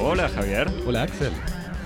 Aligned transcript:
Hola 0.00 0.28
Javier, 0.28 0.68
Hola 0.86 1.02
Axel. 1.02 1.32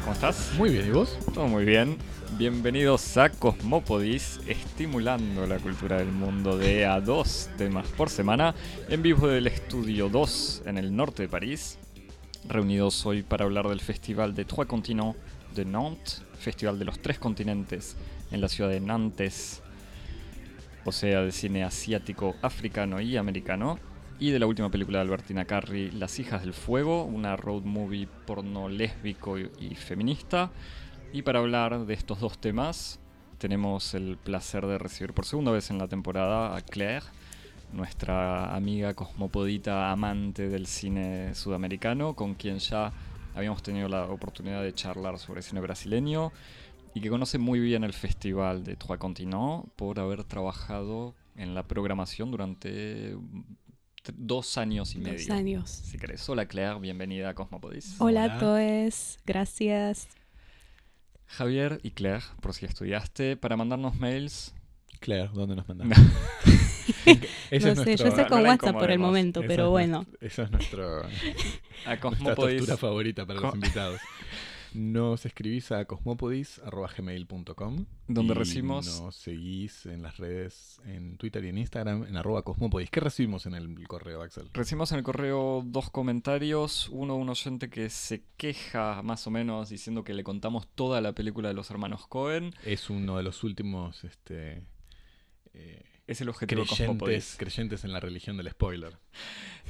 ¿cómo 0.00 0.12
estás? 0.12 0.52
Muy 0.56 0.70
bien, 0.70 0.86
¿y 0.86 0.90
vos? 0.90 1.18
Todo 1.34 1.48
muy 1.48 1.64
bien. 1.64 1.98
Bienvenidos 2.38 3.16
a 3.16 3.30
Cosmopodis, 3.30 4.40
estimulando 4.46 5.46
la 5.46 5.58
cultura 5.58 5.98
del 5.98 6.12
mundo 6.12 6.56
de 6.56 6.86
a 6.86 7.00
dos 7.00 7.50
temas 7.56 7.86
por 7.88 8.10
semana, 8.10 8.54
en 8.88 9.02
vivo 9.02 9.28
del 9.28 9.46
estudio 9.46 10.08
2 10.08 10.62
en 10.66 10.78
el 10.78 10.94
norte 10.94 11.22
de 11.24 11.28
París. 11.28 11.78
Reunidos 12.48 13.04
hoy 13.06 13.22
para 13.22 13.44
hablar 13.44 13.68
del 13.68 13.80
Festival 13.80 14.34
de 14.34 14.44
Trois 14.44 14.68
Continents 14.68 15.16
de 15.58 15.64
Nantes, 15.64 16.22
Festival 16.38 16.78
de 16.78 16.84
los 16.84 17.00
Tres 17.00 17.18
Continentes 17.18 17.96
en 18.30 18.40
la 18.40 18.48
ciudad 18.48 18.70
de 18.70 18.80
Nantes, 18.80 19.60
o 20.84 20.92
sea, 20.92 21.22
de 21.22 21.32
cine 21.32 21.64
asiático, 21.64 22.36
africano 22.42 23.00
y 23.00 23.16
americano. 23.16 23.78
Y 24.20 24.30
de 24.30 24.38
la 24.38 24.46
última 24.46 24.70
película 24.70 24.98
de 24.98 25.02
Albertina 25.02 25.44
Carri, 25.44 25.90
Las 25.90 26.18
hijas 26.18 26.42
del 26.42 26.54
fuego, 26.54 27.04
una 27.04 27.36
road 27.36 27.62
movie 27.62 28.08
porno 28.26 28.68
lésbico 28.68 29.38
y, 29.38 29.50
y 29.60 29.74
feminista. 29.74 30.50
Y 31.12 31.22
para 31.22 31.40
hablar 31.40 31.86
de 31.86 31.94
estos 31.94 32.20
dos 32.20 32.38
temas, 32.38 32.98
tenemos 33.38 33.94
el 33.94 34.16
placer 34.16 34.66
de 34.66 34.78
recibir 34.78 35.12
por 35.12 35.24
segunda 35.24 35.52
vez 35.52 35.70
en 35.70 35.78
la 35.78 35.88
temporada 35.88 36.56
a 36.56 36.60
Claire, 36.62 37.06
nuestra 37.72 38.54
amiga 38.54 38.94
cosmopodita 38.94 39.92
amante 39.92 40.48
del 40.48 40.66
cine 40.66 41.34
sudamericano, 41.34 42.14
con 42.14 42.34
quien 42.34 42.58
ya 42.58 42.92
habíamos 43.38 43.62
tenido 43.62 43.88
la 43.88 44.06
oportunidad 44.06 44.62
de 44.64 44.74
charlar 44.74 45.16
sobre 45.18 45.42
cine 45.42 45.60
brasileño 45.60 46.32
y 46.92 47.00
que 47.00 47.08
conoce 47.08 47.38
muy 47.38 47.60
bien 47.60 47.84
el 47.84 47.92
festival 47.92 48.64
de 48.64 48.74
Trois 48.74 48.98
Continents 48.98 49.70
por 49.76 50.00
haber 50.00 50.24
trabajado 50.24 51.14
en 51.36 51.54
la 51.54 51.62
programación 51.68 52.32
durante 52.32 53.16
dos 54.12 54.58
años 54.58 54.96
y 54.96 54.98
medio. 54.98 55.18
Dos 55.18 55.30
años. 55.30 55.70
Si 55.70 55.98
querés. 55.98 56.28
Hola 56.28 56.46
Claire, 56.46 56.80
bienvenida 56.80 57.28
a 57.28 57.34
Cosmopodis. 57.34 57.94
Hola 58.00 58.24
Hola. 58.24 58.34
a 58.34 58.38
todos, 58.40 59.18
gracias. 59.24 60.08
Javier 61.26 61.78
y 61.84 61.92
Claire, 61.92 62.24
por 62.40 62.54
si 62.54 62.66
estudiaste, 62.66 63.36
para 63.36 63.56
mandarnos 63.56 63.94
mails. 64.00 64.52
Claire, 64.98 65.30
¿dónde 65.32 65.54
nos 65.54 65.68
mandas? 65.68 65.96
No 67.52 67.74
sé, 67.84 67.96
yo 67.96 68.04
no 68.06 68.16
sé 68.16 68.26
con 68.26 68.44
WhatsApp 68.44 68.76
por 68.78 68.90
el 68.90 68.98
momento, 68.98 69.40
esa 69.40 69.48
pero 69.48 69.64
es 69.64 69.70
bueno. 69.70 70.04
nuestro- 70.06 70.26
Esa 70.26 70.42
es 70.44 70.50
nuestro, 70.50 71.02
A 71.86 71.96
nuestra 71.96 72.34
tortura 72.34 72.76
favorita 72.76 73.24
para 73.26 73.40
los 73.40 73.54
invitados. 73.54 74.00
Nos 74.74 75.24
escribís 75.24 75.72
a 75.72 75.86
cosmopodis.gmail.com 75.86 77.86
Donde 78.06 78.34
y 78.34 78.36
recibimos- 78.36 79.00
Nos 79.00 79.16
seguís 79.16 79.86
en 79.86 80.02
las 80.02 80.18
redes, 80.18 80.78
en 80.84 81.16
Twitter 81.16 81.42
y 81.44 81.48
en 81.48 81.56
Instagram, 81.56 82.04
en 82.04 82.16
arroba 82.18 82.42
cosmopodis. 82.42 82.90
¿Qué 82.90 83.00
recibimos 83.00 83.46
en 83.46 83.54
el 83.54 83.88
correo, 83.88 84.20
Axel? 84.22 84.50
Recibimos 84.52 84.92
en 84.92 84.98
el 84.98 85.04
correo 85.04 85.62
dos 85.64 85.88
comentarios. 85.90 86.90
Uno, 86.90 87.16
un 87.16 87.30
oyente 87.30 87.70
que 87.70 87.88
se 87.88 88.24
queja 88.36 89.00
más 89.02 89.26
o 89.26 89.30
menos 89.30 89.70
diciendo 89.70 90.04
que 90.04 90.12
le 90.12 90.22
contamos 90.22 90.68
toda 90.74 91.00
la 91.00 91.14
película 91.14 91.48
de 91.48 91.54
los 91.54 91.70
hermanos 91.70 92.06
Cohen. 92.06 92.54
Es 92.64 92.90
uno 92.90 93.16
de 93.16 93.22
los 93.22 93.42
últimos 93.44 94.04
este, 94.04 94.64
eh, 95.54 95.82
Es 96.08 96.22
el 96.22 96.30
objetivo 96.30 96.64
creyentes, 96.64 97.36
creyentes 97.38 97.84
en 97.84 97.92
la 97.92 98.00
religión 98.00 98.38
del 98.38 98.48
spoiler. 98.50 98.94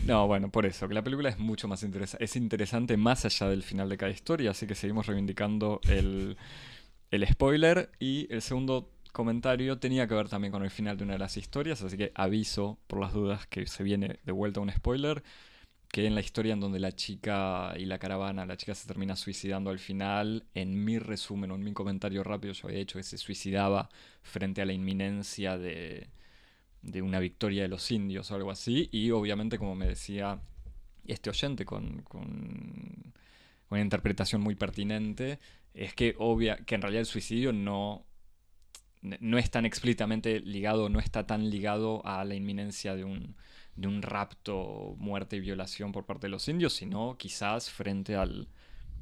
No, 0.06 0.28
bueno, 0.28 0.53
por 0.53 0.67
eso, 0.67 0.86
que 0.86 0.94
la 0.94 1.03
película 1.03 1.28
es 1.28 1.36
mucho 1.36 1.67
más 1.67 1.83
interesante. 1.83 2.25
Es 2.25 2.36
interesante 2.36 2.97
más 2.97 3.25
allá 3.25 3.48
del 3.48 3.64
final 3.64 3.89
de 3.89 3.97
cada 3.97 4.12
historia, 4.12 4.53
así 4.53 4.69
que 4.69 4.77
seguimos 4.77 5.06
reivindicando 5.06 5.81
el, 5.89 6.36
el 7.11 7.27
spoiler. 7.27 7.91
Y 7.98 8.33
el 8.33 8.41
segundo 8.41 8.89
comentario 9.11 9.81
tenía 9.81 10.06
que 10.06 10.14
ver 10.14 10.28
también 10.28 10.53
con 10.53 10.62
el 10.62 10.70
final 10.70 10.97
de 10.97 11.03
una 11.03 11.14
de 11.14 11.19
las 11.19 11.36
historias, 11.36 11.83
así 11.83 11.97
que 11.97 12.12
aviso 12.14 12.78
por 12.86 13.00
las 13.00 13.12
dudas 13.12 13.48
que 13.48 13.66
se 13.66 13.83
viene 13.83 14.20
de 14.25 14.31
vuelta 14.31 14.61
un 14.61 14.70
spoiler. 14.70 15.25
Que 15.89 16.06
en 16.06 16.14
la 16.14 16.20
historia 16.20 16.53
en 16.53 16.61
donde 16.61 16.78
la 16.78 16.92
chica 16.92 17.75
y 17.77 17.87
la 17.87 17.98
caravana, 17.98 18.47
la 18.47 18.56
chica 18.56 18.77
se 18.77 18.87
termina 18.87 19.16
suicidando 19.16 19.71
al 19.71 19.81
final, 19.81 20.44
en 20.54 20.84
mi 20.84 21.00
resumen 21.00 21.50
o 21.50 21.56
en 21.56 21.65
mi 21.65 21.72
comentario 21.72 22.22
rápido 22.22 22.53
yo 22.53 22.69
había 22.69 22.78
dicho 22.78 22.97
que 22.97 23.03
se 23.03 23.19
suicidaba 23.19 23.88
frente 24.22 24.62
a 24.62 24.66
la 24.66 24.75
inminencia 24.75 25.59
de, 25.59 26.10
de 26.83 27.03
una 27.03 27.21
victoria 27.21 27.62
de 27.62 27.69
los 27.69 27.91
indios 27.91 28.31
o 28.31 28.34
algo 28.34 28.50
así. 28.50 28.89
Y 28.93 29.11
obviamente, 29.11 29.59
como 29.59 29.75
me 29.75 29.87
decía 29.87 30.41
este 31.06 31.31
oyente 31.31 31.65
con, 31.65 32.03
con 32.03 33.15
una 33.71 33.81
interpretación 33.81 34.41
muy 34.41 34.55
pertinente, 34.55 35.39
es 35.75 35.94
que, 35.94 36.15
obvia, 36.19 36.56
que 36.56 36.75
en 36.75 36.83
realidad 36.83 37.00
el 37.00 37.06
suicidio 37.06 37.53
no, 37.53 38.06
no 39.03 39.39
es 39.39 39.50
tan 39.50 39.65
explícitamente 39.65 40.41
ligado, 40.41 40.89
no 40.89 40.99
está 40.99 41.27
tan 41.27 41.50
ligado 41.50 42.05
a 42.06 42.25
la 42.25 42.34
inminencia 42.34 42.95
de 42.95 43.05
un, 43.05 43.37
de 43.77 43.89
un 43.89 44.03
rapto, 44.03 44.95
muerte 44.99 45.37
y 45.37 45.41
violación 45.41 45.93
por 45.93 46.05
parte 46.05 46.27
de 46.27 46.31
los 46.31 46.49
indios, 46.49 46.72
sino 46.75 47.16
quizás 47.16 47.71
frente 47.71 48.16
al, 48.16 48.49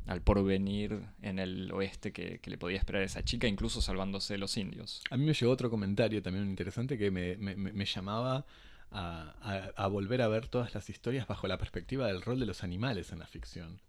al 0.07 0.23
porvenir 0.23 1.01
en 1.23 1.39
el 1.39 1.71
oeste 1.73 2.13
que, 2.13 2.39
que 2.39 2.51
le 2.51 2.59
podía 2.59 2.79
esperar 2.79 3.03
a 3.03 3.05
esa 3.07 3.25
chica, 3.25 3.47
incluso 3.49 3.81
salvándose 3.83 4.35
de 4.35 4.39
los 4.39 4.57
indios. 4.57 5.03
A 5.11 5.17
mí 5.17 5.25
me 5.25 5.35
llegó 5.35 5.53
otro 5.53 5.69
comentario 5.71 6.23
también 6.23 6.49
interesante 6.49 6.97
que 6.97 7.11
me, 7.11 7.37
me- 7.37 7.57
me- 7.57 7.85
llamaba 7.85 8.47
a, 8.91 9.35
a- 9.43 9.73
a 9.85 9.87
volver 9.89 10.23
a 10.23 10.29
ver 10.29 10.47
todas 10.49 10.75
las 10.75 10.89
historias 10.91 11.27
bajo 11.27 11.49
la 11.49 11.59
perspectiva 11.59 12.07
del 12.07 12.23
rol 12.23 12.39
de 12.39 12.47
los 12.47 12.63
animales 12.63 13.11
en 13.13 13.19
la 13.19 13.27
ficción. 13.27 13.81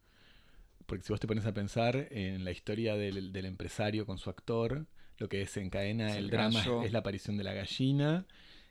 Porque 0.88 1.04
si 1.04 1.14
vos 1.14 1.20
te 1.20 1.28
pones 1.28 1.46
a 1.46 1.54
pensar 1.54 2.08
en 2.12 2.44
la 2.46 2.52
historia 2.52 2.96
del, 2.96 3.32
del 3.34 3.46
empresario 3.46 4.06
con 4.06 4.18
su 4.18 4.30
actor, 4.30 4.86
lo 5.18 5.28
que 5.30 5.38
desencadena 5.38 6.10
Es 6.12 6.18
el 6.18 6.26
el 6.26 6.30
drama 6.32 6.64
es 6.84 6.92
la 6.94 7.00
aparición 7.00 7.38
de 7.38 7.44
la 7.44 7.54
gallina. 7.54 8.26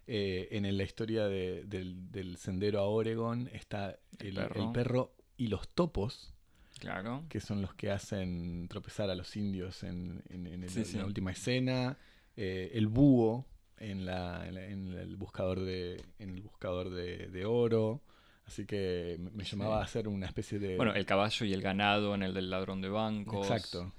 Eh, 0.08 0.48
en 0.52 0.76
la 0.76 0.82
historia 0.84 1.26
de- 1.26 1.64
del, 1.64 2.10
del 2.12 2.36
sendero 2.38 2.78
a 2.80 2.84
Oregon 2.84 3.48
está 3.52 3.98
El 4.18 4.28
el, 4.28 4.34
perro. 4.34 4.62
el 4.64 4.72
perro 4.72 5.14
y 5.36 5.48
los 5.48 5.68
topos, 5.68 6.32
Claro. 6.78 7.24
que 7.28 7.40
son 7.40 7.62
los 7.62 7.74
que 7.74 7.90
hacen 7.90 8.68
tropezar 8.68 9.08
a 9.10 9.14
los 9.14 9.34
indios 9.36 9.82
en, 9.82 10.22
en- 10.28 10.46
en 10.46 10.62
el- 10.64 10.70
Sí, 10.70 10.80
en 10.80 10.84
sí. 10.84 10.96
la 10.98 11.06
última 11.06 11.30
escena, 11.30 11.96
eh, 12.36 12.70
el 12.74 12.86
búho 12.86 13.46
en, 13.78 14.04
la, 14.06 14.46
en, 14.46 14.54
la- 14.54 14.66
en 14.66 14.92
el 14.92 15.16
buscador 15.16 15.60
de 15.60 16.02
en 16.18 16.30
el 16.30 16.42
buscador 16.42 16.90
de, 16.90 17.28
de 17.28 17.44
oro, 17.46 18.02
así 18.46 18.66
que 18.66 19.16
me, 19.18 19.30
me 19.30 19.44
llamaba 19.44 19.76
Sí. 19.76 19.80
a 19.80 19.84
hacer 19.84 20.08
una 20.08 20.26
especie 20.26 20.58
de 20.58 20.76
Bueno, 20.76 20.94
el 20.94 21.06
caballo 21.06 21.46
y 21.46 21.52
el 21.52 21.62
ganado 21.62 22.14
en 22.14 22.22
el 22.22 22.34
del 22.34 22.50
ladrón 22.50 22.80
de 22.82 22.88
bancos. 22.90 23.46
exacto. 23.50 23.92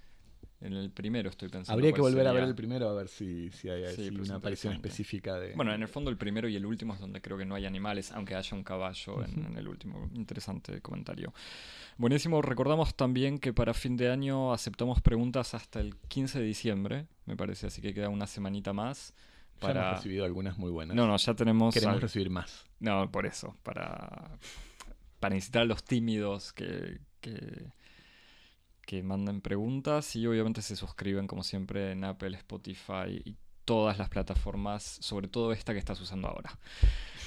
En 0.60 0.74
el 0.74 0.90
primero 0.90 1.30
estoy 1.30 1.50
pensando. 1.50 1.74
Habría 1.74 1.92
que 1.94 2.00
cuál 2.00 2.14
volver 2.14 2.28
a 2.28 2.32
ver 2.34 2.44
el 2.44 2.56
primero 2.56 2.90
a 2.90 2.94
ver 2.94 3.08
si, 3.10 3.52
si 3.52 3.70
hay 3.70 3.96
Sí, 3.96 4.10
una 4.10 4.36
aparición 4.36 4.74
específica 4.74 5.36
de 5.40 5.54
Bueno, 5.54 5.72
en 5.72 5.84
el 5.84 5.88
fondo 5.88 6.10
el 6.10 6.18
primero 6.18 6.50
y 6.50 6.56
el 6.56 6.66
último 6.66 6.96
es 6.96 7.00
donde 7.00 7.22
creo 7.22 7.38
que 7.38 7.46
no 7.46 7.54
hay 7.54 7.68
animales, 7.68 8.12
aunque 8.12 8.34
haya 8.36 8.58
un 8.58 8.64
caballo 8.64 9.24
en, 9.24 9.56
el 9.56 9.68
último. 9.68 10.10
Interesante 10.16 10.82
comentario. 10.82 11.32
Buenísimo, 11.98 12.42
recordamos 12.42 12.96
también 12.96 13.38
que 13.38 13.54
para 13.54 13.74
fin 13.76 13.98
de 13.98 14.10
año 14.12 14.52
aceptamos 14.52 15.00
preguntas 15.02 15.54
hasta 15.54 15.80
el 15.80 15.96
15 16.08 16.40
de 16.40 16.46
diciembre, 16.46 17.06
me 17.26 17.36
parece, 17.36 17.68
así 17.68 17.80
que 17.82 17.94
queda 17.94 18.10
una 18.10 18.26
semanita 18.26 18.74
más. 18.74 19.14
ya 19.56 19.60
Para... 19.60 19.82
hemos 19.90 19.98
recibido 19.98 20.26
algunas 20.26 20.58
muy 20.58 20.72
buenas. 20.72 20.96
No, 20.96 21.06
no, 21.06 21.18
ya 21.18 21.36
tenemos... 21.36 21.74
Queremos 21.74 21.96
al- 21.96 22.02
recibir 22.02 22.32
más. 22.32 22.66
No, 22.80 23.12
por 23.12 23.28
eso, 23.28 23.56
para, 23.62 24.38
para 25.20 25.36
incitar 25.36 25.62
a 25.64 25.66
los 25.66 25.84
tímidos 25.84 26.52
que, 26.54 27.00
que, 27.22 27.68
que 28.88 29.04
manden 29.04 29.42
preguntas 29.42 30.16
y 30.16 30.26
obviamente 30.26 30.62
se 30.62 30.76
suscriben 30.78 31.28
como 31.28 31.44
siempre 31.44 31.92
en 31.92 32.04
Apple, 32.06 32.36
Spotify 32.38 33.22
y 33.26 33.36
todas 33.66 33.98
las 33.98 34.08
plataformas, 34.08 34.82
sobre 35.02 35.28
todo 35.28 35.52
esta 35.52 35.74
que 35.74 35.80
estás 35.80 36.00
usando 36.00 36.30
ahora. 36.30 36.58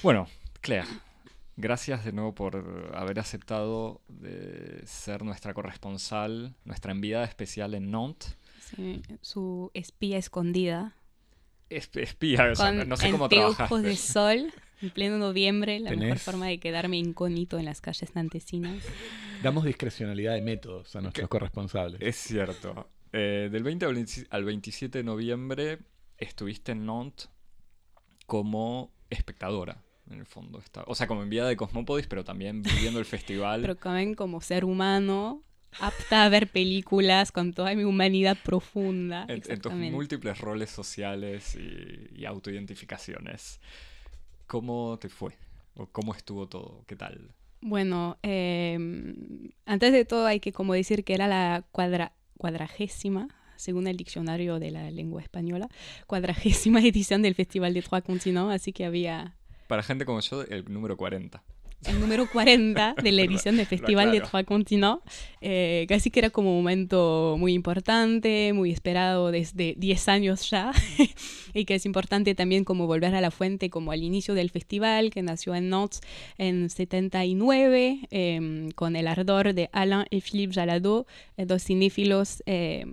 Bueno, 0.01 0.27
Claire, 0.59 0.87
gracias 1.55 2.03
de 2.03 2.13
nuevo 2.13 2.33
por 2.33 2.91
haber 2.95 3.19
aceptado 3.19 4.01
de 4.07 4.81
ser 4.87 5.23
nuestra 5.23 5.53
corresponsal, 5.53 6.55
nuestra 6.65 6.91
enviada 6.93 7.25
especial 7.25 7.75
en 7.75 7.91
Nantes. 7.91 8.35
Sí, 8.59 9.03
su 9.21 9.69
espía 9.75 10.17
escondida. 10.17 10.95
Es- 11.69 11.91
Espía, 11.93 12.49
o 12.51 12.55
sea, 12.55 12.75
Con 12.75 12.89
no 12.89 12.97
sé 12.97 13.11
cómo 13.11 13.29
trabajaste. 13.29 13.81
de 13.81 13.95
sol. 13.95 14.53
En 14.81 14.89
pleno 14.89 15.17
noviembre, 15.17 15.79
la 15.79 15.91
mejor 15.91 16.17
Tenés- 16.17 16.19
forma 16.21 16.47
de 16.47 16.59
quedarme 16.59 16.97
incógnito 16.97 17.59
en 17.59 17.65
las 17.65 17.81
calles 17.81 18.15
nantesinas. 18.15 18.83
Damos 19.43 19.63
discrecionalidad 19.65 20.33
de 20.33 20.41
métodos 20.41 20.95
a 20.95 21.01
nuestros 21.01 21.25
¿Qué? 21.25 21.29
corresponsables. 21.29 22.01
Es 22.01 22.15
cierto. 22.15 22.89
Eh, 23.13 23.49
del 23.51 23.63
20 23.63 23.85
al 23.85 23.93
20 23.95 24.27
al 24.29 24.43
27 24.45 24.97
de 24.99 25.03
noviembre 25.03 25.79
estuviste 26.17 26.71
en 26.71 26.85
Nantes 26.85 27.29
como 28.25 28.91
espectadora, 29.09 29.83
en 30.09 30.19
el 30.19 30.25
fondo. 30.25 30.59
Está, 30.59 30.83
o 30.87 30.95
sea, 30.95 31.07
como 31.07 31.21
enviada 31.23 31.49
de 31.49 31.57
Cosmopodis, 31.57 32.07
pero 32.07 32.23
también 32.23 32.61
viviendo 32.63 32.99
el 32.99 33.05
festival. 33.17 33.61
Pero 33.61 33.75
también 33.75 34.15
como 34.15 34.39
ser 34.41 34.63
humano, 34.63 35.43
apta 35.79 36.23
a 36.23 36.29
ver 36.29 36.47
películas 36.47 37.31
con 37.31 37.53
toda 37.53 37.75
mi 37.75 37.83
humanidad 37.83 38.37
profunda. 38.43 39.25
en, 39.27 39.41
en 39.47 39.59
tus 39.61 39.73
múltiples 39.73 40.37
roles 40.39 40.69
sociales 40.69 41.55
y, 41.55 42.19
y 42.21 42.25
autoidentificaciones. 42.25 43.59
¿Cómo 44.51 44.99
te 44.99 45.07
fue? 45.07 45.31
¿O 45.77 45.85
cómo 45.85 46.13
estuvo 46.13 46.45
todo? 46.45 46.83
¿Qué 46.85 46.97
tal? 46.97 47.31
Bueno, 47.61 48.17
eh, 48.21 48.77
antes 49.65 49.93
de 49.93 50.03
todo 50.03 50.25
hay 50.25 50.41
que 50.41 50.51
como 50.51 50.73
decir 50.73 51.05
que 51.05 51.13
era 51.13 51.25
la 51.29 51.63
cuadra, 51.71 52.11
cuadragésima 52.37 53.29
según 53.55 53.87
el 53.87 53.95
diccionario 53.95 54.59
de 54.59 54.71
la 54.71 54.91
lengua 54.91 55.21
española, 55.21 55.69
cuadragésima 56.05 56.81
edición 56.85 57.21
del 57.21 57.33
Festival 57.33 57.73
de 57.73 57.81
Trois 57.81 58.03
Continents, 58.03 58.53
así 58.53 58.73
que 58.73 58.83
había 58.83 59.37
Para 59.67 59.83
gente 59.83 60.03
como 60.03 60.19
yo, 60.19 60.41
el 60.41 60.65
número 60.65 60.97
40. 60.97 61.41
El 61.85 61.99
número 61.99 62.29
40 62.29 62.95
de 63.01 63.11
la 63.11 63.21
edición 63.23 63.57
del 63.57 63.65
Festival 63.65 64.11
de. 64.11 64.21
Trois 64.21 64.45
Continents. 64.45 65.01
Eh, 65.41 65.85
casi 65.89 66.11
que 66.11 66.19
era 66.19 66.29
como 66.29 66.51
un 66.51 66.57
momento 66.57 67.35
muy 67.39 67.53
importante, 67.53 68.53
muy 68.53 68.71
esperado 68.71 69.31
desde 69.31 69.73
10 69.77 70.07
años 70.09 70.49
ya, 70.49 70.71
y 71.53 71.65
que 71.65 71.75
es 71.75 71.85
importante 71.85 72.35
también 72.35 72.63
como 72.63 72.85
volver 72.85 73.15
a 73.15 73.21
la 73.21 73.31
fuente, 73.31 73.69
como 73.69 73.91
al 73.91 74.03
inicio 74.03 74.35
del 74.35 74.51
festival, 74.51 75.09
que 75.09 75.23
nació 75.23 75.55
en 75.55 75.69
Nantes 75.69 76.01
en 76.37 76.69
79, 76.69 78.07
eh, 78.11 78.69
con 78.75 78.95
el 78.95 79.07
ardor 79.07 79.53
de 79.53 79.69
Alain 79.71 80.05
y 80.11 80.21
Philippe 80.21 80.53
Jalado, 80.53 81.07
eh, 81.37 81.45
dos 81.45 81.63
cinéfilos 81.63 82.43
eh, 82.45 82.85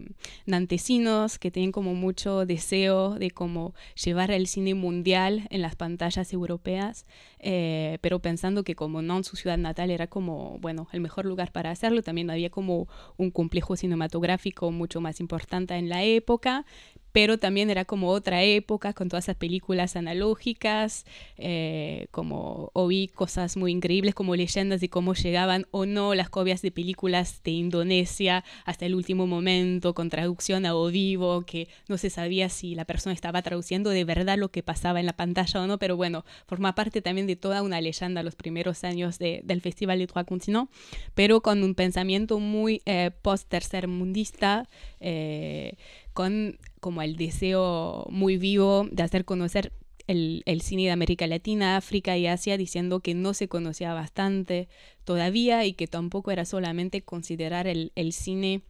nantesinos 0.46 1.38
que 1.38 1.50
tienen 1.50 1.73
como 1.73 1.94
mucho 1.94 2.46
deseo 2.46 3.14
de 3.14 3.31
como 3.31 3.75
llevar 4.02 4.31
el 4.31 4.46
cine 4.46 4.75
mundial 4.75 5.46
en 5.50 5.62
las 5.62 5.76
pantallas 5.76 6.32
europeas, 6.32 7.05
eh, 7.41 7.99
pero 8.00 8.20
pensando 8.20 8.64
que 8.64 8.75
como 8.79 9.03
Nantes, 9.03 9.27
su 9.27 9.37
ciudad 9.37 9.59
natal, 9.59 9.91
era 9.91 10.07
como, 10.07 10.57
bueno, 10.61 10.87
el 10.93 11.01
mejor 11.01 11.25
lugar 11.27 11.51
para 11.51 11.73
hacerlo, 11.73 12.01
también 12.01 12.31
había 12.31 12.49
como 12.49 12.87
un 13.17 13.33
complejo 13.33 13.75
cinematográfico 13.75 14.71
mucho 14.71 15.01
más 15.01 15.19
importante 15.19 15.75
en 15.75 15.89
la 15.89 16.05
época, 16.05 16.65
pero 17.12 17.38
también 17.38 17.70
era 17.70 17.84
como 17.84 18.10
otra 18.10 18.43
época 18.43 18.93
con 18.93 19.08
todas 19.08 19.25
esas 19.25 19.37
películas 19.37 19.96
analógicas, 19.96 21.05
eh, 21.37 22.06
como 22.10 22.70
oí 22.75 23.08
cosas 23.08 23.56
muy 23.56 23.72
increíbles 23.72 24.14
como 24.14 24.37
leyendas 24.37 24.81
de 24.81 24.88
cómo 24.88 25.14
llegaban 25.14 25.66
o 25.70 25.87
no 25.87 26.14
las 26.14 26.28
copias 26.31 26.62
de 26.62 26.70
películas 26.70 27.43
de 27.43 27.52
Indonesia 27.52 28.44
hasta 28.64 28.87
el 28.87 28.94
último 28.94 29.26
momento 29.26 29.94
con 29.94 30.10
traducción 30.10 30.66
a 30.66 30.75
o 30.75 30.88
vivo, 30.88 31.43
que 31.43 31.69
no 31.88 31.99
se 31.99 32.10
sabía 32.10 32.49
si 32.49 32.75
la 32.75 32.84
persona 32.84 33.14
estaba 33.14 33.43
traduciendo 33.43 33.90
de 33.90 34.05
verdad 34.05 34.38
lo 34.38 34.50
que 34.50 34.62
pasaba 34.62 35.00
en 35.00 35.06
la 35.06 35.14
pantalla 35.14 35.60
o 35.62 35.66
no, 35.66 35.78
pero 35.78 35.96
bueno, 35.96 36.25
forma 36.46 36.75
parte 36.75 37.02
también 37.02 37.26
de 37.26 37.37
toda 37.37 37.62
una 37.62 37.81
leyenda 37.81 38.22
los 38.22 38.34
primeros 38.37 38.84
años 38.84 39.19
de- 39.19 39.40
del 39.44 39.60
Festival 39.60 39.99
de 39.99 40.06
Trois 40.06 40.26
Continents, 40.26 40.70
pero 41.14 41.40
con 41.40 41.62
un 41.62 41.75
pensamiento 41.75 42.38
muy 42.38 42.82
eh, 42.87 43.10
post-tercermundista, 43.22 44.69
eh, 45.00 45.75
con 46.19 46.59
como 46.81 47.00
el 47.03 47.15
deseo 47.15 48.05
muy 48.11 48.38
vivo 48.38 48.88
de 48.91 49.05
hacer 49.05 49.25
conocer 49.25 49.73
el, 50.09 50.43
cine 50.62 50.82
de 50.87 50.91
América 50.91 51.29
Latina, 51.29 51.76
África 51.76 52.19
y 52.19 52.26
Asia, 52.26 52.56
diciendo 52.56 52.99
que 52.99 53.15
no 53.15 53.35
se 53.35 53.47
conocía 53.47 53.94
bastante 53.94 54.67
todavía 55.05 55.65
y 55.65 55.75
que 55.75 55.87
tampoco 55.87 56.32
era 56.32 56.44
solamente 56.44 57.03
considerar 57.03 57.69
el, 57.69 57.93
el 57.94 58.12
cine, 58.12 58.62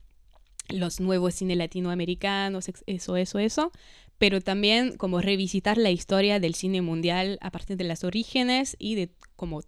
los 0.69 1.01
nuevos 1.01 1.37
cine 1.37 1.57
latinoamericanos, 1.57 2.69
eso, 2.85 3.17
eso, 3.17 3.39
eso, 3.39 3.73
pero 4.19 4.43
también 4.43 4.99
como 4.99 5.23
revisitar 5.23 5.79
la 5.79 5.91
historia 5.91 6.41
del 6.41 6.55
cine 6.55 6.83
mundial 6.83 7.39
a 7.41 7.51
partir 7.51 7.79
de 7.79 7.85
las 7.85 8.05
orígenes 8.05 8.77
y 8.79 8.95
de 8.95 9.09
como 9.37 9.63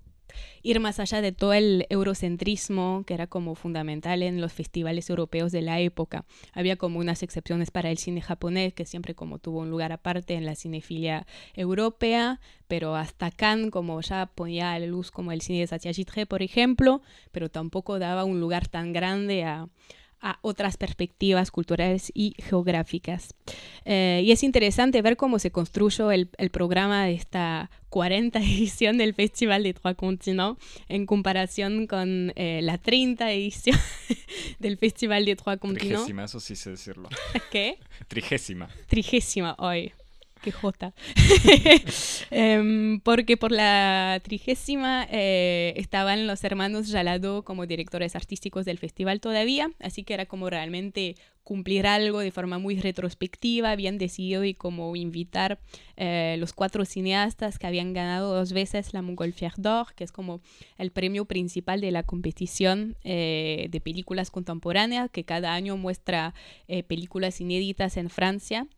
ir 0.63 0.81
más 0.81 1.01
allá 1.01 1.21
de 1.21 1.33
todo 1.33 1.53
el 1.53 1.87
eurocentrismo 1.91 3.05
que 3.07 3.15
era 3.15 3.27
como 3.27 3.55
fundamental 3.55 4.23
en 4.23 4.41
los 4.41 4.53
festivales 4.53 5.11
europeos 5.11 5.53
de 5.53 5.63
la 5.63 5.81
época. 5.81 6.25
Había 6.53 6.77
como 6.77 6.99
unas 6.99 7.23
excepciones 7.23 7.71
para 7.71 7.91
el 7.91 7.99
cine 7.99 8.21
japonés, 8.21 8.75
que 8.75 8.85
siempre 8.85 9.15
como 9.15 9.39
tuvo 9.39 9.61
un 9.61 9.71
lugar 9.71 9.93
aparte 9.93 10.35
en 10.35 10.47
la 10.47 10.55
cinefilia 10.55 11.27
europea, 11.55 12.41
pero 12.69 12.97
hasta 12.97 13.31
Cannes 13.31 13.71
como 13.71 14.01
ya 14.01 14.27
ponía 14.27 14.73
a 14.73 14.79
la 14.79 14.87
luz 14.87 15.11
como 15.11 15.33
el 15.33 15.41
cine 15.41 15.61
de 15.61 15.67
Satyajit 15.67 16.11
Ray, 16.11 16.25
por 16.25 16.43
ejemplo, 16.43 17.03
pero 17.33 17.49
tampoco 17.49 17.99
daba 17.99 18.25
un 18.25 18.41
lugar 18.41 18.69
tan 18.69 18.93
grande 18.93 19.45
a, 19.45 19.69
a 20.21 20.39
otras 20.43 20.77
perspectivas 20.77 21.51
culturales 21.51 22.11
y 22.15 22.35
geográficas. 22.39 23.35
Eh, 23.85 24.23
y 24.25 24.33
es 24.33 24.43
interesante 24.43 25.03
ver 25.03 25.17
cómo 25.17 25.39
se 25.39 25.51
construyó 25.51 26.11
el, 26.13 26.29
el 26.39 26.51
programa 26.51 27.05
de 27.07 27.15
esta 27.15 27.71
40 27.91 28.39
edición 28.41 28.99
del 28.99 29.15
Festival 29.15 29.63
de 29.63 29.75
Trois 29.75 29.97
Continents 29.97 30.63
en 30.89 31.07
comparación 31.07 31.87
con 31.87 32.33
eh, 32.37 32.61
la 32.63 32.79
30 32.79 33.31
edición 33.33 33.79
del 34.59 34.79
Festival 34.79 35.25
de 35.25 35.37
Trois 35.37 35.59
Continents. 35.59 36.05
Trigésima, 36.05 36.25
eso 36.25 36.41
sí 36.41 36.57
sé 36.57 36.71
decirlo. 36.71 37.09
¿Qué? 37.51 37.79
Trigésima. 38.09 38.69
Trigésima 38.89 39.55
hoy. 39.59 39.93
Qué 40.43 40.53
jota. 40.53 40.95
Em, 42.31 43.01
porque 43.01 43.37
por 43.37 43.51
la 43.51 44.21
trigésima 44.23 45.07
eh, 45.11 45.75
estaban 45.77 46.27
los 46.27 46.45
hermanos 46.45 46.91
Jalado 46.91 47.43
como 47.43 47.67
directores 47.67 48.15
artísticos 48.15 48.65
del 48.65 48.79
festival 48.79 49.21
todavía, 49.21 49.71
así 49.81 50.05
que 50.05 50.15
era 50.15 50.27
como 50.27 50.49
realmente 50.49 51.17
cumplir 51.51 51.87
algo 51.87 52.21
de 52.21 52.31
forma 52.31 52.59
muy 52.59 52.79
retrospectiva, 52.79 53.75
bien 53.75 53.99
decidido 53.99 54.45
y 54.45 54.55
como 54.55 54.95
invitar 54.95 55.59
eh, 55.97 56.37
los 56.39 56.53
cuatro 56.53 56.85
cineastas 56.85 57.59
que 57.59 57.67
habían 57.67 57.93
ganado 57.93 58.35
dos 58.35 58.53
veces 58.53 58.95
la 58.95 59.03
Montgolfière 59.03 59.57
d'Or, 59.57 59.93
que 59.95 60.05
es 60.05 60.13
como 60.13 60.41
el 60.79 60.93
premio 60.93 61.25
principal 61.25 61.81
de 61.81 61.91
la 61.91 62.05
competición 62.05 62.97
eh, 63.03 63.67
de 63.71 63.81
películas 63.81 64.31
contemporáneas, 64.31 65.11
que 65.11 65.25
cada 65.25 65.53
año 65.53 65.77
muestra 65.77 66.35
eh, 66.69 66.85
películas 66.85 67.41
inéditas 67.41 67.97
en 67.97 68.11
Francia 68.11 68.69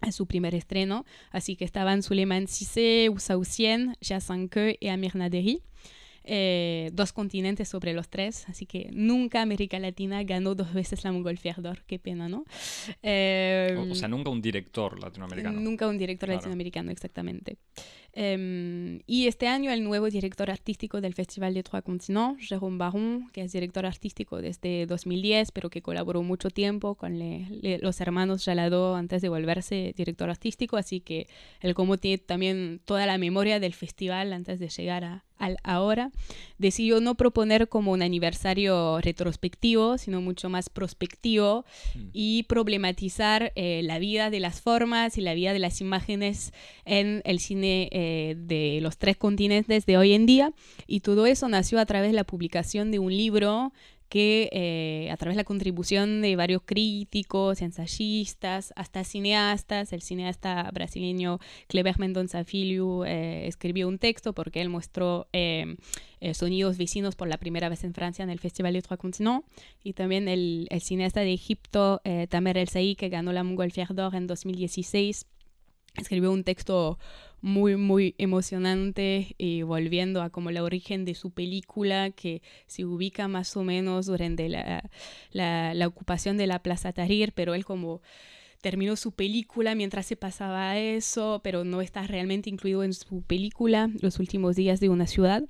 a 0.00 0.12
su 0.12 0.26
primer 0.26 0.54
estreno. 0.54 1.04
Así 1.30 1.56
que 1.56 1.64
estaban 1.64 2.02
Suleiman 2.02 2.46
Cissé, 2.48 3.08
Oussa 3.08 3.34
Oussien, 3.34 3.96
Jassanque 4.00 4.76
y 4.80 4.88
Amir 4.88 5.16
Naderi. 5.16 5.62
Eh, 6.28 6.90
dos 6.92 7.12
continentes 7.12 7.68
sobre 7.68 7.92
los 7.92 8.08
tres, 8.08 8.48
así 8.48 8.66
que 8.66 8.90
nunca 8.92 9.42
América 9.42 9.78
Latina 9.78 10.24
ganó 10.24 10.56
dos 10.56 10.74
veces 10.74 11.04
la 11.04 11.12
Montgolfière 11.12 11.62
d'Or, 11.62 11.84
qué 11.86 12.00
pena, 12.00 12.28
¿no? 12.28 12.44
Eh, 13.02 13.76
O, 13.78 13.92
o 13.92 13.94
sea, 13.94 14.08
nunca 14.08 14.30
un 14.30 14.42
director 14.42 15.00
latinoamericano. 15.00 15.60
Nunca 15.60 15.86
un 15.86 15.98
director 15.98 16.26
Claro. 16.28 16.38
latinoamericano, 16.38 16.90
exactamente. 16.90 17.58
Em, 18.12 19.00
y 19.06 19.26
este 19.26 19.46
año 19.46 19.70
el 19.70 19.84
nuevo 19.84 20.08
director 20.08 20.50
artístico 20.50 21.00
del 21.02 21.12
Festival 21.12 21.52
de 21.52 21.62
Trois 21.62 21.84
Continents, 21.84 22.48
Jérôme 22.50 22.78
Baron, 22.78 23.28
que 23.30 23.42
es 23.42 23.52
director 23.52 23.84
artístico 23.84 24.40
desde 24.40 24.86
2010, 24.86 25.52
pero 25.52 25.68
que 25.68 25.82
colaboró 25.82 26.22
mucho 26.22 26.48
tiempo 26.48 26.94
con 26.94 27.18
le- 27.18 27.46
le- 27.50 27.78
los 27.78 28.00
hermanos 28.00 28.42
Jalado 28.44 28.96
antes 28.96 29.20
de 29.20 29.28
volverse 29.28 29.92
director 29.94 30.30
artístico, 30.30 30.78
así 30.78 31.00
que 31.00 31.26
él 31.60 31.74
como 31.74 31.98
tiene 31.98 32.16
también 32.18 32.80
toda 32.86 33.04
la 33.04 33.18
memoria 33.18 33.60
del 33.60 33.74
festival 33.74 34.32
antes 34.32 34.58
de 34.58 34.68
llegar 34.70 35.04
a, 35.04 35.24
al 35.38 35.58
ahora, 35.62 36.10
decidió 36.58 37.00
no 37.00 37.14
proponer 37.14 37.68
como 37.68 37.92
un 37.92 38.02
aniversario 38.02 39.00
retrospectivo, 39.00 39.98
sino 39.98 40.20
mucho 40.20 40.48
más 40.48 40.68
prospectivo 40.68 41.64
Mm. 41.94 42.08
y 42.12 42.42
problematizar 42.44 43.52
eh, 43.54 43.80
la 43.82 43.98
vida 43.98 44.30
de 44.30 44.40
las 44.40 44.60
formas 44.60 45.18
y 45.18 45.20
la 45.20 45.34
vida 45.34 45.52
de 45.52 45.58
las 45.58 45.80
imágenes 45.80 46.52
en 46.84 47.22
el 47.24 47.40
cine 47.40 47.88
eh, 47.92 48.36
de 48.38 48.80
los 48.82 48.98
tres 48.98 49.16
continentes 49.16 49.86
de 49.86 49.96
hoy 49.96 50.12
en 50.12 50.26
día. 50.26 50.52
Y 50.86 51.00
todo 51.00 51.26
eso 51.26 51.48
nació 51.48 51.78
a 51.80 51.86
través 51.86 52.10
de 52.10 52.16
la 52.16 52.24
publicación 52.24 52.90
de 52.90 52.98
un 52.98 53.16
libro 53.16 53.72
que 54.08 54.48
eh, 54.52 55.10
a 55.10 55.16
través 55.16 55.36
de 55.36 55.40
la 55.40 55.44
contribución 55.44 56.22
de 56.22 56.36
varios 56.36 56.62
críticos, 56.64 57.62
ensayistas, 57.62 58.72
hasta 58.76 59.04
cineastas, 59.04 59.92
el 59.92 60.02
cineasta 60.02 60.70
brasileño 60.72 61.38
Kleber 61.66 61.98
Mendonça 61.98 62.44
Filho 62.44 63.04
eh, 63.04 63.46
escribió 63.46 63.88
un 63.88 63.98
texto 63.98 64.32
porque 64.32 64.60
él 64.60 64.68
mostró 64.68 65.28
eh, 65.32 65.76
eh, 66.20 66.34
sonidos 66.34 66.78
vecinos 66.78 67.14
por 67.14 67.28
la 67.28 67.36
primera 67.36 67.68
vez 67.68 67.84
en 67.84 67.92
Francia 67.92 68.22
en 68.22 68.30
el 68.30 68.38
Festival 68.38 68.72
de 68.72 68.82
Trois 68.82 68.98
Continents 68.98 69.46
y 69.84 69.92
también 69.92 70.28
el, 70.28 70.66
el 70.70 70.80
cineasta 70.80 71.20
de 71.20 71.32
Egipto 71.32 72.00
eh, 72.04 72.26
Tamer 72.28 72.56
El 72.56 72.68
Saï 72.68 72.96
que 72.96 73.08
ganó 73.08 73.32
la 73.32 73.44
Montgolfière 73.44 73.92
d'Or 73.92 74.14
en 74.14 74.26
2016 74.26 75.26
escribió 75.96 76.32
un 76.32 76.44
texto 76.44 76.98
muy, 77.40 77.76
muy 77.76 78.14
emocionante 78.18 79.34
y 79.38 79.62
volviendo 79.62 80.22
a 80.22 80.30
como 80.30 80.50
la 80.50 80.62
origen 80.62 81.04
de 81.04 81.14
su 81.14 81.30
película 81.30 82.10
que 82.10 82.42
se 82.66 82.84
ubica 82.84 83.28
más 83.28 83.56
o 83.56 83.62
menos 83.62 84.06
durante 84.06 84.48
la, 84.48 84.90
la, 85.30 85.74
la 85.74 85.86
ocupación 85.86 86.36
de 86.36 86.46
la 86.46 86.62
Plaza 86.62 86.92
Tahrir, 86.92 87.32
pero 87.32 87.54
él 87.54 87.64
como 87.64 88.02
terminó 88.60 88.96
su 88.96 89.12
película 89.12 89.74
mientras 89.74 90.06
se 90.06 90.16
pasaba 90.16 90.76
eso, 90.78 91.40
pero 91.44 91.64
no 91.64 91.82
está 91.82 92.02
realmente 92.06 92.50
incluido 92.50 92.82
en 92.82 92.94
su 92.94 93.22
película, 93.22 93.90
Los 94.00 94.18
últimos 94.18 94.56
días 94.56 94.80
de 94.80 94.88
una 94.88 95.06
ciudad. 95.06 95.44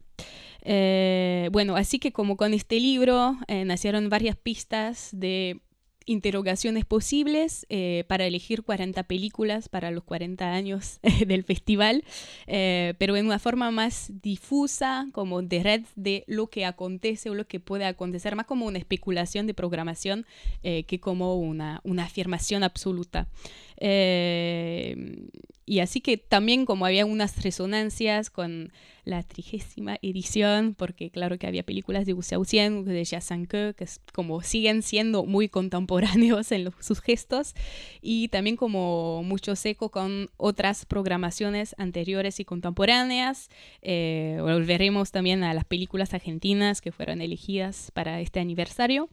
Eh, 0.62 1.48
bueno, 1.52 1.76
así 1.76 1.98
que 1.98 2.12
como 2.12 2.36
con 2.36 2.52
este 2.52 2.80
libro 2.80 3.36
eh, 3.48 3.64
nacieron 3.64 4.08
varias 4.08 4.36
pistas 4.36 5.10
de 5.12 5.60
interrogaciones 6.06 6.84
posibles 6.84 7.66
eh, 7.68 8.04
para 8.08 8.24
elegir 8.24 8.62
40 8.62 9.02
películas 9.02 9.68
para 9.68 9.90
los 9.90 10.04
40 10.04 10.52
años 10.52 11.00
del 11.26 11.44
festival, 11.44 12.04
eh, 12.46 12.94
pero 12.98 13.16
en 13.16 13.26
una 13.26 13.38
forma 13.38 13.70
más 13.70 14.10
difusa, 14.22 15.08
como 15.12 15.42
de 15.42 15.62
red 15.62 15.82
de 15.96 16.24
lo 16.26 16.46
que 16.46 16.64
acontece 16.64 17.28
o 17.28 17.34
lo 17.34 17.46
que 17.46 17.60
puede 17.60 17.84
acontecer, 17.84 18.36
más 18.36 18.46
como 18.46 18.66
una 18.66 18.78
especulación 18.78 19.46
de 19.46 19.54
programación 19.54 20.26
eh, 20.62 20.84
que 20.84 21.00
como 21.00 21.36
una, 21.36 21.80
una 21.84 22.04
afirmación 22.04 22.62
absoluta. 22.62 23.28
Y 25.68 25.80
así 25.80 26.00
que 26.00 26.16
también 26.16 26.64
como 26.64 26.86
había 26.86 27.04
unas 27.04 27.42
resonancias 27.42 28.30
con 28.30 28.72
la 29.04 29.24
trigésima 29.24 29.98
edición, 30.00 30.74
porque 30.74 31.10
claro 31.10 31.38
que 31.38 31.46
había 31.48 31.64
películas 31.64 32.06
de 32.06 32.12
Wu 32.12 32.22
Xiaoxian, 32.22 32.84
de 32.84 33.04
Jia 33.04 33.20
que 33.76 33.86
como 34.12 34.42
siguen 34.42 34.82
siendo 34.82 35.24
muy 35.24 35.48
contemporáneos 35.48 36.52
en 36.52 36.72
sus 36.80 37.00
gestos, 37.00 37.54
y 38.00 38.28
también 38.28 38.56
como 38.56 39.24
mucho 39.24 39.56
seco 39.56 39.90
con 39.90 40.30
otras 40.36 40.86
programaciones 40.86 41.74
anteriores 41.78 42.38
y 42.38 42.44
contemporáneas. 42.44 43.48
Eh, 43.82 44.38
volveremos 44.40 45.10
también 45.10 45.42
a 45.42 45.52
las 45.52 45.64
películas 45.64 46.14
argentinas 46.14 46.80
que 46.80 46.92
fueron 46.92 47.20
elegidas 47.20 47.90
para 47.92 48.20
este 48.20 48.38
aniversario. 48.38 49.08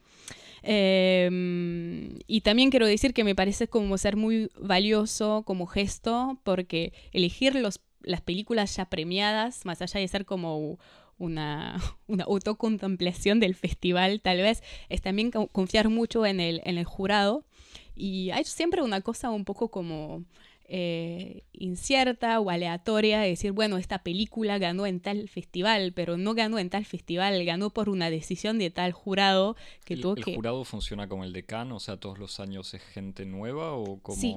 Em, 0.64 2.20
y 2.26 2.42
también 2.42 2.72
quiero 2.72 2.88
decir 2.88 3.14
que 3.14 3.26
me 3.26 3.36
parece 3.36 3.68
como 3.68 3.98
ser 3.98 4.16
muy 4.16 4.50
valioso 4.58 5.44
como 5.46 5.68
gesto, 5.68 6.40
porque 6.44 6.94
elegir 7.12 7.56
los, 7.56 7.82
las 8.02 8.22
películas 8.22 8.76
ya 8.76 8.86
premiadas, 8.86 9.66
más 9.66 9.82
allá 9.82 10.00
de 10.00 10.08
ser 10.08 10.26
como 10.26 10.80
una, 11.18 11.78
una 12.08 12.24
autocontemplación 12.24 13.42
del 13.42 13.56
festival, 13.56 14.22
tal 14.22 14.38
vez, 14.38 14.64
es 14.90 15.02
también 15.02 15.32
confiar 15.32 15.90
mucho 15.90 16.26
en 16.26 16.40
el, 16.40 16.62
en 16.64 16.78
el 16.78 16.86
jurado. 16.86 17.44
Y 17.96 18.32
hay 18.32 18.46
siempre 18.46 18.82
una 18.82 19.02
cosa 19.02 19.30
un 19.30 19.46
poco 19.46 19.70
como 19.70 20.24
eh, 20.76 21.44
incierta 21.54 22.40
o 22.40 22.50
aleatoria, 22.50 23.20
decir, 23.20 23.52
bueno, 23.52 23.78
esta 23.78 24.00
película 24.00 24.58
ganó 24.58 24.88
en 24.88 25.02
tal 25.02 25.30
festival, 25.30 25.94
pero 25.94 26.18
no 26.18 26.34
ganó 26.34 26.58
en 26.58 26.72
tal 26.72 26.84
festival, 26.84 27.46
ganó 27.46 27.70
por 27.70 27.90
una 27.90 28.10
decisión 28.10 28.58
de 28.58 28.72
tal 28.72 28.92
jurado 28.92 29.56
que 29.86 29.94
¿El, 29.94 30.02
tuvo 30.02 30.18
el 30.18 30.26
que... 30.26 30.34
jurado 30.34 30.64
funciona 30.64 31.08
como 31.08 31.26
el 31.26 31.32
decano? 31.32 31.76
O 31.76 31.80
sea, 31.80 31.98
todos 31.98 32.18
los 32.18 32.40
años 32.40 32.74
es 32.74 32.82
gente 32.82 33.24
nueva 33.24 33.74
o 33.74 34.00
como... 34.00 34.20
Sí. 34.20 34.36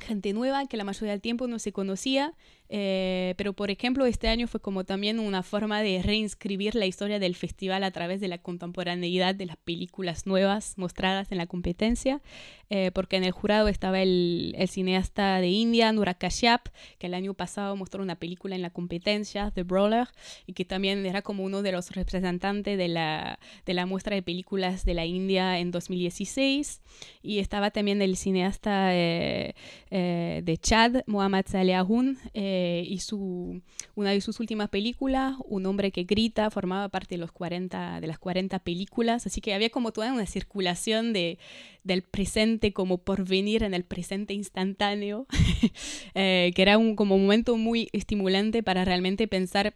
Gente 0.00 0.34
nueva 0.34 0.66
que 0.66 0.76
la 0.76 0.84
mayoría 0.84 1.12
del 1.12 1.22
tiempo 1.22 1.46
no 1.46 1.58
se 1.58 1.72
conocía 1.72 2.34
eh, 2.72 3.34
pero, 3.36 3.52
por 3.52 3.68
ejemplo, 3.70 4.06
este 4.06 4.28
año 4.28 4.46
fue 4.46 4.60
como 4.60 4.84
también 4.84 5.18
una 5.18 5.42
forma 5.42 5.82
de 5.82 6.00
reinscribir 6.02 6.76
la 6.76 6.86
historia 6.86 7.18
del 7.18 7.34
festival 7.34 7.82
a 7.82 7.90
través 7.90 8.20
de 8.20 8.28
la 8.28 8.38
contemporaneidad 8.38 9.34
de 9.34 9.46
las 9.46 9.56
películas 9.56 10.24
nuevas 10.24 10.78
mostradas 10.78 11.32
en 11.32 11.38
la 11.38 11.48
competencia, 11.48 12.22
eh, 12.68 12.92
porque 12.94 13.16
en 13.16 13.24
el 13.24 13.32
jurado 13.32 13.66
estaba 13.66 14.00
el, 14.00 14.54
cineasta 14.68 15.40
de 15.40 15.48
India, 15.48 15.88
Anurag 15.88 16.18
Kashyap, 16.18 16.68
que 16.98 17.08
el 17.08 17.14
año 17.14 17.34
pasado 17.34 17.74
mostró 17.74 18.04
una 18.04 18.14
película 18.14 18.54
en 18.54 18.62
la 18.62 18.70
competencia, 18.70 19.50
The 19.52 19.64
Brawler, 19.64 20.06
y 20.46 20.52
que 20.52 20.64
también 20.64 21.04
era 21.04 21.22
como 21.22 21.42
uno 21.42 21.62
de 21.62 21.72
los 21.72 21.90
representantes 21.90 22.78
de 22.78 22.86
la, 22.86 23.40
de 23.66 23.74
la 23.74 23.84
muestra 23.84 24.14
de 24.14 24.22
películas 24.22 24.84
de 24.84 24.94
la 24.94 25.06
India 25.06 25.58
en 25.58 25.72
2016. 25.72 26.82
Y 27.20 27.40
estaba 27.40 27.72
también 27.72 28.00
el 28.00 28.16
cineasta 28.16 28.90
eh, 28.94 29.54
de 29.90 30.58
Chad, 30.58 31.02
Mohammad 31.06 31.46
Saleh 31.48 31.74
Aoun, 31.74 32.18
eh, 32.62 32.84
y 32.86 32.98
su, 32.98 33.62
una 33.94 34.10
de 34.10 34.20
sus 34.20 34.38
últimas 34.38 34.68
películas, 34.68 35.36
Un 35.46 35.64
hombre 35.64 35.92
que 35.92 36.04
grita, 36.04 36.50
formaba 36.50 36.90
parte 36.90 37.14
de, 37.14 37.18
los 37.18 37.32
40, 37.32 38.02
de 38.02 38.06
las 38.06 38.18
40 38.18 38.58
películas, 38.58 39.26
así 39.26 39.40
que 39.40 39.54
había 39.54 39.70
como 39.70 39.92
toda 39.92 40.12
una 40.12 40.26
circulación 40.26 41.14
de, 41.14 41.38
del 41.84 42.02
presente 42.02 42.74
como 42.74 42.98
por 42.98 43.26
venir 43.26 43.62
en 43.62 43.72
el 43.72 43.84
presente 43.84 44.34
instantáneo, 44.34 45.26
eh, 46.14 46.52
que 46.54 46.60
era 46.62 46.76
un 46.76 46.96
como 46.96 47.16
momento 47.16 47.56
muy 47.56 47.88
estimulante 47.92 48.62
para 48.62 48.84
realmente 48.84 49.26
pensar 49.26 49.74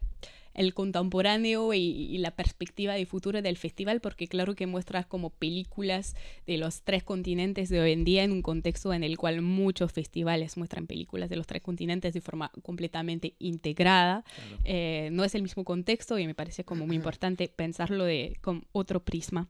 el 0.54 0.72
contemporáneo 0.74 1.74
y, 1.74 1.80
y, 1.80 2.18
la 2.18 2.30
perspectiva 2.30 2.94
de 2.94 3.06
futuro 3.06 3.42
del 3.42 3.56
festival, 3.56 4.00
porque 4.00 4.28
claro 4.28 4.54
que 4.54 4.66
muestras 4.66 5.06
como 5.06 5.30
películas 5.30 6.14
de 6.46 6.58
los 6.58 6.82
tres 6.82 7.02
continentes 7.02 7.68
de 7.68 7.80
hoy 7.80 7.92
en 7.92 8.04
día 8.04 8.24
en 8.24 8.32
un 8.32 8.42
contexto 8.42 8.92
en 8.92 9.04
el 9.04 9.18
cual 9.18 9.42
muchos 9.42 9.92
festivales 9.92 10.56
muestran 10.56 10.86
películas 10.86 11.28
de 11.28 11.36
los 11.36 11.46
tres 11.46 11.62
continentes 11.62 12.14
de 12.14 12.20
forma 12.20 12.50
completamente 12.62 13.34
integrada. 13.38 14.22
Claro. 14.22 14.58
Eh, 14.64 15.08
no 15.12 15.24
es 15.24 15.34
el 15.34 15.42
mismo 15.42 15.64
contexto 15.64 16.18
y 16.18 16.26
me 16.26 16.34
parece 16.34 16.64
como 16.64 16.86
muy 16.86 16.96
importante 17.04 17.48
pensarlo 17.48 18.04
de, 18.04 18.38
con 18.40 18.64
otro 18.72 19.04
prisma. 19.04 19.48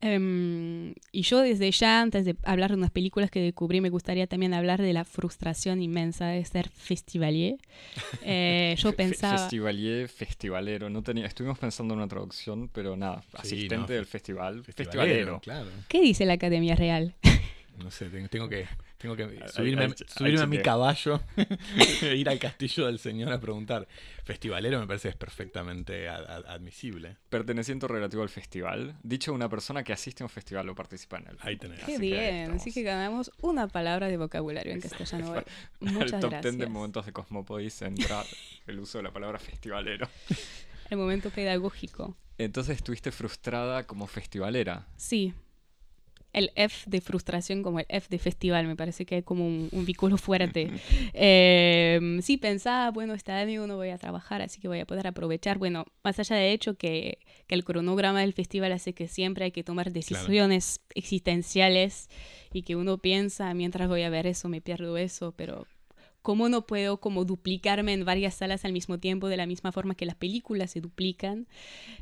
Um, 0.00 0.92
y 1.10 1.22
yo 1.22 1.40
desde 1.40 1.70
ya, 1.72 2.00
antes 2.00 2.24
de 2.24 2.36
hablar 2.44 2.70
de 2.70 2.76
unas 2.76 2.92
películas 2.92 3.30
que 3.32 3.40
descubrí, 3.40 3.80
me 3.80 3.90
gustaría 3.90 4.28
también 4.28 4.54
hablar 4.54 4.80
de 4.80 4.92
la 4.92 5.04
frustración 5.04 5.82
inmensa 5.82 6.28
de 6.28 6.44
ser 6.44 6.68
festivalier. 6.68 7.56
Eh, 8.22 8.74
yo 8.78 8.92
pensaba... 8.94 9.38
Festivalier, 9.38 10.08
festivalero. 10.08 10.90
No 10.90 11.02
tenía, 11.02 11.26
estuvimos 11.26 11.58
pensando 11.58 11.94
en 11.94 11.98
una 12.00 12.08
traducción, 12.08 12.68
pero 12.68 12.96
nada, 12.96 13.22
Sí, 13.42 13.54
asistente 13.54 13.76
no, 13.76 13.86
del 13.86 14.06
festival, 14.06 14.62
Festivalero, 14.64 14.92
festivalero. 14.96 15.40
claro. 15.40 15.70
¿Qué 15.88 16.00
dice 16.00 16.24
la 16.26 16.34
Academia 16.34 16.74
Real? 16.76 17.14
No 17.78 17.90
sé, 17.90 18.06
tengo, 18.10 18.28
tengo 18.28 18.48
que, 18.48 18.66
tengo 18.98 19.14
que 19.16 19.24
subirme, 19.48 19.88
subirme 20.06 20.40
a 20.40 20.46
mi 20.46 20.58
caballo 20.58 21.20
e 22.02 22.14
ir 22.16 22.28
al 22.28 22.38
castillo 22.38 22.86
del 22.86 22.98
señor 22.98 23.32
a 23.32 23.40
preguntar. 23.40 23.86
Festivalero 24.24 24.78
me 24.80 24.86
parece 24.86 25.08
que 25.08 25.10
es 25.12 25.16
perfectamente 25.16 26.08
ad- 26.08 26.28
ad- 26.28 26.46
admisible. 26.46 27.16
Perteneciente 27.30 27.86
o 27.86 27.88
relativo 27.88 28.22
al 28.22 28.28
festival. 28.28 28.96
Dicho 29.02 29.32
una 29.32 29.48
persona 29.48 29.82
que 29.84 29.92
asiste 29.92 30.22
a 30.22 30.26
un 30.26 30.30
festival 30.30 30.68
o 30.68 30.74
participa 30.74 31.16
en 31.18 31.28
él. 31.28 31.36
Ahí 31.40 31.56
tenés. 31.56 31.78
Qué 31.84 31.94
Así 31.94 32.00
bien, 32.00 32.50
así 32.50 32.72
que 32.72 32.82
ganamos 32.82 33.30
una 33.40 33.68
palabra 33.68 34.08
de 34.08 34.16
vocabulario 34.16 34.72
en 34.72 34.80
castellano 34.80 35.30
hoy. 35.30 35.42
Muchas 35.80 36.12
el 36.14 36.20
top 36.20 36.30
gracias. 36.30 36.56
10 36.56 36.58
de 36.58 36.66
momentos 36.66 37.06
de 37.06 37.12
Cosmopodis 37.12 37.80
entra 37.82 38.24
el 38.66 38.78
uso 38.80 38.98
de 38.98 39.04
la 39.04 39.12
palabra 39.12 39.38
festivalero. 39.38 40.08
El 40.90 40.98
momento 40.98 41.30
pedagógico. 41.30 42.16
Entonces 42.36 42.76
estuviste 42.76 43.10
frustrada 43.12 43.86
como 43.86 44.06
festivalera. 44.06 44.86
Sí. 44.96 45.32
El 46.32 46.52
F 46.56 46.88
de 46.90 47.00
frustración 47.00 47.62
como 47.62 47.80
el 47.80 47.86
F 47.88 48.08
de 48.10 48.18
festival, 48.18 48.66
me 48.66 48.76
parece 48.76 49.06
que 49.06 49.16
hay 49.16 49.22
como 49.22 49.46
un, 49.46 49.68
un 49.72 49.84
vínculo 49.84 50.16
fuerte. 50.18 50.70
Eh, 51.14 52.18
sí, 52.22 52.36
pensaba, 52.36 52.90
bueno, 52.90 53.14
este 53.14 53.32
año 53.32 53.66
no 53.66 53.76
voy 53.76 53.90
a 53.90 53.98
trabajar, 53.98 54.42
así 54.42 54.60
que 54.60 54.68
voy 54.68 54.80
a 54.80 54.86
poder 54.86 55.06
aprovechar. 55.06 55.58
Bueno, 55.58 55.86
más 56.04 56.18
allá 56.18 56.36
de 56.36 56.52
hecho 56.52 56.74
que, 56.74 57.18
que 57.46 57.54
el 57.54 57.64
cronograma 57.64 58.20
del 58.20 58.34
festival 58.34 58.72
hace 58.72 58.92
que 58.92 59.08
siempre 59.08 59.46
hay 59.46 59.52
que 59.52 59.64
tomar 59.64 59.92
decisiones 59.92 60.80
existenciales 60.94 62.08
y 62.52 62.62
que 62.62 62.76
uno 62.76 62.98
piensa, 62.98 63.52
mientras 63.54 63.88
voy 63.88 64.02
a 64.02 64.10
ver 64.10 64.26
eso, 64.26 64.48
me 64.48 64.60
pierdo 64.60 64.96
eso, 64.96 65.32
pero 65.32 65.66
¿cómo 66.22 66.48
no 66.48 66.66
puedo 66.66 66.98
como 66.98 67.24
duplicarme 67.24 67.92
en 67.92 68.04
varias 68.04 68.34
salas 68.34 68.64
al 68.64 68.72
mismo 68.72 68.98
tiempo 68.98 69.28
de 69.28 69.36
la 69.36 69.46
misma 69.46 69.72
forma 69.72 69.94
que 69.94 70.06
las 70.06 70.16
películas 70.16 70.70
se 70.70 70.80
duplican? 70.80 71.46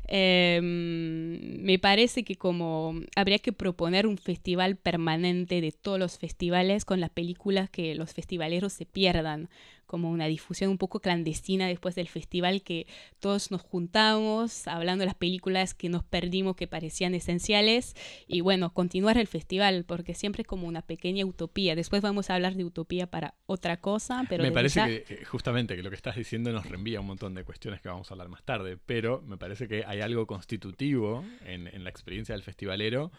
Eh, 0.07 0.59
me 0.61 1.79
parece 1.79 2.23
que 2.23 2.35
como 2.35 2.93
habría 3.15 3.39
que 3.39 3.53
proponer 3.53 4.07
un 4.07 4.17
festival 4.17 4.77
permanente 4.77 5.61
de 5.61 5.71
todos 5.71 5.99
los 5.99 6.17
festivales 6.17 6.85
con 6.85 6.99
las 6.99 7.09
películas 7.09 7.69
que 7.69 7.95
los 7.95 8.13
festivaleros 8.13 8.73
se 8.73 8.85
pierdan, 8.85 9.49
como 9.87 10.11
una 10.11 10.27
difusión 10.27 10.69
un 10.69 10.77
poco 10.77 10.99
clandestina 10.99 11.67
después 11.67 11.95
del 11.95 12.07
festival 12.07 12.61
que 12.61 12.85
todos 13.19 13.49
nos 13.51 13.61
juntamos 13.61 14.67
hablando 14.67 15.01
de 15.01 15.07
las 15.07 15.15
películas 15.15 15.73
que 15.73 15.89
nos 15.89 16.03
perdimos 16.03 16.55
que 16.55 16.67
parecían 16.67 17.15
esenciales 17.15 17.95
y 18.27 18.41
bueno, 18.41 18.73
continuar 18.73 19.17
el 19.17 19.27
festival 19.27 19.85
porque 19.85 20.13
siempre 20.13 20.41
es 20.41 20.47
como 20.47 20.67
una 20.67 20.81
pequeña 20.81 21.25
utopía. 21.25 21.75
Después 21.75 22.01
vamos 22.01 22.29
a 22.29 22.35
hablar 22.35 22.55
de 22.55 22.65
utopía 22.65 23.07
para 23.09 23.33
otra 23.45 23.79
cosa, 23.81 24.23
pero 24.29 24.43
me 24.43 24.51
parece 24.51 24.75
ya- 24.75 24.85
que 24.87 25.05
eh, 25.09 25.25
justamente 25.25 25.75
que 25.75 25.81
lo 25.83 25.89
que 25.89 25.95
estás 25.95 26.15
diciendo 26.15 26.51
nos 26.51 26.65
reenvía 26.65 26.99
un 26.99 27.07
montón 27.07 27.33
de 27.33 27.43
cuestiones 27.43 27.81
que 27.81 27.89
vamos 27.89 28.11
a 28.11 28.13
hablar 28.13 28.29
más 28.29 28.43
tarde, 28.43 28.77
pero 28.85 29.21
me 29.21 29.37
parece 29.37 29.67
que 29.67 29.83
hay 29.85 30.01
algo 30.01 30.27
constitutivo 30.27 31.23
en, 31.45 31.67
en 31.67 31.83
la 31.83 31.89
experiencia 31.89 32.35
del 32.35 32.43
festivalero 32.43 33.11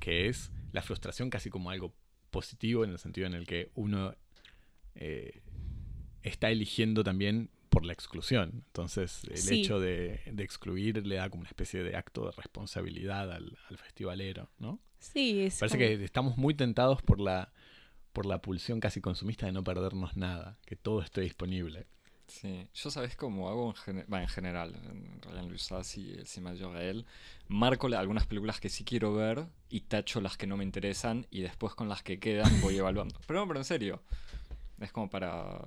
que 0.00 0.28
es 0.28 0.50
la 0.72 0.82
frustración 0.82 1.30
casi 1.30 1.50
como 1.50 1.70
algo 1.70 1.94
positivo 2.30 2.84
en 2.84 2.90
el 2.90 2.98
sentido 2.98 3.26
en 3.26 3.34
el 3.34 3.46
que 3.46 3.70
uno 3.74 4.14
eh, 4.94 5.40
está 6.28 6.50
eligiendo 6.50 7.02
también 7.04 7.50
por 7.68 7.84
la 7.84 7.92
exclusión. 7.92 8.50
Entonces 8.66 9.24
el 9.30 9.36
Sí. 9.38 9.60
hecho 9.60 9.80
de, 9.80 10.20
de 10.30 10.42
excluir 10.44 11.06
le 11.06 11.16
da 11.16 11.28
como 11.30 11.40
una 11.40 11.48
especie 11.48 11.82
de 11.82 11.96
acto 11.96 12.26
de 12.26 12.32
responsabilidad 12.32 13.30
al, 13.32 13.56
al 13.70 13.78
festivalero, 13.78 14.48
¿no? 14.58 14.78
Sí, 14.98 15.40
es 15.42 15.58
Parece 15.58 15.76
como- 15.78 15.88
que 15.98 16.04
estamos 16.04 16.36
muy 16.36 16.54
tentados 16.54 17.02
por 17.02 17.20
la 17.20 17.52
por 18.12 18.24
la 18.24 18.40
pulsión 18.40 18.80
casi 18.80 19.02
consumista 19.02 19.44
de 19.44 19.52
no 19.52 19.62
perdernos 19.62 20.16
nada, 20.16 20.56
que 20.64 20.74
todo 20.74 21.02
esté 21.02 21.20
disponible. 21.20 21.84
Sí, 22.28 22.66
yo 22.74 22.90
sabes 22.90 23.14
cómo 23.14 23.50
hago 23.50 23.74
en, 23.86 24.06
va, 24.10 24.22
en 24.22 24.28
general, 24.28 24.74
en 24.74 25.20
Ryan 25.20 25.50
Lusas 25.50 25.98
y 25.98 26.14
el 26.14 26.26
Cimayor 26.26 26.72
Gael, 26.72 27.04
marco 27.48 27.88
algunas 27.88 28.26
películas 28.26 28.58
que 28.58 28.70
sí 28.70 28.84
quiero 28.84 29.14
ver 29.14 29.44
y 29.68 29.82
tacho 29.82 30.22
las 30.22 30.38
que 30.38 30.46
no 30.46 30.56
me 30.56 30.64
interesan 30.64 31.26
y 31.30 31.42
después 31.42 31.74
con 31.74 31.90
las 31.90 32.02
que 32.02 32.18
quedan 32.18 32.50
voy 32.62 32.78
evaluando. 32.78 33.20
Pero 33.26 33.40
no, 33.40 33.46
pero 33.48 33.60
en 33.60 33.64
serio, 33.66 34.02
es 34.80 34.90
como 34.92 35.10
para 35.10 35.60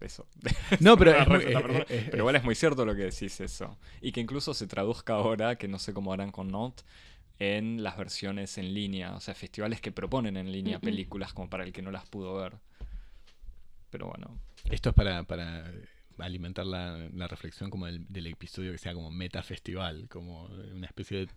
eso. 0.00 0.26
No, 0.80 0.96
pero 0.96 1.10
Una 1.14 1.22
es 1.22 1.28
muy- 1.28 1.38
receta, 1.38 1.60
eh, 1.60 1.76
eh, 1.78 1.84
eh, 1.88 2.08
Pero 2.10 2.18
igual 2.18 2.36
es 2.36 2.44
muy 2.44 2.54
cierto 2.54 2.84
lo 2.84 2.94
que 2.94 3.02
decís 3.04 3.40
eso. 3.40 3.78
Y 4.00 4.12
que 4.12 4.20
incluso 4.20 4.54
se 4.54 4.66
traduzca 4.66 5.14
ahora, 5.14 5.56
que 5.56 5.68
no 5.68 5.78
sé 5.78 5.92
cómo 5.94 6.12
harán 6.12 6.30
con 6.32 6.48
Not, 6.48 6.82
en 7.38 7.82
las 7.82 7.96
versiones 7.98 8.56
en 8.58 8.72
línea, 8.72 9.14
o 9.14 9.20
sea, 9.20 9.34
festivales 9.34 9.80
que 9.80 9.92
proponen 9.92 10.36
en 10.36 10.50
línea 10.52 10.78
películas 10.80 11.32
como 11.34 11.50
para 11.50 11.64
el 11.64 11.72
que 11.72 11.82
no 11.82 11.90
las 11.90 12.06
pudo 12.08 12.34
ver. 12.36 12.54
Pero 13.90 14.06
bueno, 14.08 14.38
Esto 14.70 14.88
es 14.90 14.94
para, 14.94 15.22
para 15.24 15.70
alimentar 16.18 16.64
la, 16.66 16.96
la 17.12 17.28
reflexión 17.28 17.68
como 17.70 17.86
del, 17.86 18.06
del 18.08 18.26
episodio 18.26 18.72
que 18.72 18.78
sea 18.78 18.94
como 18.94 19.10
metafestival, 19.10 20.08
como 20.08 20.44
una 20.74 20.86
especie 20.86 21.18
de 21.26 21.28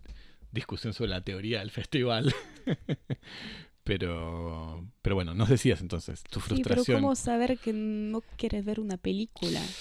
discusión 0.52 0.92
sobre 0.94 1.10
la 1.10 1.20
teoría 1.20 1.60
del 1.60 1.70
festival. 1.70 2.34
Pero, 3.90 4.86
pero 5.02 5.16
bueno, 5.16 5.34
nos 5.34 5.48
decías 5.48 5.80
entonces, 5.80 6.22
tu 6.30 6.38
Sí, 6.38 6.46
pero 6.62 6.76
frustración. 6.76 7.00
¿cómo 7.02 7.16
saber 7.16 7.58
que 7.58 7.72
no 7.72 8.22
quieres 8.36 8.64
ver 8.64 8.78
una 8.78 8.96
película? 8.96 9.60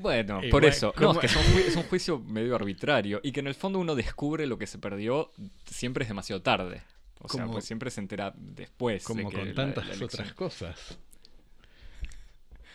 Bueno, 0.00 0.38
Y 0.44 0.50
por 0.50 0.60
bueno, 0.62 0.68
eso. 0.76 0.92
No, 0.96 1.08
¿cómo- 1.08 1.20
es 1.22 1.32
que 1.32 1.38
es 1.40 1.46
un, 1.46 1.52
ju- 1.54 1.58
es 1.68 1.76
un 1.76 1.82
juicio 1.84 2.18
medio 2.20 2.54
arbitrario 2.54 3.20
y 3.22 3.32
que 3.32 3.40
en 3.40 3.46
el 3.48 3.54
fondo 3.56 3.78
uno 3.80 3.94
descubre 3.96 4.46
lo 4.46 4.56
que 4.58 4.66
se 4.68 4.78
perdió 4.78 5.30
siempre 5.66 6.02
es 6.02 6.08
demasiado 6.08 6.40
tarde. 6.42 6.82
O 7.20 7.28
sea, 7.28 7.42
Como- 7.42 7.54
pues 7.54 7.64
siempre 7.64 7.90
se 7.90 8.00
entera 8.00 8.32
después. 8.36 9.02
de 9.02 9.06
como 9.06 9.28
que 9.30 9.36
con 9.38 9.54
tantas 9.54 9.98
la 9.98 10.04
otras 10.04 10.32
cosas. 10.34 10.98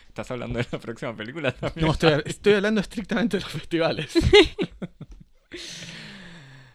¿Estás 0.08 0.30
hablando 0.30 0.58
de 0.58 0.66
la 0.70 0.78
próxima 0.78 1.14
película 1.16 1.52
también? 1.52 1.86
No, 1.86 1.92
estoy, 1.92 2.22
estoy 2.26 2.52
hablando 2.54 2.80
estrictamente 2.80 3.36
de 3.38 3.42
los 3.42 3.52
festivales. 3.52 4.12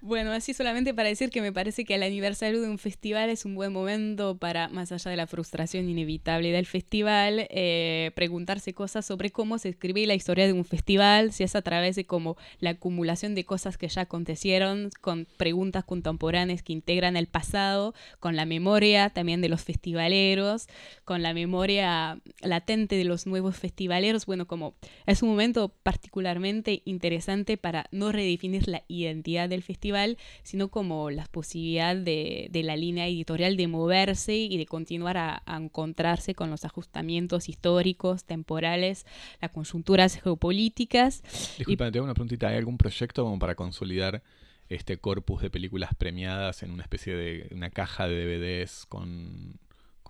Bueno, 0.09 0.31
así 0.31 0.55
solamente 0.55 0.91
para 0.95 1.07
decir 1.07 1.29
que 1.29 1.39
me 1.39 1.53
parece 1.53 1.85
que 1.85 1.93
el 1.93 2.01
aniversario 2.01 2.63
de 2.63 2.67
un 2.67 2.79
festival 2.79 3.29
es 3.29 3.45
un 3.45 3.53
buen 3.53 3.71
momento 3.71 4.39
para, 4.39 4.67
más 4.67 4.91
allá 4.91 5.11
de 5.11 5.17
la 5.17 5.27
frustración 5.27 5.87
inevitable 5.87 6.51
del 6.51 6.65
festival, 6.65 7.45
eh, 7.51 8.09
preguntarse 8.15 8.73
cosas 8.73 9.05
sobre 9.05 9.29
cómo 9.29 9.59
se 9.59 9.69
escribe 9.69 10.07
la 10.07 10.15
historia 10.15 10.47
de 10.47 10.53
un 10.53 10.65
festival, 10.65 11.31
si 11.31 11.43
es 11.43 11.55
a 11.55 11.61
través 11.61 11.95
de 11.95 12.05
como 12.07 12.37
la 12.59 12.71
acumulación 12.71 13.35
de 13.35 13.45
cosas 13.45 13.77
que 13.77 13.87
ya 13.87 14.01
acontecieron, 14.01 14.89
con 14.99 15.27
preguntas 15.37 15.83
contemporáneas 15.83 16.63
que 16.63 16.73
integran 16.73 17.15
el 17.15 17.27
pasado, 17.27 17.93
con 18.19 18.35
la 18.35 18.45
memoria 18.45 19.11
también 19.11 19.41
de 19.41 19.49
los 19.49 19.61
festivaleros, 19.61 20.69
con 21.05 21.21
la 21.21 21.35
memoria 21.35 22.19
latente 22.41 22.95
de 22.95 23.03
los 23.03 23.27
nuevos 23.27 23.57
festivaleros. 23.57 24.25
Bueno, 24.25 24.47
como 24.47 24.73
es 25.05 25.21
un 25.21 25.29
momento 25.29 25.69
particularmente 25.83 26.81
interesante 26.85 27.57
para 27.57 27.85
no 27.91 28.11
redefinir 28.11 28.67
la 28.67 28.81
identidad 28.87 29.47
del 29.47 29.61
festival, 29.61 29.98
sino 30.43 30.69
como 30.69 31.09
la 31.09 31.25
posibilidad 31.25 31.95
de, 31.95 32.49
la 32.63 32.75
línea 32.75 33.07
editorial 33.07 33.57
de 33.57 33.67
moverse 33.67 34.35
y 34.35 34.57
de 34.57 34.65
continuar 34.65 35.17
a, 35.17 35.43
encontrarse 35.47 36.35
con 36.35 36.49
los 36.49 36.65
ajustamientos 36.65 37.49
históricos, 37.49 38.23
temporales, 38.23 39.05
las 39.41 39.51
conjunturas 39.51 40.19
geopolíticas. 40.21 41.23
Disculpa, 41.57 41.91
te 41.91 41.97
hago 41.97 42.05
una 42.05 42.13
preguntita. 42.13 42.49
¿Hay 42.49 42.57
algún 42.57 42.77
proyecto 42.77 43.23
como 43.23 43.39
para 43.39 43.55
consolidar 43.55 44.23
este 44.67 44.97
corpus 44.97 45.41
de 45.41 45.49
películas 45.49 45.95
premiadas 45.95 46.63
en 46.63 46.71
una 46.71 46.83
especie 46.83 47.15
de 47.15 47.49
una 47.51 47.71
caja 47.71 48.07
de 48.07 48.25
DVDs 48.25 48.85
con, 48.87 49.59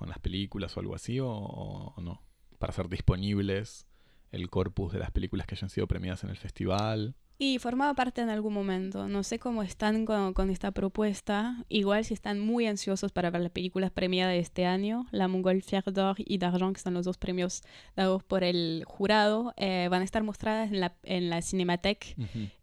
las 0.05 0.19
películas 0.19 0.75
o 0.77 0.79
algo 0.79 0.96
así? 0.96 1.19
¿O, 1.19 1.29
o 1.29 2.01
no? 2.01 2.22
Para 2.58 2.72
hacer 2.72 2.89
disponibles 2.89 3.86
el 4.31 4.50
corpus 4.50 4.93
de 4.93 5.00
las 5.00 5.12
películas 5.12 5.48
que 5.48 5.55
hayan 5.55 5.69
sido 5.69 5.88
premiadas 5.88 6.24
en 6.24 6.29
el 6.29 6.38
festival. 6.38 7.15
Y 7.41 7.58
formaba 7.60 7.93
parte 7.93 8.19
en 8.19 8.29
algún 8.29 8.53
momento. 8.53 9.08
No 9.08 9.24
sé 9.24 9.39
cómo 9.39 9.63
están 9.63 10.05
con, 10.05 10.34
con 10.34 10.50
esta 10.50 10.72
propuesta. 10.72 11.63
Igual 11.69 12.03
si 12.03 12.13
están 12.13 12.41
muy 12.41 12.67
ansiosos 12.67 13.13
para 13.13 13.29
ver 13.29 13.41
las 13.41 13.51
películas 13.51 13.91
premiadas 13.91 14.34
de 14.34 14.39
este 14.39 14.65
año, 14.65 15.08
la 15.12 15.29
Montgolfière 15.29 15.89
d'Or 15.93 16.17
y 16.17 16.38
d'Argent, 16.38 16.75
que 16.75 16.81
son 16.81 16.96
los 16.96 17.05
dos 17.05 17.17
premios 17.17 17.62
dados 17.96 18.24
por 18.25 18.43
el 18.43 18.84
jurado, 18.86 19.53
eh, 19.55 19.88
van 19.89 20.01
a 20.01 20.03
estar 20.03 20.22
mostradas 20.22 20.69
en 20.69 20.81
la, 20.81 20.98
en 21.03 21.29
la 21.29 21.41
Cinematheque 21.41 22.15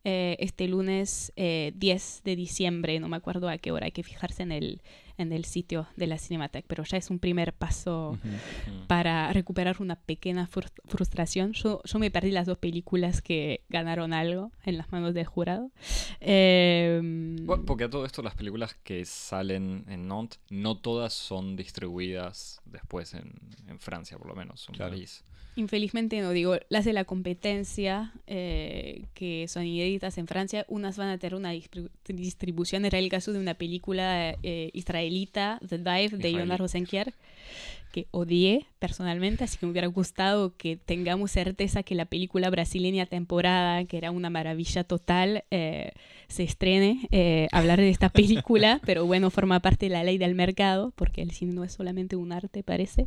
eh, 0.09 0.37
este 0.39 0.69
lunes 0.69 1.33
eh, 1.35 1.73
10 1.75 2.23
de 2.25 2.37
diciembre. 2.37 3.01
No 3.01 3.09
me 3.09 3.17
acuerdo 3.17 3.49
a 3.49 3.59
qué 3.59 3.73
hora. 3.73 3.87
Hay 3.87 3.93
que 3.93 4.05
fijarse 4.05 4.45
en 4.45 4.53
el, 4.53 4.81
en 5.19 5.33
el 5.33 5.45
sitio 5.45 5.89
de 5.97 6.07
la 6.07 6.17
Cinematheque. 6.17 6.67
Pero 6.69 6.85
ya 6.85 6.97
es 6.97 7.11
un 7.11 7.19
primer 7.19 7.53
paso 7.53 8.11
Ujú. 8.11 8.29
Mm. 8.29 8.87
para 8.87 9.33
recuperar 9.33 9.77
una 9.81 9.97
pequeña 9.97 10.47
frus- 10.49 10.71
frustración. 10.87 11.55
Yo, 11.55 11.81
yo 11.85 11.99
me 11.99 12.13
perdí 12.13 12.31
las 12.31 12.47
dos 12.47 12.59
películas 12.59 13.21
que 13.21 13.63
ganaron 13.69 14.13
algo 14.13 14.53
en 14.65 14.79
las 14.79 14.93
manos 14.93 15.13
del 15.13 15.27
jurado. 15.27 15.71
Eh, 16.21 17.01
Bueno, 17.43 17.65
porque 17.65 17.85
a 17.85 17.91
todo 17.91 18.05
esto 18.07 18.23
las 18.23 18.35
películas 18.35 18.75
que 18.85 19.05
salen 19.05 19.85
en 19.89 20.07
Nantes 20.09 20.39
no 20.51 20.77
todas 20.77 21.13
son 21.13 21.57
distribuidas 21.57 22.61
después 22.65 23.15
en, 23.15 23.33
en 23.69 23.79
Francia, 23.81 24.19
por 24.19 24.29
lo 24.29 24.35
menos, 24.37 24.69
un 24.69 24.75
Claro. 24.77 24.93
país. 24.93 25.25
Infelizmente 25.59 26.21
no 26.21 26.33
digo, 26.33 26.57
las 26.69 26.85
de 26.85 26.93
la 26.93 27.05
competencia 27.05 28.13
eh, 28.27 29.07
que 29.15 29.49
son 29.49 29.65
inéditas 29.97 30.19
en 30.19 30.27
Francia, 30.27 30.65
unas 30.69 30.97
van 30.99 31.09
a 31.09 31.19
tener 31.19 31.35
una 31.35 31.53
distribu- 31.55 31.91
distribución, 32.07 32.85
era 32.85 32.99
el 32.99 33.09
caso 33.09 33.33
de 33.33 33.39
una 33.39 33.55
película 33.55 34.37
eh, 34.43 34.71
israelita, 34.75 35.59
The 35.67 35.79
Dive, 35.79 36.19
de. 36.19 36.33
Jonas 36.33 36.59
Rosenkier, 36.61 37.15
que 37.97 38.09
odié 38.11 38.67
personalmente, 38.79 39.45
así 39.45 39.57
que 39.57 39.65
me 39.65 39.73
hubiera 39.73 39.89
gustado 39.89 40.55
que 40.55 40.77
tengamos 40.77 41.31
certeza 41.31 41.83
que 41.83 41.95
la 41.95 42.05
película 42.05 42.51
brasileña 42.51 43.07
temporada, 43.07 43.87
que 43.87 43.97
era 43.97 44.11
una 44.11 44.29
maravilla 44.29 44.85
total, 44.85 45.45
eh, 45.51 45.93
se 46.29 46.43
estrene, 46.43 47.09
eh, 47.11 47.49
hablar 47.53 47.81
de 47.81 47.89
esta 47.89 48.11
película, 48.11 48.83
pero 48.85 49.07
bueno, 49.07 49.31
forma 49.31 49.61
parte 49.61 49.87
de 49.87 49.93
la 49.93 50.05
ley 50.05 50.19
del 50.19 50.35
mercado, 50.35 50.93
porque 50.95 51.23
el 51.23 51.31
cine 51.31 51.55
no 51.55 51.65
es 51.65 51.73
solamente 51.73 52.17
un 52.17 52.33
arte, 52.33 52.63
parece. 52.63 53.07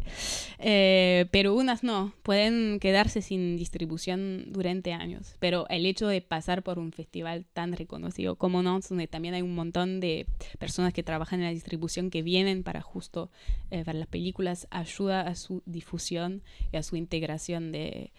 Eh, 0.58 1.28
pero 1.30 1.54
unas 1.54 1.84
no, 1.84 2.14
pueden 2.24 2.80
quedarse 2.80 3.22
sin 3.22 3.56
distribución 3.56 4.52
durante 4.52 4.94
años. 4.94 5.36
Pero 5.40 5.68
el 5.70 5.86
hecho 5.86 6.08
de 6.08 6.22
pasar 6.22 6.64
por 6.64 6.80
un 6.80 6.94
festival 6.94 7.46
tan 7.54 7.74
reconocido 7.74 8.38
como 8.38 8.64
Nantes, 8.64 8.90
donde 8.90 9.06
también 9.06 9.36
hay 9.36 9.44
un 9.44 9.54
montón 9.54 10.00
de 10.00 10.26
personas 10.58 10.94
que 10.94 11.04
trabajan 11.04 11.42
en 11.42 11.46
la 11.46 11.54
distribución 11.54 12.10
que 12.10 12.24
vienen 12.24 12.64
para 12.64 12.82
justo 12.82 13.30
eh, 13.70 13.84
ver 13.84 13.96
las 13.96 14.08
películas, 14.08 14.68
ayuda 14.80 15.22
a 15.22 15.36
su 15.36 15.62
difusión 15.66 16.42
y 16.72 16.78
a 16.78 16.84
su 16.84 16.96
integración 16.96 17.72
de, 17.72 18.12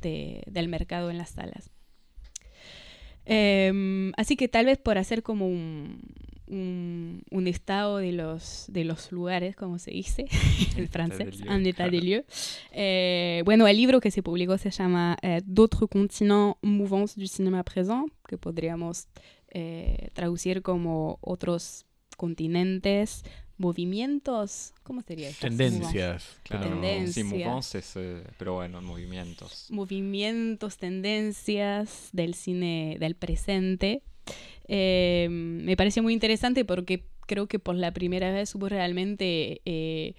de- 0.00 0.42
del 0.46 0.68
mercado 0.68 1.10
en 1.10 1.18
las 1.18 1.30
salas. 1.30 1.70
Em, 3.24 4.12
así 4.16 4.36
que 4.36 4.48
tal 4.48 4.64
vez 4.66 4.78
por 4.78 4.96
hacer 4.96 5.22
como 5.22 5.46
un, 5.48 6.00
un, 6.46 7.22
un 7.30 7.46
estado 7.46 7.98
de 7.98 8.12
los, 8.12 8.64
de 8.68 8.84
los 8.84 9.12
lugares, 9.12 9.54
como 9.54 9.78
se 9.78 9.90
dice 9.90 10.24
en 10.76 10.88
francés, 10.88 11.40
un 11.42 11.66
état 11.66 11.90
des 11.90 12.02
lieux. 12.02 12.24
Eh, 12.72 13.42
bueno, 13.44 13.66
el 13.68 13.76
libro 13.76 14.00
que 14.00 14.10
se 14.10 14.22
publicó 14.22 14.56
se 14.56 14.70
llama 14.70 15.16
eh, 15.20 15.42
D'autres 15.44 15.90
continents, 15.90 16.56
mouvances 16.62 17.16
du 17.18 17.26
cinéma 17.26 17.62
présent, 17.64 18.06
que 18.26 18.38
podríamos 18.38 19.08
eh, 19.50 20.08
traducir 20.14 20.62
como 20.62 21.18
otros 21.20 21.84
continentes, 22.16 23.24
movimientos, 23.58 24.72
¿cómo 24.82 25.02
sería 25.02 25.28
eso? 25.28 25.40
Tendencias. 25.40 26.36
Claro, 26.44 26.64
sí, 26.64 26.70
Tendencia. 26.70 27.24
mouvance 27.24 27.78
es, 27.78 27.96
eh, 27.96 28.22
pero 28.38 28.54
bueno, 28.54 28.80
movimientos. 28.80 29.66
movimientos, 29.70 30.78
tendencias 30.78 32.08
del 32.12 32.34
cine 32.34 32.96
del 32.98 33.14
presente. 33.14 34.02
Eh, 34.68 35.28
me 35.30 35.76
parece 35.76 36.00
muy 36.00 36.12
interesante 36.12 36.64
porque 36.64 37.04
creo 37.26 37.46
que 37.46 37.58
por 37.58 37.74
la 37.74 37.92
primera 37.92 38.32
vez 38.32 38.54
hubo 38.54 38.68
realmente 38.68 39.60
eh, 39.64 40.14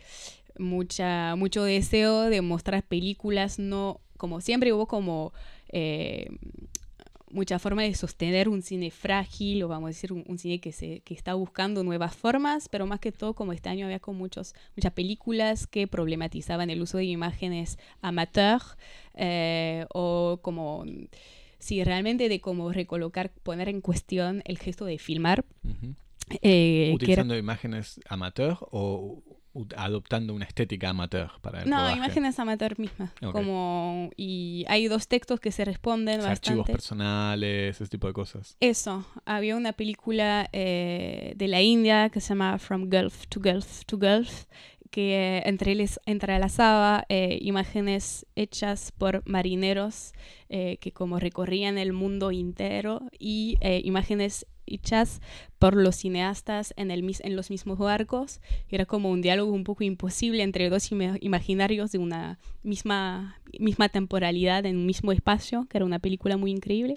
mucha, 0.58 1.36
mucho 1.36 1.64
deseo 1.64 2.24
de 2.24 2.42
mostrar 2.42 2.84
películas, 2.84 3.60
no 3.60 4.02
como 4.18 4.42
siempre 4.42 4.74
hubo 4.74 4.86
como 4.88 5.34
eh, 5.70 6.30
mucha 7.32 7.60
forma 7.60 7.84
de 7.84 7.94
sostener 7.94 8.50
un 8.50 8.62
cine 8.62 8.92
frágil, 8.92 9.64
o 9.64 9.68
vamos 9.68 9.88
a 9.88 9.90
decir, 9.90 10.12
un, 10.14 10.24
un 10.28 10.38
cine 10.38 10.60
que, 10.60 10.72
se, 10.72 11.02
que 11.02 11.14
está 11.14 11.34
buscando 11.34 11.84
nuevas 11.84 12.16
formas, 12.16 12.70
pero 12.70 12.86
más 12.86 13.00
que 13.00 13.12
todo, 13.12 13.34
como 13.34 13.54
este 13.54 13.70
año 13.70 13.86
había 13.86 14.00
con 14.00 14.16
muchos, 14.18 14.54
muchas 14.76 14.94
películas 14.94 15.68
que 15.68 15.88
problematizaban 15.88 16.70
el 16.70 16.82
uso 16.82 16.98
de 16.98 17.06
imágenes 17.06 17.78
amateur, 18.02 18.62
eh, 19.16 19.86
o 19.94 20.40
como, 20.42 20.86
sí, 21.60 21.84
realmente 21.84 22.30
de 22.30 22.40
cómo 22.42 22.72
recolocar, 22.72 23.32
poner 23.44 23.70
en 23.70 23.82
cuestión 23.82 24.42
el 24.46 24.58
gesto 24.58 24.86
de 24.86 24.98
filmar. 24.98 25.46
Eh, 26.30 26.38
que 26.42 26.86
era- 26.88 26.96
¿Utilizando 26.96 27.38
imágenes 27.38 28.00
amateur 28.08 28.58
o 28.72 29.22
adoptando 29.76 30.34
una 30.34 30.46
estética 30.46 30.90
amateur 30.90 31.30
para 31.42 31.64
el 31.64 31.70
no, 31.70 31.78
rodaje? 31.78 31.98
imágenes 31.98 32.40
amateur 32.40 32.78
mismas. 32.80 33.12
Como, 33.32 34.10
y 34.16 34.66
hay 34.68 34.88
dos 34.88 35.08
textos 35.08 35.40
que 35.40 35.52
se 35.52 35.66
responden 35.66 36.20
O 36.20 36.24
sea, 36.24 36.32
archivos 36.32 36.60
bastante. 36.60 36.72
personales, 36.74 37.82
ese 37.82 37.90
tipo 37.90 38.08
de 38.08 38.14
cosas. 38.14 38.56
Eso, 38.60 39.06
había 39.26 39.56
una 39.56 39.74
película 39.74 40.48
eh, 40.54 41.34
de 41.36 41.48
la 41.48 41.62
India 41.62 42.10
que 42.10 42.22
se 42.22 42.30
llama 42.30 42.58
From 42.60 42.90
Gulf 42.90 43.28
to 43.28 43.40
Gulf 43.42 43.86
to 43.86 43.98
Gulf, 43.98 44.46
que 44.92 45.44
entrelazaba 46.06 47.06
eh, 47.10 47.38
imágenes 47.42 48.26
hechas 48.36 48.92
por 48.92 49.22
marineros 49.28 50.14
eh, 50.50 50.78
que 50.82 50.92
como 50.92 51.20
recorrían 51.20 51.78
el 51.78 51.94
mundo 51.94 52.32
entero 52.32 53.02
y 53.20 53.58
eh, 53.62 53.82
imágenes 53.84 54.48
hechas 54.66 55.22
por 55.60 55.76
los 55.76 55.98
cineastas 55.98 56.74
en, 56.78 56.90
el, 56.90 57.16
en 57.20 57.36
los 57.36 57.50
mismos 57.50 57.78
barcos. 57.78 58.40
Era 58.70 58.86
como 58.86 59.12
un 59.12 59.22
diálogo 59.22 59.52
un 59.52 59.66
poco 59.66 59.84
imposible 59.84 60.42
entre 60.42 60.70
dos 60.70 60.92
ima- 60.92 61.18
imaginarios 61.22 61.92
de 61.92 61.98
una 61.98 62.40
misma, 62.64 63.40
misma 63.60 63.90
temporalidad 63.90 64.66
en 64.66 64.78
un 64.78 64.86
mismo 64.86 65.12
espacio, 65.12 65.68
que 65.70 65.78
era 65.78 65.86
una 65.86 66.00
película 66.00 66.38
muy 66.38 66.52
increíble. 66.52 66.96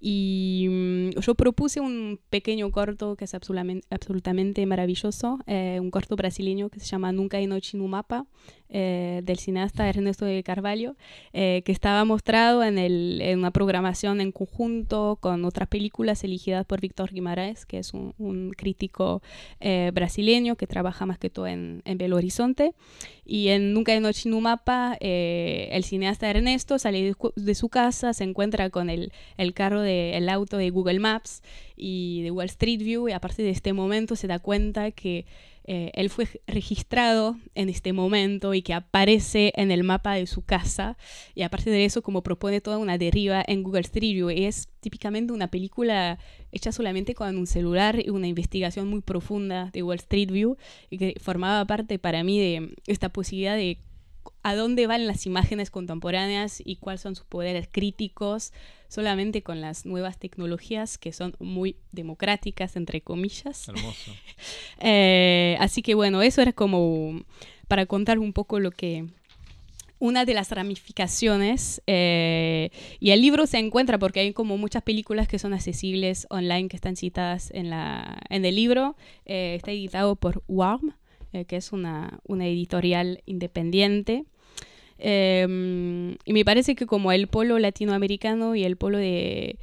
Y 0.00 0.66
mm, 0.68 1.20
yo 1.20 1.34
propuse 1.34 1.80
un 1.80 2.20
pequeño 2.28 2.70
corto 2.70 3.16
que 3.16 3.24
es 3.24 3.34
absolutamente, 3.34 3.86
absolutamente 3.90 4.66
maravilloso, 4.66 5.38
eh, 5.46 5.78
un 5.80 5.90
corto 5.90 6.14
brasileño 6.14 6.68
que 6.68 6.80
se 6.80 6.86
llama 6.86 7.10
Nunca 7.12 7.38
hay 7.38 7.46
noche 7.46 7.76
en 7.76 7.82
un 7.82 7.90
mapa, 7.90 8.26
eh, 8.68 9.20
del 9.24 9.38
cineasta 9.38 9.88
Ernesto 9.88 10.24
de 10.24 10.42
Carvalho, 10.42 10.96
eh, 11.32 11.62
que 11.64 11.70
estaba 11.72 12.04
mostrado 12.04 12.64
en, 12.64 12.76
el, 12.76 13.20
en 13.22 13.38
una 13.38 13.52
programación 13.52 14.20
en 14.20 14.32
conjunto 14.32 15.16
con 15.20 15.44
otras 15.44 15.68
películas 15.68 16.24
elegidas 16.24 16.66
por 16.66 16.80
Víctor 16.80 17.12
Guimarães, 17.12 17.66
que 17.66 17.78
es 17.78 17.93
un, 17.94 18.52
crítico 18.56 19.22
eh, 19.60 19.90
brasileño 19.92 20.56
que 20.56 20.66
trabaja 20.66 21.06
más 21.06 21.18
que 21.18 21.30
todo 21.30 21.46
en, 21.46 21.82
Belo 21.84 22.16
Horizonte. 22.16 22.74
Y 23.26 23.48
en 23.48 23.72
Nunca 23.72 23.92
de 23.92 24.00
Noche 24.00 24.28
en 24.28 24.34
un 24.34 24.42
mapa, 24.42 24.96
eh, 25.00 25.68
el 25.72 25.84
cineasta 25.84 26.28
Ernesto 26.28 26.78
sale 26.78 27.14
de, 27.36 27.54
su 27.54 27.68
casa, 27.68 28.12
se 28.12 28.24
encuentra 28.24 28.68
con 28.70 28.90
el, 28.90 29.12
el 29.38 29.54
carro, 29.54 29.80
de, 29.80 30.16
el 30.16 30.28
auto 30.28 30.58
de 30.58 30.70
Google 30.70 30.98
Maps 30.98 31.42
y 31.76 32.22
de 32.22 32.30
Wall 32.30 32.46
Street 32.46 32.80
View 32.80 33.08
y 33.08 33.12
a 33.12 33.20
partir 33.20 33.44
de 33.44 33.50
este 33.50 33.72
momento 33.72 34.16
se 34.16 34.26
da 34.26 34.38
cuenta 34.38 34.90
que 34.90 35.24
eh, 35.66 35.90
él 35.94 36.10
fue 36.10 36.28
registrado 36.46 37.38
en 37.54 37.70
este 37.70 37.94
momento 37.94 38.52
y 38.52 38.60
que 38.60 38.74
aparece 38.74 39.50
en 39.56 39.70
el 39.70 39.82
mapa 39.82 40.14
de 40.14 40.26
su 40.26 40.42
casa 40.42 40.98
y 41.34 41.40
a 41.40 41.48
partir 41.48 41.72
de 41.72 41.86
eso 41.86 42.02
como 42.02 42.22
propone 42.22 42.60
toda 42.60 42.76
una 42.76 42.98
deriva 42.98 43.42
en 43.46 43.62
Google 43.62 43.80
Street 43.80 44.12
View 44.12 44.28
es 44.28 44.68
típicamente 44.80 45.32
una 45.32 45.48
película 45.48 46.18
hecha 46.52 46.70
solamente 46.70 47.14
con 47.14 47.38
un 47.38 47.46
celular 47.46 47.98
y 48.04 48.10
una 48.10 48.28
investigación 48.28 48.88
muy 48.88 49.00
profunda 49.00 49.70
de 49.72 49.82
Wall 49.82 49.96
Street 49.96 50.30
View 50.30 50.58
y 50.90 50.98
que 50.98 51.14
formaba 51.18 51.64
parte 51.66 51.98
para 51.98 52.22
mí 52.24 52.38
de 52.38 52.74
esta 52.86 53.08
posibilidad 53.08 53.56
de 53.56 53.78
a 54.42 54.54
dónde 54.54 54.86
van 54.86 55.06
las 55.06 55.26
imágenes 55.26 55.70
contemporáneas 55.70 56.62
y 56.64 56.76
cuáles 56.76 57.00
son 57.00 57.16
sus 57.16 57.24
poderes 57.26 57.68
críticos 57.70 58.52
solamente 58.88 59.42
con 59.42 59.60
las 59.60 59.86
nuevas 59.86 60.18
tecnologías 60.18 60.98
que 60.98 61.12
son 61.12 61.34
muy 61.40 61.76
democráticas, 61.92 62.76
entre 62.76 63.00
comillas. 63.00 63.68
Hermoso. 63.68 64.12
Eh, 64.80 65.56
así 65.60 65.80
que 65.80 65.94
bueno, 65.94 66.20
eso 66.20 66.42
era 66.42 66.52
como 66.52 67.22
para 67.68 67.86
contar 67.86 68.18
un 68.18 68.32
poco 68.32 68.60
lo 68.60 68.70
que... 68.70 69.06
Una 70.00 70.26
de 70.26 70.34
las 70.34 70.50
ramificaciones, 70.50 71.80
eh, 71.86 72.70
y 73.00 73.10
el 73.10 73.22
libro 73.22 73.46
se 73.46 73.58
encuentra 73.58 73.98
porque 73.98 74.20
hay 74.20 74.32
como 74.34 74.58
muchas 74.58 74.82
películas 74.82 75.28
que 75.28 75.38
son 75.38 75.54
accesibles 75.54 76.26
online, 76.28 76.68
que 76.68 76.76
están 76.76 76.96
citadas 76.96 77.50
en, 77.52 77.70
la, 77.70 78.20
en 78.28 78.44
el 78.44 78.56
libro. 78.56 78.96
Eh, 79.24 79.54
está 79.56 79.70
editado 79.70 80.16
por 80.16 80.42
Warm, 80.46 80.94
que 81.42 81.56
es 81.56 81.72
una, 81.72 82.20
una 82.24 82.46
editorial 82.46 83.22
independiente. 83.26 84.24
Em, 84.98 86.12
y 86.24 86.32
me 86.32 86.44
parece 86.44 86.76
que 86.76 86.86
como 86.86 87.10
el 87.10 87.26
polo 87.26 87.58
latinoamericano 87.58 88.54
y 88.54 88.62
el 88.62 88.76
polo 88.76 88.98
de, 88.98 89.58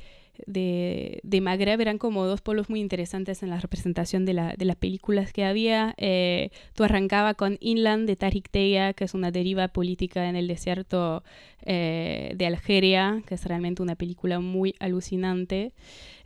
de, 0.45 1.21
Magreb 1.41 1.81
eran 1.81 1.97
como 1.97 2.25
dos 2.25 2.41
polos 2.41 2.69
muy 2.69 2.79
interesantes 2.79 3.43
en 3.43 3.49
la 3.49 3.59
representación 3.59 4.25
de, 4.25 4.33
la, 4.33 4.53
de 4.55 4.65
las 4.65 4.75
películas 4.75 5.33
que 5.33 5.45
había. 5.45 5.93
Eh, 5.97 6.51
tú 6.73 6.83
arrancaba 6.83 7.33
con 7.33 7.57
Inland 7.59 8.07
de 8.07 8.15
Tariq 8.15 8.49
Teya, 8.49 8.93
que 8.93 9.03
es 9.03 9.13
una 9.13 9.31
deriva 9.31 9.67
política 9.69 10.27
en 10.29 10.35
el 10.35 10.47
desierto 10.47 11.23
eh, 11.63 12.33
de 12.35 12.45
Algeria, 12.45 13.21
que 13.25 13.35
es 13.35 13.45
realmente 13.45 13.81
una 13.81 13.95
película 13.95 14.39
muy 14.39 14.75
alucinante. 14.79 15.73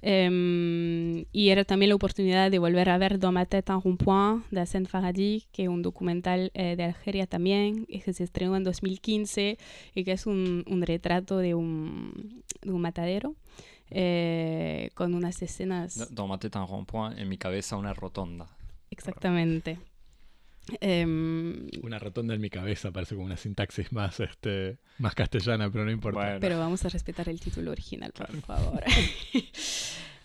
Em, 0.01 1.25
y 1.31 1.49
era 1.49 1.63
también 1.63 1.89
la 1.89 1.95
oportunidad 1.95 2.51
de 2.51 2.59
volver 2.59 2.89
a 2.89 2.97
ver 2.99 3.17
Dans 3.17 3.33
ma 3.33 3.45
tête 3.45 3.71
un 3.83 3.97
de 4.51 4.61
Hassan 4.61 4.85
Faradi, 4.85 5.45
que 5.51 5.63
es 5.63 5.69
un 5.69 5.81
documental 5.81 6.51
eh, 6.53 6.75
de 6.75 6.83
Algeria 6.83 7.25
también, 7.25 7.85
que 7.87 8.13
se 8.13 8.23
estrenó 8.23 8.55
en 8.55 8.63
2015 8.63 9.57
y 9.95 10.03
que 10.03 10.11
es 10.11 10.27
un, 10.27 10.63
retrato 10.85 11.37
de 11.37 11.55
de 11.55 11.55
un 11.55 12.81
matadero. 12.81 13.35
Eh, 13.91 14.89
con 14.93 15.13
unas 15.13 15.41
escenas... 15.41 15.95
Tête 16.39 16.57
un 16.57 16.67
rond-point, 16.67 17.17
en 17.17 17.29
mi 17.29 17.37
cabeza 17.37 17.77
una 17.77 17.93
rotonda. 17.93 18.47
Exactamente. 18.89 19.79
Em, 20.81 21.67
una 21.83 21.99
rotonda 21.99 22.33
en 22.33 22.41
mi 22.41 22.49
cabeza 22.49 22.91
parece 22.91 23.13
como 23.13 23.27
una 23.27 23.37
sintaxis 23.37 23.91
más, 23.91 24.19
este, 24.19 24.79
más 24.97 25.13
castellana, 25.13 25.71
pero 25.71 25.85
no 25.85 25.91
importa. 25.91 26.37
Pero 26.39 26.57
vamos 26.57 26.83
a 26.85 26.89
respetar 26.89 27.29
el 27.29 27.39
título 27.39 27.71
original, 27.71 28.11
por 28.11 28.41
favor. 28.41 28.83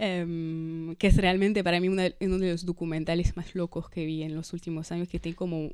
Em, 0.02 0.96
que 0.96 1.08
es 1.08 1.16
realmente 1.18 1.62
para 1.62 1.78
mí 1.78 1.88
uno 1.88 2.00
de 2.00 2.50
los 2.50 2.64
documentales 2.64 3.36
más 3.36 3.54
locos 3.54 3.90
que 3.90 4.06
vi 4.06 4.22
en 4.22 4.34
los 4.34 4.54
últimos 4.54 4.90
años, 4.92 5.08
que 5.08 5.18
tiene 5.18 5.36
como 5.36 5.58
un, 5.58 5.72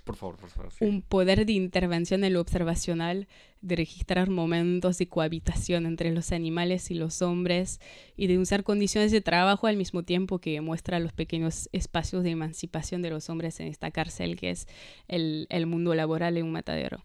por 0.00 0.16
favor, 0.16 0.36
por 0.36 0.50
favor. 0.50 0.72
Un 0.80 1.02
poder 1.02 1.46
de 1.46 1.52
intervención 1.52 2.24
en 2.24 2.32
lo 2.32 2.40
observacional, 2.40 3.28
de 3.60 3.76
registrar 3.76 4.28
momentos 4.30 4.98
de 4.98 5.08
cohabitación 5.08 5.86
entre 5.86 6.10
los 6.10 6.32
animales 6.32 6.90
y 6.90 6.94
los 6.94 7.22
hombres 7.22 7.80
y 8.16 8.26
de 8.26 8.38
usar 8.38 8.64
condiciones 8.64 9.12
de 9.12 9.20
trabajo 9.20 9.66
al 9.66 9.76
mismo 9.76 10.02
tiempo 10.02 10.40
que 10.40 10.60
muestra 10.60 10.98
los 10.98 11.12
pequeños 11.12 11.68
espacios 11.72 12.24
de 12.24 12.30
emancipación 12.30 13.02
de 13.02 13.10
los 13.10 13.30
hombres 13.30 13.60
en 13.60 13.68
esta 13.68 13.90
cárcel 13.90 14.36
que 14.36 14.50
es 14.50 14.66
el, 15.08 15.46
el 15.50 15.66
mundo 15.66 15.94
laboral 15.94 16.36
en 16.36 16.46
un 16.46 16.52
matadero. 16.52 17.04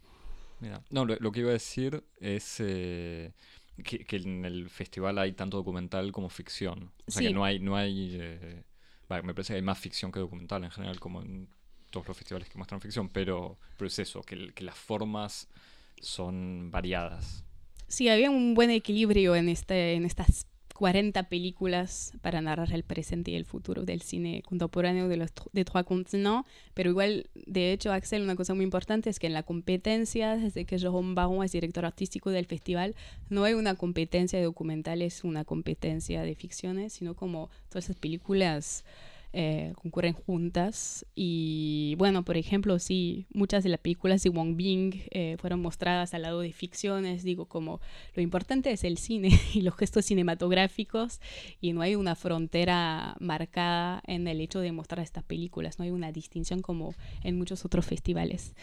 Mira, 0.59 0.83
no, 0.89 1.05
lo, 1.05 1.31
que 1.31 1.41
iba 1.41 1.49
a 1.49 1.53
decir 1.53 2.03
es 2.19 2.55
eh, 2.59 3.33
que, 3.83 3.99
que, 4.05 4.15
en 4.15 4.43
el 4.43 4.69
festival 4.69 5.19
hay 5.19 5.33
tanto 5.33 5.57
documental 5.57 6.11
como 6.11 6.29
ficción. 6.29 6.91
O 7.05 7.11
sea 7.11 7.21
que 7.27 7.33
no 7.33 7.45
hay, 7.45 7.59
no 7.59 7.75
hay 7.75 8.17
eh, 8.19 8.63
me 9.09 9.33
parece 9.33 9.53
que 9.53 9.57
hay 9.57 9.61
más 9.61 9.79
ficción 9.79 10.11
que 10.11 10.19
documental 10.19 10.63
en 10.63 10.71
general, 10.71 10.99
como 10.99 11.21
en 11.21 11.49
todos 11.89 12.07
los 12.07 12.17
festivales 12.17 12.49
que 12.49 12.57
muestran 12.57 12.81
ficción, 12.81 13.09
pero, 13.09 13.57
pero 13.77 13.87
es 13.87 13.99
eso, 13.99 14.21
que, 14.21 14.53
que 14.53 14.63
las 14.63 14.75
formas 14.75 15.47
son 16.01 16.69
variadas. 16.71 17.43
Sí, 17.87 18.09
había 18.09 18.29
un 18.29 18.53
buen 18.53 18.69
equilibrio 18.69 19.35
en, 19.35 19.49
este, 19.49 19.93
en 19.93 20.05
estas 20.05 20.45
40 20.77 21.23
películas 21.23 22.13
para 22.21 22.39
narrar 22.39 22.71
el 22.71 22.83
presente 22.83 23.31
y 23.31 23.35
el 23.35 23.45
futuro 23.45 23.83
del 23.83 24.01
cine 24.01 24.43
contemporáneo 24.43 25.07
de 25.07 25.17
los 25.17 25.31
de 25.51 25.65
Trois 25.65 25.85
Continents, 25.85 26.47
pero 26.75 26.91
igual, 26.91 27.29
de 27.33 27.73
hecho, 27.73 27.91
Axel, 27.91 28.21
una 28.21 28.35
cosa 28.35 28.53
muy 28.53 28.63
importante 28.63 29.09
es 29.09 29.17
que 29.17 29.25
en 29.25 29.33
la 29.33 29.41
competencia, 29.41 30.37
desde 30.37 30.65
que 30.65 30.77
Jérôme 30.77 31.15
Baron 31.15 31.43
es 31.43 31.51
director 31.51 31.83
artístico 31.83 32.29
del 32.29 32.45
festival, 32.45 32.95
no 33.29 33.43
hay 33.43 33.55
una 33.55 33.73
competencia 33.73 34.37
de 34.37 34.45
documentales, 34.45 35.23
una 35.23 35.43
competencia 35.45 36.21
de 36.21 36.35
ficciones, 36.35 36.93
sino 36.93 37.15
como 37.15 37.49
todas 37.69 37.85
esas 37.85 37.97
películas 37.97 38.85
eh, 39.39 39.73
concurren 39.75 40.13
juntas. 40.13 41.05
Y 41.13 41.93
bueno, 41.99 42.25
por 42.25 42.37
ejemplo, 42.37 42.79
sí, 42.79 43.27
muchas 43.31 43.63
de 43.63 43.69
las 43.69 43.79
películas 43.79 44.23
de 44.23 44.31
Wong 44.31 44.55
Bing 44.55 44.95
eh, 45.11 45.37
fueron 45.39 45.61
mostradas 45.61 46.15
al 46.15 46.23
lado 46.23 46.39
de 46.39 46.51
ficciones. 46.51 47.23
Digo, 47.23 47.45
como 47.45 47.79
lo 48.15 48.23
importante 48.23 48.71
es 48.71 48.83
el 48.83 48.97
cine 48.97 49.29
y 49.53 49.61
los 49.61 49.75
gestos 49.75 50.05
cinematográficos 50.05 51.21
y 51.61 51.73
no 51.73 51.81
hay 51.81 51.93
una 51.93 52.15
frontera 52.15 53.15
marcada 53.19 54.01
en 54.07 54.27
el 54.27 54.41
hecho 54.41 54.59
de 54.59 54.71
mostrar 54.71 55.03
estas 55.03 55.23
películas. 55.23 55.77
No 55.77 55.85
hay 55.85 55.91
una 55.91 56.11
distinción 56.11 56.63
como 56.63 56.95
en 57.23 57.37
muchos 57.37 57.63
otros 57.63 57.85
festivales. 57.85 58.55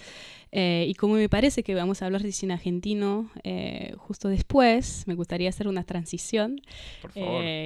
Eh, 0.56 0.86
y 0.88 0.94
como 0.94 1.14
me 1.14 1.28
parece 1.28 1.64
que 1.64 1.74
vamos 1.74 2.00
a 2.00 2.06
hablar 2.06 2.22
de 2.22 2.30
cine 2.30 2.54
argentino 2.54 3.28
justo 3.98 4.28
después, 4.28 5.04
me 5.06 5.14
gustaría 5.14 5.48
hacer 5.48 5.66
una 5.66 5.82
transición 5.84 6.60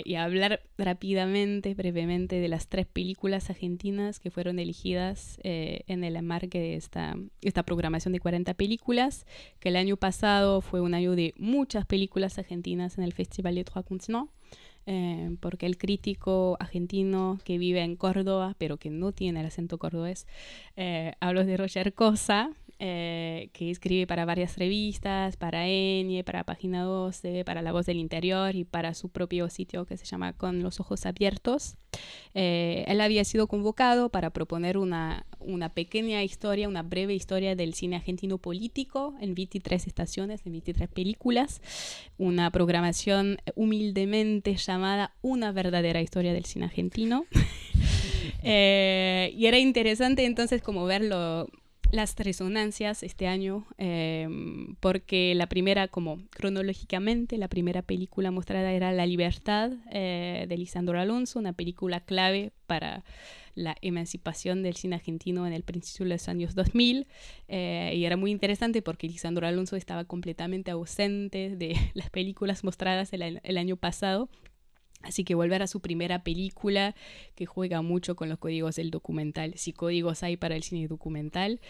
y 0.04 0.14
hablar 0.14 0.62
rápidamente, 0.78 1.74
brevemente 1.74 2.40
de 2.40 2.48
las 2.48 2.68
tres 2.68 2.86
películas 2.86 3.50
argentinas 3.50 4.20
que 4.20 4.30
fueron 4.30 4.58
elegidas 4.58 5.38
eh, 5.42 5.80
en 5.86 6.04
el 6.04 6.20
marque 6.22 6.60
de 6.60 6.76
esta, 6.76 7.16
esta 7.42 7.62
programación 7.62 8.12
de 8.12 8.20
40 8.20 8.54
películas, 8.54 9.26
que 9.60 9.68
el 9.68 9.76
año 9.76 9.96
pasado 9.96 10.60
fue 10.60 10.80
un 10.80 10.94
año 10.94 11.14
de 11.14 11.34
muchas 11.36 11.86
películas 11.86 12.38
argentinas 12.38 12.98
en 12.98 13.04
el 13.04 13.12
Festival 13.12 13.54
de 13.54 13.64
Trois 13.64 13.84
Continents. 13.84 14.32
Eh, 14.90 15.36
porque 15.40 15.66
el 15.66 15.76
crítico 15.76 16.56
argentino 16.60 17.38
que 17.44 17.58
vive 17.58 17.82
en 17.82 17.94
Córdoba, 17.94 18.54
pero 18.56 18.78
que 18.78 18.88
no 18.88 19.12
tiene 19.12 19.40
el 19.40 19.46
acento 19.46 19.76
cordobés, 19.76 20.26
eh, 20.76 21.12
hablo 21.20 21.44
de 21.44 21.58
Roger 21.58 21.92
Cosa, 21.92 22.52
eh, 22.80 23.50
que 23.52 23.70
escribe 23.70 24.06
para 24.06 24.24
varias 24.24 24.56
revistas, 24.56 25.36
para 25.36 25.66
Enie, 25.66 26.22
para 26.22 26.44
Página 26.44 26.82
12, 26.82 27.44
para 27.44 27.60
La 27.60 27.72
Voz 27.72 27.86
del 27.86 27.98
Interior 27.98 28.54
y 28.54 28.64
para 28.64 28.94
su 28.94 29.08
propio 29.08 29.50
sitio 29.50 29.84
que 29.84 29.96
se 29.96 30.04
llama 30.04 30.32
Con 30.32 30.62
los 30.62 30.78
Ojos 30.78 31.04
Abiertos. 31.04 31.76
Eh, 32.34 32.84
él 32.86 33.00
había 33.00 33.24
sido 33.24 33.48
convocado 33.48 34.10
para 34.10 34.30
proponer 34.30 34.78
una, 34.78 35.26
una 35.40 35.70
pequeña 35.70 36.22
historia, 36.22 36.68
una 36.68 36.84
breve 36.84 37.14
historia 37.14 37.56
del 37.56 37.74
cine 37.74 37.96
argentino 37.96 38.38
político 38.38 39.14
en 39.20 39.34
23 39.34 39.86
estaciones, 39.86 40.46
en 40.46 40.52
23 40.52 40.88
películas, 40.88 41.60
una 42.16 42.50
programación 42.52 43.38
humildemente 43.56 44.54
llamada 44.54 45.16
Una 45.20 45.50
verdadera 45.50 46.00
historia 46.00 46.32
del 46.32 46.44
cine 46.44 46.66
argentino. 46.66 47.26
Eh, 48.42 49.32
y 49.36 49.46
era 49.46 49.58
interesante 49.58 50.24
entonces 50.24 50.62
como 50.62 50.84
verlo 50.84 51.48
las 51.90 52.14
resonancias 52.16 53.02
este 53.02 53.26
año, 53.26 53.66
em, 53.78 54.76
porque 54.80 55.34
la 55.34 55.46
primera, 55.46 55.88
como 55.88 56.18
cronológicamente, 56.30 57.38
la 57.38 57.48
primera 57.48 57.82
película 57.82 58.30
mostrada 58.30 58.72
era 58.72 58.92
La 58.92 59.06
Libertad 59.06 59.72
eh, 59.90 60.46
de 60.48 60.56
Lisandro 60.56 61.00
Alonso, 61.00 61.38
una 61.38 61.54
película 61.54 62.00
clave 62.00 62.52
para 62.66 63.04
la 63.54 63.74
emancipación 63.80 64.62
del 64.62 64.76
cine 64.76 64.96
argentino 64.96 65.46
en 65.46 65.52
el 65.52 65.62
principio 65.62 66.04
de 66.04 66.10
los 66.10 66.28
años 66.28 66.54
2000. 66.54 67.06
Eh, 67.48 67.92
y 67.96 68.04
era 68.04 68.16
muy 68.16 68.30
interesante 68.30 68.82
porque 68.82 69.08
Lisandro 69.08 69.46
Alonso 69.46 69.74
estaba 69.74 70.04
completamente 70.04 70.70
ausente 70.70 71.56
de 71.56 71.74
las 71.94 72.10
películas 72.10 72.64
mostradas 72.64 73.12
el 73.12 73.58
año 73.58 73.76
pasado 73.76 74.28
Así 75.02 75.24
que 75.24 75.34
volver 75.34 75.62
a 75.62 75.66
su 75.66 75.80
primera 75.80 76.24
película, 76.24 76.94
que 77.34 77.46
juega 77.46 77.82
mucho 77.82 78.16
con 78.16 78.28
los 78.28 78.38
códigos 78.38 78.76
del 78.76 78.90
documental, 78.90 79.54
si 79.56 79.72
códigos 79.72 80.22
hay 80.22 80.36
para 80.36 80.56
el 80.56 80.62
cine 80.62 80.88
documental. 80.88 81.60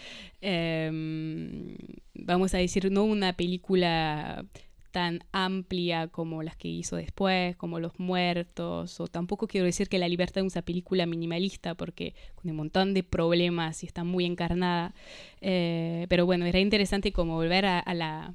Em, 0.41 1.75
vamos 2.13 2.53
a 2.53 2.57
decir, 2.57 2.91
no 2.91 3.03
una 3.03 3.33
película 3.33 4.45
tan 4.91 5.23
amplia 5.31 6.07
como 6.07 6.43
las 6.43 6.55
que 6.55 6.67
hizo 6.67 6.95
después, 6.95 7.55
como 7.57 7.79
Los 7.79 7.99
Muertos, 7.99 8.99
o 8.99 9.07
tampoco 9.07 9.47
quiero 9.47 9.65
decir 9.65 9.87
que 9.87 9.99
La 9.99 10.07
Libertad 10.07 10.43
es 10.43 10.53
una 10.53 10.61
película 10.63 11.05
minimalista, 11.05 11.75
porque 11.75 12.15
con 12.35 12.49
un 12.49 12.57
montón 12.57 12.93
de 12.93 13.03
problemas 13.03 13.83
y 13.83 13.85
está 13.85 14.03
muy 14.03 14.25
encarnada, 14.25 14.93
eh, 15.41 16.07
pero 16.09 16.25
bueno, 16.25 16.45
era 16.45 16.59
interesante 16.59 17.11
como 17.11 17.35
volver 17.35 17.65
a, 17.65 17.93
la, 17.93 18.33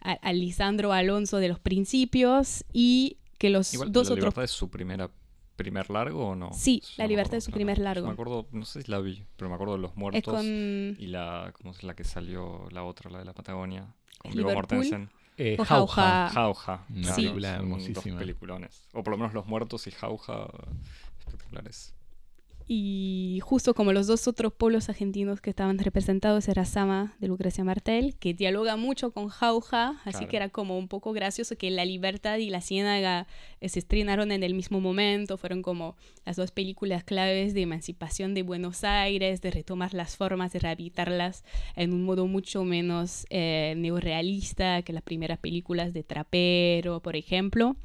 a, 0.00 0.32
Lisandro 0.32 0.92
Alonso 0.92 1.38
de 1.38 1.48
los 1.48 1.58
principios 1.58 2.64
y 2.72 3.16
que 3.38 3.50
los 3.50 3.72
dos 3.72 3.82
la 3.82 3.88
otros... 3.88 4.16
Libertad 4.16 4.44
es 4.44 4.50
su 4.50 4.70
primera 4.70 5.10
primer 5.56 5.90
largo 5.90 6.28
o 6.28 6.36
no? 6.36 6.52
Sí, 6.52 6.82
La 6.96 7.06
Libertad 7.06 7.36
es 7.36 7.44
su 7.44 7.50
primer 7.50 7.78
largo. 7.78 8.06
me 8.06 8.12
acuerdo, 8.12 8.46
no 8.52 8.64
sé 8.64 8.82
si 8.82 8.90
la 8.90 9.00
vi, 9.00 9.24
pero 9.36 9.48
me 9.48 9.54
acuerdo 9.54 9.74
de 9.74 9.80
Los 9.80 9.96
Muertos 9.96 10.44
y 10.44 11.06
la, 11.06 11.52
¿cómo 11.56 11.72
es 11.72 11.82
la 11.82 11.94
que 11.94 12.04
salió 12.04 12.68
la 12.70 12.84
otra, 12.84 13.10
la 13.10 13.18
de 13.18 13.24
la 13.24 13.32
Patagonia? 13.32 13.86
Con 14.18 14.32
Vigo 14.32 14.52
Mortensen. 14.52 15.10
Eh, 15.38 15.58
Jauja. 15.62 16.30
Jauja. 16.30 16.86
Una 16.88 17.14
sí. 17.14 17.22
película 17.22 17.56
hermosísima. 17.56 18.14
Dos 18.14 18.18
peliculones. 18.18 18.88
O 18.92 19.02
por 19.02 19.12
lo 19.12 19.18
menos 19.18 19.34
Los 19.34 19.46
Muertos 19.46 19.86
y 19.86 19.90
Jauja 19.90 20.48
espectaculares. 21.18 21.94
Y 22.68 23.38
justo 23.44 23.74
como 23.74 23.92
los 23.92 24.08
dos 24.08 24.26
otros 24.26 24.52
pueblos 24.52 24.88
argentinos 24.88 25.40
que 25.40 25.50
estaban 25.50 25.78
representados 25.78 26.48
era 26.48 26.64
Sama 26.64 27.14
de 27.20 27.28
Lucrecia 27.28 27.62
Martel, 27.62 28.16
que 28.16 28.34
dialoga 28.34 28.76
mucho 28.76 29.12
con 29.12 29.28
Jauja, 29.28 30.00
así 30.04 30.26
que 30.26 30.36
era 30.36 30.48
como 30.48 30.76
un 30.76 30.88
poco 30.88 31.12
gracioso 31.12 31.56
que 31.56 31.70
La 31.70 31.84
Libertad 31.84 32.38
y 32.38 32.50
La 32.50 32.60
Ciénaga 32.60 33.28
se 33.62 33.78
estrenaron 33.78 34.32
en 34.32 34.42
el 34.42 34.54
mismo 34.54 34.80
momento, 34.80 35.36
fueron 35.36 35.62
como 35.62 35.96
las 36.24 36.36
dos 36.36 36.50
películas 36.50 37.04
claves 37.04 37.54
de 37.54 37.62
emancipación 37.62 38.34
de 38.34 38.42
Buenos 38.42 38.84
Aires, 38.84 39.40
de 39.40 39.50
retomar 39.50 39.94
las 39.94 40.16
formas, 40.16 40.52
de 40.52 40.58
rehabilitarlas 40.58 41.44
en 41.74 41.92
un 41.92 42.04
modo 42.04 42.26
mucho 42.26 42.64
menos 42.64 43.26
eh, 43.30 43.74
neorealista 43.76 44.82
que 44.82 44.92
las 44.92 45.02
primeras 45.02 45.38
películas 45.38 45.92
de 45.92 46.02
Trapero, 46.02 47.00
por 47.00 47.16
ejemplo. 47.16 47.76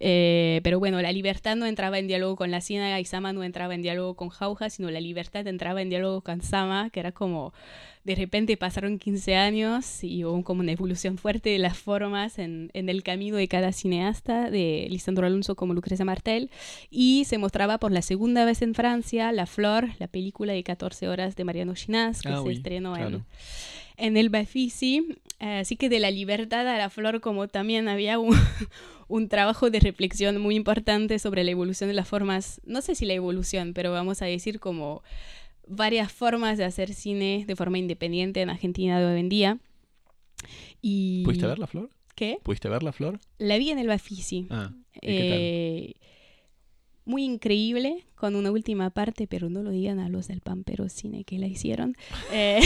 Eh, 0.00 0.60
pero 0.64 0.80
bueno, 0.80 1.00
la 1.00 1.12
libertad 1.12 1.54
no 1.54 1.66
entraba 1.66 1.98
en 1.98 2.08
diálogo 2.08 2.34
con 2.34 2.50
la 2.50 2.60
ciénaga 2.60 2.98
y 2.98 3.04
Sama 3.04 3.32
no 3.32 3.44
entraba 3.44 3.74
en 3.74 3.82
diálogo 3.82 4.14
con 4.14 4.30
Jauja, 4.30 4.68
sino 4.68 4.90
la 4.90 5.00
libertad 5.00 5.46
entraba 5.46 5.80
en 5.80 5.90
diálogo 5.90 6.22
con 6.22 6.42
Sama, 6.42 6.90
que 6.90 7.00
era 7.00 7.12
como 7.12 7.52
de 8.04 8.14
repente 8.16 8.56
pasaron 8.56 8.98
15 8.98 9.36
años 9.36 10.02
y 10.02 10.24
hubo 10.24 10.42
como 10.42 10.60
una 10.60 10.72
evolución 10.72 11.18
fuerte 11.18 11.50
de 11.50 11.58
las 11.58 11.78
formas 11.78 12.38
en, 12.38 12.70
en, 12.74 12.88
el 12.88 13.02
camino 13.02 13.36
de 13.36 13.46
cada 13.46 13.72
cineasta, 13.72 14.50
de 14.50 14.88
Lisandro 14.90 15.26
Alonso 15.26 15.54
como 15.54 15.72
Lucrecia 15.72 16.04
Martel, 16.04 16.50
y 16.90 17.24
se 17.26 17.38
mostraba 17.38 17.78
por 17.78 17.92
la 17.92 18.02
segunda 18.02 18.44
vez 18.44 18.62
en 18.62 18.74
Francia 18.74 19.30
La 19.30 19.46
Flor, 19.46 19.88
la 19.98 20.08
película 20.08 20.52
de 20.52 20.64
14 20.64 21.08
horas 21.08 21.36
de 21.36 21.44
Mariano 21.44 21.74
Chinás, 21.74 22.22
que 22.22 22.30
ah, 22.30 22.42
se 22.44 22.52
estrenó 22.52 22.96
en, 22.96 23.24
en 23.96 24.16
el 24.16 24.30
Bafisi. 24.30 25.18
así 25.38 25.76
que 25.76 25.88
de 25.88 26.00
la 26.00 26.10
libertad 26.10 26.66
a 26.66 26.78
la 26.78 26.90
flor, 26.90 27.20
como 27.20 27.46
también 27.46 27.88
había 27.88 28.18
un, 28.18 28.36
un 29.08 29.28
trabajo 29.28 29.70
de 29.70 29.78
reflexión 29.78 30.40
muy 30.40 30.56
importante 30.56 31.18
sobre 31.18 31.44
la 31.44 31.52
evolución 31.52 31.88
de 31.88 31.94
las 31.94 32.08
formas, 32.08 32.60
no 32.64 32.80
sé 32.80 32.94
si 32.96 33.04
la 33.04 33.12
evolución, 33.12 33.74
pero 33.74 33.92
vamos 33.92 34.22
a 34.22 34.26
decir 34.26 34.58
como 34.58 35.02
varias 35.74 36.12
formas 36.12 36.58
de 36.58 36.64
hacer 36.64 36.94
cine 36.94 37.44
de 37.46 37.56
forma 37.56 37.78
independiente 37.78 38.40
en 38.40 38.50
Argentina 38.50 39.00
de 39.00 39.06
hoy 39.06 39.20
en 39.20 39.28
día. 39.28 39.58
Y... 40.80 41.22
¿Pudiste 41.24 41.46
ver 41.46 41.58
la 41.58 41.66
flor? 41.66 41.90
¿Qué? 42.14 42.38
¿Pudiste 42.42 42.68
ver 42.68 42.82
la 42.82 42.92
flor? 42.92 43.20
La 43.38 43.58
vi 43.58 43.70
en 43.70 43.78
el 43.78 43.86
Bafisi. 43.86 44.46
Ah, 44.50 44.72
eh, 45.00 45.94
muy 47.04 47.24
increíble 47.24 48.06
con 48.14 48.36
una 48.36 48.52
última 48.52 48.90
parte, 48.90 49.26
pero 49.26 49.50
no 49.50 49.62
lo 49.62 49.70
digan 49.70 49.98
a 49.98 50.08
los 50.08 50.28
del 50.28 50.40
Pampero 50.40 50.88
Cine 50.88 51.24
que 51.24 51.38
la 51.38 51.46
hicieron. 51.46 51.96
Eh, 52.34 52.62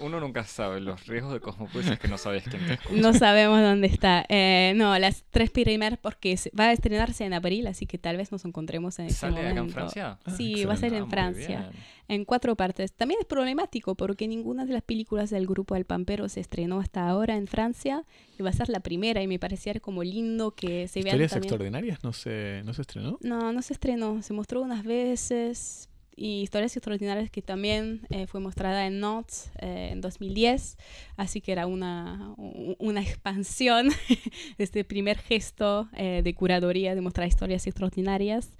uno 0.00 0.20
nunca 0.20 0.44
sabe, 0.44 0.80
los 0.80 1.06
riesgos 1.06 1.32
de 1.32 1.40
Cosmopolis 1.40 1.90
es 1.90 1.98
que 1.98 2.06
no 2.06 2.16
sabes 2.16 2.44
quién 2.44 2.64
te 2.64 2.78
No 3.00 3.12
sabemos 3.12 3.60
dónde 3.60 3.88
está. 3.88 4.24
Eh, 4.28 4.72
no, 4.76 4.96
las 4.98 5.24
tres 5.30 5.50
primeras 5.50 5.98
porque 5.98 6.38
va 6.58 6.66
a 6.66 6.72
estrenarse 6.72 7.24
en 7.24 7.32
abril, 7.32 7.66
así 7.66 7.86
que 7.86 7.98
tal 7.98 8.16
vez 8.16 8.30
nos 8.30 8.44
encontremos 8.44 8.98
en 8.98 9.06
ese 9.06 9.26
momento. 9.26 9.50
acá 9.50 9.60
en 9.60 9.70
Francia? 9.70 10.18
sí, 10.36 10.64
va 10.64 10.74
a 10.74 10.76
ser 10.76 10.94
en 10.94 11.04
ah, 11.04 11.08
Francia 11.08 11.70
en 12.10 12.24
cuatro 12.24 12.56
partes. 12.56 12.92
También 12.92 13.20
es 13.20 13.26
problemático 13.26 13.94
porque 13.94 14.26
ninguna 14.26 14.66
de 14.66 14.72
las 14.72 14.82
películas 14.82 15.30
del 15.30 15.46
grupo 15.46 15.76
El 15.76 15.84
Pampero 15.84 16.28
se 16.28 16.40
estrenó 16.40 16.80
hasta 16.80 17.08
ahora 17.08 17.36
en 17.36 17.46
Francia 17.46 18.04
y 18.36 18.42
va 18.42 18.50
a 18.50 18.52
ser 18.52 18.68
la 18.68 18.80
primera 18.80 19.22
y 19.22 19.28
me 19.28 19.38
parecía 19.38 19.78
como 19.78 20.02
lindo 20.02 20.50
que 20.50 20.88
se 20.88 21.02
vean 21.02 21.14
¿Historias 21.14 21.36
extraordinarias 21.36 22.02
no 22.02 22.12
se, 22.12 22.62
no 22.64 22.74
se 22.74 22.82
estrenó? 22.82 23.18
No, 23.22 23.52
no 23.52 23.62
se 23.62 23.74
estrenó. 23.74 24.22
Se 24.22 24.32
mostró 24.32 24.60
unas 24.60 24.82
veces, 24.82 25.88
y 26.20 26.42
Historias 26.42 26.76
Extraordinarias 26.76 27.30
que 27.30 27.40
también 27.40 28.02
eh, 28.10 28.26
fue 28.26 28.40
mostrada 28.40 28.86
en 28.86 29.00
Notes 29.00 29.50
eh, 29.58 29.88
en 29.90 30.02
2010, 30.02 30.76
así 31.16 31.40
que 31.40 31.50
era 31.50 31.66
una, 31.66 32.34
una 32.36 33.00
expansión 33.00 33.88
de 34.58 34.64
este 34.64 34.84
primer 34.84 35.16
gesto 35.16 35.88
eh, 35.96 36.20
de 36.22 36.34
curaduría 36.34 36.94
de 36.94 37.00
mostrar 37.00 37.26
historias 37.26 37.66
extraordinarias. 37.66 38.50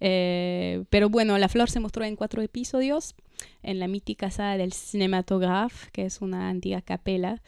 pero 0.00 1.10
bueno, 1.10 1.36
La 1.36 1.50
Flor 1.50 1.68
se 1.68 1.80
mostró 1.80 2.06
en 2.06 2.16
cuatro 2.16 2.40
episodios 2.40 3.14
en 3.62 3.78
la 3.78 3.88
mítica 3.88 4.30
sala 4.30 4.56
del 4.56 4.72
Cinematographe, 4.72 5.90
que 5.92 6.06
es 6.06 6.22
una 6.22 6.48
antigua 6.48 6.80
capela. 6.80 7.42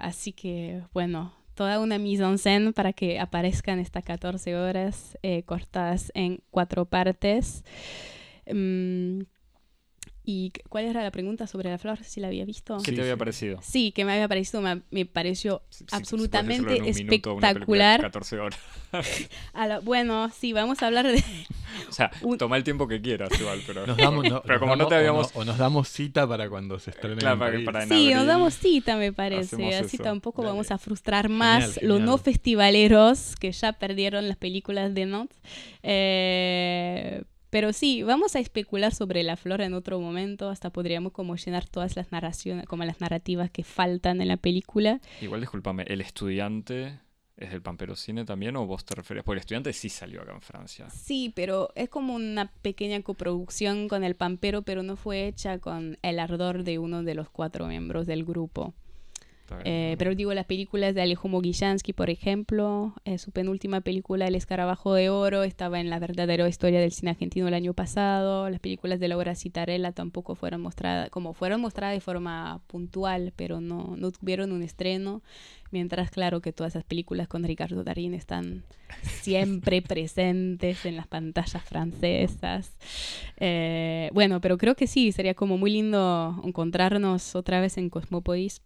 así 0.00 0.32
que 0.32 0.82
bueno, 0.94 1.34
toda 1.56 1.80
una 1.80 1.98
mise 1.98 2.22
en 2.22 2.38
scène 2.38 2.72
para 2.72 2.92
que 2.92 3.18
aparezcan 3.18 3.80
estas 3.80 4.04
14 4.04 4.54
horas 4.56 5.18
eh, 5.22 5.42
cortadas 5.42 6.12
en 6.14 6.40
cuatro 6.50 6.84
partes. 6.84 7.64
Mm, 8.46 9.22
¿Y 10.28 10.52
cuál 10.68 10.86
era 10.86 11.04
la 11.04 11.12
pregunta 11.12 11.46
sobre 11.46 11.70
la 11.70 11.78
flor? 11.78 12.02
Si 12.02 12.18
la 12.18 12.26
había 12.26 12.44
visto. 12.44 12.78
¿Qué 12.84 12.90
te 12.90 13.00
había 13.00 13.16
parecido? 13.16 13.60
Sí, 13.62 13.92
que 13.92 14.04
me 14.04 14.12
había 14.12 14.26
parecido, 14.26 14.60
me, 14.60 15.06
pareció 15.06 15.62
absolutamente 15.92 16.90
espectacular. 16.90 18.00
14 18.00 18.40
horas. 18.40 18.58
bueno, 19.84 20.28
sí, 20.30 20.52
vamos 20.52 20.82
a 20.82 20.88
hablar 20.88 21.06
de... 21.06 21.22
o 21.88 21.92
sea, 21.92 22.10
toma 22.38 22.56
el 22.56 22.64
tiempo 22.64 22.88
que 22.88 23.00
quieras 23.00 23.30
igual, 23.40 23.62
pero... 23.68 23.86
Nos 23.86 23.96
damos, 23.96 24.26
pero 24.44 24.58
como 24.58 24.74
no 24.74 24.88
te 24.88 24.96
habíamos... 24.96 25.30
O, 25.34 25.44
nos 25.44 25.58
damos 25.58 25.88
cita 25.88 26.26
para 26.26 26.50
cuando 26.50 26.80
se 26.80 26.90
estrene 26.90 27.18
claro, 27.18 27.38
para, 27.64 27.86
Sí, 27.86 28.12
nos 28.12 28.26
damos 28.26 28.54
cita, 28.54 28.96
me 28.96 29.12
parece. 29.12 29.76
Así 29.76 29.96
tampoco 29.96 30.42
vamos 30.42 30.72
a 30.72 30.78
frustrar 30.78 31.28
más 31.28 31.80
los 31.82 32.00
no 32.00 32.18
festivaleros 32.18 33.36
que 33.36 33.52
ya 33.52 33.74
perdieron 33.74 34.26
las 34.26 34.38
películas 34.38 34.92
de 34.92 35.06
Not. 35.06 35.30
Eh, 35.84 37.22
pero 37.50 37.72
sí, 37.72 38.02
vamos 38.02 38.36
a 38.36 38.40
especular 38.40 38.94
sobre 38.94 39.22
la 39.22 39.36
flor 39.36 39.60
en 39.60 39.74
otro 39.74 40.00
momento, 40.00 40.48
hasta 40.48 40.70
podríamos 40.70 41.12
como 41.12 41.36
llenar 41.36 41.66
todas 41.68 41.96
las 41.96 42.12
narraciones, 42.12 42.66
como 42.66 42.84
las 42.84 43.00
narrativas 43.00 43.50
que 43.50 43.64
faltan 43.64 44.20
en 44.20 44.28
la 44.28 44.36
película. 44.36 45.00
Igual 45.20 45.40
discúlpame, 45.40 45.84
¿el 45.84 46.00
estudiante 46.00 46.98
es 47.36 47.50
del 47.50 47.62
Pampero 47.62 47.96
Cine 47.96 48.24
también 48.24 48.56
o 48.56 48.66
vos 48.66 48.84
te 48.84 48.94
referías? 48.94 49.24
Porque 49.24 49.36
el 49.36 49.40
estudiante 49.40 49.72
sí 49.72 49.88
salió 49.88 50.22
acá 50.22 50.32
en 50.32 50.40
Francia. 50.40 50.90
Sí, 50.90 51.32
pero 51.34 51.70
es 51.74 51.88
como 51.88 52.14
una 52.14 52.50
pequeña 52.62 53.02
coproducción 53.02 53.88
con 53.88 54.04
el 54.04 54.14
Pampero, 54.14 54.62
pero 54.62 54.82
no 54.82 54.96
fue 54.96 55.26
hecha 55.26 55.58
con 55.58 55.98
el 56.02 56.18
ardor 56.18 56.64
de 56.64 56.78
uno 56.78 57.02
de 57.02 57.14
los 57.14 57.28
cuatro 57.28 57.66
miembros 57.66 58.06
del 58.06 58.24
grupo. 58.24 58.74
Eh, 59.64 59.96
pero 59.98 60.14
digo, 60.14 60.34
las 60.34 60.46
películas 60.46 60.94
de 60.94 61.02
Alejo 61.02 61.28
Mogillansky, 61.28 61.92
por 61.92 62.10
ejemplo, 62.10 62.94
eh, 63.04 63.18
su 63.18 63.30
penúltima 63.30 63.80
película, 63.80 64.26
El 64.26 64.34
Escarabajo 64.34 64.94
de 64.94 65.10
Oro, 65.10 65.42
estaba 65.42 65.80
en 65.80 65.90
la 65.90 65.98
verdadera 65.98 66.48
historia 66.48 66.80
del 66.80 66.92
cine 66.92 67.12
argentino 67.12 67.48
el 67.48 67.54
año 67.54 67.72
pasado. 67.72 68.50
Las 68.50 68.60
películas 68.60 69.00
de 69.00 69.08
Laura 69.08 69.34
Citarella 69.34 69.92
tampoco 69.92 70.34
fueron 70.34 70.60
mostradas, 70.62 71.10
como 71.10 71.32
fueron 71.32 71.60
mostradas 71.60 71.94
de 71.94 72.00
forma 72.00 72.60
puntual, 72.66 73.32
pero 73.36 73.60
no, 73.60 73.94
no 73.96 74.10
tuvieron 74.10 74.52
un 74.52 74.62
estreno. 74.62 75.22
Mientras, 75.72 76.10
claro, 76.10 76.40
que 76.40 76.52
todas 76.52 76.74
esas 76.74 76.84
películas 76.84 77.26
con 77.26 77.42
Ricardo 77.42 77.82
Darín 77.82 78.14
están 78.14 78.64
siempre 79.02 79.82
presentes 79.82 80.84
en 80.86 80.96
las 80.96 81.06
pantallas 81.06 81.62
francesas. 81.64 82.72
Eh, 83.36 84.10
bueno, 84.12 84.40
pero 84.40 84.58
creo 84.58 84.74
que 84.76 84.86
sí, 84.86 85.12
sería 85.12 85.34
como 85.34 85.58
muy 85.58 85.72
lindo 85.72 86.40
encontrarnos 86.44 87.34
otra 87.34 87.60
vez 87.60 87.78
en 87.78 87.90
Cosmópolis 87.90 88.62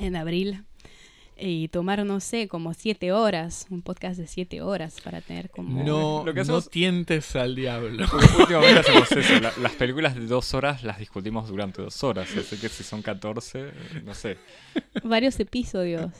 en 0.00 0.16
abril 0.16 0.64
y 1.42 1.68
tomar, 1.68 2.04
no 2.04 2.20
sé, 2.20 2.48
como 2.48 2.74
siete 2.74 3.12
horas, 3.12 3.66
un 3.70 3.82
podcast 3.82 4.18
de 4.18 4.26
siete 4.26 4.60
horas 4.60 5.00
para 5.00 5.20
tener 5.20 5.48
como... 5.50 5.82
No, 5.82 6.22
Lo 6.24 6.34
que 6.34 6.44
no 6.44 6.60
tientes 6.60 7.34
al 7.34 7.54
diablo. 7.54 8.06
Últimamente 8.38 8.80
hacemos 8.80 9.10
eso, 9.12 9.34
las 9.60 9.72
películas 9.72 10.14
de 10.14 10.26
dos 10.26 10.52
horas 10.54 10.84
las 10.84 10.98
discutimos 10.98 11.48
durante 11.48 11.82
dos 11.82 12.04
horas, 12.04 12.28
así 12.36 12.56
que 12.58 12.68
si 12.68 12.84
son 12.84 13.00
14, 13.00 13.70
no 14.04 14.14
sé. 14.14 14.36
Varios 15.02 15.40
episodios, 15.40 16.12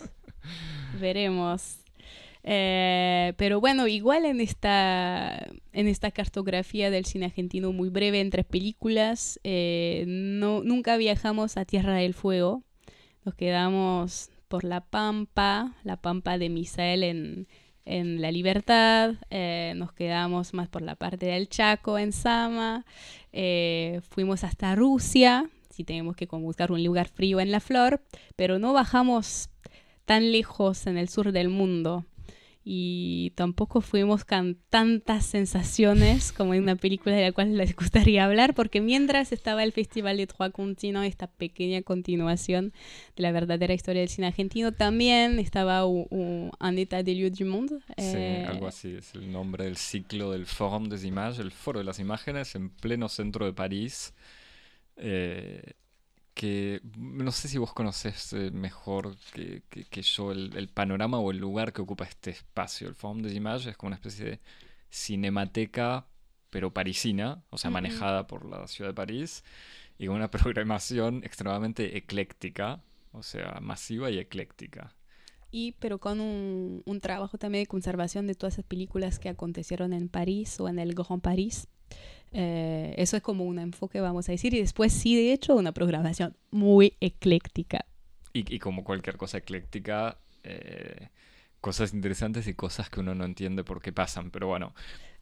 veremos. 0.99 1.81
Eh, 2.43 3.35
pero 3.37 3.61
bueno, 3.61 3.87
igual 3.87 4.25
en 4.25 4.41
esta, 4.41 5.47
en 5.75 5.89
esta 5.89 6.11
cartografía 6.11 6.91
del 6.91 7.05
cine 7.05 7.27
argentino 7.27 7.73
muy 7.73 7.91
breve 7.91 8.21
entre 8.21 8.45
películas, 8.45 9.39
eh, 9.45 10.05
no, 10.07 10.63
nunca 10.63 10.97
viajamos 10.97 11.59
a 11.59 11.67
Tierra 11.67 11.97
del 11.97 12.15
Fuego, 12.15 12.63
nos 13.25 13.35
quedamos 13.35 14.31
por 14.49 14.65
La 14.65 14.81
Pampa, 14.81 15.75
la 15.85 15.97
Pampa 15.97 16.39
de 16.39 16.49
Misael 16.49 17.05
en, 17.05 17.49
en 17.85 18.21
La 18.21 18.33
Libertad, 18.33 19.15
eh, 19.31 19.75
nos 19.77 19.93
quedamos 19.93 20.55
más 20.55 20.69
por 20.69 20.83
la 20.83 20.97
parte 20.97 21.27
del 21.27 21.49
Chaco 21.49 21.99
en 21.99 22.13
Sama, 22.13 22.85
eh, 23.33 24.01
fuimos 24.11 24.45
hasta 24.45 24.75
Rusia, 24.75 25.49
y 25.77 25.85
tenemos 25.85 26.15
que 26.15 26.27
buscar 26.27 26.73
un 26.73 26.85
lugar 26.85 27.09
frío 27.09 27.41
en 27.41 27.51
la 27.51 27.61
flor, 27.61 28.03
pero 28.37 28.59
no 28.59 28.73
bajamos 28.73 29.49
tan 30.05 30.31
lejos 30.31 30.87
en 30.87 30.99
el 30.99 31.09
sur 31.09 31.33
del 31.33 31.49
mundo 31.49 32.05
y 32.63 33.33
tampoco 33.37 33.81
fuimos 33.81 34.25
con 34.25 34.59
tantas 34.69 35.25
sensaciones 35.25 36.31
como 36.31 36.53
en 36.53 36.63
una 36.63 36.77
película 36.77 37.17
de 37.17 37.23
la 37.23 37.33
cual 37.33 37.57
les 37.57 37.75
gustaría 37.75 38.25
hablar, 38.25 38.55
porque 38.55 38.81
mientras 38.81 39.33
estaba 39.33 39.65
el 39.65 39.73
Festival 39.73 40.19
de 40.19 40.27
Trois 40.27 40.53
Continents, 40.53 41.09
esta 41.09 41.27
pequeña 41.27 41.83
continuación 41.83 42.73
de 43.17 43.23
la 43.23 43.33
verdadera 43.33 43.73
historia 43.73 44.01
del 44.01 44.11
cine 44.11 44.27
argentino, 44.27 44.73
también 44.73 45.39
estaba 45.39 45.87
un, 45.87 46.51
état 46.77 47.03
des 47.03 47.17
lieux 47.17 47.31
du 47.31 47.47
monde. 47.47 47.81
Sí, 47.97 48.17
eh, 48.17 48.47
algo 48.47 48.67
así, 48.67 48.97
es 48.97 49.15
el 49.15 49.33
nombre 49.33 49.65
del 49.65 49.77
ciclo 49.77 50.33
del 50.33 50.45
Forum 50.47 50.89
des 50.89 51.05
Images, 51.05 51.39
el 51.39 51.53
Foro 51.53 51.79
de 51.79 51.85
las 51.85 51.99
Imágenes 51.99 52.55
en 52.55 52.71
pleno 52.71 53.09
centro 53.09 53.47
de 53.47 53.53
París. 53.55 54.13
Eh, 54.97 55.73
que 56.35 56.81
no 56.97 57.33
sé 57.33 57.49
si 57.49 57.59
vos 57.59 57.73
conoces 57.73 58.33
eh, 58.33 58.51
mejor 58.51 59.17
que, 59.33 60.03
yo 60.03 60.33
el, 60.33 60.69
panorama 60.69 61.19
o 61.19 61.31
el 61.31 61.39
lugar 61.39 61.73
que 61.73 61.83
ocupa 61.83 62.05
este 62.05 62.31
espacio. 62.31 62.89
El 62.89 62.95
Forum 62.95 63.23
des 63.23 63.35
Images 63.35 63.67
es 63.67 63.77
como 63.77 63.89
una 63.89 63.97
especie 63.97 64.25
de 64.25 64.41
cinemateca, 64.91 66.07
pero 66.51 66.73
parisina, 66.73 67.43
o 67.51 67.59
sea, 67.59 67.71
manejada 67.71 68.27
por 68.27 68.45
la 68.45 68.67
ciudad 68.67 68.91
de 68.91 68.95
París, 68.95 69.45
y 69.99 70.07
con 70.07 70.17
una 70.17 70.31
programación 70.31 71.23
extremadamente 71.25 71.97
ecléctica, 71.97 72.83
o 73.13 73.23
sea, 73.23 73.59
masiva 73.61 74.11
y 74.11 74.19
ecléctica. 74.19 74.95
Y 75.53 75.73
pero 75.81 75.99
con 75.99 76.21
un, 76.21 76.83
un 76.87 77.01
trabajo 77.01 77.37
también 77.37 77.65
de 77.65 77.67
conservación 77.67 78.29
de 78.29 78.37
todas 78.37 78.55
esas 78.55 78.65
películas 78.65 79.19
que 79.19 79.29
acontecieron 79.29 79.93
en 79.93 80.09
París 80.09 80.61
o 80.61 80.69
en 80.69 80.79
el 80.79 80.95
Grand 80.95 81.21
París 81.21 81.67
eh, 82.33 82.95
eso 82.97 83.17
es 83.17 83.23
como 83.23 83.45
un 83.45 83.59
enfoque, 83.59 84.01
vamos 84.01 84.29
a 84.29 84.33
decir, 84.33 84.55
y 84.55 84.61
después 84.61 84.93
sí, 84.93 85.17
de 85.17 85.33
hecho, 85.33 85.57
una 85.57 85.73
programación 85.73 86.37
muy 86.51 86.97
ecléctica. 87.01 87.87
Y, 88.33 88.61
como 88.61 88.85
cualquier 88.85 89.17
cosa 89.17 89.39
ecléctica, 89.39 90.19
eh, 90.45 91.09
cosas 91.61 91.93
interesantes 91.93 92.47
y 92.47 92.55
cosas 92.55 92.89
que 92.89 93.01
uno 93.01 93.15
no 93.15 93.25
entiende 93.25 93.65
por 93.65 93.83
qué 93.83 93.93
pasan. 93.93 94.31
Pero 94.31 94.47
bueno, 94.47 94.73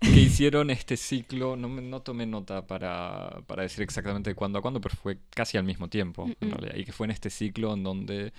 que 0.00 0.20
hicieron 0.20 0.70
este 0.70 0.98
ciclo, 0.98 1.56
no, 1.56 1.68
no 1.68 2.02
tomé 2.02 2.26
nota 2.26 2.66
para, 2.66 3.40
para, 3.46 3.62
decir 3.62 3.82
exactamente 3.82 4.30
de 4.30 4.34
cuándo 4.34 4.58
a 4.58 4.62
cuándo, 4.62 4.82
pero 4.82 4.94
fue 4.94 5.18
casi 5.30 5.56
al 5.56 5.64
mismo 5.64 5.88
tiempo, 5.88 6.28
en 6.40 6.50
realidad. 6.50 6.76
Y 6.76 6.84
que 6.84 6.92
fue 6.92 7.06
en 7.06 7.12
este 7.12 7.30
ciclo 7.30 7.72
en 7.72 7.82
donde 7.82 8.32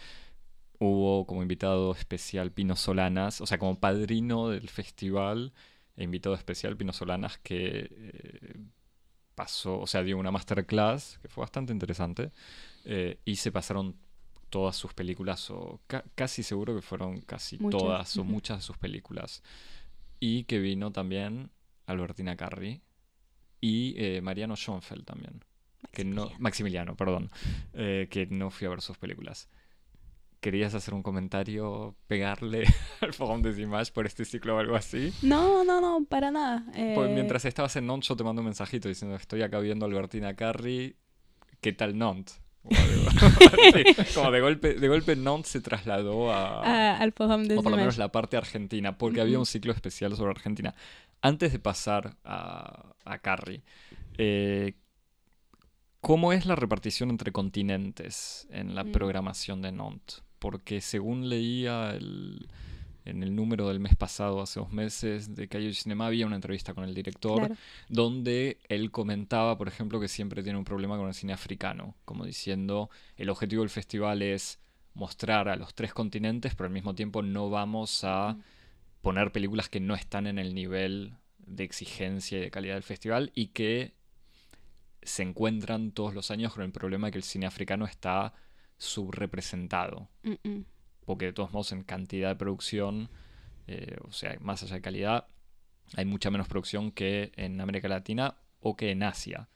hubo 0.78 1.26
como 1.26 1.42
invitado 1.42 1.92
especial 1.94 2.52
Pino 2.52 2.76
Solanas, 2.76 3.42
o 3.42 3.48
sea, 3.48 3.58
como 3.58 3.80
padrino 3.80 4.50
del 4.50 4.70
festival 4.70 5.52
invitado 6.04 6.36
especial, 6.36 6.78
Pino 6.78 6.94
Solanas, 6.94 7.38
que 7.40 7.90
eh, 7.92 8.58
pasó, 9.36 9.80
o 9.80 9.88
sea, 9.88 10.04
dio 10.04 10.18
una 10.18 10.32
masterclass 10.32 11.20
que 11.22 11.28
fue 11.28 11.42
bastante 11.42 11.74
interesante 11.74 12.32
eh, 12.86 13.20
y 13.26 13.36
se 13.36 13.52
pasaron 13.52 13.96
todas 14.50 14.76
sus 14.76 14.94
películas, 14.94 15.50
o 15.52 15.82
casi 16.16 16.42
seguro 16.42 16.76
que 16.76 16.82
fueron 16.82 17.22
casi 17.22 17.58
todas 17.58 18.18
o 18.18 18.24
muchas 18.24 18.58
de 18.58 18.64
sus 18.64 18.78
películas. 18.78 19.44
Y 20.20 20.44
que 20.46 20.60
vino 20.60 20.92
también 20.92 21.52
Albertina 21.86 22.36
Carri 22.36 22.82
y 23.62 23.94
eh, 23.98 24.22
Mariano 24.22 24.56
Schoenfeld 24.56 25.06
también. 25.06 25.44
Maximiliano. 25.82 25.92
Que 25.92 26.06
no, 26.06 26.32
Maximiliano, 26.40 26.96
perdón. 26.96 27.32
que 27.74 28.28
no 28.32 28.50
fui 28.50 28.68
a 28.68 28.72
ver 28.72 28.82
sus 28.82 28.98
películas. 28.98 29.48
¿Querías 30.40 30.74
hacer 30.74 30.94
un 30.94 31.04
comentario, 31.04 31.96
pegarle 32.08 32.64
al 33.02 33.14
Fogón 33.14 33.42
de 33.42 33.62
Image 33.62 33.92
por 33.92 34.06
este 34.06 34.24
ciclo 34.24 34.56
o 34.56 34.60
algo 34.60 34.76
así? 34.76 35.14
No, 35.22 35.66
no, 35.66 35.82
no, 35.82 36.06
para 36.06 36.32
nada. 36.32 36.66
Pues 36.96 37.12
mientras 37.12 37.44
estabas 37.44 37.76
en 37.76 37.88
Nont, 37.88 38.04
yo 38.04 38.16
te 38.16 38.24
mando 38.24 38.42
un 38.42 38.46
mensajito 38.46 38.88
diciendo: 38.88 39.18
Estoy 39.18 39.42
acá 39.42 39.60
viendo 39.60 39.86
a 39.86 39.90
Albertina 39.90 40.36
Carri, 40.36 40.96
¿qué 41.60 41.74
tal 41.74 41.98
Nont? 41.98 42.32
como 44.16 44.32
de 44.32 44.42
golpe, 44.42 44.74
de 44.76 44.88
golpe 44.88 45.16
Nont 45.16 45.46
se 45.46 45.62
trasladó 45.62 46.32
a, 46.32 46.98
al 46.98 47.12
Fogón 47.14 47.48
de 47.48 47.58
O 47.58 47.64
por 47.64 47.72
lo 47.72 47.78
menos 47.78 47.98
la 47.98 48.12
parte 48.12 48.38
argentina, 48.38 48.98
porque 48.98 49.22
había 49.22 49.40
un 49.40 49.46
ciclo 49.46 49.74
especial 49.74 50.16
sobre 50.16 50.32
Argentina. 50.32 50.74
Antes 51.22 51.52
de 51.52 51.60
pasar 51.60 52.16
a, 52.24 52.94
a 53.04 53.18
Carri, 53.20 53.62
eh, 54.18 54.76
¿cómo 56.00 56.32
es 56.32 56.46
la 56.46 56.56
repartición 56.56 57.10
entre 57.10 57.34
continentes 57.34 58.48
en 58.52 58.74
la 58.76 58.86
mm. 58.86 58.92
programación 58.92 59.62
de 59.62 59.72
Nantes? 59.74 60.24
Porque 60.40 60.82
según 60.82 61.30
leía 61.30 61.96
en 61.96 63.24
el 63.24 63.36
número 63.36 63.68
del 63.68 63.80
mes 63.80 63.96
pasado, 63.96 64.42
hace 64.42 64.60
dos 64.60 64.72
meses, 64.72 65.36
de 65.36 65.48
Calle 65.48 65.74
Cinema, 65.74 66.08
había 66.08 66.26
una 66.26 66.36
entrevista 66.36 66.74
con 66.74 66.84
el 66.84 66.94
director 66.94 67.52
donde 67.90 68.60
él 68.70 68.92
comentaba, 68.92 69.58
por 69.58 69.68
ejemplo, 69.68 70.00
que 70.00 70.08
siempre 70.08 70.44
tiene 70.44 70.58
un 70.58 70.66
problema 70.66 70.98
con 70.98 71.08
el 71.08 71.14
cine 71.14 71.34
africano, 71.34 71.96
como 72.06 72.26
diciendo, 72.26 72.90
el 73.18 73.30
objetivo 73.30 73.62
del 73.62 73.70
festival 73.70 74.22
es 74.22 74.60
mostrar 74.94 75.50
a 75.50 75.56
los 75.56 75.74
tres 75.74 75.94
continentes, 75.94 76.56
pero 76.56 76.68
al 76.68 76.74
mismo 76.74 76.96
tiempo 76.96 77.22
no 77.22 77.50
vamos 77.50 78.04
a 78.04 78.38
poner 79.02 79.32
películas 79.32 79.70
que 79.70 79.80
no 79.80 79.96
están 79.96 80.28
en 80.28 80.40
el 80.40 80.54
nivel 80.54 81.14
de 81.38 81.64
exigencia 81.64 82.38
y 82.38 82.42
de 82.42 82.52
calidad 82.52 82.76
del 82.76 82.84
festival 82.84 83.32
y 83.34 83.48
que 83.48 83.94
se 85.02 85.24
encuentran 85.24 85.92
todos 85.92 86.14
los 86.14 86.32
años 86.32 86.54
con 86.54 86.64
el 86.64 86.72
problema 86.72 87.08
de 87.08 87.12
que 87.12 87.18
el 87.18 87.24
cine 87.24 87.46
africano 87.46 87.86
está 87.86 88.34
subrepresentado. 88.80 90.10
Porque 91.06 91.26
de 91.26 91.34
todos 91.34 91.52
modos 91.52 91.72
en 91.72 91.84
cantidad 91.84 92.30
de 92.30 92.36
producción, 92.36 93.10
eh, 93.68 93.98
o 94.02 94.12
sea, 94.12 94.36
más 94.42 94.64
allá 94.64 94.76
de 94.76 94.82
calidad, 94.82 95.28
hay 95.96 96.06
mucha 96.06 96.32
menos 96.32 96.48
producción 96.48 96.92
que 96.92 97.32
en 97.36 97.62
América 97.62 97.88
Latina 97.88 98.36
o 98.62 98.76
que 98.76 98.90
en 98.92 99.04
Asia. 99.04 99.50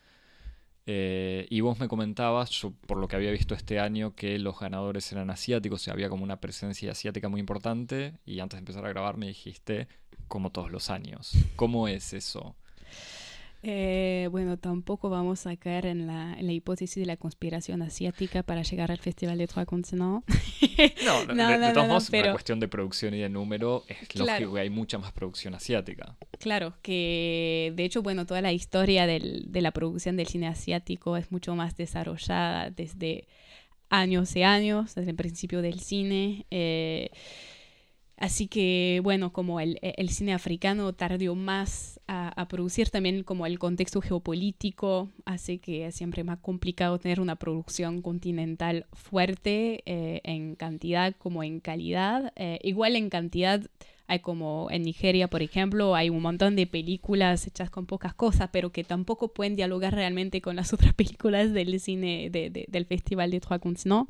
Eh, 0.86 1.47
y 1.49 1.62
vos 1.62 1.79
me 1.79 1.88
comentabas, 1.88 2.49
yo 2.51 2.71
por 2.71 2.97
lo 2.97 3.07
que 3.07 3.15
había 3.15 3.31
visto 3.31 3.55
este 3.55 3.79
año, 3.79 4.15
que 4.15 4.38
los 4.38 4.59
ganadores 4.59 5.09
eran 5.12 5.29
asiáticos, 5.29 5.88
o 5.88 5.91
había 5.91 6.09
como 6.09 6.23
una 6.23 6.41
presencia 6.41 6.91
asiática 6.91 7.29
muy 7.29 7.39
importante. 7.39 8.13
Y 8.25 8.39
antes 8.39 8.57
de 8.57 8.59
empezar 8.59 8.86
a 8.86 8.89
grabar 8.89 9.17
me 9.17 9.27
dijiste, 9.27 9.88
como 10.27 10.51
todos 10.51 10.71
los 10.71 10.89
años. 10.89 11.33
¿Cómo 11.55 11.88
es 11.88 12.13
eso? 12.13 12.55
Eh, 13.65 14.28
bueno, 14.30 14.58
tampoco 14.58 15.10
vamos 15.10 15.47
a 15.47 15.56
caer 15.56 15.86
en 15.86 16.06
la, 16.06 16.36
en 16.38 16.47
la, 16.47 16.52
hipótesis 16.52 17.02
de 17.02 17.06
la 17.06 17.15
conspiración 17.15 17.82
asiática 17.82 18.43
para 18.43 18.62
llegar 18.62 18.91
al 18.91 18.97
Festival 18.97 19.38
de 19.38 19.47
Trois 19.47 19.65
Continents. 19.65 20.26
no, 21.06 21.34
no, 21.34 21.47
de, 21.60 21.71
todos 21.71 21.88
modos, 21.88 22.10
pero... 22.12 22.28
la 22.28 22.32
cuestión 22.34 22.60
de 22.60 22.67
producción 22.67 23.13
y 23.13 23.19
de 23.19 23.30
número 23.30 23.86
es 23.88 24.19
lógico 24.19 24.54
que 24.54 24.60
hay 24.60 24.69
mucha 24.69 24.97
más 24.97 25.13
producción 25.13 25.56
asiática. 25.56 26.17
Claro, 26.39 26.73
que 26.82 27.71
de 27.76 27.86
hecho, 27.86 28.02
bueno, 28.04 28.26
toda 28.26 28.41
la 28.41 28.52
historia 28.52 29.08
del, 29.08 29.45
de 29.47 29.62
la 29.62 29.71
producción 29.71 30.17
del 30.17 30.28
cine 30.28 30.47
asiático 30.47 31.15
es 31.15 31.32
mucho 31.32 31.56
más 31.56 31.78
desarrollada 31.78 32.69
desde 32.69 33.28
años 33.89 34.36
y 34.36 34.43
años, 34.43 34.93
desde 34.95 35.12
el 35.12 35.15
principio 35.15 35.62
del 35.62 35.80
cine. 35.80 36.45
Eh, 36.52 37.12
Así 38.17 38.47
que, 38.47 39.02
bueno, 39.04 39.34
como 39.34 39.60
el, 39.60 39.80
el 39.82 40.10
cine 40.10 40.34
africano 40.34 40.93
tardó 40.93 41.36
más 41.36 41.93
a, 42.08 42.47
producir, 42.47 42.89
también 42.89 43.23
como 43.23 43.45
el 43.45 43.60
contexto 43.60 44.02
geopolítico 44.02 45.10
hace 45.26 45.60
que 45.60 45.88
es 45.88 45.95
siempre 45.95 46.23
más 46.23 46.39
complicado 46.39 46.99
tener 46.99 47.19
una 47.19 47.36
producción 47.36 48.02
continental 48.02 48.86
fuerte 48.91 49.84
eh, 49.86 50.21
en 50.23 50.56
cantidad 50.56 51.15
como 51.17 51.43
en 51.43 51.60
calidad. 51.60 52.34
Eh, 52.36 52.60
igual 52.63 52.95
en 52.95 53.10
cantidad 53.10 53.62
hay 54.08 54.20
como 54.20 54.68
en 54.70 54.84
Nigeria, 54.84 55.30
por 55.30 55.42
ejemplo, 55.42 55.96
hay 55.96 56.10
un 56.10 56.22
montón 56.22 56.56
de 56.56 56.68
películas 56.68 57.48
hechas 57.48 57.70
con 57.70 57.86
pocas 57.86 58.13
cosas, 58.13 58.50
pero 58.52 58.72
que 58.72 58.84
tampoco 58.84 59.30
pueden 59.30 59.56
dialogar 59.56 59.94
realmente 59.96 60.42
con 60.42 60.56
las 60.56 60.74
otras 60.74 60.94
películas 60.94 61.54
del 61.54 61.80
cine 61.80 62.30
del 62.30 62.86
Festival 62.86 63.32
de 63.32 63.39
Trois 63.39 63.62
Continents. 63.62 64.10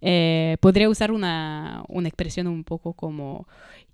Eh, 0.00 0.56
podría 0.60 0.88
usar 0.88 1.12
una, 1.12 1.84
una 1.88 2.08
expresión 2.08 2.46
un 2.46 2.64
poco 2.64 2.94
como 2.94 3.46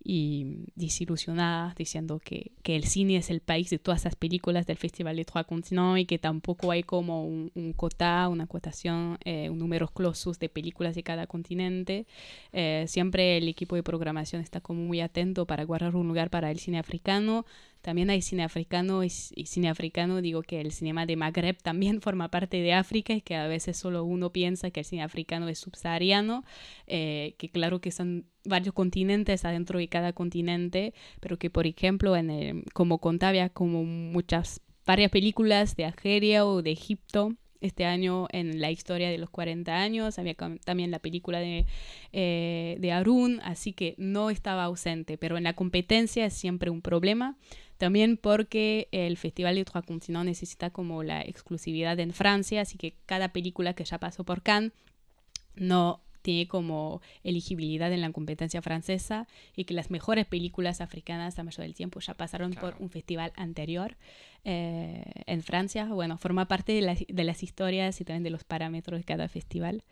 y 0.05 0.65
desilusionada 0.75 1.75
diciendo 1.77 2.21
que, 2.23 2.53
que, 2.63 2.77
el 2.77 2.85
cine 2.85 3.17
es 3.17 3.31
el 3.31 3.41
país 3.41 3.71
de 3.71 3.79
todas 3.79 4.01
esas 4.01 4.17
películas 4.17 4.67
del 4.67 4.77
Festival 4.77 5.17
de 5.17 5.25
Trois 5.25 5.47
Continents 5.47 6.01
y 6.01 6.07
que 6.07 6.19
tampoco 6.19 6.71
hay 6.71 6.83
como 6.83 7.27
un, 7.27 7.51
un 7.55 7.73
cota, 7.73 8.29
una 8.29 8.47
cotación, 8.47 9.19
eh, 9.25 9.49
un 9.51 9.59
número 9.59 9.89
clausus 9.89 10.39
de 10.39 10.49
películas 10.49 10.95
de 10.95 11.03
cada 11.03 11.27
continente. 11.27 12.07
Eh, 12.53 12.85
siempre 12.89 13.37
el 13.37 13.49
equipo 13.49 13.77
de 13.77 13.83
programación 13.83 14.43
está 14.43 14.61
como 14.61 14.83
muy 14.83 15.01
atento 15.01 15.47
para 15.47 15.65
guardar 15.65 15.95
un 15.97 16.09
lugar 16.09 16.31
para 16.31 16.51
el 16.51 16.59
cine 16.59 16.79
africano. 16.79 17.45
También 17.83 18.11
hay 18.11 18.23
cine 18.23 18.45
africano 18.45 19.05
y, 19.05 19.11
cine 19.11 19.69
africano, 19.69 20.23
digo 20.23 20.43
que 20.43 20.61
el 20.61 20.73
cinema 20.73 21.05
de 21.05 21.17
Magreb 21.17 21.61
también 21.61 22.01
forma 22.03 22.31
parte 22.31 22.59
de 22.59 22.73
África 22.73 23.13
y 23.13 23.21
que 23.21 23.37
a 23.37 23.47
veces 23.47 23.77
solo 23.77 24.05
uno 24.05 24.31
piensa 24.31 24.71
que 24.71 24.81
el 24.81 24.87
cine 24.87 25.03
africano 25.03 25.49
es 25.49 25.59
subsahariano, 25.59 26.45
eh, 26.87 27.35
que 27.39 27.51
claro 27.51 27.81
que 27.81 27.91
son 27.91 28.27
varios 28.45 28.75
continentes 28.75 29.45
adentro 29.45 29.79
de 29.79 29.89
cada 29.89 30.13
continente, 30.13 30.95
pero 31.21 31.39
que 31.39 31.51
por 31.51 31.67
ejemplo, 31.67 32.17
en 32.17 32.31
el, 32.31 32.65
como 32.73 32.99
contaba, 32.99 33.49
como 33.49 33.85
muchas, 33.85 34.61
varias 34.87 35.11
películas 35.11 35.77
de 35.77 35.85
Algeria 35.85 36.47
o 36.47 36.63
de 36.63 36.73
Egipto, 36.73 37.35
este 37.63 37.85
año 37.87 38.27
en 38.31 38.61
la 38.61 38.71
historia 38.71 39.11
de 39.11 39.19
los 39.19 39.31
40 39.31 39.75
años, 39.75 40.19
había 40.19 40.35
también 40.65 40.91
la 40.91 40.99
película 40.99 41.39
de, 41.41 41.67
eh, 42.13 42.77
de 42.79 42.93
Arun, 42.93 43.41
así 43.43 43.73
que 43.73 43.95
no 43.97 44.31
estaba 44.31 44.65
ausente, 44.65 45.17
pero 45.17 45.39
en 45.39 45.45
la 45.45 45.55
competencia 45.55 46.27
es 46.27 46.35
siempre 46.35 46.71
un 46.71 46.83
problema. 46.83 47.37
También 47.79 48.17
porque 48.17 48.89
el 48.93 49.17
Festival 49.17 49.57
de 49.57 49.65
Trois 49.65 49.85
Continents 49.85 50.27
necesita 50.27 50.71
como 50.71 51.03
la 51.03 51.23
exclusividad 51.23 51.99
en 51.99 52.13
Francia, 52.13 52.61
así 52.61 52.79
que 52.79 52.95
cada 53.07 53.33
película 53.33 53.75
que 53.75 53.85
ya 53.85 53.99
pasó 53.99 54.23
por 54.23 54.43
Cannes 54.43 54.73
no 55.57 56.01
tiene 56.23 56.49
como 56.49 57.03
elegibilidad 57.25 57.93
en 57.93 58.01
la 58.01 58.11
competencia 58.13 58.63
francesa 58.63 59.27
y 59.57 59.65
que 59.65 59.75
las 59.75 59.91
mejores 59.91 60.27
películas 60.27 60.81
africanas 60.81 61.37
la 61.37 61.45
mayoría 61.45 61.67
del 61.67 61.75
tiempo 61.75 62.01
ya 62.01 62.15
pasaron 62.15 62.53
por 62.55 62.77
un 62.79 62.91
festival 62.91 63.33
anterior 63.37 63.97
eh, 64.45 65.05
en 65.27 65.43
Francia. 65.43 65.87
Bueno, 65.87 66.19
forma 66.19 66.49
parte 66.49 66.73
de, 66.73 67.07
de, 67.09 67.25
las 67.25 67.43
historias 67.45 68.01
y 68.01 68.05
también 68.05 68.25
de 68.25 68.31
los 68.31 68.43
parámetros 68.43 68.99
de 68.99 69.05
cada 69.05 69.29
festival. 69.29 69.85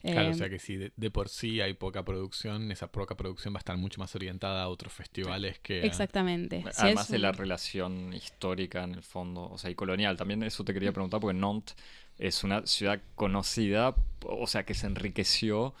Claro, 0.00 0.28
o 0.28 0.30
eh, 0.30 0.34
sea 0.34 0.48
que 0.48 0.58
si 0.58 0.76
de, 0.76 1.10
por 1.10 1.28
sí 1.28 1.60
hay 1.60 1.74
poca 1.74 2.02
producción, 2.02 2.72
esa 2.72 2.90
poca 2.90 3.14
producción 3.14 3.52
va 3.52 3.58
a 3.58 3.60
estar 3.60 3.76
mucho 3.76 4.00
más 4.00 4.14
orientada 4.14 4.62
a 4.62 4.68
otros 4.68 4.92
festivales 4.92 5.58
que... 5.58 5.84
Exactamente. 5.84 6.64
Además 6.78 7.08
de 7.08 7.18
la 7.18 7.32
relación 7.32 8.14
histórica 8.14 8.84
en 8.84 8.94
el 8.94 9.02
fondo, 9.02 9.50
o 9.50 9.58
sea, 9.58 9.70
y 9.70 9.74
colonial. 9.74 10.16
También 10.16 10.42
eso 10.42 10.64
te 10.64 10.72
quería 10.72 10.92
preguntar 10.92 11.20
porque 11.20 11.38
Nantes 11.38 11.76
es 12.20 12.44
una 12.44 12.66
ciudad 12.66 13.00
conocida, 13.14 13.96
o 14.22 14.46
sea, 14.46 14.64
que 14.64 14.74
se 14.74 14.86
enriqueció 14.86 15.74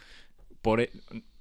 por 0.62 0.80
e, 0.80 0.90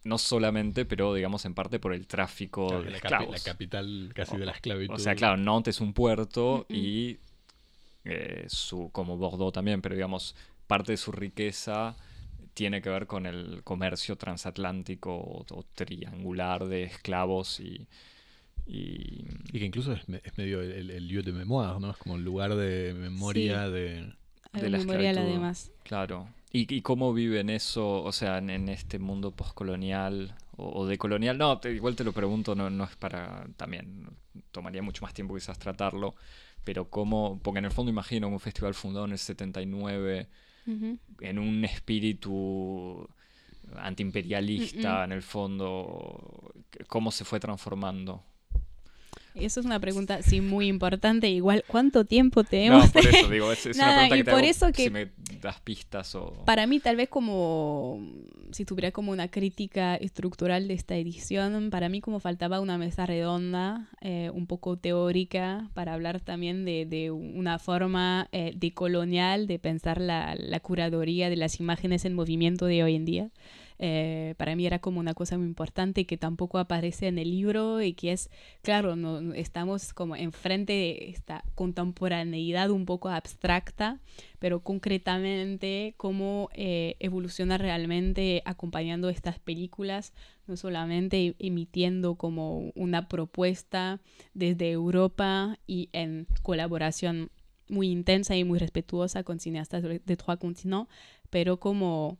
no 0.03 0.17
solamente, 0.17 0.85
pero 0.85 1.13
digamos 1.13 1.45
en 1.45 1.53
parte 1.53 1.79
por 1.79 1.93
el 1.93 2.05
tráfico 2.05 2.81
de 2.81 2.91
la 2.91 2.97
esclavos. 2.97 3.31
la 3.31 3.39
capital 3.39 4.11
casi 4.13 4.37
de 4.37 4.45
la 4.45 4.51
esclavitud. 4.51 4.93
O 4.93 4.99
sea, 4.99 5.15
claro, 5.15 5.37
Nantes 5.37 5.77
es 5.77 5.81
un 5.81 5.93
puerto 5.93 6.65
y 6.69 7.17
eh, 8.03 8.45
su, 8.47 8.89
como 8.91 9.17
Bordeaux 9.17 9.53
también, 9.53 9.81
pero 9.81 9.95
digamos, 9.95 10.35
parte 10.67 10.91
de 10.91 10.97
su 10.97 11.11
riqueza 11.11 11.95
tiene 12.53 12.81
que 12.81 12.89
ver 12.89 13.07
con 13.07 13.25
el 13.25 13.61
comercio 13.63 14.17
transatlántico 14.17 15.15
o, 15.15 15.65
triangular 15.75 16.65
de 16.65 16.83
esclavos 16.83 17.61
y, 17.61 17.87
y... 18.65 19.23
que 19.51 19.65
incluso 19.65 19.93
es, 19.93 20.09
medio 20.37 20.61
el, 20.61 20.89
el, 20.89 21.07
lieu 21.07 21.23
de 21.23 21.31
mémoire, 21.31 21.79
¿no? 21.79 21.91
Es 21.91 21.97
como 21.97 22.15
un 22.15 22.25
lugar 22.25 22.55
de 22.55 22.93
memoria 22.93 23.69
de 23.69 24.13
de 24.53 24.69
la 24.69 24.77
memorial 24.77 25.17
además. 25.17 25.71
Claro. 25.83 26.27
¿Y, 26.51 26.73
¿Y, 26.73 26.81
cómo 26.81 27.13
viven 27.13 27.49
eso, 27.49 28.01
o 28.03 28.11
sea, 28.11 28.39
en, 28.39 28.69
este 28.69 28.97
mundo 28.97 29.31
postcolonial 29.31 30.35
o, 30.57 30.81
o 30.81 30.87
decolonial? 30.87 31.37
No, 31.37 31.59
igual 31.65 31.95
te 31.95 32.03
lo 32.03 32.11
pregunto, 32.11 32.55
no, 32.55 32.69
no 32.71 32.85
es 32.85 32.95
para 32.95 33.47
también, 33.55 34.07
tomaría 34.51 34.81
mucho 34.81 35.03
más 35.03 35.13
tiempo 35.13 35.35
quizás 35.35 35.59
tratarlo, 35.59 36.15
pero 36.63 36.89
cómo, 36.89 37.39
porque 37.43 37.59
en 37.59 37.65
el 37.65 37.71
fondo 37.71 37.91
imagino 37.91 38.27
un 38.27 38.39
festival 38.39 38.73
fundado 38.73 39.05
en 39.05 39.11
el 39.11 39.19
79, 39.19 40.27
en 41.21 41.39
un 41.39 41.65
espíritu 41.65 43.07
antiimperialista, 43.75 45.03
en 45.03 45.11
el 45.11 45.23
fondo, 45.23 46.53
¿cómo 46.87 47.11
se 47.11 47.25
fue 47.25 47.39
transformando? 47.39 48.23
Eso 49.39 49.59
es 49.59 49.65
una 49.65 49.79
pregunta, 49.79 50.21
sí, 50.21 50.41
muy 50.41 50.67
importante. 50.67 51.29
Igual, 51.29 51.63
¿cuánto 51.67 52.05
tiempo 52.05 52.43
tenemos? 52.43 52.85
No, 52.85 52.91
por 52.91 53.05
eso 53.07 53.29
digo, 53.29 53.51
es, 53.51 53.65
una 53.65 53.95
pregunta 53.95 54.15
que 54.15 54.23
te 54.23 54.31
por 54.31 54.43
eso 54.43 54.71
que 54.71 54.83
si 54.83 54.89
me 54.89 55.11
das 55.41 55.59
pistas 55.61 56.15
o... 56.15 56.43
Para 56.45 56.67
mí, 56.67 56.79
tal 56.79 56.95
vez 56.95 57.09
como, 57.09 58.01
si 58.51 58.65
tuviera 58.65 58.91
como 58.91 59.11
una 59.11 59.29
crítica 59.29 59.95
estructural 59.95 60.67
de 60.67 60.73
esta 60.73 60.95
edición, 60.95 61.69
para 61.69 61.89
mí 61.89 62.01
como 62.01 62.19
faltaba 62.19 62.59
una 62.59 62.77
mesa 62.77 63.05
redonda, 63.05 63.89
eh, 64.01 64.29
un 64.33 64.47
poco 64.47 64.77
teórica, 64.77 65.69
para 65.73 65.93
hablar 65.93 66.21
también 66.21 66.65
de, 66.65 66.85
de 66.85 67.11
una 67.11 67.59
forma 67.59 68.27
eh, 68.31 68.53
decolonial 68.55 69.47
de 69.47 69.59
pensar 69.59 69.99
la, 70.01 70.35
la 70.35 70.59
curaduría 70.59 71.29
de 71.29 71.35
las 71.35 71.59
imágenes 71.59 72.05
en 72.05 72.13
movimiento 72.13 72.65
de 72.65 72.83
hoy 72.83 72.95
en 72.95 73.05
día. 73.05 73.29
Eh, 73.81 74.35
para 74.37 74.57
mí 74.57 74.67
era 74.67 74.79
como 74.79 74.99
una 74.99 75.13
cosa 75.13 75.37
muy 75.37 75.47
importante 75.47 76.05
que 76.05 76.17
tampoco 76.17 76.57
aparece 76.57 77.07
en 77.07 77.17
el 77.17 77.31
libro 77.31 77.81
y 77.81 77.93
que 77.93 78.11
es, 78.11 78.29
claro, 78.61 78.97
no, 78.97 79.33
estamos 79.33 79.93
como 79.93 80.17
enfrente 80.17 80.73
de 80.73 81.09
esta 81.09 81.45
contemporaneidad 81.55 82.71
un 82.71 82.85
poco 82.85 83.07
abstracta, 83.07 84.01
pero 84.37 84.59
concretamente 84.59 85.93
cómo 85.95 86.49
eh, 86.53 86.97
evoluciona 86.99 87.57
realmente 87.57 88.41
acompañando 88.43 89.07
estas 89.07 89.39
películas, 89.39 90.13
no 90.45 90.57
solamente 90.57 91.35
emitiendo 91.39 92.15
como 92.15 92.71
una 92.75 93.07
propuesta 93.07 94.01
desde 94.33 94.71
Europa 94.71 95.57
y 95.67 95.87
en 95.93 96.27
colaboración 96.41 97.31
muy 97.69 97.89
intensa 97.89 98.35
y 98.35 98.43
muy 98.43 98.59
respetuosa 98.59 99.23
con 99.23 99.39
cineastas 99.39 99.83
de 99.83 100.17
Trois 100.17 100.39
Continents, 100.39 100.89
pero 101.29 101.59
como 101.59 102.17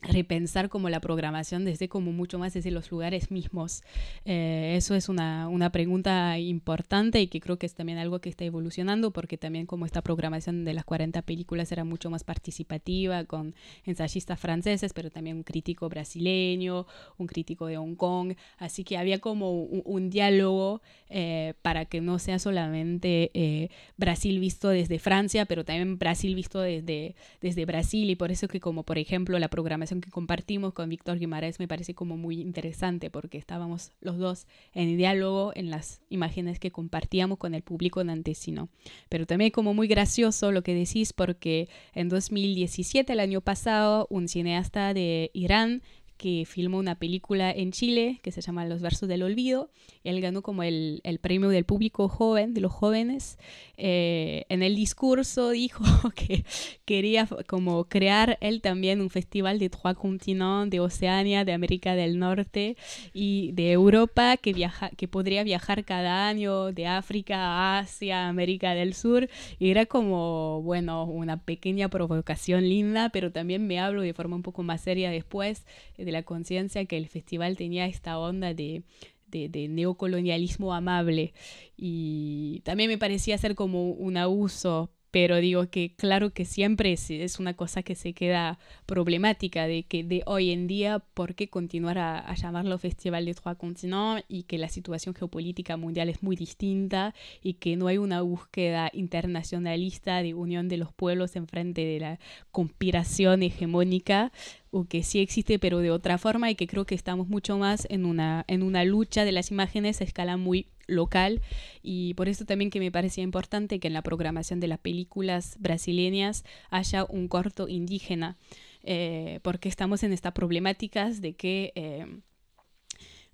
repensar 0.00 0.68
como 0.68 0.88
la 0.88 1.00
programación 1.00 1.64
desde 1.64 1.88
como 1.88 2.12
mucho 2.12 2.38
más 2.38 2.54
desde 2.54 2.70
los 2.70 2.90
lugares 2.90 3.30
mismos. 3.30 3.82
Eh, 4.24 4.74
eso 4.76 4.94
es 4.94 5.08
una, 5.08 5.48
una, 5.48 5.70
pregunta 5.70 6.38
importante 6.38 7.20
y 7.20 7.26
que 7.26 7.40
creo 7.40 7.58
que 7.58 7.66
es 7.66 7.74
también 7.74 7.98
algo 7.98 8.20
que 8.20 8.28
está 8.28 8.44
evolucionando 8.44 9.10
porque 9.10 9.36
también 9.36 9.66
como 9.66 9.86
esta 9.86 10.02
programación 10.02 10.64
de 10.64 10.72
las 10.72 10.84
40 10.84 11.22
películas 11.22 11.72
era 11.72 11.84
mucho 11.84 12.10
más 12.10 12.24
participativa 12.24 13.24
con 13.24 13.54
ensayistas 13.84 14.38
franceses, 14.38 14.92
pero 14.92 15.10
también 15.10 15.36
un 15.36 15.42
crítico 15.42 15.88
brasileño, 15.88 16.86
un 17.16 17.26
crítico 17.26 17.66
de 17.66 17.76
Hong 17.76 17.96
Kong, 17.96 18.34
así 18.58 18.84
que 18.84 18.96
había 18.98 19.18
como 19.18 19.62
un, 19.62 20.10
diálogo 20.10 20.80
eh, 21.10 21.54
para 21.60 21.84
que 21.84 22.00
no 22.00 22.18
sea 22.18 22.38
solamente 22.38 23.30
eh, 23.34 23.68
Brasil 23.96 24.38
visto 24.38 24.68
desde 24.68 24.98
Francia, 24.98 25.44
pero 25.44 25.64
también 25.64 25.98
Brasil 25.98 26.34
visto 26.34 26.60
desde, 26.60 27.14
desde 27.40 27.66
Brasil 27.66 28.08
y 28.08 28.16
por 28.16 28.30
eso 28.30 28.48
que 28.48 28.60
como 28.60 28.84
por 28.84 28.96
ejemplo 28.96 29.38
la 29.38 29.48
programación 29.48 29.87
que 29.88 30.10
compartimos 30.10 30.72
con 30.72 30.88
Víctor 30.88 31.18
Guimaraes 31.18 31.58
me 31.58 31.68
parece 31.68 31.94
como 31.94 32.16
muy 32.16 32.40
interesante 32.40 33.10
porque 33.10 33.38
estábamos 33.38 33.92
los 34.00 34.18
dos 34.18 34.46
en 34.74 34.96
diálogo 34.96 35.52
en 35.54 35.70
las 35.70 36.00
imágenes 36.10 36.58
que 36.58 36.70
compartíamos 36.70 37.38
con 37.38 37.54
el 37.54 37.62
público 37.62 38.02
nantesino. 38.04 38.68
Pero 39.08 39.26
también 39.26 39.50
como 39.50 39.74
muy 39.74 39.88
gracioso 39.88 40.52
lo 40.52 40.62
que 40.62 40.74
decís 40.74 41.12
porque 41.12 41.68
en 41.94 42.08
2017, 42.08 43.12
el 43.12 43.20
año 43.20 43.40
pasado, 43.40 44.06
un 44.10 44.28
cineasta 44.28 44.94
de 44.94 45.30
Irán 45.32 45.82
que 46.18 46.44
filmó 46.46 46.78
una 46.78 46.96
película 46.96 47.50
en 47.50 47.72
Chile 47.72 48.20
que 48.22 48.32
se 48.32 48.42
llama 48.42 48.66
Los 48.66 48.82
Versos 48.82 49.08
del 49.08 49.22
Olvido. 49.22 49.70
Él 50.04 50.20
ganó 50.20 50.42
como 50.42 50.62
el, 50.64 51.00
el 51.04 51.20
premio 51.20 51.48
del 51.48 51.64
público 51.64 52.08
joven, 52.08 52.52
de 52.52 52.60
los 52.60 52.72
jóvenes. 52.72 53.38
Eh, 53.76 54.44
en 54.48 54.64
el 54.64 54.74
discurso 54.74 55.50
dijo 55.50 55.84
que 56.16 56.44
quería 56.84 57.28
como 57.46 57.84
crear 57.84 58.36
él 58.40 58.60
también 58.60 59.00
un 59.00 59.08
festival 59.08 59.60
de 59.60 59.70
trois 59.70 59.96
continents, 59.96 60.70
de 60.70 60.80
Oceania, 60.80 61.44
de 61.44 61.52
América 61.52 61.94
del 61.94 62.18
Norte 62.18 62.76
y 63.12 63.52
de 63.52 63.70
Europa, 63.70 64.36
que, 64.36 64.52
viaja, 64.52 64.90
que 64.90 65.06
podría 65.06 65.44
viajar 65.44 65.84
cada 65.84 66.26
año 66.26 66.72
de 66.72 66.86
África 66.86 67.36
a 67.38 67.78
Asia, 67.78 68.28
América 68.28 68.74
del 68.74 68.94
Sur. 68.94 69.28
Y 69.60 69.70
era 69.70 69.86
como, 69.86 70.62
bueno, 70.62 71.04
una 71.04 71.36
pequeña 71.44 71.88
provocación 71.88 72.68
linda, 72.68 73.10
pero 73.10 73.30
también 73.30 73.66
me 73.68 73.78
hablo 73.78 74.02
de 74.02 74.14
forma 74.14 74.34
un 74.34 74.42
poco 74.42 74.64
más 74.64 74.80
seria 74.80 75.10
después 75.10 75.64
de 75.96 76.07
la 76.12 76.22
conciencia 76.22 76.84
que 76.84 76.96
el 76.96 77.08
festival 77.08 77.56
tenía 77.56 77.86
esta 77.86 78.18
onda 78.18 78.54
de, 78.54 78.82
de, 79.26 79.68
neocolonialismo 79.68 80.74
amable. 80.74 81.32
Y 81.76 82.60
también 82.64 82.90
me 82.90 82.98
parecía 82.98 83.38
ser 83.38 83.54
como 83.54 83.90
un 83.90 84.16
abuso 84.16 84.90
pero 85.20 85.38
digo 85.38 85.68
que 85.68 85.96
claro 85.96 86.30
que 86.30 86.44
siempre 86.44 86.92
es, 86.92 87.40
una 87.40 87.54
cosa 87.54 87.82
que 87.82 87.96
se 87.96 88.12
queda 88.12 88.60
problemática 88.86 89.66
de 89.66 89.82
que 89.82 90.04
de 90.04 90.22
hoy 90.26 90.52
en 90.52 90.68
día 90.68 91.00
por 91.00 91.34
qué 91.34 91.48
continuar 91.48 91.98
a, 91.98 92.32
llamarlo 92.36 92.78
Festival 92.78 93.24
de 93.24 93.34
Trois 93.34 93.56
Continents 93.56 94.24
y 94.28 94.44
que 94.44 94.58
la 94.58 94.68
situación 94.68 95.16
geopolítica 95.16 95.76
mundial 95.76 96.08
es 96.08 96.22
muy 96.22 96.36
distinta 96.36 97.16
y 97.42 97.54
que 97.54 97.74
no 97.74 97.88
hay 97.88 97.98
una 97.98 98.22
búsqueda 98.22 98.90
internacionalista 98.92 100.22
de 100.22 100.34
unión 100.34 100.68
de 100.68 100.76
los 100.76 100.92
pueblos 100.92 101.34
en 101.34 101.48
frente 101.48 101.84
de 101.84 101.98
la 101.98 102.20
conspiración 102.52 103.42
hegemónica 103.42 104.30
o 104.70 104.84
que 104.84 105.02
sí 105.02 105.18
existe 105.18 105.58
pero 105.58 105.80
de 105.80 105.90
otra 105.90 106.18
forma 106.18 106.48
y 106.48 106.54
que 106.54 106.68
creo 106.68 106.86
que 106.86 106.94
estamos 106.94 107.26
mucho 107.26 107.58
más 107.58 107.88
en 107.90 108.04
una, 108.04 108.44
en 108.46 108.62
una 108.62 108.84
lucha 108.84 109.24
de 109.24 109.32
las 109.32 109.50
imágenes 109.50 110.00
a 110.00 110.04
escala 110.04 110.36
muy 110.36 110.68
local 110.88 111.40
y 111.82 112.14
por 112.14 112.28
eso 112.28 112.44
también 112.44 112.70
que 112.70 112.80
me 112.80 112.90
parecía 112.90 113.22
importante 113.22 113.78
que 113.78 113.86
en 113.86 113.94
la 113.94 114.02
programación 114.02 114.58
de 114.58 114.66
las 114.66 114.80
películas 114.80 115.56
brasileñas 115.60 116.44
haya 116.70 117.04
un 117.04 117.28
corto 117.28 117.68
indígena, 117.68 118.36
eh, 118.82 119.38
porque 119.42 119.68
estamos 119.68 120.02
en 120.02 120.12
estas 120.12 120.32
problemáticas 120.32 121.20
de 121.20 121.34
que, 121.34 121.72
eh, 121.76 122.06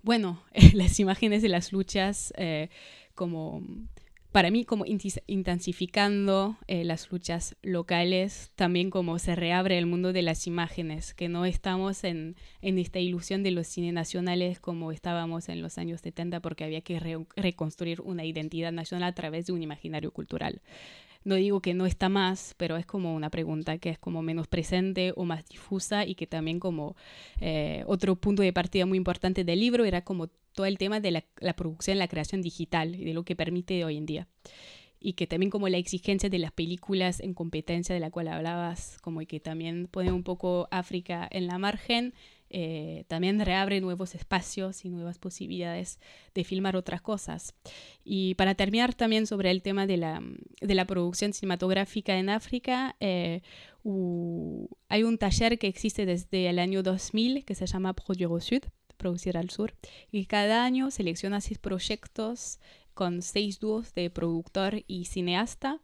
bueno, 0.03 0.43
las 0.73 0.99
imágenes 0.99 1.41
de 1.41 1.49
las 1.49 1.71
luchas 1.71 2.33
eh, 2.37 2.69
como 3.15 3.63
para 4.35 4.51
mí 4.51 4.65
como 4.65 4.83
intensificando 4.85 6.57
eh, 6.67 6.83
las 6.83 7.09
luchas 7.09 7.55
locales, 7.61 8.51
también 8.55 8.89
como 8.89 9.17
se 9.17 9.33
reabre 9.33 9.77
el 9.77 9.85
mundo 9.85 10.11
de 10.11 10.23
las 10.23 10.45
imágenes, 10.45 11.13
que 11.13 11.29
no 11.29 11.45
estamos 11.45 12.03
en, 12.03 12.35
en 12.61 12.77
esta 12.77 12.99
ilusión 12.99 13.43
de 13.43 13.51
los 13.51 13.65
cines 13.65 13.93
nacionales 13.93 14.59
como 14.59 14.91
estábamos 14.91 15.47
en 15.47 15.61
los 15.61 15.77
años 15.77 16.01
70 16.01 16.41
porque 16.41 16.65
había 16.65 16.81
que 16.81 16.99
reconstruir 17.37 18.01
una 18.01 18.25
identidad 18.25 18.73
nacional 18.73 19.07
a 19.07 19.15
través 19.15 19.45
de 19.45 19.53
un 19.53 19.63
imaginario 19.63 20.11
cultural. 20.11 20.61
No 21.25 21.35
digo 21.35 21.59
que 21.59 21.73
no 21.73 21.85
está 21.85 22.07
más, 22.07 22.53
pero 22.57 22.77
es 22.77 22.85
como 22.85 23.15
una 23.15 23.29
pregunta 23.29 23.79
que 23.79 23.89
es 23.89 23.97
como 23.99 24.21
menos 24.21 24.47
presente 24.47 25.11
o 25.15 25.25
más 25.25 25.43
difusa 25.49 26.05
y 26.05 26.15
que 26.15 26.27
también 26.27 26.59
como 26.59 26.95
eh, 27.41 27.83
otro 27.87 28.15
punto 28.15 28.43
de 28.43 28.53
partida 28.53 28.85
muy 28.85 28.97
importante 28.97 29.43
del 29.43 29.59
libro 29.59 29.85
era 29.85 30.03
como 30.03 30.27
todo 30.27 30.67
el 30.67 30.77
tema 30.77 30.99
de 30.99 31.11
la, 31.11 31.25
la 31.39 31.55
producción, 31.55 31.97
la 31.97 32.07
creación 32.07 32.41
digital 32.41 32.95
y 32.95 33.03
de 33.03 33.13
lo 33.13 33.23
que 33.23 33.35
permite 33.35 33.83
hoy 33.83 33.97
en 33.97 34.05
día. 34.05 34.27
Y 34.99 35.13
que 35.13 35.27
también 35.27 35.49
como 35.49 35.67
la 35.67 35.77
exigencia 35.77 36.29
de 36.29 36.39
las 36.39 36.51
películas 36.51 37.19
en 37.19 37.33
competencia 37.33 37.93
de 37.93 38.01
la 38.01 38.11
cual 38.11 38.27
hablabas, 38.27 38.99
como 39.01 39.19
que 39.21 39.39
también 39.39 39.87
pone 39.87 40.11
un 40.11 40.23
poco 40.23 40.67
África 40.71 41.27
en 41.31 41.47
la 41.47 41.57
margen, 41.57 42.13
eh, 42.57 43.03
también 43.09 43.41
reabre 43.41 43.81
nuevos 43.81 44.15
espacios 44.15 44.85
y 44.85 44.89
nuevas 44.89 45.19
posibilidades 45.19 45.99
de 46.33 46.45
filmar 46.45 46.77
otras 46.77 47.01
cosas. 47.01 47.53
Y 48.05 48.35
para 48.35 48.55
terminar 48.55 48.93
también 48.93 49.27
sobre 49.27 49.51
el 49.51 49.61
tema 49.61 49.85
de 49.85 49.97
la, 49.97 50.23
de 50.61 50.73
la 50.73 50.85
producción 50.85 51.33
cinematográfica 51.33 52.17
en 52.17 52.29
África, 52.29 52.95
eh, 53.01 53.41
hay 54.87 55.03
un 55.03 55.17
taller 55.17 55.59
que 55.59 55.67
existe 55.67 56.05
desde 56.05 56.47
el 56.47 56.59
año 56.59 56.81
2000 56.81 57.43
que 57.43 57.55
se 57.55 57.65
llama 57.65 57.91
Produire 57.91 58.31
au 58.31 58.39
Sud, 58.39 58.61
Producir 58.95 59.37
al 59.37 59.49
Sur, 59.49 59.73
y 60.09 60.25
cada 60.25 60.63
año 60.63 60.91
selecciona 60.91 61.41
seis 61.41 61.59
proyectos 61.59 62.61
con 62.93 63.21
seis 63.21 63.59
dúos 63.59 63.93
de 63.93 64.09
productor 64.09 64.85
y 64.87 65.05
cineasta 65.05 65.81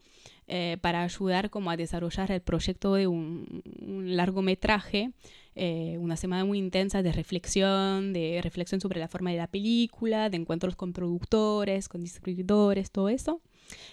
eh, 0.54 0.78
para 0.82 1.02
ayudar 1.04 1.50
como 1.50 1.72
a 1.72 1.78
desarrollar 1.78 2.30
el 2.30 2.42
proyecto 2.42 2.96
de 2.96 3.08
un, 3.08 3.64
largometraje, 4.04 5.12
eh, 5.56 5.98
una 5.98 6.18
semana 6.18 6.44
muy 6.44 6.58
intensa 6.58 7.02
de 7.02 7.14
reflexión, 7.14 8.12
de 8.12 8.42
reflexión 8.44 8.82
sobre 8.82 9.00
la 9.00 9.08
forma 9.08 9.32
de 9.32 9.38
la 9.38 9.48
película, 9.48 10.30
de 10.30 10.36
encuentros 10.36 10.76
con 10.76 10.92
productores, 10.92 11.88
con 11.88 12.04
distribuidores, 12.04 12.92
todo 12.92 13.08
eso. 13.08 13.40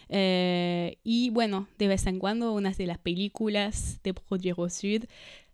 Eh, 0.09 0.98
y 1.04 1.30
bueno, 1.30 1.68
de 1.78 1.86
vez 1.86 2.04
en 2.09 2.18
cuando 2.18 2.52
unas 2.52 2.76
de 2.76 2.86
las 2.86 2.98
películas 2.98 4.00
de 4.02 4.14
Projet 4.14 4.56
Sud 4.68 5.04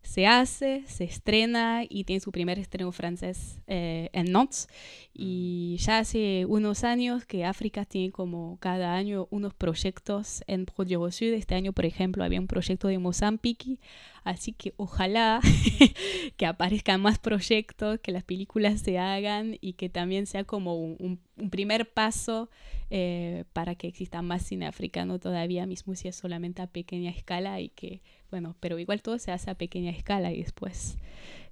se 0.04 0.26
hace, 0.26 0.84
se 0.86 1.04
estrena 1.04 1.82
y 1.88 2.04
tiene 2.04 2.20
su 2.20 2.30
primer 2.30 2.58
estreno 2.58 2.92
francés 2.92 3.60
eh, 3.66 4.10
en 4.12 4.30
Nantes. 4.30 4.68
Y 5.12 5.76
ya 5.80 5.98
hace 5.98 6.44
unos 6.46 6.84
años 6.84 7.24
que 7.24 7.44
África 7.44 7.84
tiene 7.84 8.12
como 8.12 8.58
cada 8.60 8.94
año 8.94 9.26
unos 9.30 9.54
proyectos 9.54 10.44
en 10.46 10.66
Projet 10.66 11.10
Sud. 11.10 11.32
Este 11.32 11.54
año, 11.54 11.72
por 11.72 11.86
ejemplo, 11.86 12.22
había 12.22 12.38
un 12.38 12.46
proyecto 12.46 12.88
de 12.88 12.98
Mozambique 12.98 13.78
Así 14.24 14.52
que 14.52 14.72
ojalá 14.78 15.40
que 16.38 16.46
aparezcan 16.46 17.00
más 17.02 17.18
proyectos, 17.18 18.00
que 18.00 18.10
las 18.10 18.24
películas 18.24 18.80
se 18.80 18.98
hagan 18.98 19.58
y 19.60 19.74
que 19.74 19.90
también 19.90 20.26
sea 20.26 20.44
como 20.44 20.76
un, 20.76 21.20
primer 21.50 21.92
paso 21.92 22.48
eh, 22.90 23.44
para 23.52 23.74
que 23.74 23.86
exista 23.86 24.22
más 24.22 24.42
cine 24.42 24.66
africano 24.66 25.18
todavía, 25.18 25.66
mismo 25.66 25.94
si 25.94 26.08
es 26.08 26.16
solamente 26.16 26.62
a 26.62 26.68
pequeña 26.68 27.10
escala 27.10 27.60
y 27.60 27.68
que, 27.68 28.00
bueno, 28.34 28.56
pero 28.58 28.80
igual 28.80 29.00
todo 29.00 29.16
se 29.20 29.30
hace 29.30 29.48
a 29.48 29.54
pequeña 29.54 29.92
escala 29.92 30.32
y 30.32 30.42
después 30.42 30.98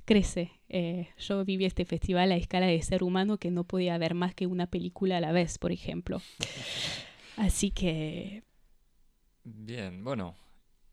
crece. 0.04 0.50
Eh, 0.68 1.10
yo 1.16 1.44
viví 1.44 1.64
este 1.64 1.84
festival 1.84 2.32
a 2.32 2.34
escala 2.34 2.66
de 2.66 2.82
ser 2.82 3.04
humano 3.04 3.38
que 3.38 3.52
no 3.52 3.62
podía 3.62 3.96
ver 3.98 4.14
más 4.14 4.34
que 4.34 4.48
una 4.48 4.66
película 4.66 5.18
a 5.18 5.20
la 5.20 5.30
vez, 5.30 5.58
por 5.58 5.70
ejemplo. 5.70 6.20
Así 7.36 7.70
que... 7.70 8.42
Bien, 9.44 10.02
bueno, 10.02 10.34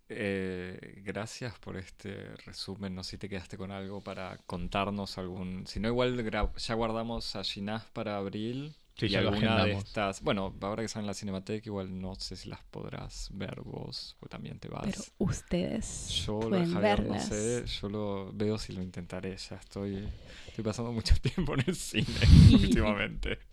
eh, 0.10 1.02
gracias 1.04 1.58
por 1.58 1.76
este 1.76 2.36
resumen. 2.46 2.94
No 2.94 3.04
sé 3.04 3.10
si 3.10 3.18
te 3.18 3.30
quedaste 3.30 3.58
con 3.58 3.72
algo 3.72 4.00
para 4.00 4.38
contarnos 4.46 5.18
algún. 5.18 5.66
Si 5.66 5.80
no, 5.80 5.88
igual 5.88 6.24
ya 6.56 6.74
guardamos 6.76 7.36
a 7.36 7.44
Ginás 7.44 7.86
para 7.86 8.18
abril. 8.18 8.76
Sí, 9.00 9.08
y 9.08 9.16
alguna 9.16 9.66
de 9.66 9.74
estas. 9.74 10.22
Bueno, 10.22 10.54
ahora 10.62 10.82
que 10.82 10.88
están 10.88 11.02
en 11.04 11.08
la 11.08 11.14
Cinemateca, 11.14 11.66
igual 11.66 12.00
no 12.00 12.16
sé 12.16 12.36
si 12.36 12.50
las 12.50 12.64
podrás 12.66 13.30
ver 13.32 13.62
vos 13.62 14.18
o 14.20 14.28
también 14.28 14.60
te 14.60 14.68
vas. 14.68 14.84
Pero 14.84 15.02
ustedes. 15.20 16.10
Yo 16.26 16.40
pueden 16.40 16.74
lo 16.74 16.82
verlas. 16.82 17.30
no 17.30 17.36
sé. 17.36 17.66
Yo 17.66 17.90
lo 17.90 18.32
veo 18.34 18.58
si 18.58 18.74
lo 18.74 18.82
intentaré. 18.82 19.38
Ya 19.38 19.56
estoy. 19.56 20.08
Estoy 20.48 20.64
pasando 20.64 20.92
mucho 20.92 21.16
tiempo 21.22 21.54
en 21.54 21.64
el 21.68 21.76
cine 21.76 22.08
últimamente. 22.52 23.40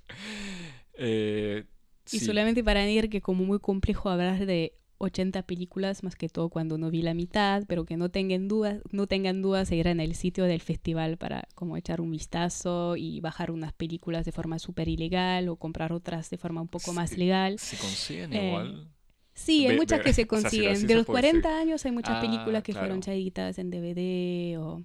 Eh, 0.99 1.67
y 2.11 2.21
solamente 2.21 2.65
para 2.65 2.81
añadir 2.81 3.11
que, 3.11 3.21
como 3.21 3.45
muy 3.45 3.59
complejo 3.59 4.09
hablar 4.09 4.47
de 4.47 4.73
80 4.99 5.43
películas, 5.43 6.03
más 6.03 6.17
que 6.17 6.29
todo 6.29 6.49
cuando 6.49 6.79
no 6.79 6.91
vi 6.91 7.03
la 7.03 7.15
mitad, 7.15 7.65
pero 7.67 7.85
que 7.85 7.97
no 7.97 8.11
tengan 8.11 8.49
dudas, 8.49 8.81
no 8.91 9.07
tengan 9.07 9.43
dudas 9.43 9.69
de 9.69 9.77
ir 9.77 9.87
en 9.87 10.01
el 10.01 10.15
sitio 10.15 10.45
del 10.45 10.61
festival 10.61 11.17
para 11.17 11.49
como 11.55 11.77
echar 11.77 12.01
un 12.01 12.11
vistazo 12.11 12.97
y 12.97 13.21
bajar 13.21 13.51
unas 13.51 13.73
películas 13.73 14.25
de 14.25 14.33
forma 14.33 14.59
súper 14.59 14.89
ilegal 14.89 15.49
o 15.49 15.57
comprar 15.57 15.93
otras 15.93 16.31
de 16.31 16.39
forma 16.39 16.61
un 16.61 16.69
poco 16.69 16.93
más 16.93 17.17
legal. 17.17 17.59
¿Se 17.59 17.77
consiguen 17.77 18.33
eh, 18.33 18.49
igual? 18.49 18.89
Sí, 19.35 19.67
hay 19.67 19.77
muchas 19.77 20.01
que 20.01 20.15
se 20.15 20.27
consiguen. 20.27 20.87
de 20.87 20.95
los 20.95 21.07
40 21.07 21.59
años 21.59 21.85
hay 21.85 21.93
muchas 21.93 22.21
películas 22.21 22.61
ah, 22.61 22.63
que 22.63 22.73
fueron 22.73 22.99
echaditas 22.99 23.59
en 23.59 23.71
DVD 23.71 24.59
o 24.59 24.83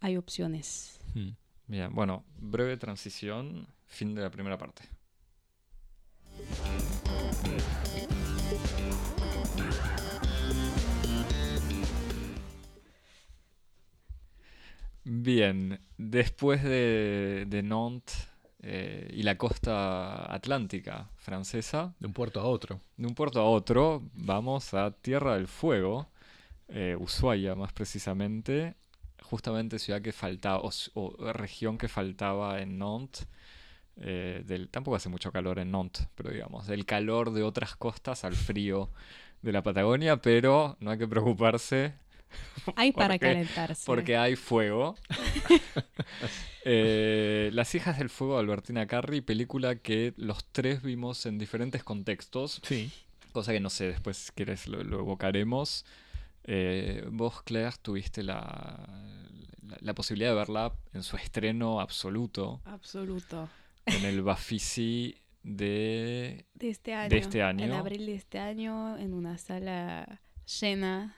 hay 0.00 0.16
opciones. 0.16 1.00
Hmm. 1.14 1.30
Bien, 1.66 1.94
bueno, 1.94 2.24
breve 2.38 2.76
transición, 2.76 3.66
fin 3.86 4.14
de 4.14 4.22
la 4.22 4.30
primera 4.30 4.58
parte. 4.58 4.82
Bien, 15.28 15.78
después 15.98 16.62
de, 16.62 17.60
Nantes 17.62 18.30
eh, 18.62 19.10
y 19.12 19.24
la 19.24 19.36
costa 19.36 20.34
atlántica 20.34 21.10
francesa. 21.16 21.94
De 22.00 22.06
un 22.06 22.14
puerto 22.14 22.40
a 22.40 22.44
otro. 22.44 22.80
De 22.96 23.06
un 23.06 23.14
puerto 23.14 23.38
a 23.38 23.44
otro, 23.44 24.08
vamos 24.14 24.72
a 24.72 24.90
Tierra 24.90 25.34
del 25.34 25.46
Fuego, 25.46 26.08
eh, 26.68 26.96
Ushuaia 26.98 27.54
más 27.54 27.74
precisamente, 27.74 28.76
justamente 29.20 29.78
ciudad 29.78 30.00
que 30.00 30.12
faltaba, 30.12 30.62
o, 30.94 31.32
región 31.34 31.76
que 31.76 31.88
faltaba 31.88 32.62
en 32.62 32.78
Nantes. 32.78 33.28
Eh, 33.98 34.42
del, 34.46 34.70
tampoco 34.70 34.96
hace 34.96 35.10
mucho 35.10 35.30
calor 35.30 35.58
en 35.58 35.70
Nantes, 35.72 36.08
pero 36.14 36.30
digamos, 36.30 36.66
del 36.66 36.86
calor 36.86 37.32
de 37.32 37.42
otras 37.42 37.76
costas 37.76 38.24
al 38.24 38.34
frío 38.34 38.88
de 39.42 39.52
la 39.52 39.62
Patagonia, 39.62 40.22
pero 40.22 40.78
no 40.80 40.90
hay 40.90 40.96
que 40.96 41.06
preocuparse, 41.06 41.92
hay 42.76 42.92
para 42.92 43.18
calentarse. 43.18 43.82
Porque 43.86 44.16
hay 44.16 44.36
fuego. 44.36 44.96
Eh, 46.70 47.48
Las 47.54 47.74
hijas 47.74 47.98
del 47.98 48.10
fuego 48.10 48.34
de 48.34 48.40
Albertina 48.40 48.86
Carri, 48.86 49.22
película 49.22 49.76
que 49.76 50.12
los 50.18 50.44
tres 50.52 50.82
vimos 50.82 51.24
en 51.24 51.38
diferentes 51.38 51.82
contextos. 51.82 52.60
Sí. 52.62 52.90
Cosa 53.32 53.52
que 53.52 53.60
no 53.60 53.70
sé, 53.70 53.86
después 53.86 54.18
si 54.18 54.32
quieres 54.32 54.66
lo, 54.68 54.80
evocaremos. 54.80 55.86
Eh, 56.44 57.06
vos, 57.10 57.42
Claire, 57.42 57.74
tuviste 57.80 58.22
la, 58.22 58.86
la, 59.80 59.94
posibilidad 59.94 60.30
de 60.30 60.36
verla 60.36 60.72
en 60.92 61.02
su 61.04 61.16
estreno 61.16 61.80
absoluto. 61.80 62.60
Absoluto. 62.66 63.48
En 63.86 64.04
el 64.04 64.20
Bafisi 64.20 65.16
de, 65.42 66.44
de, 66.52 66.68
este 66.68 66.94
año, 66.94 67.08
de 67.08 67.18
este 67.18 67.42
año. 67.42 67.64
En 67.64 67.72
abril 67.72 68.04
de 68.06 68.14
este 68.14 68.38
año, 68.38 68.98
en 68.98 69.14
una 69.14 69.38
sala 69.38 70.20
llena 70.60 71.14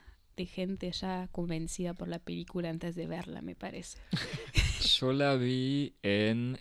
gente 0.47 0.91
ya 0.93 1.29
convencida 1.33 1.95
por 1.95 2.09
la 2.09 2.19
película 2.19 2.71
antes 2.71 2.95
de 2.95 3.07
verla, 3.07 3.43
me 3.43 3.55
parece. 3.55 3.99
Yo 4.99 5.13
la 5.13 5.37
vi 5.37 5.95
en 6.03 6.59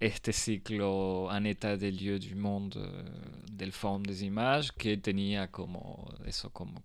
este 0.00 0.32
ciclo 0.32 1.30
Aneta 1.30 1.76
del 1.76 1.96
Lieu 1.96 2.18
du 2.18 2.34
Monde 2.34 2.80
del 3.52 3.72
Forum 3.72 4.02
des 4.02 4.22
Images 4.22 4.72
que 4.72 4.96
tenía 4.96 5.48
como 5.52 6.12
eso 6.26 6.50
como 6.50 6.82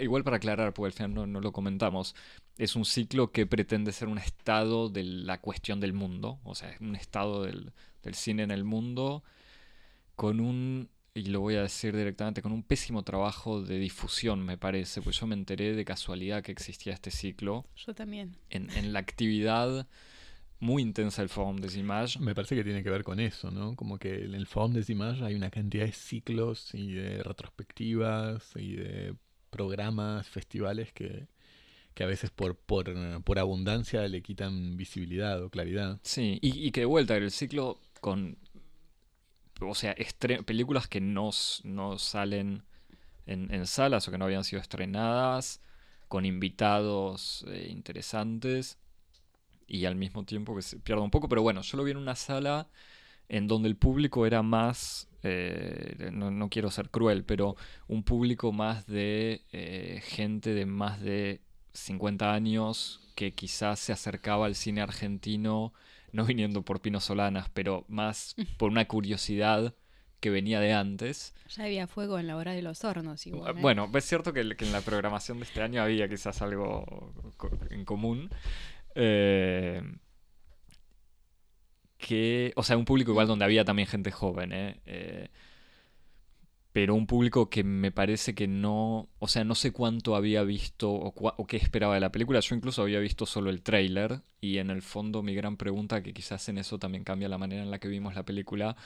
igual 0.00 0.24
para 0.24 0.38
aclarar 0.38 0.72
porque 0.72 0.86
al 0.86 0.92
final 0.94 1.14
no, 1.14 1.26
no, 1.26 1.40
lo 1.40 1.52
comentamos 1.52 2.14
es 2.56 2.74
un 2.74 2.86
ciclo 2.86 3.32
que 3.32 3.46
pretende 3.46 3.92
ser 3.92 4.08
un 4.08 4.16
estado 4.16 4.88
de 4.88 5.04
la 5.04 5.42
cuestión 5.42 5.78
del 5.78 5.92
mundo 5.92 6.38
o 6.42 6.54
sea 6.54 6.74
un 6.80 6.96
estado 6.96 7.42
del, 7.42 7.72
del 8.02 8.14
cine 8.14 8.44
en 8.44 8.50
el 8.50 8.64
mundo 8.64 9.22
con 10.16 10.40
un 10.40 10.88
y 11.14 11.26
lo 11.26 11.40
voy 11.40 11.54
a 11.54 11.62
decir 11.62 11.96
directamente, 11.96 12.42
con 12.42 12.52
un 12.52 12.64
pésimo 12.64 13.04
trabajo 13.04 13.62
de 13.62 13.78
difusión, 13.78 14.44
me 14.44 14.58
parece, 14.58 15.00
pues 15.00 15.18
yo 15.20 15.26
me 15.26 15.34
enteré 15.34 15.74
de 15.74 15.84
casualidad 15.84 16.42
que 16.42 16.50
existía 16.52 16.92
este 16.92 17.10
ciclo. 17.12 17.64
Yo 17.76 17.94
también. 17.94 18.36
En, 18.50 18.68
en 18.70 18.92
la 18.92 18.98
actividad 18.98 19.86
muy 20.58 20.82
intensa 20.82 21.22
del 21.22 21.28
Forum 21.28 21.56
des 21.58 21.76
Images. 21.76 22.18
Me 22.20 22.34
parece 22.34 22.56
que 22.56 22.64
tiene 22.64 22.82
que 22.82 22.90
ver 22.90 23.04
con 23.04 23.20
eso, 23.20 23.50
¿no? 23.50 23.76
Como 23.76 23.98
que 23.98 24.24
en 24.24 24.34
el 24.34 24.46
Forum 24.46 24.72
des 24.72 24.90
Images 24.90 25.22
hay 25.22 25.34
una 25.34 25.50
cantidad 25.50 25.84
de 25.84 25.92
ciclos 25.92 26.74
y 26.74 26.92
de 26.92 27.22
retrospectivas 27.22 28.52
y 28.56 28.76
de 28.76 29.14
programas, 29.50 30.26
festivales 30.26 30.92
que, 30.92 31.28
que 31.94 32.02
a 32.02 32.06
veces 32.06 32.30
por, 32.30 32.56
por, 32.56 32.92
por 33.22 33.38
abundancia 33.38 34.08
le 34.08 34.22
quitan 34.22 34.76
visibilidad 34.76 35.42
o 35.42 35.50
claridad. 35.50 36.00
Sí, 36.02 36.38
y, 36.40 36.66
y 36.66 36.70
que 36.72 36.80
de 36.80 36.86
vuelta 36.86 37.16
el 37.16 37.30
ciclo 37.30 37.78
con 38.00 38.36
o 39.60 39.74
sea, 39.74 39.94
películas 40.44 40.88
que 40.88 41.00
no, 41.00 41.30
no 41.64 41.98
salen 41.98 42.62
en, 43.26 43.66
salas 43.66 44.06
o 44.06 44.10
que 44.10 44.18
no 44.18 44.24
habían 44.24 44.44
sido 44.44 44.60
estrenadas, 44.60 45.60
con 46.08 46.26
invitados 46.26 47.44
eh, 47.48 47.68
interesantes 47.70 48.78
y 49.66 49.86
al 49.86 49.96
mismo 49.96 50.24
tiempo 50.24 50.54
que 50.54 50.62
se 50.62 50.78
pierda 50.78 51.02
un 51.02 51.10
poco. 51.10 51.28
Pero 51.28 51.42
bueno, 51.42 51.62
yo 51.62 51.76
lo 51.76 51.84
vi 51.84 51.92
en 51.92 51.96
una 51.96 52.14
sala 52.14 52.68
en 53.28 53.46
donde 53.46 53.68
el 53.68 53.76
público 53.76 54.26
era 54.26 54.42
más, 54.42 55.08
eh, 55.22 56.10
no, 56.12 56.30
no 56.30 56.48
quiero 56.50 56.70
ser 56.70 56.90
cruel, 56.90 57.24
pero 57.24 57.56
un 57.88 58.02
público 58.02 58.52
más 58.52 58.86
de 58.86 59.42
eh, 59.52 60.02
gente 60.04 60.54
de 60.54 60.66
más 60.66 61.00
de 61.00 61.40
50 61.72 62.32
años 62.32 63.00
que 63.14 63.32
quizás 63.32 63.78
se 63.80 63.92
acercaba 63.92 64.46
al 64.46 64.54
cine 64.54 64.82
argentino, 64.82 65.72
no 66.14 66.24
viniendo 66.24 66.62
por 66.62 66.80
Pino 66.80 67.00
Solanas, 67.00 67.50
pero 67.52 67.84
más 67.88 68.34
por 68.58 68.70
una 68.70 68.86
curiosidad 68.86 69.74
que 70.20 70.30
venía 70.30 70.58
de 70.60 70.72
antes. 70.72 71.34
Ya 71.50 71.64
había 71.64 71.86
fuego 71.86 72.18
en 72.18 72.26
la 72.26 72.36
hora 72.36 72.52
de 72.52 72.62
los 72.62 72.82
hornos 72.84 73.26
igual. 73.26 73.58
¿eh? 73.58 73.60
Bueno, 73.60 73.90
es 73.92 74.04
cierto 74.06 74.32
que, 74.32 74.56
que 74.56 74.64
en 74.64 74.72
la 74.72 74.80
programación 74.80 75.38
de 75.38 75.44
este 75.44 75.60
año 75.60 75.82
había 75.82 76.08
quizás 76.08 76.40
algo 76.40 77.12
co- 77.36 77.50
en 77.70 77.84
común. 77.84 78.30
Eh, 78.94 79.82
que, 81.98 82.52
o 82.56 82.62
sea, 82.62 82.76
un 82.76 82.84
público 82.84 83.10
igual 83.10 83.26
donde 83.26 83.44
había 83.44 83.64
también 83.64 83.88
gente 83.88 84.10
joven, 84.10 84.52
¿eh? 84.52 84.80
Eh, 84.86 85.28
pero 86.74 86.96
un 86.96 87.06
público 87.06 87.50
que 87.50 87.62
me 87.62 87.92
parece 87.92 88.34
que 88.34 88.48
no, 88.48 89.08
o 89.20 89.28
sea, 89.28 89.44
no 89.44 89.54
sé 89.54 89.70
cuánto 89.70 90.16
había 90.16 90.42
visto 90.42 90.90
o, 90.90 91.46
qué 91.46 91.56
esperaba 91.56 91.94
de 91.94 92.00
la 92.00 92.10
película. 92.10 92.40
Yo 92.40 92.56
incluso 92.56 92.82
había 92.82 92.98
visto 92.98 93.26
solo 93.26 93.50
el 93.50 93.62
tráiler 93.62 94.22
y 94.40 94.58
en 94.58 94.70
el 94.70 94.82
fondo 94.82 95.22
mi 95.22 95.36
gran 95.36 95.56
pregunta, 95.56 96.02
que 96.02 96.12
quizás 96.12 96.48
en 96.48 96.58
eso 96.58 96.80
también 96.80 97.04
cambia 97.04 97.28
la 97.28 97.38
manera 97.38 97.62
en 97.62 97.70
la 97.70 97.78
que 97.78 97.86
vimos 97.86 98.16
la 98.16 98.24
película, 98.24 98.76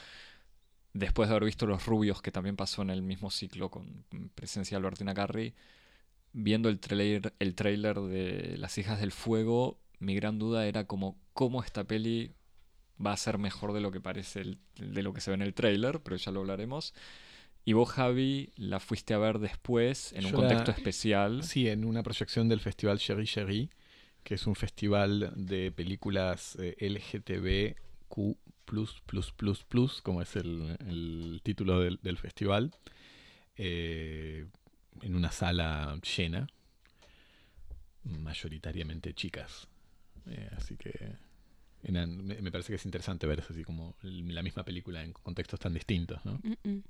después 0.92 1.30
de 1.30 1.36
haber 1.36 1.46
visto 1.46 1.66
Los 1.66 1.86
Rubios, 1.86 2.20
que 2.20 2.30
también 2.30 2.56
pasó 2.56 2.82
en 2.82 2.90
el 2.90 3.00
mismo 3.00 3.30
ciclo 3.30 3.70
con 3.70 4.04
presencia 4.34 4.76
de 4.76 4.80
Albertina 4.84 5.14
Carri, 5.14 5.54
viendo 6.34 6.68
el 6.68 6.80
trailer, 6.80 7.32
el 7.38 7.54
de 7.54 8.56
Las 8.58 8.76
Hijas 8.76 9.00
del 9.00 9.12
Fuego, 9.12 9.80
mi 9.98 10.14
gran 10.14 10.38
duda 10.38 10.66
era 10.66 10.86
como 10.86 11.16
cómo 11.32 11.62
esta 11.62 11.84
peli 11.84 12.34
va 13.04 13.12
a 13.12 13.16
ser 13.16 13.38
mejor 13.38 13.72
de 13.72 13.80
lo 13.80 13.92
que 13.92 14.00
parece 14.02 14.58
de 14.76 15.02
lo 15.02 15.14
que 15.14 15.22
se 15.22 15.30
ve 15.30 15.36
en 15.36 15.42
el 15.42 15.54
tráiler, 15.54 16.00
pero 16.02 16.16
ya 16.16 16.32
lo 16.32 16.40
hablaremos. 16.40 16.92
Y 17.68 17.74
vos, 17.74 17.90
Javi, 17.90 18.50
la 18.56 18.80
fuiste 18.80 19.12
a 19.12 19.18
ver 19.18 19.40
después 19.40 20.14
en 20.14 20.24
un 20.24 20.30
la- 20.32 20.36
contexto 20.38 20.70
especial. 20.70 21.42
Sí, 21.42 21.68
en 21.68 21.84
una 21.84 22.02
proyección 22.02 22.48
del 22.48 22.60
festival 22.60 22.98
Cherry 22.98 23.26
Cherry, 23.26 23.68
que 24.24 24.36
es 24.36 24.46
un 24.46 24.54
festival 24.54 25.34
de 25.36 25.70
películas 25.70 26.56
eh, 26.58 26.76
LGTBQ++++, 26.78 27.76
como 30.02 30.22
es 30.22 30.34
el, 30.36 30.78
el 30.80 31.40
título 31.42 31.80
del, 31.80 31.98
del 32.02 32.16
festival, 32.16 32.74
eh, 33.58 34.46
en 35.02 35.14
una 35.14 35.30
sala 35.30 36.00
llena, 36.16 36.46
mayoritariamente 38.04 39.12
chicas. 39.12 39.68
Eh, 40.24 40.48
así 40.56 40.78
que 40.78 41.16
me, 41.82 42.06
me 42.06 42.50
parece 42.50 42.72
que 42.72 42.76
es 42.76 42.84
interesante 42.86 43.26
ver 43.26 43.44
así 43.46 43.62
como 43.62 43.94
la 44.00 44.42
misma 44.42 44.64
película 44.64 45.04
en 45.04 45.12
contextos 45.12 45.60
tan 45.60 45.74
distintos, 45.74 46.24
¿no? 46.24 46.40
Mm, 46.42 46.54
mm. 46.70 46.82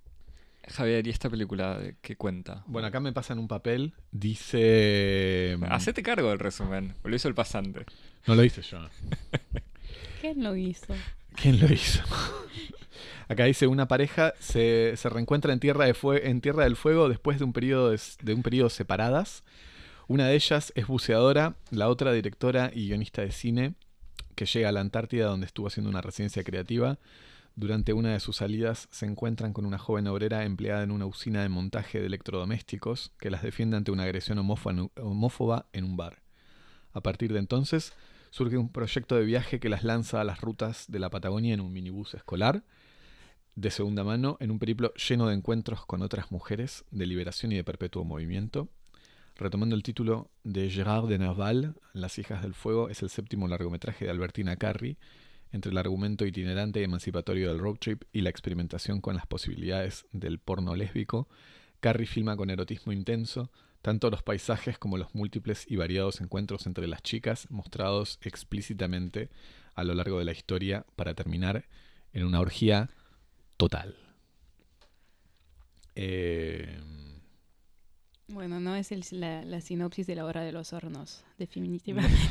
Javier, 0.70 1.06
¿y 1.06 1.10
esta 1.10 1.30
película 1.30 1.80
qué 2.00 2.16
cuenta? 2.16 2.62
Bueno, 2.66 2.88
acá 2.88 3.00
me 3.00 3.12
pasan 3.12 3.38
un 3.38 3.48
papel, 3.48 3.94
dice... 4.10 5.58
Hacete 5.68 6.02
cargo 6.02 6.28
del 6.30 6.38
resumen, 6.38 6.94
o 7.02 7.08
lo 7.08 7.16
hizo 7.16 7.28
el 7.28 7.34
pasante. 7.34 7.84
No 8.26 8.34
lo 8.34 8.44
hice 8.44 8.62
yo. 8.62 8.78
¿Quién 10.20 10.42
lo 10.42 10.54
hizo? 10.56 10.94
¿Quién 11.40 11.60
lo 11.60 11.72
hizo? 11.72 12.02
Acá 13.28 13.44
dice 13.44 13.66
una 13.66 13.88
pareja 13.88 14.34
se, 14.40 14.94
se 14.96 15.08
reencuentra 15.08 15.52
en 15.52 15.60
tierra, 15.60 15.84
de 15.86 15.94
Fue- 15.94 16.28
en 16.28 16.40
tierra 16.40 16.64
del 16.64 16.76
Fuego 16.76 17.08
después 17.08 17.38
de 17.38 17.44
un 17.44 17.52
periodo 17.52 17.90
de, 17.90 18.00
de 18.22 18.34
un 18.34 18.42
periodo 18.42 18.68
separadas. 18.70 19.44
Una 20.06 20.26
de 20.26 20.34
ellas 20.34 20.72
es 20.74 20.86
buceadora, 20.86 21.54
la 21.70 21.88
otra 21.88 22.12
directora 22.12 22.70
y 22.74 22.88
guionista 22.88 23.22
de 23.22 23.30
cine 23.32 23.74
que 24.34 24.46
llega 24.46 24.70
a 24.70 24.72
la 24.72 24.80
Antártida 24.80 25.26
donde 25.26 25.46
estuvo 25.46 25.66
haciendo 25.66 25.90
una 25.90 26.00
residencia 26.00 26.42
creativa. 26.42 26.98
Durante 27.60 27.92
una 27.92 28.12
de 28.12 28.20
sus 28.20 28.36
salidas 28.36 28.86
se 28.92 29.04
encuentran 29.04 29.52
con 29.52 29.66
una 29.66 29.78
joven 29.78 30.06
obrera 30.06 30.44
empleada 30.44 30.84
en 30.84 30.92
una 30.92 31.06
usina 31.06 31.42
de 31.42 31.48
montaje 31.48 31.98
de 31.98 32.06
electrodomésticos 32.06 33.10
que 33.18 33.30
las 33.30 33.42
defiende 33.42 33.76
ante 33.76 33.90
una 33.90 34.04
agresión 34.04 34.38
homófo- 34.38 34.92
homófoba 34.94 35.66
en 35.72 35.82
un 35.82 35.96
bar. 35.96 36.22
A 36.92 37.00
partir 37.00 37.32
de 37.32 37.40
entonces 37.40 37.94
surge 38.30 38.56
un 38.58 38.68
proyecto 38.68 39.16
de 39.16 39.24
viaje 39.24 39.58
que 39.58 39.68
las 39.68 39.82
lanza 39.82 40.20
a 40.20 40.24
las 40.24 40.40
rutas 40.40 40.84
de 40.86 41.00
la 41.00 41.10
Patagonia 41.10 41.52
en 41.52 41.60
un 41.60 41.72
minibús 41.72 42.14
escolar, 42.14 42.62
de 43.56 43.72
segunda 43.72 44.04
mano, 44.04 44.36
en 44.38 44.52
un 44.52 44.60
periplo 44.60 44.94
lleno 44.94 45.26
de 45.26 45.34
encuentros 45.34 45.84
con 45.84 46.02
otras 46.02 46.30
mujeres, 46.30 46.84
de 46.92 47.06
liberación 47.06 47.50
y 47.50 47.56
de 47.56 47.64
perpetuo 47.64 48.04
movimiento. 48.04 48.68
Retomando 49.34 49.74
el 49.74 49.82
título 49.82 50.30
de 50.44 50.70
Gérard 50.70 51.08
de 51.08 51.18
Nerval, 51.18 51.74
Las 51.92 52.20
hijas 52.20 52.40
del 52.40 52.54
fuego 52.54 52.88
es 52.88 53.02
el 53.02 53.08
séptimo 53.10 53.48
largometraje 53.48 54.04
de 54.04 54.12
Albertina 54.12 54.54
Carri, 54.54 54.96
entre 55.52 55.70
el 55.72 55.78
argumento 55.78 56.24
itinerante 56.26 56.80
y 56.80 56.84
emancipatorio 56.84 57.48
del 57.48 57.58
road 57.58 57.76
trip 57.76 58.02
y 58.12 58.20
la 58.22 58.30
experimentación 58.30 59.00
con 59.00 59.16
las 59.16 59.26
posibilidades 59.26 60.06
del 60.12 60.38
porno 60.38 60.74
lésbico, 60.74 61.28
Carri 61.80 62.06
filma 62.06 62.36
con 62.36 62.50
erotismo 62.50 62.92
intenso 62.92 63.50
tanto 63.82 64.10
los 64.10 64.22
paisajes 64.24 64.76
como 64.78 64.98
los 64.98 65.14
múltiples 65.14 65.64
y 65.70 65.76
variados 65.76 66.20
encuentros 66.20 66.66
entre 66.66 66.88
las 66.88 67.00
chicas 67.02 67.46
mostrados 67.50 68.18
explícitamente 68.22 69.28
a 69.76 69.84
lo 69.84 69.94
largo 69.94 70.18
de 70.18 70.24
la 70.24 70.32
historia 70.32 70.84
para 70.96 71.14
terminar 71.14 71.66
en 72.12 72.24
una 72.24 72.40
orgía 72.40 72.90
total. 73.56 73.96
Eh, 75.94 76.80
Bueno, 78.30 78.60
no 78.60 78.76
es 78.76 78.92
el- 78.92 79.04
la, 79.12 79.42
la 79.44 79.60
sinopsis 79.62 80.06
de 80.06 80.14
la 80.16 80.24
hora 80.26 80.42
de 80.42 80.52
los 80.52 80.72
hornos, 80.74 81.24
definitivamente. 81.38 82.18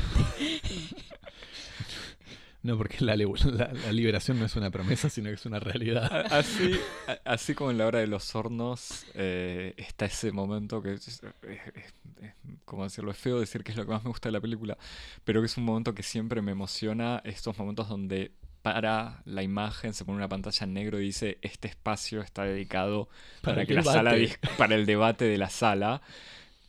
no, 2.62 2.76
porque 2.76 3.04
la, 3.04 3.16
la- 3.16 3.72
la 3.72 3.92
liberación 3.92 4.38
no 4.38 4.46
es 4.46 4.56
una 4.56 4.70
promesa, 4.70 5.08
sino 5.10 5.28
que 5.28 5.34
es 5.34 5.46
una 5.46 5.60
realidad. 5.60 6.26
Así, 6.32 6.78
así 7.24 7.54
como 7.54 7.70
en 7.70 7.78
la 7.78 7.86
hora 7.86 8.00
de 8.00 8.06
los 8.06 8.34
hornos 8.34 9.06
eh, 9.14 9.74
está 9.76 10.06
ese 10.06 10.32
momento 10.32 10.82
que 10.82 10.94
es, 10.94 11.08
es- 11.08 11.22
es- 11.42 11.74
es- 12.22 12.34
¿cómo 12.64 12.84
decirlo? 12.84 13.10
Es 13.12 13.16
feo 13.18 13.38
decir 13.40 13.62
que 13.62 13.70
es 13.72 13.76
lo 13.78 13.84
que 13.86 13.92
más 13.92 14.02
me 14.04 14.10
gusta 14.10 14.28
de 14.28 14.32
la 14.32 14.40
película, 14.40 14.76
pero 15.24 15.40
que 15.40 15.46
es 15.46 15.56
un 15.56 15.64
momento 15.64 15.94
que 15.94 16.02
siempre 16.02 16.42
me 16.42 16.52
emociona, 16.52 17.20
estos 17.24 17.56
momentos 17.58 17.88
donde 17.88 18.32
para 18.62 19.22
la 19.24 19.42
imagen, 19.44 19.94
se 19.94 20.04
pone 20.04 20.16
una 20.18 20.28
pantalla 20.28 20.64
en 20.64 20.74
negro 20.74 21.00
y 21.00 21.04
dice 21.04 21.38
este 21.42 21.68
espacio 21.68 22.20
está 22.20 22.42
dedicado 22.42 23.08
para, 23.40 23.64
que 23.64 23.74
la 23.74 23.84
sala 23.84 24.12
debate. 24.14 24.38
para 24.58 24.74
el 24.74 24.84
debate 24.84 25.24
de 25.26 25.38
la 25.38 25.48
sala. 25.48 26.02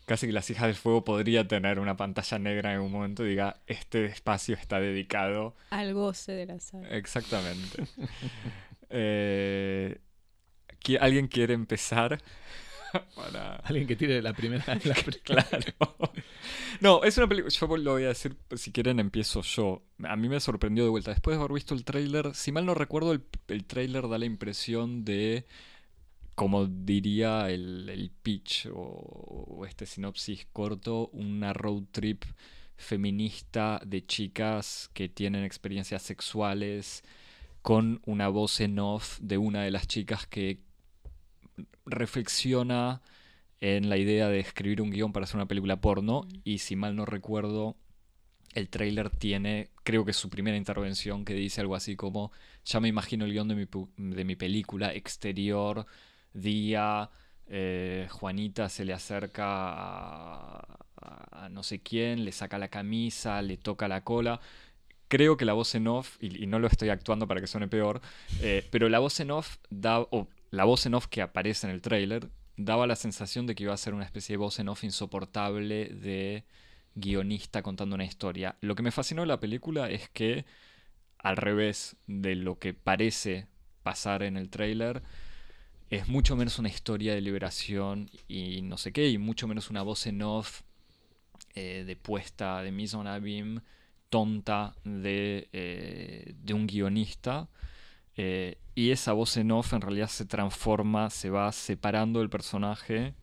Casi 0.10 0.26
que 0.26 0.34
las 0.34 0.50
hijas 0.50 0.66
del 0.66 0.76
fuego 0.76 1.04
podría 1.04 1.48
tener 1.48 1.78
una 1.80 1.96
pantalla 1.96 2.40
negra 2.40 2.74
en 2.74 2.80
un 2.80 2.92
momento 2.92 3.24
y 3.24 3.30
diga 3.30 3.62
este 3.68 4.06
espacio 4.06 4.56
está 4.56 4.80
dedicado 4.80 5.56
Al 5.70 5.94
goce 5.94 6.32
de 6.32 6.48
la 6.48 6.60
sala. 6.60 6.88
Exactamente. 6.90 7.84
Eh, 8.90 10.00
¿qui- 10.84 10.98
¿Alguien 11.00 11.28
quiere 11.28 11.54
empezar? 11.54 12.18
Para... 13.16 13.58
Alguien 13.58 13.86
que 13.86 13.96
tire 13.96 14.20
la 14.22 14.34
primera. 14.34 14.64
la 14.84 14.96
pri- 15.06 15.20
Claro. 15.24 15.60
No, 16.82 17.04
es 17.04 17.16
una 17.20 17.28
película. 17.28 17.54
Yo 17.54 17.78
lo 17.78 17.92
voy 17.92 18.06
a 18.06 18.08
decir, 18.08 18.36
si 18.56 18.72
quieren, 18.72 19.00
empiezo 19.00 19.44
yo. 19.44 19.84
A 20.04 20.16
mí 20.16 20.28
me 20.28 20.40
sorprendió 20.40 20.84
de 20.86 20.90
vuelta. 20.90 21.12
Después 21.12 21.38
de 21.38 21.44
haber 21.44 21.54
visto 21.54 21.76
el 21.76 21.84
tráiler, 21.86 22.34
si 22.34 22.52
mal 22.52 22.66
no 22.66 22.74
recuerdo, 22.74 23.12
el, 23.12 23.22
el 23.48 23.66
tráiler 23.66 24.08
da 24.10 24.18
la 24.18 24.26
impresión 24.26 25.06
de. 25.06 25.46
Como 26.40 26.68
diría 26.68 27.50
el, 27.50 27.90
el 27.90 28.12
pitch 28.12 28.68
o, 28.68 28.80
o 28.80 29.66
este 29.66 29.86
sinopsis 29.86 30.48
corto, 30.54 31.10
una 31.12 31.52
road 31.52 31.84
trip 31.92 32.24
feminista 32.78 33.82
de 33.86 34.06
chicas 34.06 34.90
que 34.94 35.10
tienen 35.10 35.44
experiencias 35.44 36.02
sexuales 36.02 37.04
con 37.62 38.02
una 38.06 38.30
voz 38.30 38.62
en 38.62 38.80
off 38.80 39.20
de 39.20 39.38
una 39.38 39.64
de 39.64 39.72
las 39.72 39.86
chicas 39.86 40.28
que 40.28 40.62
reflexiona 41.86 43.02
en 43.60 43.90
la 43.90 43.98
idea 43.98 44.30
de 44.30 44.40
escribir 44.40 44.82
un 44.82 44.92
guion 44.92 45.12
para 45.12 45.26
hacer 45.26 45.36
una 45.36 45.48
película 45.50 45.82
porno 45.82 46.26
y 46.46 46.60
si 46.60 46.78
mal 46.78 46.96
no 46.96 47.06
recuerdo 47.06 47.76
el 48.54 48.70
tráiler 48.70 49.10
tiene 49.10 49.72
creo 49.84 50.06
que 50.06 50.12
es 50.12 50.18
su 50.18 50.30
primera 50.30 50.56
intervención 50.56 51.26
que 51.26 51.34
dice 51.34 51.60
algo 51.60 51.76
así 51.76 51.98
como 51.98 52.32
ya 52.64 52.80
me 52.80 52.88
imagino 52.88 53.26
el 53.26 53.34
guion 53.34 53.50
de 53.50 53.56
mi, 53.56 53.68
de 53.98 54.24
mi 54.24 54.38
película 54.38 54.94
exterior 54.94 55.86
día 56.34 57.10
eh, 57.48 58.08
Juanita 58.12 58.70
se 58.70 58.86
le 58.86 58.94
acerca 58.94 59.46
a, 59.46 61.50
no 61.50 61.64
sé 61.64 61.80
quién 61.80 62.26
le 62.26 62.32
saca 62.32 62.58
la 62.58 62.68
camisa 62.68 63.42
le 63.42 63.58
toca 63.58 63.88
la 63.88 64.04
cola 64.04 64.40
creo 65.10 65.36
que 65.36 65.44
la 65.44 65.54
voz 65.54 65.76
en 65.76 65.88
off, 65.88 66.16
y, 66.22 66.48
no 66.48 66.60
lo 66.60 66.68
estoy 66.68 66.90
actuando 66.90 67.28
para 67.28 67.42
que 67.42 67.48
suene 67.48 67.68
peor, 67.68 68.00
eh, 68.42 68.66
pero 68.72 68.88
la 68.88 69.00
voz 69.00 69.20
en 69.20 69.32
off 69.32 69.58
da, 69.70 70.06
la 70.52 70.64
voz 70.64 70.86
en 70.86 70.94
off 70.94 71.08
que 71.08 71.22
aparece 71.22 71.68
en 71.68 71.74
el 71.74 71.82
tráiler 71.82 72.30
daba 72.56 72.88
la 72.88 72.96
sensación 72.96 73.48
de 73.48 73.56
que 73.56 73.64
iba 73.64 73.74
a 73.74 73.78
ser 73.78 73.94
una 73.94 74.06
especie 74.06 74.34
de 74.34 74.38
voz 74.38 74.60
en 74.60 74.70
off 74.70 74.84
insoportable 74.84 75.86
de 75.86 76.46
guionista 76.96 77.64
contando 77.64 77.96
una 77.96 78.06
historia. 78.06 78.56
Lo 78.62 78.76
que 78.76 78.84
me 78.84 78.92
fascinó 78.92 79.22
de 79.22 79.28
la 79.28 79.40
película 79.40 79.90
es 79.90 80.10
que, 80.10 80.46
al 81.18 81.38
revés 81.38 81.98
de 82.08 82.36
lo 82.36 82.60
que 82.60 82.74
parece 82.74 83.48
pasar 83.84 84.24
en 84.24 84.38
el 84.38 84.50
tráiler, 84.50 85.02
es 85.90 86.08
mucho 86.08 86.36
menos 86.36 86.60
una 86.60 86.70
historia 86.70 87.14
de 87.16 87.22
liberación 87.22 88.10
y 88.28 88.62
no 88.62 88.78
sé 88.78 88.92
qué, 88.92 89.10
y 89.10 89.18
mucho 89.18 89.48
menos 89.48 89.70
una 89.70 89.82
voz 89.82 90.06
en 90.06 90.22
off 90.22 90.62
eh, 91.56 91.84
de 91.86 91.96
puesta 91.96 92.62
de 92.62 92.72
mise 92.72 92.96
en 92.98 93.08
abîme 93.08 93.62
tonta 94.10 94.76
de, 94.84 95.50
eh, 95.52 96.34
de 96.44 96.54
un 96.54 96.68
guionista. 96.68 97.48
Eh, 98.18 98.58
y 98.76 98.92
esa 98.92 99.14
voz 99.14 99.38
en 99.38 99.52
off 99.52 99.74
en 99.74 99.82
realidad 99.82 100.10
se 100.10 100.26
transforma, 100.26 101.10
se 101.10 101.30
va 101.30 101.52
separando 101.52 102.20
del 102.20 102.30
personaje 102.30 103.14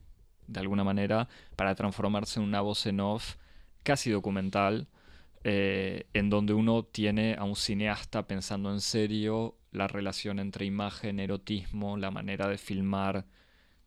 de 0.47 0.61
alguna 0.61 0.85
manera 0.85 1.29
para 1.57 1.75
transformarse 1.75 2.41
en 2.41 2.47
una 2.47 2.61
voz 2.61 2.87
en 2.87 3.01
off 3.01 3.37
casi 3.83 4.11
documental, 4.11 4.89
en 5.49 6.29
donde 6.29 6.55
uno 6.55 6.83
tiene 6.83 7.37
a 7.39 7.45
un 7.45 7.55
cineasta 7.55 8.27
pensando 8.27 8.73
en 8.73 8.81
serio 8.81 9.55
la 9.77 9.89
relación 9.89 10.39
entre 10.39 10.65
imagen, 10.65 11.21
erotismo, 11.21 11.97
la 11.97 12.11
manera 12.11 12.49
de 12.49 12.59
filmar 12.59 13.27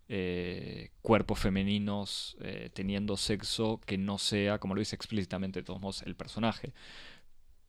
eh, 0.07 0.91
cuerpos 1.01 1.39
femeninos 1.39 2.37
teniendo 2.73 3.17
sexo 3.17 3.79
que 3.85 3.97
no 3.97 4.17
sea, 4.17 4.59
como 4.59 4.75
lo 4.75 4.79
dice 4.79 4.95
explícitamente 4.95 5.59
de 5.59 5.63
todos 5.65 5.81
modos, 5.81 6.03
el 6.03 6.15
personaje. 6.15 6.73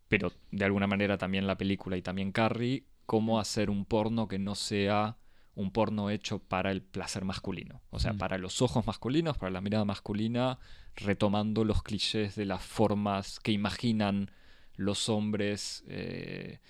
Pero 0.09 0.33
de 0.51 0.65
alguna 0.65 0.87
manera 0.87 1.19
también 1.19 1.47
la 1.47 1.59
película 1.59 1.97
y 1.97 2.03
también 2.03 2.33
Carrie 2.33 2.85
cómo 3.07 3.41
hacer 3.41 3.71
un 3.71 3.85
porno 3.85 4.29
que 4.29 4.39
no 4.39 4.55
sea 4.55 5.17
un 5.55 5.73
porno 5.73 6.11
hecho 6.11 6.39
para 6.39 6.71
el 6.71 6.83
placer 6.83 7.25
masculino. 7.25 7.83
O 7.91 7.99
sea, 7.99 8.13
mm. 8.13 8.19
para 8.19 8.39
los 8.39 8.63
ojos 8.63 8.87
masculinos, 8.87 9.37
para 9.37 9.51
la 9.51 9.61
mirada 9.61 9.85
masculina, 9.85 10.59
retomando 10.97 11.65
los 11.65 11.83
clichés 11.83 12.35
de 12.37 12.45
las 12.45 12.63
formas 12.63 13.41
que 13.41 13.53
imaginan 13.53 14.31
los 14.77 15.09
hombres, 15.09 15.85
eh, 15.89 16.61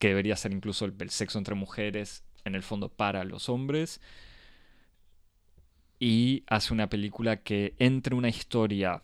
que 0.00 0.08
debería 0.08 0.34
ser 0.34 0.52
incluso 0.52 0.86
el, 0.86 1.10
sexo 1.10 1.38
entre 1.38 1.54
mujeres, 1.54 2.24
en 2.44 2.54
el 2.54 2.62
fondo 2.62 2.88
para 2.88 3.22
los 3.22 3.50
hombres. 3.50 4.00
Y 6.00 6.42
hace 6.46 6.72
una 6.72 6.88
película 6.88 7.42
que 7.42 7.74
entre 7.78 8.14
una 8.14 8.30
historia 8.30 9.02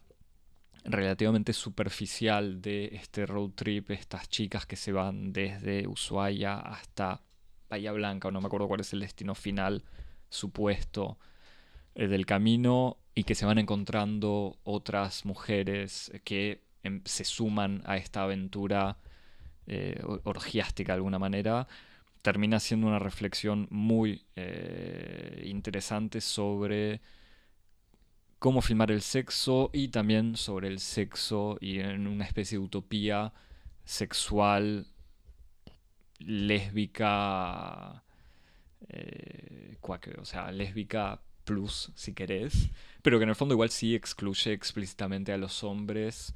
relativamente 0.84 1.53
superficial 1.53 2.62
de 2.62 2.86
este 2.94 3.26
road 3.26 3.51
trip, 3.51 3.90
estas 3.90 4.30
chicas 4.30 4.64
que 4.64 4.76
se 4.76 4.92
van 4.92 5.34
desde 5.34 5.86
Ushuaia 5.86 6.59
hasta 6.61 7.20
Bahía 7.68 7.92
Blanca, 7.92 8.28
o 8.28 8.30
no 8.30 8.40
me 8.40 8.47
acuerdo 8.47 8.66
cuál 8.66 8.80
es 8.80 8.92
el 8.94 9.01
destino 9.01 9.34
final 9.34 9.84
supuesto 10.30 11.18
eh, 11.94 12.07
del 12.09 12.24
camino, 12.24 12.97
y 13.14 13.24
que 13.24 13.34
se 13.34 13.44
van 13.44 13.59
encontrando 13.59 14.59
otras 14.64 15.26
mujeres 15.26 16.11
que 16.24 16.62
em, 16.84 17.03
se 17.05 17.24
suman 17.24 17.82
a 17.84 17.99
esta 17.99 18.22
aventura 18.22 18.97
eh, 19.66 20.00
orgiástica 20.24 20.92
de 20.92 20.96
alguna 20.96 21.18
manera, 21.18 21.66
termina 22.22 22.58
siendo 22.60 22.86
una 22.86 22.98
reflexión 22.98 23.68
muy 23.70 24.24
eh, 24.34 25.42
interesante 25.46 26.20
sobre 26.20 27.00
cómo 28.38 28.62
filmar 28.62 28.90
el 28.90 29.02
sexo 29.02 29.70
y 29.72 29.88
también 29.88 30.36
sobre 30.36 30.68
el 30.68 30.78
sexo 30.78 31.56
y 31.60 31.80
en 31.80 32.06
una 32.06 32.24
especie 32.24 32.58
de 32.58 32.64
utopía 32.64 33.32
sexual 33.84 34.86
lésbica, 36.18 38.02
eh, 38.88 39.76
o 40.18 40.24
sea, 40.24 40.50
lésbica 40.50 41.20
plus, 41.44 41.92
si 41.94 42.12
querés, 42.12 42.70
pero 43.02 43.18
que 43.18 43.24
en 43.24 43.30
el 43.30 43.36
fondo 43.36 43.54
igual 43.54 43.70
sí 43.70 43.94
excluye 43.94 44.52
explícitamente 44.52 45.32
a 45.32 45.38
los 45.38 45.62
hombres, 45.62 46.34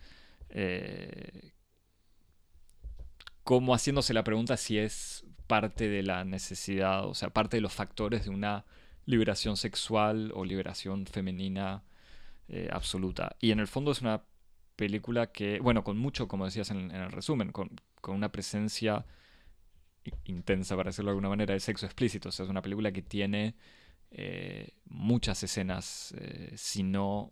como 3.45 3.75
haciéndose 3.75 4.15
la 4.15 4.25
pregunta 4.25 4.57
si 4.57 4.79
es 4.79 5.25
parte 5.47 5.89
de 5.89 6.03
la 6.03 6.25
necesidad, 6.25 7.07
o 7.07 7.15
sea, 7.15 7.31
parte 7.31 7.57
de 7.57 7.61
los 7.61 7.73
factores 7.73 8.25
de 8.25 8.31
una 8.31 8.65
liberación 9.07 9.57
sexual 9.57 10.31
o 10.35 10.45
liberación 10.45 11.07
femenina 11.07 11.83
eh, 12.49 12.69
absoluta. 12.73 13.37
Y 13.41 13.51
en 13.51 13.61
el 13.61 13.67
fondo 13.67 13.91
es 13.91 14.01
una 14.01 14.23
película 14.77 15.33
que, 15.33 15.61
bueno, 15.61 15.85
con 15.85 15.99
mucho, 15.99 16.29
como 16.29 16.45
decías 16.45 16.71
en, 16.71 16.91
el 16.91 17.13
resumen, 17.13 17.53
con, 17.53 17.71
una 18.07 18.33
presencia 18.33 19.05
intensa, 20.25 20.77
para 20.77 20.89
decirlo 20.89 21.11
de 21.11 21.13
alguna 21.13 21.29
manera, 21.29 21.55
de 21.55 21.61
sexo 21.61 21.87
explícito. 21.87 22.29
O 22.29 22.33
sea, 22.33 22.45
es 22.45 22.51
una 22.51 22.63
película 22.63 22.93
que 22.93 23.03
tiene 23.03 23.55
eh, 24.11 24.73
muchas 24.87 25.43
escenas, 25.43 26.15
eh, 26.19 26.53
si 26.57 26.83
no 26.83 27.31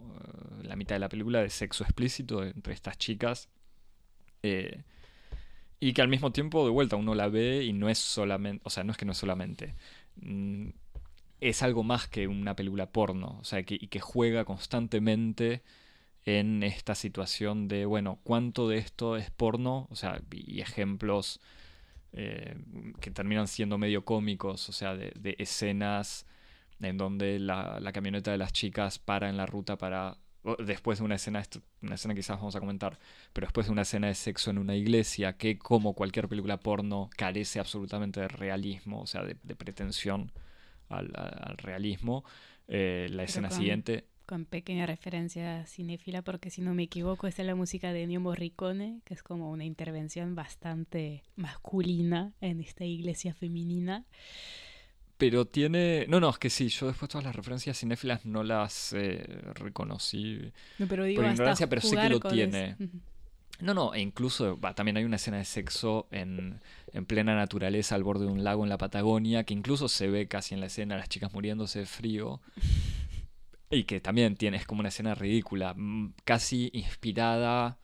la 0.63 0.77
mitad 0.77 0.97
de 0.97 1.01
la 1.01 1.09
película, 1.09 1.41
de 1.41 1.51
sexo 1.51 1.85
explícito 1.85 2.45
entre 2.45 2.75
estas 2.75 2.99
chicas. 2.99 3.49
Y 5.81 5.93
que 5.93 6.03
al 6.03 6.09
mismo 6.09 6.33
tiempo, 6.33 6.65
de 6.65 6.71
vuelta, 6.71 6.97
uno 6.97 7.15
la 7.15 7.29
ve 7.29 7.65
y 7.65 7.73
no 7.73 7.89
es 7.89 7.99
solamente, 7.99 8.63
o 8.65 8.71
sea, 8.71 8.85
no 8.85 8.93
es 8.93 8.99
que 8.99 9.05
no 9.05 9.13
es 9.13 9.19
solamente. 9.19 9.75
Mm, 10.17 10.71
es 11.41 11.63
algo 11.63 11.85
más 11.85 12.09
que 12.09 12.27
una 12.29 12.57
película 12.57 12.91
porno, 12.91 13.39
o 13.41 13.45
sea, 13.45 13.63
que, 13.63 13.77
y 13.81 13.89
que 13.89 14.01
juega 14.01 14.45
constantemente 14.45 15.63
en 16.25 16.63
esta 16.63 16.95
situación 16.95 17.69
de, 17.69 17.87
bueno, 17.87 18.19
¿cuánto 18.25 18.69
de 18.69 18.79
esto 18.79 19.17
es 19.17 19.31
porno? 19.31 19.89
O 19.91 19.97
sea, 19.97 20.21
y 20.33 20.61
ejemplos 20.61 21.41
eh, 22.13 22.57
que 23.01 23.11
terminan 23.11 23.49
siendo 23.49 23.79
medio 23.79 24.05
cómicos, 24.05 24.69
o 24.69 24.73
sea, 24.73 24.97
de, 24.97 25.37
escenas 25.39 26.27
en 26.81 26.97
donde 26.97 27.39
la, 27.39 27.81
camioneta 27.93 28.31
de 28.33 28.39
las 28.39 28.53
chicas 28.53 28.99
para 28.99 29.29
en 29.29 29.37
la 29.37 29.47
ruta 29.47 29.77
para 29.79 30.19
después 30.57 30.99
de 30.99 31.05
una 31.05 31.17
escena, 31.17 31.43
una 31.83 31.95
escena 31.95 32.15
quizás 32.15 32.39
vamos 32.39 32.57
a 32.57 32.61
comentar, 32.61 32.99
pero 33.33 33.47
después 33.47 33.67
de 33.67 33.73
una 33.73 33.83
escena 33.83 34.07
de 34.07 34.15
sexo 34.15 34.51
en 34.51 34.59
una 34.59 34.77
iglesia 34.77 35.37
que 35.37 35.59
como 35.59 35.95
cualquier 35.95 36.29
película 36.29 36.59
porno 36.59 37.11
carece 37.17 37.61
absolutamente 37.61 38.21
de 38.21 38.29
realismo, 38.29 39.01
o 39.01 39.07
sea, 39.07 39.23
de 39.25 39.55
pretensión 39.57 40.33
al, 40.89 41.57
realismo. 41.59 42.25
Eh, 42.69 43.09
la 43.11 43.25
escena 43.25 43.51
siguiente. 43.51 44.05
Con 44.27 44.45
pequeña 44.45 44.85
referencia 44.85 45.65
cinéfila, 45.67 46.21
porque 46.21 46.51
si 46.51 46.61
no 46.61 46.75
me 46.75 46.83
equivoco, 46.83 47.27
es 47.27 47.39
la 47.39 47.55
música 47.55 47.93
de 47.93 48.03
Ennio 48.03 48.21
Morricone, 48.21 49.01
que 49.05 49.15
es 49.15 49.23
como 49.23 49.51
una 49.51 49.65
intervención 49.65 50.35
bastante 50.35 51.23
masculina 51.37 52.35
en 52.43 52.61
esta 52.61 52.85
iglesia 52.85 53.33
femenina. 53.33 54.05
Pero 55.19 55.47
tiene. 55.47 56.07
No, 56.09 56.21
no, 56.21 56.31
es 56.31 56.39
que 56.39 56.49
sí, 56.49 56.69
yo 56.69 56.87
después 56.87 57.11
todas 57.11 57.25
las 57.25 57.35
referencias 57.35 57.77
cinéfilas 57.79 58.25
no 58.25 58.45
las 58.45 58.93
eh, 58.93 59.25
reconocí. 59.55 60.53
No, 60.79 60.87
pero 60.87 61.05
digo, 61.05 61.23
por 61.23 61.33
ignorancia, 61.33 61.69
pero 61.69 61.83
sé 61.83 61.97
que 61.97 62.09
lo 62.09 62.21
tiene. 62.21 62.77
No, 63.61 63.75
no, 63.75 63.93
e 63.93 64.01
incluso 64.01 64.57
también 64.77 64.97
hay 64.97 65.05
una 65.05 65.17
escena 65.17 65.39
de 65.39 65.45
sexo 65.45 66.07
en, 66.13 66.61
plena 67.09 67.35
naturaleza 67.35 67.97
al 67.97 68.05
borde 68.05 68.27
de 68.27 68.31
un 68.31 68.45
lago 68.45 68.63
en 68.63 68.69
la 68.69 68.79
Patagonia, 68.79 69.43
que 69.43 69.55
incluso 69.55 69.89
se 69.89 70.07
ve 70.07 70.29
casi 70.29 70.55
en 70.55 70.61
la 70.61 70.67
escena 70.67 70.97
las 70.97 71.09
chicas 71.09 71.33
muriéndose 71.33 71.81
de 71.81 71.87
frío. 71.87 72.41
Y 73.71 73.85
que 73.85 74.01
también 74.01 74.35
tiene, 74.35 74.57
es 74.57 74.65
como 74.65 74.81
una 74.81 74.89
escena 74.89 75.15
ridícula, 75.15 75.75
mm, 75.77 76.15
casi 76.25 76.71
inspirada, 76.73 77.77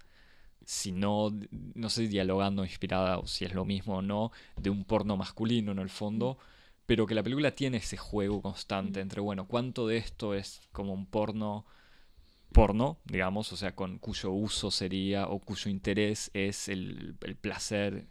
si 0.64 0.92
no, 0.92 1.30
no 1.74 1.90
sé, 1.90 2.08
dialogando 2.08 2.64
inspirada 2.64 3.18
o 3.18 3.26
si 3.26 3.44
es 3.44 3.52
lo 3.52 3.66
mismo 3.66 3.96
o 3.96 4.00
no, 4.00 4.32
de 4.56 4.70
un 4.70 4.84
porno 4.84 5.18
masculino 5.18 5.72
en 5.72 5.78
el 5.78 5.90
fondo, 5.90 6.38
pero 6.86 7.06
que 7.06 7.14
la 7.14 7.22
película 7.22 7.54
tiene 7.54 7.78
ese 7.78 7.96
juego 7.96 8.42
constante 8.42 9.00
entre, 9.00 9.20
bueno, 9.20 9.46
cuánto 9.46 9.86
de 9.86 9.96
esto 9.96 10.34
es 10.34 10.60
como 10.72 10.92
un 10.92 11.06
porno 11.06 11.64
porno, 12.54 12.98
digamos, 13.04 13.52
o 13.52 13.56
sea, 13.56 13.74
con 13.74 13.98
cuyo 13.98 14.30
uso 14.30 14.70
sería 14.70 15.26
o 15.26 15.40
cuyo 15.40 15.70
interés 15.70 16.30
es 16.34 16.68
el, 16.68 17.16
placer 17.40 18.06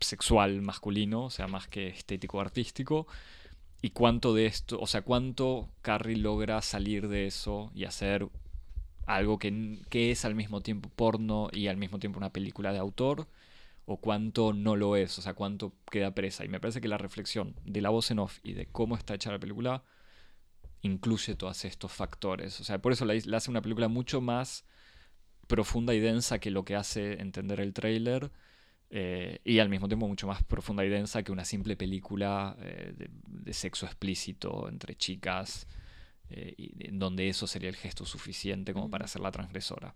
sexual 0.00 0.62
masculino, 0.62 1.24
o 1.26 1.30
sea, 1.30 1.46
más 1.46 1.68
que 1.68 1.88
estético 1.88 2.40
artístico, 2.40 3.06
y 3.82 3.90
cuánto 3.90 4.34
de 4.34 4.46
esto, 4.46 4.80
o 4.80 4.86
sea, 4.86 5.02
cuánto 5.02 5.68
Carrie 5.82 6.16
logra 6.16 6.62
salir 6.62 7.06
de 7.08 7.26
eso 7.26 7.70
y 7.74 7.84
hacer 7.84 8.28
algo 9.06 9.38
que, 9.38 9.78
que, 9.90 10.10
es 10.10 10.24
al 10.24 10.34
mismo 10.34 10.62
tiempo 10.62 10.88
porno 10.88 11.48
y 11.52 11.68
al 11.68 11.76
mismo 11.76 11.98
tiempo 11.98 12.18
una 12.18 12.32
película 12.32 12.72
de 12.72 12.78
autor, 12.78 13.28
o 13.90 13.96
cuánto 13.96 14.52
no 14.52 14.76
lo 14.76 14.96
es, 14.96 15.18
o 15.18 15.22
sea, 15.22 15.32
cuánto 15.32 15.72
queda 15.90 16.14
presa. 16.14 16.44
Y 16.44 16.48
me 16.48 16.60
parece 16.60 16.82
que 16.82 16.88
la 16.88 16.98
reflexión 16.98 17.56
de 17.64 17.80
la 17.80 17.88
voz 17.88 18.10
en 18.10 18.18
off 18.18 18.38
y 18.42 18.52
de 18.52 18.66
cómo 18.66 18.96
está 18.96 19.14
hecha 19.14 19.32
la 19.32 19.38
película 19.38 19.82
incluye 20.82 21.34
todos 21.34 21.64
estos 21.64 21.90
factores. 21.90 22.60
O 22.60 22.64
sea, 22.64 22.82
por 22.82 22.92
eso 22.92 23.06
la, 23.06 23.14
hace 23.14 23.50
una 23.50 23.62
película 23.62 23.88
mucho 23.88 24.20
más 24.20 24.66
profunda 25.46 25.94
y 25.94 26.00
densa 26.00 26.38
que 26.38 26.50
lo 26.50 26.66
que 26.66 26.76
hace 26.76 27.14
entender 27.14 27.60
el 27.60 27.72
trailer. 27.72 28.30
Eh, 28.90 29.40
y 29.42 29.58
al 29.58 29.70
mismo 29.70 29.88
tiempo 29.88 30.06
mucho 30.06 30.26
más 30.26 30.44
profunda 30.44 30.84
y 30.84 30.90
densa 30.90 31.22
que 31.22 31.32
una 31.32 31.46
simple 31.46 31.74
película 31.74 32.56
eh, 32.60 32.92
de, 33.26 33.52
sexo 33.54 33.86
explícito 33.86 34.68
entre 34.68 34.96
chicas, 34.96 35.66
eh, 36.28 36.54
y, 36.58 36.90
donde 36.92 37.30
eso 37.30 37.46
sería 37.46 37.70
el 37.70 37.76
gesto 37.76 38.04
suficiente 38.04 38.74
como 38.74 38.90
para 38.90 39.06
ser 39.06 39.22
la 39.22 39.30
transgresora 39.30 39.94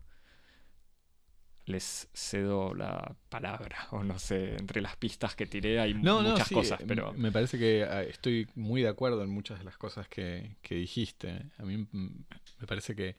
les 1.67 2.09
cedo 2.13 2.75
la 2.75 3.15
palabra, 3.29 3.89
o 3.93 4.03
no 4.03 4.19
sé, 4.19 4.57
entre 4.57 4.81
las 4.81 4.97
pistas 4.97 5.37
que 5.37 5.47
tiré 5.47 5.79
hay 5.79 5.95
muchas 5.95 6.49
cosas, 6.49 6.81
pero... 6.87 7.13
Me 7.13 7.31
parece 7.31 7.59
que 7.59 7.85
ah, 7.85 8.03
estoy 8.03 8.49
muy 8.55 8.83
de 8.83 8.89
acuerdo 8.89 9.23
en 9.23 9.31
muchas 9.31 9.59
de 9.59 9.65
las 9.65 9.77
cosas 9.77 10.09
que, 10.09 10.57
dijiste. 10.69 11.47
A 11.59 11.65
mí 11.65 11.87
me 11.93 12.67
parece 12.67 12.97
que 12.97 13.17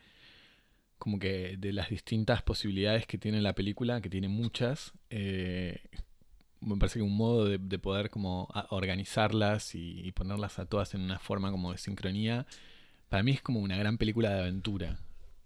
como 0.98 1.20
que 1.20 1.58
de 1.58 1.74
las 1.74 1.90
distintas 1.90 2.42
posibilidades 2.42 3.06
que 3.06 3.18
tiene 3.18 3.42
la 3.42 3.54
película, 3.54 4.02
que 4.02 4.10
tiene 4.10 4.30
muchas, 4.30 4.94
eh, 5.10 5.82
me 6.62 6.78
parece 6.78 7.00
que 7.00 7.04
un 7.04 7.16
modo 7.16 7.46
de, 7.46 7.80
poder 7.80 8.10
como 8.10 8.48
organizarlas 8.70 9.76
y, 9.76 10.00
y, 10.00 10.12
ponerlas 10.14 10.60
a 10.60 10.66
todas 10.66 10.94
en 10.94 11.02
una 11.02 11.20
forma 11.20 11.52
como 11.52 11.74
de 11.74 11.78
sincronía, 11.78 12.46
para 13.10 13.22
mí 13.22 13.32
es 13.32 13.42
como 13.42 13.60
una 13.60 13.76
gran 13.76 13.98
película 13.98 14.30
de 14.30 14.40
aventura 14.42 15.00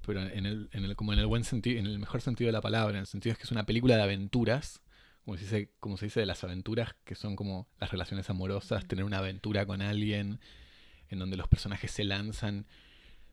pero 0.05 0.21
en 0.21 0.45
el, 0.45 0.69
en 0.71 0.85
el, 0.85 0.95
como 0.95 1.13
en 1.13 1.19
el 1.19 1.25
buen 1.25 1.43
sentido, 1.43 1.79
en 1.79 1.85
el 1.85 1.99
mejor 1.99 2.21
sentido 2.21 2.47
de 2.47 2.53
la 2.53 2.61
palabra, 2.61 2.93
en 2.93 3.01
el 3.01 3.07
sentido 3.07 3.33
es 3.33 3.37
que 3.37 3.43
es 3.43 3.51
una 3.51 3.65
película 3.65 3.95
de 3.97 4.03
aventuras, 4.03 4.81
como 5.25 5.37
se, 5.37 5.43
dice, 5.43 5.71
como 5.79 5.97
se 5.97 6.05
dice, 6.05 6.21
de 6.21 6.25
las 6.25 6.43
aventuras, 6.43 6.95
que 7.03 7.15
son 7.15 7.35
como 7.35 7.67
las 7.79 7.91
relaciones 7.91 8.29
amorosas, 8.29 8.87
tener 8.87 9.03
una 9.03 9.17
aventura 9.17 9.65
con 9.65 9.81
alguien, 9.81 10.39
en 11.09 11.19
donde 11.19 11.37
los 11.37 11.47
personajes 11.47 11.91
se 11.91 12.03
lanzan 12.03 12.65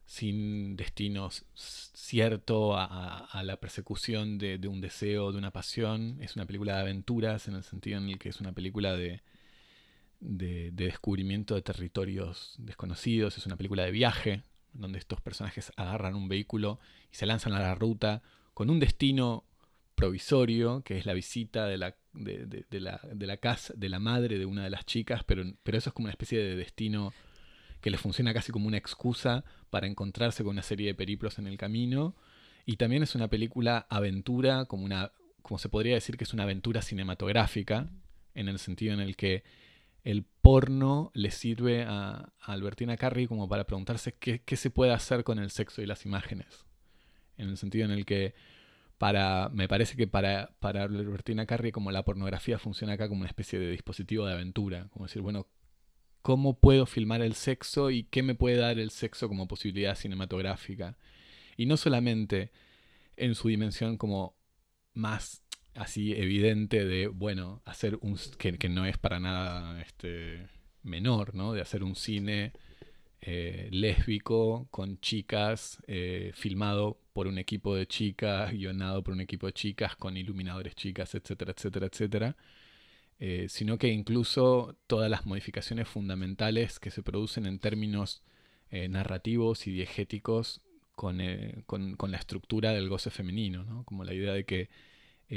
sin 0.06 0.76
destino 0.76 1.30
cierto 1.54 2.76
a, 2.76 3.42
la 3.42 3.56
persecución 3.58 4.38
de, 4.38 4.58
un 4.68 4.80
deseo, 4.80 5.32
de 5.32 5.38
una 5.38 5.50
pasión. 5.50 6.18
Es 6.20 6.36
una 6.36 6.46
película 6.46 6.74
de 6.74 6.80
aventuras 6.80 7.48
en 7.48 7.54
el 7.54 7.62
sentido 7.62 7.98
en 7.98 8.08
el 8.08 8.18
que 8.18 8.28
es 8.28 8.40
una 8.40 8.52
película 8.52 8.96
de, 8.96 9.22
de, 10.20 10.70
descubrimiento 10.72 11.54
de 11.54 11.62
territorios 11.62 12.54
desconocidos, 12.58 13.38
es 13.38 13.46
una 13.46 13.56
película 13.56 13.84
de 13.84 13.90
viaje, 13.90 14.42
donde 14.74 14.98
estos 14.98 15.20
personajes 15.20 15.72
agarran 15.76 16.14
un 16.14 16.28
vehículo 16.28 16.78
y 17.10 17.16
se 17.16 17.26
lanzan 17.26 17.52
a 17.54 17.60
la 17.60 17.74
ruta 17.74 18.22
con 18.52 18.70
un 18.70 18.78
destino 18.80 19.44
provisorio, 19.94 20.82
que 20.82 20.98
es 20.98 21.06
la 21.06 21.14
visita 21.14 21.66
de 21.66 21.78
la, 21.78 21.96
casa, 23.40 23.74
de 23.76 23.88
la 23.88 23.98
madre 23.98 24.38
de 24.38 24.46
una 24.46 24.64
de 24.64 24.70
las 24.70 24.84
chicas, 24.84 25.22
pero, 25.24 25.44
pero 25.62 25.78
eso 25.78 25.90
es 25.90 25.94
como 25.94 26.06
una 26.06 26.12
especie 26.12 26.38
de 26.38 26.56
destino 26.56 27.12
que 27.80 27.90
les 27.90 28.00
funciona 28.00 28.32
casi 28.32 28.50
como 28.50 28.66
una 28.66 28.78
excusa 28.78 29.44
para 29.70 29.86
encontrarse 29.86 30.42
con 30.42 30.52
una 30.52 30.62
serie 30.62 30.88
de 30.88 30.94
periplos 30.94 31.38
en 31.38 31.46
el 31.46 31.58
camino. 31.58 32.14
Y 32.66 32.76
también 32.76 33.02
es 33.02 33.14
una 33.14 33.28
película 33.28 33.86
aventura, 33.90 34.64
como 34.64 34.84
una, 34.84 35.12
como 35.42 35.58
se 35.58 35.68
podría 35.68 35.94
decir 35.94 36.16
que 36.16 36.24
es 36.24 36.32
una 36.32 36.44
aventura 36.44 36.80
cinematográfica, 36.80 37.88
en 38.34 38.48
el 38.48 38.58
sentido 38.58 38.94
en 38.94 39.00
el 39.00 39.16
que 39.16 39.44
el 40.04 40.24
porno 40.42 41.10
le 41.14 41.30
sirve 41.30 41.84
a, 41.88 42.32
Albertina 42.40 42.96
Carri 42.96 43.26
como 43.26 43.48
para 43.48 43.66
preguntarse 43.66 44.12
qué, 44.12 44.56
se 44.56 44.70
puede 44.70 44.92
hacer 44.92 45.24
con 45.24 45.38
el 45.38 45.50
sexo 45.50 45.82
y 45.82 45.86
las 45.86 46.04
imágenes. 46.04 46.66
En 47.38 47.48
el 47.48 47.56
sentido 47.56 47.86
en 47.86 47.90
el 47.90 48.04
que 48.04 48.34
para, 48.98 49.48
me 49.48 49.66
parece 49.66 49.96
que 49.96 50.06
para, 50.06 50.54
para 50.60 50.84
Albertina 50.84 51.46
Carri 51.46 51.72
como 51.72 51.90
la 51.90 52.04
pornografía 52.04 52.58
funciona 52.58 52.92
acá 52.92 53.08
como 53.08 53.22
una 53.22 53.28
especie 53.28 53.58
de 53.58 53.70
dispositivo 53.70 54.26
de 54.26 54.34
aventura. 54.34 54.88
Como 54.90 55.06
decir, 55.06 55.22
bueno, 55.22 55.48
cómo 56.20 56.58
puedo 56.60 56.84
filmar 56.84 57.22
el 57.22 57.34
sexo 57.34 57.90
y 57.90 58.04
qué 58.04 58.22
me 58.22 58.34
puede 58.34 58.56
dar 58.56 58.78
el 58.78 58.90
sexo 58.90 59.28
como 59.28 59.48
posibilidad 59.48 59.96
cinematográfica. 59.96 60.98
Y 61.56 61.64
no 61.64 61.78
solamente 61.78 62.52
en 63.16 63.34
su 63.34 63.48
dimensión 63.48 63.96
como 63.96 64.36
más 64.92 65.42
así 65.74 66.12
evidente 66.12 66.84
de, 66.84 67.08
bueno, 67.08 67.62
hacer 67.64 67.98
un... 68.00 68.18
que, 68.38 68.68
no 68.68 68.86
es 68.86 68.98
para 68.98 69.20
nada 69.20 69.80
este, 69.80 70.48
menor, 70.82 71.34
¿no? 71.34 71.52
De 71.52 71.60
hacer 71.60 71.82
un 71.82 71.96
cine 71.96 72.52
eh, 73.20 73.68
lésbico 73.72 74.68
con 74.70 75.00
chicas, 75.00 75.82
eh, 75.86 76.32
filmado 76.34 76.98
por 77.12 77.26
un 77.26 77.38
equipo 77.38 77.74
de 77.74 77.86
chicas, 77.86 78.52
guionado 78.52 79.02
por 79.02 79.14
un 79.14 79.20
equipo 79.20 79.46
de 79.46 79.52
chicas, 79.52 79.96
con 79.96 80.16
iluminadores 80.16 80.74
chicas, 80.74 81.14
etcétera, 81.14 81.52
etcétera, 81.56 81.86
etcétera. 81.86 82.36
Eh, 83.20 83.46
sino 83.48 83.78
que 83.78 83.88
incluso 83.88 84.76
todas 84.86 85.08
las 85.10 85.24
modificaciones 85.24 85.88
fundamentales 85.88 86.80
que 86.80 86.90
se 86.90 87.02
producen 87.02 87.46
en 87.46 87.58
términos 87.58 88.22
narrativos 88.88 89.68
y 89.68 89.70
diegéticos 89.70 90.60
eh, 91.18 91.62
con, 91.66 91.96
con, 91.96 92.12
la 92.12 92.18
estructura 92.18 92.72
del 92.72 92.88
goce 92.88 93.10
femenino, 93.10 93.64
¿no? 93.64 93.84
como 93.84 94.04
la 94.04 94.14
idea 94.14 94.32
de 94.32 94.44
que 94.44 94.70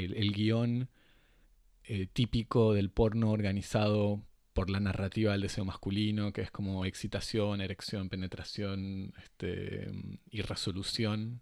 el, 0.04 0.32
guion 0.32 0.88
típico 2.12 2.74
del 2.74 2.90
porno 2.90 3.30
organizado 3.30 4.22
por 4.52 4.70
la 4.70 4.80
narrativa 4.80 5.32
del 5.32 5.42
deseo 5.42 5.64
masculino, 5.64 6.32
que 6.32 6.42
es 6.42 6.50
como 6.50 6.84
excitación, 6.84 7.60
erección, 7.60 8.08
penetración 8.08 9.14
este, 9.22 9.88
y 10.30 10.42
resolución, 10.42 11.40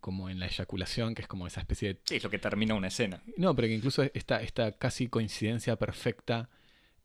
como 0.00 0.28
en 0.28 0.40
la 0.40 0.46
eyaculación, 0.46 1.14
que 1.14 1.22
es 1.22 1.28
como 1.28 1.46
esa 1.46 1.60
especie 1.60 1.94
de... 1.94 2.00
Sí, 2.04 2.16
es 2.16 2.24
lo 2.24 2.30
que 2.30 2.38
termina 2.38 2.74
una 2.74 2.88
escena. 2.88 3.22
No, 3.36 3.54
pero 3.54 3.68
que 3.68 3.74
incluso 3.74 4.02
esta, 4.12 4.42
esta 4.42 4.72
casi 4.72 5.06
coincidencia 5.06 5.76
perfecta 5.76 6.48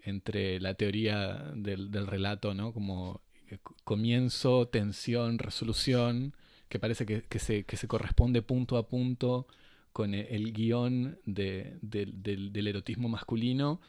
entre 0.01 0.59
la 0.59 0.73
teoría 0.73 1.51
del, 1.55 2.07
relato, 2.07 2.53
¿no? 2.53 2.73
Como 2.73 3.21
eh, 3.47 3.59
comienzo, 3.83 4.67
tensión, 4.67 5.39
resolución, 5.39 6.35
que 6.67 6.79
parece 6.79 7.05
que, 7.05 7.39
se, 7.39 7.87
corresponde 7.87 8.41
punto 8.41 8.77
a 8.77 8.87
punto 8.87 9.47
con 9.93 10.13
e, 10.13 10.27
el, 10.35 10.51
guion 10.51 11.19
del, 11.25 12.67
erotismo 12.67 13.07
masculino, 13.07 13.79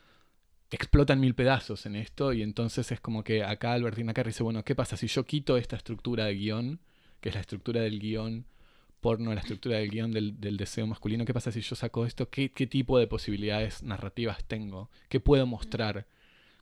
explotan 0.71 1.21
mil 1.21 1.35
pedazos 1.35 1.87
en 1.87 1.97
esto 1.97 2.33
y 2.33 2.43
entonces 2.43 2.93
es 2.93 3.01
como 3.01 3.25
que 3.25 3.43
acá 3.43 3.73
Albertina 3.73 4.15
Carri 4.15 4.31
dice, 4.31 4.43
bueno, 4.43 4.65
¿qué 4.65 4.75
pasa 4.75 4.97
si 4.97 5.09
yo 5.09 5.25
quito 5.25 5.57
esta 5.57 5.77
estructura 5.77 6.27
de 6.27 6.35
guion, 6.35 6.81
que 7.21 7.31
es 7.31 7.35
la 7.35 7.41
estructura 7.41 7.81
del 7.81 7.99
guion 7.99 8.47
porno, 9.05 9.35
la 9.35 9.41
estructura 9.41 9.77
del 9.77 9.91
guion 9.91 10.13
del, 10.13 10.57
deseo 10.57 10.87
masculino. 10.87 11.27
¿Qué 11.27 11.35
pasa 11.35 11.53
si 11.53 11.61
yo 11.61 11.77
saco 11.77 12.07
esto? 12.07 12.31
¿Qué, 12.31 12.49
tipo 12.49 12.99
de 12.99 13.07
posibilidades 13.07 13.83
narrativas 13.83 14.43
tengo? 14.45 14.89
¿Qué 15.11 15.21
puedo 15.21 15.47
mostrar? 15.47 16.07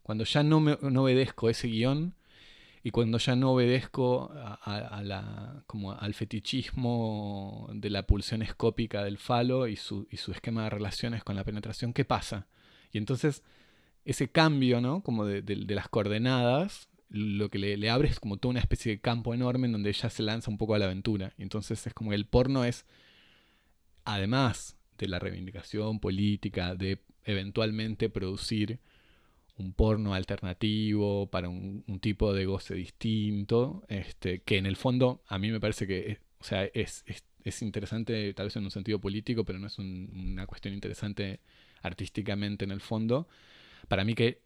Cuando 0.03 0.25
ya 0.25 0.43
no, 0.43 0.59
me, 0.59 0.73
obedezco 0.73 1.49
ese 1.49 1.69
guion 1.69 2.17
y 2.85 2.91
cuando 2.91 3.19
ya 3.19 3.37
no 3.37 3.53
obedezco 3.53 4.33
a, 4.35 5.03
la, 5.05 5.63
como 5.67 5.93
al 5.93 6.15
fetichismo 6.15 7.69
de 7.73 7.91
la 7.91 8.05
pulsión 8.07 8.43
escópica 8.43 9.05
del 9.05 9.19
falo 9.19 9.69
y 9.69 9.77
su, 9.77 10.09
y 10.11 10.17
su 10.17 10.33
esquema 10.33 10.65
de 10.65 10.71
relaciones 10.71 11.23
con 11.23 11.37
la 11.37 11.45
penetración, 11.45 11.93
¿qué 11.93 12.05
pasa? 12.05 12.49
Y 12.91 12.99
entonces 12.99 13.43
ese 14.05 14.31
cambio, 14.31 14.81
¿no? 14.81 15.03
Como 15.03 15.25
de, 15.25 15.57
las 15.57 15.89
coordenadas 15.89 16.89
lo 17.09 17.51
que 17.51 17.59
le, 17.59 17.91
abre 17.91 18.09
es 18.09 18.19
como 18.19 18.39
toda 18.39 18.51
una 18.51 18.61
especie 18.61 18.93
de 18.93 19.01
campo 19.01 19.35
enorme 19.35 19.67
en 19.67 19.73
donde 19.73 19.91
ella 19.91 20.09
se 20.09 20.23
lanza 20.23 20.51
un 20.51 20.57
poco 20.57 20.75
a 20.75 20.79
la 20.79 20.87
aventura. 20.87 21.35
Y 21.37 21.43
entonces 21.43 21.87
es 21.87 21.93
como 21.93 22.11
que 22.11 22.17
el 22.17 22.27
porno 22.27 22.65
es, 22.65 22.87
además 24.05 24.79
de 24.97 25.09
la 25.09 25.19
reivindicación 25.19 26.01
política, 26.01 26.75
de 26.75 27.03
eventualmente 27.25 28.09
producir 28.09 28.81
un 29.63 29.73
porno 29.73 30.15
alternativo 30.15 31.29
para 31.31 31.49
un, 31.49 31.85
tipo 32.01 32.33
de 32.33 32.47
goce 32.47 32.75
distinto, 32.75 33.85
este, 33.89 34.41
que 34.41 34.59
en 34.59 34.67
el 34.67 34.77
fondo 34.77 35.23
a 35.29 35.39
mí 35.39 35.51
me 35.51 35.61
parece 35.61 35.87
que 35.87 36.19
o 36.43 36.45
sea, 36.45 36.65
es, 36.65 37.05
es, 37.45 37.63
interesante 37.63 38.35
tal 38.35 38.47
vez 38.47 38.57
en 38.57 38.65
un 38.65 38.71
sentido 38.73 39.01
político, 39.01 39.45
pero 39.45 39.61
no 39.61 39.69
es 39.69 39.79
una 39.79 40.47
cuestión 40.47 40.75
interesante 40.75 41.41
artísticamente 41.83 42.65
en 42.65 42.73
el 42.73 42.81
fondo. 42.81 43.29
Para 43.87 44.05
mí 44.05 44.15
que 44.15 44.43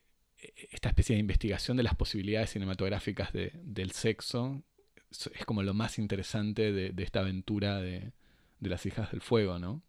esta 0.70 0.90
especie 0.90 1.14
de 1.14 1.20
investigación 1.20 1.78
de 1.78 1.82
las 1.82 1.94
posibilidades 1.94 2.50
cinematográficas 2.50 3.30
del 3.32 3.92
sexo 3.92 4.62
es 5.10 5.44
como 5.46 5.62
lo 5.62 5.72
más 5.72 5.98
interesante 5.98 6.72
de, 6.72 7.02
esta 7.02 7.20
aventura 7.20 7.80
de, 7.80 8.12
las 8.60 8.84
hijas 8.84 9.10
del 9.10 9.22
fuego, 9.22 9.58
¿no? 9.58 9.82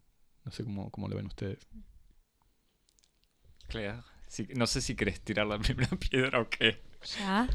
No 0.44 0.50
sé 0.50 0.64
cómo, 0.64 0.90
cómo 0.90 1.08
lo 1.08 1.16
ven 1.16 1.26
ustedes. 1.26 1.66
Claro. 3.66 4.02
No 4.54 4.66
sé 4.66 4.80
si 4.80 4.94
querés 4.94 5.20
tirar 5.20 5.46
la 5.46 5.58
primera 5.58 5.96
piedra 5.96 6.40
o 6.40 6.48
qué. 6.48 6.80
¿Ya? 7.18 7.48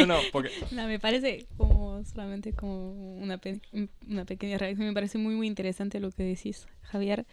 no, 0.00 0.06
no, 0.06 0.18
porque... 0.32 0.50
no, 0.72 0.86
me 0.86 0.98
parece 0.98 1.46
como 1.56 2.04
solamente 2.04 2.52
como 2.52 3.16
una, 3.16 3.40
una 4.08 4.24
pequeña 4.24 4.58
reacción. 4.58 4.88
Me 4.88 4.94
parece 4.94 5.18
muy, 5.18 5.34
muy 5.34 5.46
interesante 5.46 6.00
lo 6.00 6.10
que 6.10 6.24
decís, 6.24 6.66
Javier. 6.82 7.24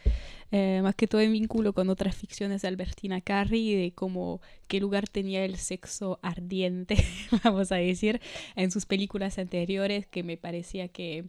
Eh, 0.51 0.81
más 0.83 0.95
que 0.95 1.07
todo 1.07 1.21
en 1.21 1.31
vínculo 1.31 1.73
con 1.73 1.89
otras 1.89 2.15
ficciones 2.15 2.61
de 2.61 2.67
Albertina 2.67 3.21
Carri, 3.21 3.73
de 3.73 3.91
cómo 3.93 4.41
qué 4.67 4.79
lugar 4.79 5.07
tenía 5.07 5.43
el 5.43 5.57
sexo 5.57 6.19
ardiente, 6.21 6.95
vamos 7.43 7.71
a 7.71 7.75
decir, 7.75 8.21
en 8.55 8.69
sus 8.69 8.85
películas 8.85 9.37
anteriores, 9.39 10.05
que 10.05 10.23
me 10.23 10.37
parecía 10.37 10.87
que, 10.89 11.25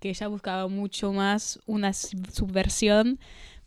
que 0.00 0.10
ella 0.10 0.26
buscaba 0.26 0.66
mucho 0.68 1.12
más 1.12 1.60
una 1.66 1.92
subversión 1.92 3.20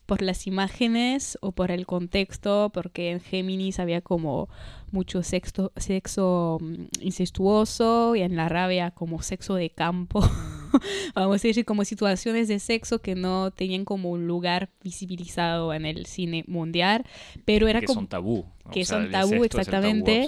por 0.06 0.22
las 0.22 0.48
imágenes 0.48 1.38
o 1.42 1.52
por 1.52 1.72
el 1.72 1.86
contexto, 1.86 2.72
porque 2.74 3.12
en 3.12 3.20
Géminis 3.20 3.80
había 3.80 4.02
como 4.02 4.50
mucho 4.92 5.24
sexo, 5.24 5.72
sexo 5.76 6.60
mm, 6.62 6.84
incestuoso 7.02 8.16
y 8.16 8.22
en 8.22 8.36
la 8.36 8.50
rabia 8.50 8.92
como 8.92 9.22
sexo 9.22 9.56
de 9.56 9.70
campo, 9.70 10.22
vamos 11.16 11.44
a 11.44 11.48
decir 11.48 11.66
como 11.66 11.86
situaciones 11.86 12.48
de 12.48 12.60
sexo 12.60 13.00
que 13.00 13.16
no 13.16 13.52
tenían 13.52 13.86
como 13.86 14.12
un 14.12 14.28
lugar 14.28 14.70
visibilizado 14.84 15.74
en 15.74 15.86
el 15.86 16.06
cine 16.06 16.44
mundial, 16.48 17.06
pero 17.46 17.68
era 17.68 17.80
que 17.80 17.88
como... 17.88 18.02
son 18.02 18.08
tabú. 18.08 18.46
Que 18.72 18.84
son 18.84 19.12
tabú, 19.12 19.44
exactamente. 19.44 20.28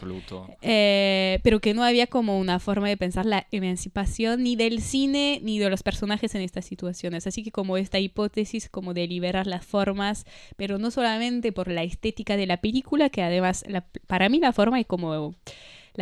Eh, 0.61 1.39
pero 1.41 1.59
que 1.59 1.73
no 1.73 1.83
había 1.83 2.05
como 2.05 2.37
una 2.37 2.59
forma 2.59 2.87
de 2.87 2.95
pensar 2.95 3.25
la 3.25 3.47
emancipación 3.51 4.43
ni 4.43 4.55
del 4.55 4.81
cine 4.81 5.39
ni 5.41 5.57
de 5.57 5.71
los 5.71 5.81
personajes 5.81 6.35
en 6.35 6.41
estas 6.41 6.65
situaciones. 6.65 7.25
Así 7.25 7.43
que 7.43 7.51
como 7.51 7.77
esta 7.77 7.99
hipótesis 7.99 8.69
como 8.69 8.93
de 8.93 9.07
liberar 9.07 9.47
las 9.47 9.65
formas, 9.65 10.25
pero 10.55 10.77
no 10.77 10.91
solamente 10.91 11.51
por 11.51 11.67
la 11.67 11.83
estética 11.83 12.37
de 12.37 12.45
la 12.45 12.57
película, 12.57 13.09
que 13.09 13.23
además 13.23 13.65
para 14.05 14.29
mí 14.29 14.39
la 14.39 14.53
forma 14.53 14.79
y 14.79 14.85
como 14.85 15.33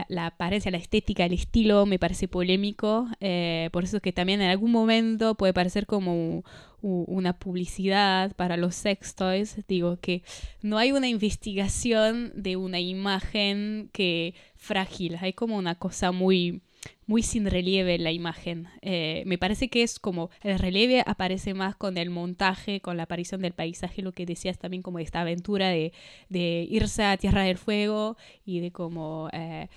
la, 0.07 0.25
apariencia, 0.27 0.71
la 0.71 0.77
estética, 0.77 1.25
el 1.25 1.33
estilo 1.33 1.85
me 1.85 1.99
parece 1.99 2.27
polémico. 2.27 3.07
Eh, 3.19 3.69
por 3.71 3.83
eso 3.83 3.99
que 3.99 4.11
también 4.11 4.41
en 4.41 4.49
algún 4.49 4.71
momento 4.71 5.35
puede 5.35 5.53
parecer 5.53 5.85
como 5.85 6.43
una 6.81 7.39
publicidad 7.39 8.35
para 8.35 8.57
los 8.57 8.75
sex 8.75 9.15
toys. 9.15 9.57
Digo 9.67 9.97
que 9.99 10.23
no 10.61 10.77
hay 10.77 10.91
una 10.91 11.07
investigación 11.07 12.31
de 12.35 12.57
una 12.57 12.79
imagen 12.79 13.89
que 13.91 14.35
frágil. 14.55 15.17
Hay 15.21 15.33
como 15.33 15.57
una 15.57 15.75
cosa 15.75 16.11
muy 16.11 16.61
muy 17.07 17.23
sin 17.23 17.45
relieve 17.45 17.97
la 17.97 18.11
imagen. 18.11 18.67
Eh, 18.81 19.23
me 19.25 19.37
parece 19.37 19.69
que 19.69 19.83
es 19.83 19.99
como 19.99 20.29
el 20.41 20.59
relieve 20.59 21.03
aparece 21.05 21.53
más 21.53 21.75
con 21.75 21.97
el 21.97 22.09
montaje, 22.09 22.81
con 22.81 22.97
la 22.97 23.03
aparición 23.03 23.41
del 23.41 23.53
paisaje, 23.53 24.01
lo 24.01 24.11
que 24.11 24.25
decías 24.25 24.57
también 24.57 24.83
como 24.83 24.99
esta 24.99 25.21
aventura 25.21 25.69
de, 25.69 25.93
de 26.29 26.67
irse 26.69 27.03
a 27.03 27.17
Tierra 27.17 27.43
del 27.43 27.57
Fuego 27.57 28.17
y 28.45 28.59
de 28.59 28.71
como... 28.71 29.29
Eh, 29.33 29.67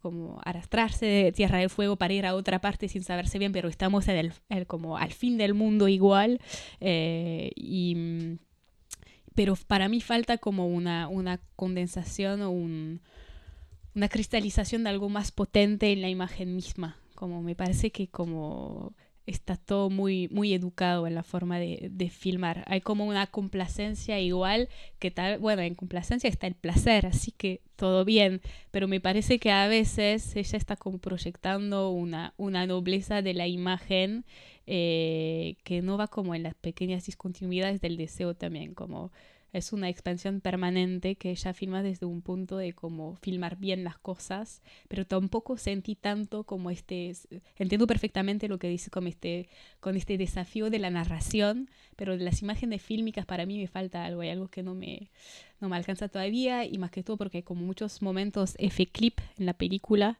como 0.00 0.38
arrastrarse 0.44 1.06
de 1.06 1.32
Tierra 1.32 1.60
del 1.60 1.70
Fuego 1.70 1.96
para 1.96 2.12
ir 2.12 2.26
a 2.26 2.34
otra 2.34 2.60
parte 2.60 2.88
sin 2.88 3.02
saberse 3.02 3.38
bien, 3.38 3.52
pero 3.52 3.70
estamos 3.70 4.06
en 4.08 4.32
el, 4.50 4.66
como 4.66 4.98
al 4.98 5.14
fin 5.14 5.38
del 5.38 5.54
mundo 5.54 5.88
igual. 5.88 6.42
Eh, 6.78 7.50
y, 7.56 8.36
pero 9.34 9.56
para 9.66 9.88
mí 9.88 10.02
falta 10.02 10.36
como 10.36 10.66
una, 10.66 11.08
una 11.08 11.40
condensación 11.56 12.42
o 12.42 12.50
un, 12.50 13.00
una 13.94 14.08
cristalización 14.08 14.84
de 14.84 14.90
algo 14.90 15.08
más 15.08 15.32
potente 15.32 15.92
en 15.92 16.02
la 16.02 16.08
imagen 16.08 16.54
misma. 16.54 16.98
Como 17.14 17.42
me 17.42 17.54
parece 17.54 17.90
que 17.90 18.08
como 18.08 18.94
está 19.26 19.56
todo 19.56 19.88
muy, 19.88 20.28
muy 20.28 20.52
educado 20.52 21.06
en 21.06 21.14
la 21.14 21.22
forma 21.22 21.58
de, 21.58 22.10
filmar. 22.10 22.64
Hay 22.66 22.80
como 22.80 23.06
una 23.06 23.26
complacencia 23.26 24.20
igual 24.20 24.68
que 24.98 25.10
tal, 25.10 25.38
bueno, 25.38 25.62
en 25.62 25.74
complacencia 25.74 26.28
está 26.28 26.46
el 26.46 26.54
placer, 26.54 27.06
así 27.06 27.32
que 27.32 27.62
todo 27.76 28.04
bien, 28.04 28.42
pero 28.70 28.86
me 28.86 29.00
parece 29.00 29.38
que 29.38 29.50
a 29.50 29.66
veces 29.66 30.36
ella 30.36 30.58
está 30.58 30.76
proyectando 30.76 31.90
una, 31.90 32.34
una 32.36 32.66
nobleza 32.66 33.22
de 33.22 33.34
la 33.34 33.46
imagen 33.46 34.24
eh, 34.66 35.56
que 35.64 35.82
no 35.82 35.96
va 35.96 36.08
como 36.08 36.34
en 36.34 36.42
las 36.42 36.54
pequeñas 36.54 37.06
discontinuidades 37.06 37.80
del 37.80 37.96
deseo 37.96 38.34
también, 38.34 38.74
como 38.74 39.10
es 39.54 39.72
una 39.72 39.88
expansión 39.88 40.40
permanente 40.40 41.14
que 41.14 41.30
ella 41.30 41.54
filma 41.54 41.84
desde 41.84 42.06
un 42.06 42.22
punto 42.22 42.56
de 42.56 42.72
cómo 42.72 43.14
filmar 43.22 43.56
bien 43.56 43.84
las 43.84 43.96
cosas, 43.96 44.62
pero 44.88 45.06
tampoco 45.06 45.56
sentí 45.56 45.94
tanto 45.94 46.42
como 46.42 46.70
este, 46.70 47.12
entiendo 47.56 47.86
perfectamente 47.86 48.48
lo 48.48 48.58
que 48.58 48.68
dice 48.68 48.90
con 48.90 49.06
este, 49.06 49.48
con 49.78 49.96
este 49.96 50.18
desafío 50.18 50.70
de 50.70 50.80
la 50.80 50.90
narración, 50.90 51.70
pero 51.94 52.18
de 52.18 52.24
las 52.24 52.42
imágenes 52.42 52.82
fílmicas 52.82 53.26
para 53.26 53.46
mí 53.46 53.56
me 53.56 53.68
falta 53.68 54.04
algo, 54.04 54.22
hay 54.22 54.30
algo 54.30 54.48
que 54.48 54.64
no 54.64 54.74
me, 54.74 55.08
no 55.60 55.68
me 55.68 55.76
alcanza 55.76 56.08
todavía 56.08 56.64
y 56.64 56.78
más 56.78 56.90
que 56.90 57.02
todo 57.02 57.16
porque 57.16 57.38
hay 57.38 57.42
como 57.42 57.64
muchos 57.64 58.02
momentos 58.02 58.54
F-clip 58.58 59.20
en 59.38 59.46
la 59.46 59.54
película 59.54 60.18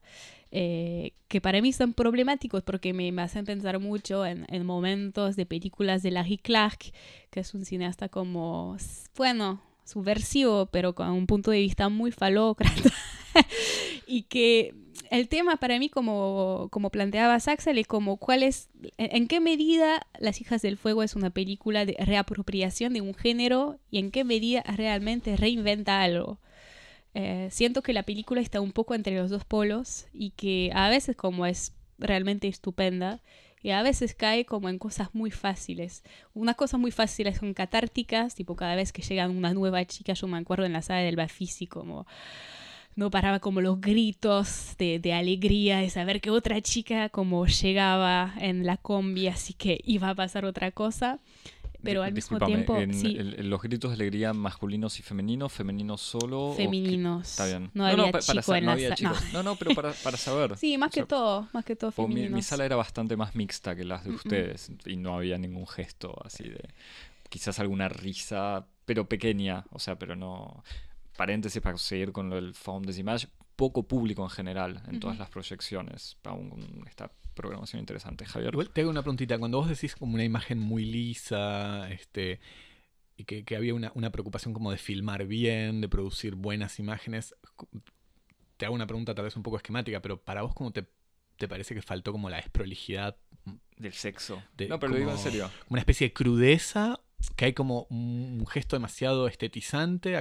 eh, 0.56 1.14
que 1.26 1.40
para 1.40 1.60
mí 1.60 1.72
son 1.72 1.94
problemáticos 1.94 2.62
porque 2.62 2.92
me, 2.92 3.10
me 3.10 3.22
hacen 3.22 3.44
pensar 3.44 3.80
mucho 3.80 4.24
en, 4.24 4.46
en, 4.48 4.64
momentos 4.64 5.34
de 5.34 5.46
películas 5.46 6.04
de 6.04 6.12
Larry 6.12 6.38
Clark, 6.38 6.78
que 7.30 7.40
es 7.40 7.54
un 7.54 7.64
cineasta 7.64 8.08
como, 8.08 8.76
bueno, 9.16 9.60
subversivo, 9.84 10.66
pero 10.66 10.94
con 10.94 11.10
un 11.10 11.26
punto 11.26 11.50
de 11.50 11.58
vista 11.58 11.88
muy 11.88 12.12
falócrata. 12.12 12.92
y 14.06 14.22
que 14.22 14.74
el 15.18 15.28
tema 15.28 15.56
para 15.56 15.78
mí, 15.78 15.88
como, 15.88 16.68
como 16.70 16.90
planteaba 16.90 17.38
Saxel, 17.38 17.78
es 17.78 17.86
como 17.86 18.16
cuál 18.16 18.42
es, 18.42 18.68
en 18.98 19.28
qué 19.28 19.40
medida 19.40 20.06
Las 20.18 20.40
hijas 20.40 20.62
del 20.62 20.76
fuego 20.76 21.02
es 21.02 21.14
una 21.14 21.30
película 21.30 21.84
de 21.84 21.96
reapropiación 21.98 22.92
de 22.92 23.00
un 23.00 23.14
género 23.14 23.78
y 23.90 23.98
en 23.98 24.10
qué 24.10 24.24
medida 24.24 24.62
realmente 24.62 25.36
reinventa 25.36 26.02
algo. 26.02 26.38
Eh, 27.14 27.48
siento 27.52 27.82
que 27.82 27.92
la 27.92 28.02
película 28.02 28.40
está 28.40 28.60
un 28.60 28.72
poco 28.72 28.94
entre 28.94 29.16
los 29.16 29.30
dos 29.30 29.44
polos 29.44 30.06
y 30.12 30.30
que 30.30 30.72
a 30.74 30.88
veces 30.88 31.14
como 31.14 31.46
es 31.46 31.72
realmente 31.98 32.48
estupenda 32.48 33.22
y 33.62 33.70
a 33.70 33.82
veces 33.82 34.14
cae 34.14 34.44
como 34.44 34.68
en 34.68 34.78
cosas 34.78 35.14
muy 35.14 35.30
fáciles. 35.30 36.02
Unas 36.34 36.56
cosas 36.56 36.80
muy 36.80 36.90
fáciles 36.90 37.38
son 37.38 37.54
catárticas, 37.54 38.34
tipo 38.34 38.56
cada 38.56 38.74
vez 38.74 38.92
que 38.92 39.02
llega 39.02 39.28
una 39.28 39.54
nueva 39.54 39.84
chica, 39.84 40.12
yo 40.12 40.26
me 40.26 40.38
acuerdo 40.38 40.66
en 40.66 40.72
la 40.72 40.82
sala 40.82 41.00
del 41.00 41.16
Bafisi 41.16 41.66
como 41.66 42.04
no 42.96 43.10
paraba 43.10 43.40
como 43.40 43.60
los 43.60 43.80
gritos 43.80 44.74
de, 44.78 44.98
de, 44.98 45.12
alegría 45.12 45.78
de 45.78 45.90
saber 45.90 46.20
que 46.20 46.30
otra 46.30 46.60
chica 46.60 47.08
como 47.08 47.46
llegaba 47.46 48.34
en 48.38 48.66
la 48.66 48.76
combi, 48.76 49.28
así 49.28 49.54
que 49.54 49.80
iba 49.84 50.10
a 50.10 50.14
pasar 50.14 50.44
otra 50.44 50.70
cosa 50.70 51.20
pero 51.84 52.02
al 52.02 52.12
mismo 52.12 52.38
tiempo. 52.40 52.76
En, 52.76 53.50
los 53.50 53.62
gritos 53.62 53.90
de 53.90 53.94
alegría 53.94 54.32
masculinos 54.32 54.98
y 54.98 55.02
femeninos, 55.02 55.52
femeninos 55.52 56.00
solo. 56.00 56.54
Femeninos. 56.56 57.30
Está 57.30 57.46
bien. 57.46 57.70
No, 57.74 57.84
había 57.84 57.96
no, 58.10 58.18
chico 58.18 58.54
en 58.54 58.64
no 58.64 58.74
la 58.74 58.96
sala. 58.96 59.20
No. 59.32 59.42
no, 59.42 59.56
pero 59.56 59.74
para, 59.74 59.92
para 59.92 60.16
saber. 60.16 60.56
sí, 60.58 60.78
más 60.78 60.90
que 60.90 61.04
todo, 61.04 61.48
más 61.52 61.64
que 61.64 61.76
todo 61.76 61.92
femeninos. 61.92 62.30
Mi, 62.30 62.36
mi, 62.36 62.42
sala 62.42 62.64
era 62.64 62.76
bastante 62.76 63.16
más 63.16 63.34
mixta 63.34 63.76
que 63.76 63.84
las 63.84 64.04
de 64.04 64.10
ustedes 64.10 64.72
y 64.86 64.96
no 64.96 65.14
había 65.16 65.38
ningún 65.38 65.66
gesto 65.66 66.16
así 66.24 66.44
de. 66.44 66.68
Quizás 67.28 67.58
alguna 67.58 67.88
risa, 67.88 68.66
pero 68.84 69.08
pequeña, 69.08 69.64
o 69.70 69.78
sea, 69.78 69.98
pero 69.98 70.16
no. 70.16 70.64
Paréntesis 71.16 71.62
para 71.62 71.76
seguir 71.78 72.12
con 72.12 72.30
lo 72.30 72.36
del 72.36 72.54
found 72.54 72.90
image, 72.96 73.28
poco 73.56 73.84
público 73.84 74.22
en 74.22 74.30
general 74.30 74.82
en 74.88 75.00
todas 75.00 75.18
las 75.18 75.30
proyecciones, 75.30 76.16
aún 76.24 76.84
está 76.88 77.10
programación 77.34 77.80
interesante, 77.80 78.24
Javier. 78.24 78.54
Igual 78.54 78.70
te 78.70 78.80
hago 78.80 78.90
una 78.90 79.02
preguntita. 79.02 79.38
Cuando 79.38 79.58
vos 79.58 79.68
decís 79.68 79.94
como 79.96 80.14
una 80.14 80.24
imagen 80.24 80.58
muy 80.58 80.84
lisa, 80.84 81.90
este, 81.90 82.40
y 83.16 83.24
que, 83.24 83.44
que 83.44 83.56
había 83.56 83.74
una, 83.74 83.92
una, 83.94 84.10
preocupación 84.10 84.54
como 84.54 84.70
de 84.70 84.78
filmar 84.78 85.26
bien, 85.26 85.80
de 85.80 85.88
producir 85.88 86.34
buenas 86.36 86.78
imágenes, 86.78 87.34
te 88.56 88.66
hago 88.66 88.74
una 88.74 88.86
pregunta 88.86 89.14
tal 89.14 89.24
vez 89.24 89.36
un 89.36 89.42
poco 89.42 89.56
esquemática, 89.56 90.00
pero 90.00 90.20
para 90.20 90.42
vos, 90.42 90.54
¿cómo 90.54 90.72
te, 90.72 90.86
te 91.36 91.48
parece 91.48 91.74
que 91.74 91.82
faltó 91.82 92.12
como 92.12 92.30
la 92.30 92.36
desprolijidad? 92.36 93.16
Del 93.76 93.92
sexo. 93.92 94.42
no, 94.68 94.78
pero 94.78 94.92
lo 94.92 94.98
digo 94.98 95.10
en 95.10 95.18
serio. 95.18 95.50
Una 95.68 95.80
especie 95.80 96.08
de 96.08 96.12
crudeza 96.12 97.00
que 97.30 97.46
hay 97.46 97.52
como 97.52 97.86
un 97.90 98.44
gesto 98.46 98.76
demasiado 98.76 99.28
estetizante. 99.28 100.14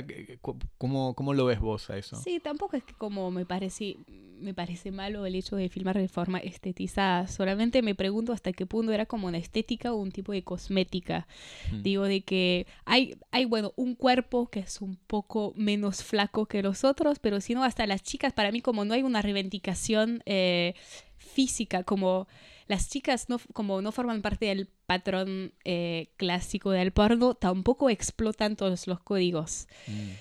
¿Cómo, 0.78 1.14
¿Cómo, 1.14 1.34
lo 1.34 1.46
ves 1.46 1.60
vos 1.60 1.90
a 1.90 1.98
eso? 1.98 2.16
Sí, 2.18 2.40
tampoco 2.40 2.78
es 2.78 2.84
que 2.84 2.94
como 2.94 3.32
me 3.32 3.46
parece, 3.46 3.98
me 4.08 4.54
parece 4.54 4.92
malo 4.92 5.26
el 5.26 5.36
hecho 5.36 5.56
de 5.56 5.70
filmar 5.70 5.98
de 5.98 6.08
forma 6.08 6.40
estetizada. 6.40 7.28
Solamente 7.28 7.82
me 7.82 7.96
pregunto 7.96 8.34
hasta 8.34 8.54
qué 8.54 8.66
punto 8.66 8.92
era 8.92 9.06
como 9.06 9.28
una 9.28 9.38
estética 9.38 9.94
o 9.94 9.98
un 9.98 10.12
tipo 10.12 10.32
de 10.32 10.44
cosmética. 10.44 11.28
Digo, 11.82 12.06
de 12.06 12.22
que 12.22 12.68
hay, 12.86 13.16
hay, 13.32 13.46
bueno, 13.46 13.74
un 13.76 13.96
cuerpo 13.96 14.48
que 14.48 14.62
es 14.62 14.82
un 14.82 14.96
poco 14.96 15.54
menos 15.56 16.04
flaco 16.04 16.46
que 16.46 16.64
los 16.64 16.84
otros, 16.84 17.20
pero 17.20 17.42
si 17.42 17.54
no, 17.54 17.64
hasta 17.64 17.88
las 17.88 18.04
chicas, 18.04 18.34
para 18.34 18.52
mí 18.52 18.62
como 18.62 18.86
no 18.86 18.94
hay 18.94 19.04
una 19.04 19.22
reivindicación 19.22 20.22
eh, 20.26 20.74
física, 21.24 21.84
como 21.84 22.28
las 22.68 22.90
chicas 22.90 23.30
no, 23.30 23.40
como 23.54 23.82
no 23.82 23.92
forman 23.92 24.22
parte 24.22 24.46
del 24.46 24.68
patrón 24.86 25.54
eh, 25.64 26.10
clásico 26.18 26.72
del 26.72 26.92
porno, 26.92 27.36
tampoco 27.36 27.90
explotan 27.90 28.56
todos 28.56 28.88
los 28.88 29.00
códigos. 29.00 29.68
Mm. 29.88 30.12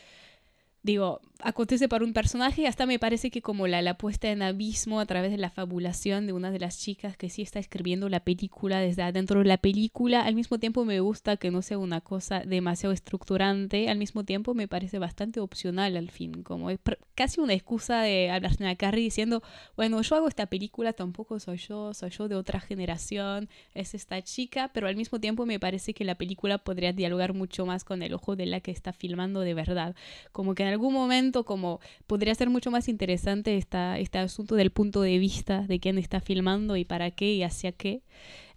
Digo, 0.83 1.21
acontece 1.43 1.89
para 1.89 2.05
un 2.05 2.13
personaje, 2.13 2.67
hasta 2.67 2.87
me 2.87 2.99
parece 2.99 3.31
que 3.31 3.43
como 3.43 3.67
la, 3.67 3.83
la 3.83 3.99
puesta 3.99 4.31
en 4.31 4.43
abismo 4.43 5.01
a 5.01 5.07
través 5.07 5.31
de 5.31 5.39
la 5.39 5.51
fabulación 5.51 6.27
de 6.27 6.33
una 6.33 6.51
de 6.51 6.59
las 6.59 6.79
chicas 6.79 7.17
que 7.17 7.31
sí 7.31 7.43
está 7.43 7.59
escribiendo 7.59 8.09
la 8.09 8.21
película 8.21 8.79
desde 8.81 9.03
adentro 9.03 9.41
de 9.41 9.47
la 9.47 9.59
película, 9.59 10.23
al 10.23 10.35
mismo 10.35 10.59
tiempo 10.59 10.85
me 10.85 11.01
gusta 11.01 11.37
que 11.37 11.51
no 11.51 11.63
sea 11.63 11.79
una 11.79 12.01
cosa 12.01 12.41
demasiado 12.41 12.93
estructurante, 12.93 13.89
al 13.89 13.99
mismo 13.99 14.25
tiempo 14.25 14.55
me 14.55 14.69
parece 14.69 14.99
bastante 14.99 15.41
opcional 15.41 15.97
al 15.97 16.11
fin, 16.11 16.43
como 16.43 16.71
es 16.71 16.79
casi 17.15 17.41
una 17.41 17.55
excusa 17.55 18.03
de 18.03 18.31
hablar 18.31 18.53
a 18.63 18.77
Carrie 18.77 19.05
diciendo, 19.05 19.43
bueno, 19.77 20.01
yo 20.03 20.17
hago 20.17 20.29
esta 20.29 20.47
película, 20.47 20.93
tampoco 20.93 21.39
soy 21.41 21.59
yo, 21.59 21.95
soy 21.95 22.11
yo 22.11 22.29
de 22.29 22.37
otra 22.37 22.61
generación, 22.61 23.49
es 23.75 23.95
esta 23.95 24.23
chica, 24.23 24.71
pero 24.73 24.87
al 24.89 24.97
mismo 24.97 25.21
tiempo 25.21 25.47
me 25.47 25.59
parece 25.61 25.95
que 25.95 26.05
la 26.05 26.15
película 26.17 26.59
podría 26.59 26.93
dialogar 26.93 27.35
mucho 27.35 27.67
más 27.67 27.85
con 27.85 28.03
el 28.03 28.15
ojo 28.15 28.37
de 28.37 28.47
la 28.47 28.61
que 28.61 28.71
está 28.71 28.93
filmando 28.93 29.41
de 29.41 29.55
verdad, 29.55 29.95
como 30.33 30.55
que 30.55 30.63
en 30.63 30.72
algún 30.73 30.93
momento 30.93 31.45
como 31.45 31.81
podría 32.07 32.35
ser 32.35 32.51
mucho 32.51 32.71
más 32.71 32.89
interesante 32.89 33.57
esta, 33.57 33.99
este 33.99 34.19
asunto 34.19 34.55
del 34.55 34.71
punto 34.71 35.03
de 35.03 35.19
vista 35.19 35.63
de 35.63 35.81
quién 35.81 35.99
está 35.99 36.21
filmando 36.21 36.77
y 36.77 36.85
para 36.85 37.11
qué 37.11 37.33
y 37.33 37.43
hacia 37.43 37.73
qué. 37.73 38.03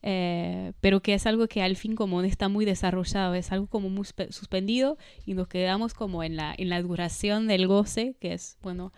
Eh, 0.07 0.73
pero 0.81 1.01
que 1.01 1.15
es 1.15 1.25
algo 1.25 1.47
que 1.47 1.63
al 1.63 1.75
fin 1.75 1.95
como 1.95 2.21
no 2.21 2.27
está 2.27 2.47
muy 2.47 2.63
desarrollado, 2.63 3.33
es 3.33 3.51
algo 3.51 3.65
como 3.65 3.89
muy 3.89 4.05
suspendido 4.29 4.99
y 5.25 5.33
nos 5.33 5.47
quedamos 5.47 5.95
como 5.95 6.21
en 6.23 6.35
la, 6.35 6.53
en 6.55 6.69
la 6.69 6.81
duración 6.81 7.47
del 7.47 7.65
goce, 7.65 8.15
que 8.19 8.33
es, 8.33 8.59
bueno, 8.61 8.93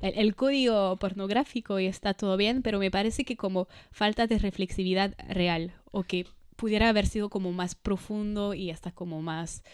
el, 0.00 0.16
el, 0.16 0.36
código 0.36 0.96
pornográfico 0.98 1.80
y 1.80 1.86
está 1.86 2.14
todo 2.14 2.36
bien, 2.36 2.62
pero 2.62 2.78
me 2.78 2.92
parece 2.92 3.24
que 3.24 3.36
como 3.36 3.66
falta 3.90 4.28
de 4.28 4.38
reflexividad 4.38 5.16
real 5.28 5.74
o 5.90 6.04
que 6.04 6.26
pudiera 6.54 6.88
haber 6.88 7.06
sido 7.06 7.28
como 7.28 7.50
más 7.50 7.74
profundo 7.74 8.54
y 8.54 8.70
hasta 8.70 8.92
como 8.92 9.20
más 9.20 9.64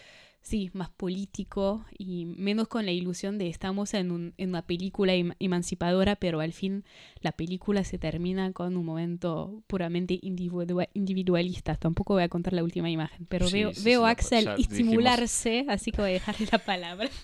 sí, 0.49 0.71
más 0.73 0.89
político 0.89 1.85
y 1.95 2.25
menos 2.25 2.67
con 2.67 2.83
la 2.83 2.91
ilusión 2.91 3.37
de 3.37 3.49
estamos 3.49 3.93
en, 3.93 4.09
un, 4.09 4.33
en 4.37 4.49
una 4.49 4.63
película 4.63 5.13
emancipadora, 5.39 6.15
pero 6.15 6.39
al 6.39 6.53
fin 6.53 6.83
la 7.21 7.31
película 7.31 7.83
se 7.83 7.99
termina 7.99 8.51
con 8.51 8.75
un 8.75 8.83
momento 8.83 9.61
puramente 9.67 10.19
individualista. 10.21 11.75
Tampoco 11.75 12.15
voy 12.15 12.23
a 12.23 12.29
contar 12.29 12.53
la 12.53 12.63
última 12.63 12.89
imagen, 12.89 13.27
pero 13.27 13.47
veo, 13.51 13.71
veo 13.83 14.07
a 14.07 14.09
Axel 14.09 14.49
estimularse, 14.57 15.65
así 15.69 15.91
que 15.91 16.01
voy 16.01 16.09
a 16.09 16.13
dejarle 16.13 16.47
la 16.51 16.59
palabra. 16.59 17.09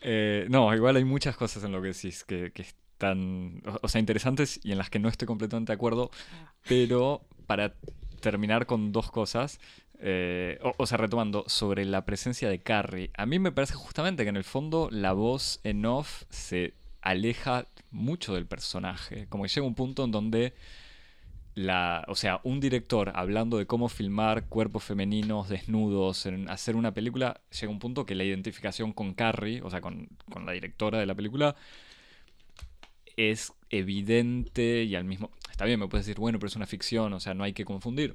Eh, 0.00 0.46
no, 0.48 0.72
igual 0.72 0.94
hay 0.94 1.04
muchas 1.04 1.36
cosas 1.36 1.64
en 1.64 1.72
lo 1.72 1.82
que 1.82 1.88
decís 1.88 2.22
que, 2.22 2.52
que 2.52 2.62
están, 2.62 3.60
o 3.82 3.88
sea, 3.88 3.98
interesantes 3.98 4.60
y 4.62 4.70
en 4.70 4.78
las 4.78 4.90
que 4.90 5.00
no 5.00 5.08
estoy 5.08 5.26
completamente 5.26 5.72
de 5.72 5.74
acuerdo, 5.74 6.12
ah. 6.32 6.52
pero 6.68 7.26
para 7.48 7.74
terminar 8.18 8.66
con 8.66 8.92
dos 8.92 9.10
cosas. 9.10 9.58
Eh, 10.00 10.60
o, 10.76 10.86
sea, 10.86 10.96
retomando, 10.96 11.44
sobre 11.48 11.84
la 11.84 12.04
presencia 12.04 12.48
de 12.48 12.60
Carrie. 12.60 13.10
A 13.16 13.26
mí 13.26 13.38
me 13.38 13.50
parece 13.50 13.74
justamente 13.74 14.22
que 14.22 14.28
en 14.28 14.36
el 14.36 14.44
fondo 14.44 14.88
la 14.92 15.12
voz 15.12 15.60
en 15.64 15.84
off 15.86 16.22
se 16.30 16.74
aleja 17.02 17.66
mucho 17.90 18.34
del 18.34 18.46
personaje. 18.46 19.26
Como 19.28 19.44
que 19.44 19.48
llega 19.48 19.66
un 19.66 19.74
punto 19.74 20.04
en 20.04 20.12
donde 20.12 20.54
la, 21.54 22.04
o 22.06 22.14
sea, 22.14 22.40
un 22.44 22.60
director 22.60 23.10
hablando 23.16 23.58
de 23.58 23.66
cómo 23.66 23.88
filmar 23.88 24.46
cuerpos 24.46 24.84
femeninos 24.84 25.48
desnudos, 25.48 26.26
en 26.26 26.48
hacer 26.48 26.76
una 26.76 26.94
película, 26.94 27.40
llega 27.60 27.72
un 27.72 27.80
punto 27.80 28.06
que 28.06 28.14
la 28.14 28.22
identificación 28.22 28.92
con 28.92 29.14
Carrie, 29.14 29.62
o 29.62 29.70
sea, 29.70 29.80
con, 29.80 30.08
con 30.30 30.46
la 30.46 30.52
directora 30.52 31.00
de 31.00 31.06
la 31.06 31.16
película, 31.16 31.56
es 33.16 33.52
evidente 33.70 34.84
y 34.84 34.94
al 34.94 35.04
mismo... 35.04 35.30
Está 35.50 35.64
bien, 35.64 35.80
me 35.80 35.88
puedes 35.88 36.06
decir, 36.06 36.20
bueno, 36.20 36.38
pero 36.38 36.46
es 36.46 36.54
una 36.54 36.66
ficción, 36.66 37.12
o 37.12 37.18
sea, 37.18 37.34
no 37.34 37.42
hay 37.42 37.52
que 37.52 37.64
confundir. 37.64 38.14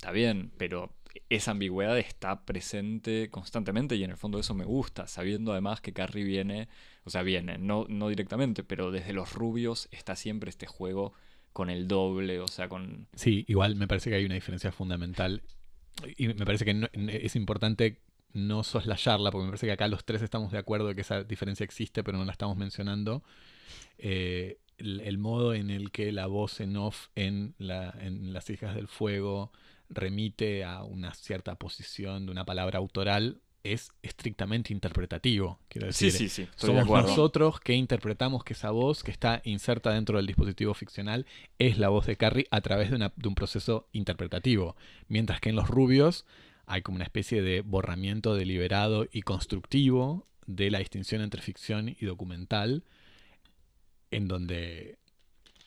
Está 0.00 0.12
bien, 0.12 0.50
pero 0.56 0.94
esa 1.28 1.50
ambigüedad 1.50 1.98
está 1.98 2.46
presente 2.46 3.28
constantemente 3.30 3.96
y 3.96 4.02
en 4.02 4.10
el 4.10 4.16
fondo 4.16 4.38
eso 4.38 4.54
me 4.54 4.64
gusta, 4.64 5.06
sabiendo 5.06 5.52
además 5.52 5.82
que 5.82 5.92
Carrie 5.92 6.24
viene, 6.24 6.68
o 7.04 7.10
sea, 7.10 7.22
viene, 7.22 7.58
no, 7.58 7.84
no 7.86 8.08
directamente, 8.08 8.64
pero 8.64 8.92
desde 8.92 9.12
los 9.12 9.34
rubios 9.34 9.88
está 9.90 10.16
siempre 10.16 10.48
este 10.48 10.66
juego 10.66 11.12
con 11.52 11.68
el 11.68 11.86
doble, 11.86 12.40
o 12.40 12.48
sea, 12.48 12.70
con... 12.70 13.08
Sí, 13.14 13.44
igual 13.46 13.76
me 13.76 13.86
parece 13.86 14.08
que 14.08 14.16
hay 14.16 14.24
una 14.24 14.36
diferencia 14.36 14.72
fundamental 14.72 15.42
y 16.16 16.28
me 16.28 16.46
parece 16.46 16.64
que 16.64 16.88
es 17.22 17.36
importante 17.36 18.00
no 18.32 18.62
soslayarla, 18.62 19.30
porque 19.30 19.44
me 19.44 19.50
parece 19.50 19.66
que 19.66 19.72
acá 19.72 19.86
los 19.86 20.06
tres 20.06 20.22
estamos 20.22 20.50
de 20.50 20.56
acuerdo 20.56 20.88
de 20.88 20.94
que 20.94 21.02
esa 21.02 21.24
diferencia 21.24 21.64
existe, 21.64 22.02
pero 22.02 22.16
no 22.16 22.24
la 22.24 22.32
estamos 22.32 22.56
mencionando. 22.56 23.22
Eh, 23.98 24.60
el, 24.78 25.18
modo 25.18 25.52
en 25.52 25.68
el 25.68 25.90
que 25.90 26.10
la 26.10 26.26
voz 26.26 26.60
en 26.60 26.78
off 26.78 27.08
en, 27.16 27.54
la, 27.58 27.94
en 28.00 28.32
Las 28.32 28.48
hijas 28.48 28.74
del 28.74 28.88
fuego 28.88 29.52
remite 29.90 30.64
a 30.64 30.84
una 30.84 31.12
cierta 31.14 31.56
posición 31.56 32.26
de 32.26 32.32
una 32.32 32.44
palabra 32.44 32.78
autoral 32.78 33.40
es 33.62 33.90
estrictamente 34.02 34.72
interpretativo. 34.72 35.58
Quiero 35.68 35.88
decir, 35.88 36.12
sí, 36.12 36.28
sí, 36.28 36.46
sí, 36.46 36.48
somos 36.56 36.86
nosotros 36.86 37.60
que 37.60 37.74
interpretamos 37.74 38.42
que 38.42 38.54
esa 38.54 38.70
voz 38.70 39.02
que 39.02 39.10
está 39.10 39.42
inserta 39.44 39.92
dentro 39.92 40.16
del 40.16 40.26
dispositivo 40.26 40.72
ficcional 40.72 41.26
es 41.58 41.78
la 41.78 41.90
voz 41.90 42.06
de 42.06 42.16
Carrie 42.16 42.46
a 42.50 42.60
través 42.62 42.90
de, 42.90 42.96
una, 42.96 43.12
de 43.16 43.28
un 43.28 43.34
proceso 43.34 43.86
interpretativo. 43.92 44.76
Mientras 45.08 45.40
que 45.40 45.50
en 45.50 45.56
los 45.56 45.68
rubios 45.68 46.24
hay 46.66 46.82
como 46.82 46.96
una 46.96 47.04
especie 47.04 47.42
de 47.42 47.60
borramiento 47.60 48.34
deliberado 48.34 49.06
y 49.12 49.22
constructivo 49.22 50.26
de 50.46 50.70
la 50.70 50.78
distinción 50.78 51.20
entre 51.20 51.42
ficción 51.42 51.88
y 51.88 52.06
documental, 52.06 52.84
en 54.10 54.26
donde 54.26 54.99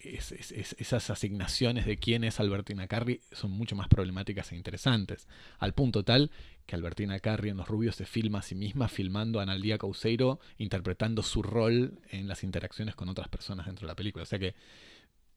esas 0.04 1.10
asignaciones 1.10 1.86
de 1.86 1.98
quién 1.98 2.24
es 2.24 2.40
Albertina 2.40 2.88
Carri 2.88 3.22
son 3.32 3.52
mucho 3.52 3.76
más 3.76 3.88
problemáticas 3.88 4.52
e 4.52 4.56
interesantes. 4.56 5.28
Al 5.60 5.74
punto 5.74 6.04
tal 6.04 6.32
que 6.66 6.76
Albertina 6.76 7.20
Carri 7.20 7.50
en 7.50 7.58
Los 7.58 7.68
Rubios 7.68 7.96
se 7.96 8.06
filma 8.06 8.40
a 8.40 8.42
sí 8.42 8.56
misma 8.56 8.88
filmando 8.88 9.40
a 9.40 9.44
Analdia 9.44 9.78
Causeiro 9.78 10.40
interpretando 10.58 11.24
su 11.24 11.44
rol 11.44 12.00
en 12.10 12.28
las 12.28 12.44
interacciones 12.44 12.96
con 12.96 13.10
otras 13.10 13.30
personas 13.30 13.66
dentro 13.66 13.88
de 13.88 13.92
la 13.92 13.96
película. 13.96 14.24
O 14.24 14.28
sea 14.28 14.40
que 14.40 14.56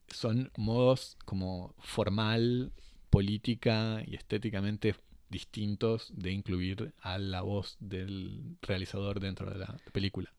son 0.08 0.50
modos 0.56 1.16
como 1.24 1.74
formal, 1.78 2.72
política 3.10 4.02
y 4.06 4.14
estéticamente 4.14 4.94
distintos 5.28 6.12
de 6.14 6.32
incluir 6.32 6.92
a 7.00 7.18
la 7.18 7.42
voz 7.42 7.76
del 7.80 8.56
realizador 8.62 9.20
dentro 9.20 9.50
de 9.50 9.58
la 9.58 9.76
película. 9.92 10.32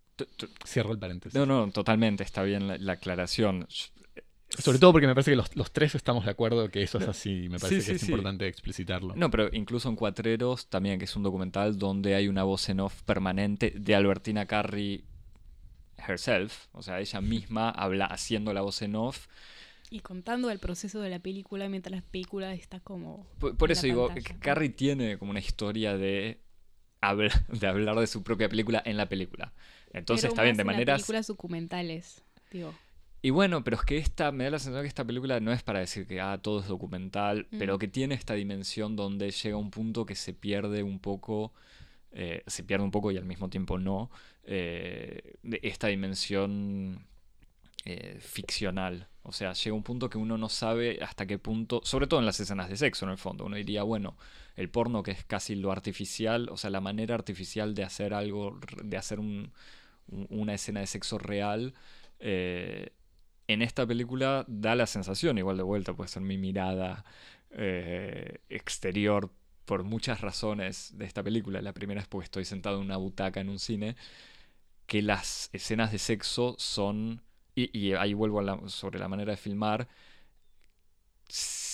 Cierro 0.65 0.93
el 0.93 0.99
paréntesis. 0.99 1.38
No, 1.38 1.45
no, 1.45 1.71
totalmente, 1.71 2.23
está 2.23 2.43
bien 2.43 2.86
la, 2.86 2.93
aclaración. 2.93 3.67
Sobre 4.57 4.79
todo 4.79 4.91
porque 4.91 5.07
me 5.07 5.13
parece 5.13 5.31
que 5.31 5.35
los, 5.35 5.71
tres 5.71 5.95
estamos 5.95 6.25
de 6.25 6.31
acuerdo 6.31 6.69
que 6.69 6.81
eso 6.81 6.97
es 6.97 7.07
así, 7.07 7.47
me 7.49 7.59
parece 7.59 7.91
que 7.91 7.95
es 7.97 8.03
importante 8.03 8.47
explicitarlo. 8.47 9.15
No, 9.15 9.29
pero 9.29 9.49
incluso 9.53 9.89
en 9.89 9.95
Cuatreros 9.95 10.67
también, 10.67 10.99
que 10.99 11.05
es 11.05 11.15
un 11.15 11.23
documental 11.23 11.77
donde 11.77 12.15
hay 12.15 12.27
una 12.27 12.43
voz 12.43 12.67
en 12.69 12.79
off 12.79 13.03
permanente 13.03 13.73
de 13.75 13.95
Albertina 13.95 14.45
Carri 14.45 15.05
herself, 15.97 16.67
o 16.73 16.81
sea, 16.81 16.99
ella 16.99 17.21
misma 17.21 17.69
habla 17.69 18.05
haciendo 18.05 18.53
la 18.53 18.61
voz 18.61 18.81
en 18.81 18.95
off. 18.95 19.27
Y 19.89 20.01
contando 20.01 20.49
el 20.49 20.59
proceso 20.59 20.99
de 21.01 21.09
la 21.09 21.19
película 21.19 21.69
mientras 21.69 21.95
la 21.95 22.01
película 22.01 22.53
está 22.53 22.79
como... 22.79 23.25
Por, 23.39 23.71
eso 23.71 23.85
digo, 23.85 24.09
Carrie 24.39 24.69
tiene 24.69 25.17
como 25.17 25.31
una 25.31 25.39
historia 25.39 25.97
de, 25.97 26.41
de 27.47 27.67
hablar 27.67 27.95
de 27.97 28.07
su 28.07 28.21
propia 28.23 28.49
película 28.49 28.81
en 28.85 28.97
la 28.97 29.07
película. 29.07 29.53
Entonces 29.93 30.29
está 30.29 30.43
bien, 30.43 30.57
de 30.57 30.65
manera 30.65 30.95
películas 30.95 31.27
documentales, 31.27 32.21
digo. 32.51 32.73
Y 33.22 33.32
bueno, 33.32 33.63
pero 33.63 33.78
es 33.78 33.84
que 33.84 33.97
esta, 33.97 34.32
me 34.32 34.43
da 34.43 34.51
la 34.51 34.59
sensación 34.59 34.84
que 34.84 34.89
esta 34.89 35.05
película 35.05 35.39
no 35.39 35.51
es 35.51 35.63
para 35.63 35.80
decir 35.80 36.05
que 36.05 36.22
ah, 36.22 36.38
todo 36.41 36.59
es 36.59 36.68
documental, 36.68 37.47
pero 37.57 37.76
mm. 37.76 37.80
que 37.80 37.88
tiene 37.88 38.15
esta 38.15 38.36
dimensión 38.36 38.95
donde 38.95 39.32
llega 39.32 39.57
un 39.57 39.72
punto 39.72 40.05
que 40.05 40.15
se 40.15 40.34
pierde 40.34 40.84
un 40.84 40.99
poco, 40.99 41.51
eh, 42.11 42.43
se 42.45 42.63
pierde 42.63 42.84
un 42.84 42.91
poco 42.91 43.11
y 43.11 43.18
al 43.18 43.26
mismo 43.26 43.49
tiempo 43.49 43.80
no, 43.80 44.11
eh, 44.43 45.36
esta 45.63 45.88
dimensión 45.88 47.05
eh, 47.86 48.18
ficcional. 48.20 49.07
O 49.24 49.32
sea, 49.32 49.53
llega 49.53 49.76
un 49.76 49.84
punto 49.84 50.09
que 50.09 50.18
uno 50.18 50.38
no 50.38 50.47
sabe 50.47 50.99
hasta 51.01 51.26
qué 51.26 51.39
punto, 51.39 51.82
sobre 51.84 52.07
todo 52.07 52.20
en 52.20 52.26
las 52.26 52.39
escenas 52.39 52.70
de 52.70 52.78
sexo 52.78 53.05
en 53.05 53.11
el 53.11 53.18
fondo, 53.18 53.45
uno 53.45 53.55
diría, 53.57 53.84
bueno, 53.84 54.15
el 54.55 54.70
porno 54.70 55.03
que 55.03 55.11
es 55.11 55.26
casi 55.26 55.55
lo 55.55 55.72
artificial, 55.72 56.49
o 56.49 56.57
sea, 56.57 56.70
la 56.70 56.82
manera 56.82 57.15
artificial 57.15 57.74
de 57.74 57.84
hacer 57.84 58.13
algo, 58.13 58.59
de 58.84 58.95
hacer 58.95 59.20
un, 59.20 59.51
una 60.07 60.53
escena 60.53 60.82
de 60.82 60.88
sexo 60.88 61.18
real, 61.18 61.74
eh, 62.20 62.91
en 63.47 63.61
esta 63.61 63.85
película 63.87 64.45
da 64.47 64.75
la 64.75 64.87
sensación, 64.87 65.37
igual 65.37 65.57
de 65.57 65.63
vuelta, 65.63 65.93
puede 65.93 66.09
ser 66.09 66.21
mi 66.21 66.37
mirada 66.37 67.05
eh, 67.51 68.41
exterior 68.49 69.31
por 69.65 69.83
muchas 69.83 70.21
razones 70.21 70.97
de 70.97 71.05
esta 71.05 71.23
película. 71.23 71.61
La 71.61 71.73
primera 71.73 72.01
es 72.01 72.07
porque 72.07 72.25
estoy 72.25 72.45
sentado 72.45 72.77
en 72.77 72.85
una 72.85 72.97
butaca 72.97 73.39
en 73.39 73.49
un 73.49 73.59
cine, 73.59 73.95
que 74.85 75.01
las 75.01 75.49
escenas 75.53 75.91
de 75.91 75.99
sexo 75.99 76.55
son, 76.59 77.21
y, 77.55 77.93
ahí 77.93 78.13
vuelvo 78.13 78.69
sobre 78.69 78.99
la 78.99 79.07
manera 79.09 79.31
de 79.31 79.37
filmar, 79.37 79.87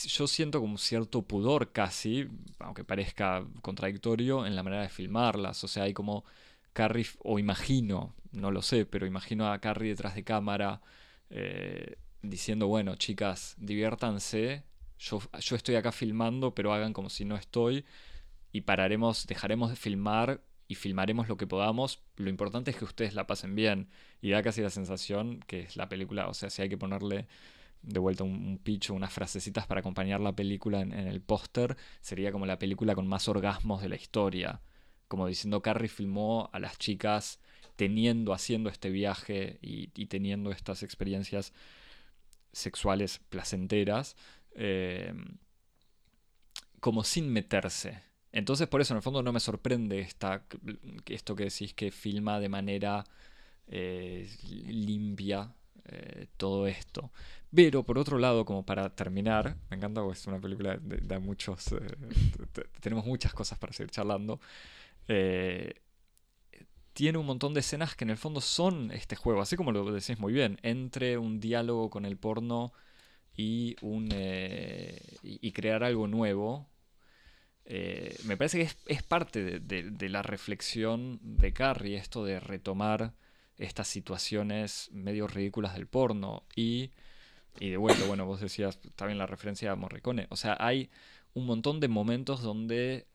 yo 0.05 0.28
siento 0.28 0.59
como 0.59 0.78
cierto 0.78 1.21
pudor 1.24 1.71
casi, 1.71 2.28
aunque 2.59 2.84
parezca 2.84 3.45
contradictorio, 3.61 4.45
en 4.45 4.55
la 4.55 4.63
manera 4.63 4.84
de 4.84 4.89
filmarlas. 4.89 5.63
O 5.63 5.67
sea, 5.67 5.84
hay 5.84 5.93
como 5.93 6.26
Carrie, 6.74 7.05
o 7.19 7.39
imagino, 7.39 8.15
no 8.32 8.51
lo 8.51 8.61
sé, 8.61 8.86
pero 8.86 9.05
imagino 9.05 9.51
a 9.51 9.59
Carrie 9.59 9.89
detrás 9.89 10.15
de 10.15 10.24
cámara 10.24 10.82
eh, 11.30 11.97
diciendo, 12.21 12.67
bueno, 12.67 12.95
chicas, 12.95 13.55
diviértanse, 13.57 14.63
yo, 14.99 15.21
yo 15.39 15.55
estoy 15.55 15.76
acá 15.76 15.91
filmando, 15.91 16.53
pero 16.55 16.74
hagan 16.74 16.93
como 16.93 17.09
si 17.09 17.26
no 17.26 17.36
estoy 17.36 17.86
y 18.51 18.61
pararemos, 18.61 19.28
dejaremos 19.28 19.69
de 19.69 19.76
filmar 19.76 20.41
y 20.67 20.76
filmaremos 20.76 21.28
lo 21.28 21.38
que 21.38 21.47
podamos. 21.47 22.01
Lo 22.15 22.30
importante 22.30 22.71
es 22.71 22.78
que 22.78 22.86
ustedes 22.86 23.15
la 23.15 23.28
pasen 23.28 23.55
bien 23.55 23.89
y 24.21 24.30
da 24.32 24.41
casi 24.41 24.61
la 24.61 24.69
sensación 24.69 25.39
que 25.47 25.61
es 25.61 25.76
la 25.76 25.89
película, 25.89 26.28
o 26.28 26.34
sea, 26.34 26.49
si 26.49 26.61
hay 26.61 26.69
que 26.69 26.78
ponerle 26.78 27.28
de 27.82 27.99
vuelta 27.99 28.24
un, 28.24 28.32
un 28.32 28.57
pitch 28.57 28.89
o 28.89 28.93
unas 28.93 29.11
frasecitas 29.11 29.67
para 29.67 29.82
acompañar 29.82 30.21
la 30.21 30.36
película 30.36 30.82
en, 30.82 30.93
el 30.93 31.21
póster, 31.21 31.76
sería 32.01 32.32
como 32.32 32.45
la 32.45 32.57
película 32.57 32.95
con 32.95 33.07
más 33.07 33.28
orgasmos 33.28 33.82
de 33.82 33.89
la 33.89 33.95
historia. 33.95 34.61
Como 35.07 35.28
diciendo, 35.28 35.61
Carrie 35.61 35.89
filmó 35.89 36.49
a 36.53 36.59
las 36.59 36.78
chicas 36.78 37.39
teniendo, 37.76 38.34
haciendo 38.34 38.69
este 38.69 38.89
viaje 38.89 39.59
y, 39.61 39.88
teniendo 40.07 40.51
estas 40.51 40.84
experiencias 40.84 41.53
sexuales 42.51 43.19
placenteras, 43.30 44.15
eh, 44.55 45.13
como 46.80 47.03
sin 47.03 47.32
meterse. 47.32 48.03
Entonces, 48.32 48.67
por 48.67 48.82
eso, 48.82 48.93
en 48.93 48.97
el 48.97 49.03
fondo, 49.03 49.24
no 49.24 49.32
me 49.32 49.39
sorprende 49.39 49.99
esta, 49.99 50.45
esto 51.05 51.36
que 51.36 51.45
decís 51.45 51.74
que 51.74 51.91
filma 51.91 52.39
de 52.39 52.49
manera 52.49 53.05
eh, 53.67 54.28
limpia 54.67 55.53
eh, 55.86 56.28
todo 56.38 56.67
esto. 56.67 57.11
Pero 57.53 57.84
por 57.84 57.97
otro 57.97 58.17
lado, 58.17 58.45
como 58.45 58.65
para 58.65 58.89
terminar, 58.95 59.57
me 59.69 59.78
encanta 59.78 60.01
porque 60.01 60.19
es 60.19 60.28
una 60.28 60.39
película 60.39 60.78
de, 60.78 61.19
muchos. 61.19 61.71
Eh, 61.74 61.78
tenemos 62.82 63.05
muchas 63.05 63.34
cosas 63.34 63.59
para 63.59 63.74
seguir 63.74 63.91
charlando. 63.91 64.39
Tiene 66.94 67.18
un 67.18 67.26
montón 67.26 67.54
de 67.54 67.62
escenas 67.62 67.96
que 67.96 68.06
en 68.06 68.12
el 68.12 68.18
fondo 68.18 68.41
son 68.41 68.91
este 68.91 69.16
juego, 69.16 69.41
así 69.41 69.56
como 69.56 69.72
lo 69.72 69.91
decís 69.91 70.20
muy 70.20 70.34
bien, 70.34 70.60
entre 70.64 71.18
un 71.18 71.39
diálogo 71.39 71.89
con 71.89 72.06
el 72.06 72.18
porno 72.18 72.74
y, 73.36 73.76
un, 73.82 74.10
y, 75.24 75.52
crear 75.54 75.84
algo 75.84 76.08
nuevo. 76.08 76.70
me 78.26 78.38
parece 78.38 78.60
que 78.60 78.70
es, 78.94 79.03
parte 79.03 79.60
de, 79.60 79.84
de, 79.91 80.10
la 80.10 80.22
reflexión 80.22 81.20
de 81.22 81.53
Carrie, 81.53 81.98
esto 81.98 82.24
de 82.26 82.40
retomar 82.40 83.14
estas 83.57 83.88
situaciones 83.88 84.90
medio 84.91 85.28
ridículas 85.28 85.76
del 85.76 85.88
porno. 85.88 86.44
Y, 86.56 86.91
y 87.60 87.70
de 87.70 87.78
vuelta, 87.78 88.06
bueno, 88.06 88.26
vos 88.26 88.41
decías 88.41 88.80
también 88.95 89.18
la 89.18 89.28
referencia 89.28 89.72
a 89.72 89.76
Morricone. 89.76 90.28
O 90.30 90.36
sea, 90.36 90.57
hay 90.60 90.90
un 91.34 91.45
montón 91.45 91.80
de 91.80 91.88
momentos 91.88 92.41
donde, 92.41 93.07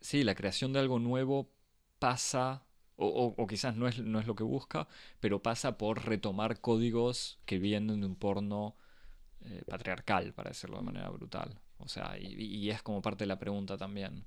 sí, 0.00 0.24
la 0.24 0.34
creación 0.34 0.72
de 0.72 0.80
algo 0.80 0.98
nuevo 0.98 1.50
pasa, 1.98 2.65
o, 2.96 3.46
quizás 3.46 3.76
no 3.76 3.88
es, 3.88 3.98
no 3.98 4.20
es 4.20 4.26
lo 4.26 4.34
que 4.34 4.44
busca, 4.44 4.88
pero 5.20 5.42
pasa 5.42 5.78
por 5.78 6.06
retomar 6.06 6.60
códigos 6.60 7.38
que 7.44 7.58
vienen 7.58 8.00
de 8.00 8.06
un 8.06 8.16
porno 8.16 8.76
eh, 9.44 9.62
patriarcal, 9.68 10.32
para 10.32 10.50
decirlo 10.50 10.78
de 10.78 10.84
manera 10.84 11.08
brutal. 11.10 11.58
O 11.78 11.88
sea, 11.88 12.16
y, 12.18 12.26
y, 12.34 12.70
es 12.70 12.82
como 12.82 13.02
parte 13.02 13.24
de 13.24 13.28
la 13.28 13.38
pregunta 13.38 13.76
también. 13.76 14.24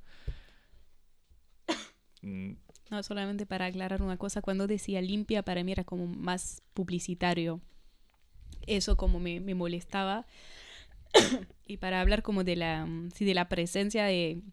mm, 2.22 2.52
No, 2.92 3.04
solamente 3.04 3.46
para 3.46 3.66
aclarar 3.66 4.02
una 4.02 4.18
cosa, 4.18 4.42
cuando 4.42 4.68
decía 4.68 5.02
limpia 5.02 5.44
para 5.44 5.64
mí 5.64 5.72
era 5.72 5.84
como 5.84 6.06
más 6.06 6.62
publicitario. 6.74 7.62
Eso 8.68 8.98
como 8.98 9.20
me, 9.20 9.40
me 9.40 9.56
molestaba. 9.56 10.28
y 11.66 11.78
para 11.78 12.02
hablar 12.02 12.22
como 12.22 12.44
de 12.44 12.56
la, 12.56 12.86
mm, 12.86 13.12
sí, 13.12 13.26
de 13.26 13.34
la 13.34 13.50
presencia 13.50 14.06
de, 14.06 14.44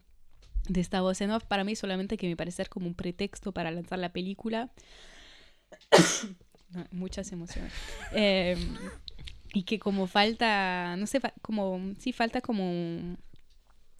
de 0.67 0.81
esta 0.81 1.01
voz 1.01 1.21
en 1.21 1.31
off, 1.31 1.45
para 1.45 1.63
mí 1.63 1.75
solamente 1.75 2.17
que 2.17 2.27
me 2.27 2.35
parece 2.35 2.65
como 2.65 2.87
un 2.87 2.95
pretexto 2.95 3.51
para 3.51 3.71
lanzar 3.71 3.99
la 3.99 4.13
película. 4.13 4.69
Muchas 6.91 7.31
emociones. 7.31 7.71
Eh, 8.13 8.57
y 9.53 9.63
que 9.63 9.79
como 9.79 10.07
falta, 10.07 10.95
no 10.97 11.07
sé, 11.07 11.21
como, 11.41 11.79
sí 11.97 12.11
falta 12.11 12.41
como 12.41 13.17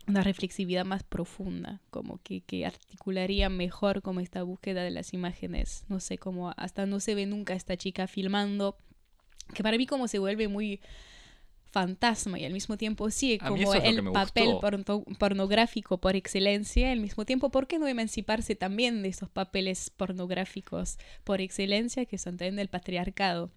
una 0.08 0.22
reflexividad 0.22 0.86
más 0.86 1.04
profunda, 1.04 1.82
como 1.90 2.22
que, 2.22 2.42
que 2.42 2.66
articularía 2.66 3.50
mejor 3.50 4.02
como 4.02 4.20
esta 4.20 4.44
búsqueda 4.44 4.84
de 4.84 4.92
las 4.92 5.14
imágenes. 5.14 5.86
No 5.88 6.00
sé, 6.00 6.18
como 6.18 6.54
hasta 6.58 6.86
no 6.86 7.00
se 7.00 7.16
ve 7.16 7.26
nunca 7.26 7.54
esta 7.54 7.78
chica 7.78 8.08
filmando, 8.08 8.78
que 9.54 9.64
para 9.64 9.78
mí 9.78 9.86
como 9.86 10.08
se 10.08 10.20
vuelve 10.20 10.48
muy 10.48 10.82
fantasma 11.72 12.40
y 12.40 12.46
al 12.46 12.54
mismo 12.54 12.78
tiempo 12.78 13.10
sí, 13.12 13.40
como 13.40 13.74
es 13.74 13.84
el 13.84 14.04
papel 14.12 14.58
porno- 14.60 15.04
pornográfico 15.20 16.00
por 16.00 16.16
excelencia, 16.16 16.92
al 16.92 17.00
mismo 17.00 17.26
tiempo, 17.26 17.50
¿por 17.52 17.68
qué 17.68 17.80
no 17.80 17.88
emanciparse 17.88 18.56
también 18.56 19.02
de 19.04 19.10
esos 19.10 19.30
papeles 19.30 19.90
pornográficos 19.90 20.98
por 21.24 21.42
excelencia 21.42 22.06
que 22.06 22.18
son 22.18 22.38
también 22.38 22.56
del 22.58 22.70
patriarcado? 22.70 23.52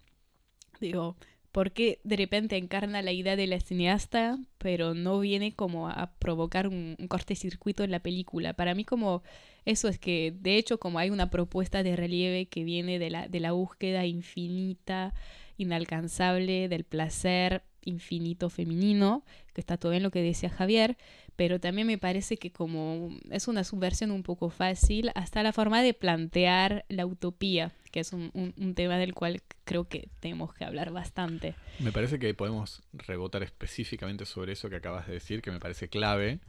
Digo, 0.79 1.15
¿por 1.51 1.71
qué 1.71 1.99
de 2.03 2.15
repente 2.15 2.57
encarna 2.57 3.01
la 3.01 3.11
idea 3.11 3.35
de 3.35 3.47
la 3.47 3.59
cineasta, 3.59 4.39
pero 4.57 4.93
no 4.93 5.19
viene 5.19 5.53
como 5.55 5.89
a 5.89 6.13
provocar 6.19 6.67
un, 6.67 6.95
un 6.99 7.07
cortocircuito 7.07 7.83
en 7.83 7.91
la 7.91 7.99
película? 7.99 8.53
Para 8.53 8.73
mí 8.75 8.83
como 8.85 9.23
eso 9.65 9.87
es 9.87 9.99
que, 9.99 10.33
de 10.39 10.57
hecho, 10.57 10.79
como 10.79 10.99
hay 10.99 11.09
una 11.11 11.29
propuesta 11.29 11.83
de 11.83 11.95
relieve 11.95 12.47
que 12.47 12.63
viene 12.63 12.99
de 12.99 13.09
la, 13.11 13.27
de 13.27 13.39
la 13.39 13.51
búsqueda 13.51 14.05
infinita, 14.05 15.13
inalcanzable, 15.57 16.67
del 16.67 16.83
placer 16.83 17.63
infinito 17.83 18.49
femenino, 18.49 19.23
que 19.53 19.61
está 19.61 19.77
todo 19.77 19.91
bien 19.91 20.03
lo 20.03 20.11
que 20.11 20.21
decía 20.21 20.49
Javier, 20.49 20.97
pero 21.35 21.59
también 21.59 21.87
me 21.87 21.97
parece 21.97 22.37
que 22.37 22.51
como 22.51 23.17
es 23.29 23.47
una 23.47 23.63
subversión 23.63 24.11
un 24.11 24.23
poco 24.23 24.49
fácil, 24.49 25.11
hasta 25.15 25.43
la 25.43 25.53
forma 25.53 25.81
de 25.81 25.93
plantear 25.93 26.85
la 26.89 27.05
utopía, 27.05 27.71
que 27.91 28.01
es 28.01 28.13
un, 28.13 28.31
tema 28.75 28.97
del 28.97 29.13
cual 29.13 29.41
creo 29.63 29.87
que 29.87 30.09
tenemos 30.19 30.53
que 30.53 30.65
hablar 30.65 30.91
bastante. 30.91 31.55
Me 31.79 31.91
parece 31.91 32.19
que 32.19 32.33
podemos 32.33 32.81
rebotar 32.93 33.43
específicamente 33.43 34.25
sobre 34.25 34.53
eso 34.53 34.69
que 34.69 34.77
acabas 34.77 35.07
de 35.07 35.13
decir, 35.13 35.41
que 35.41 35.51
me 35.51 35.59
parece 35.59 35.89
clave 35.89 36.39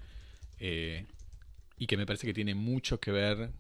eh, 0.59 1.07
y 1.79 1.87
que 1.87 1.97
me 1.97 2.07
parece 2.07 2.27
que 2.27 2.35
tiene 2.35 2.55
mucho 2.55 3.01
que 3.01 3.11
ver 3.11 3.51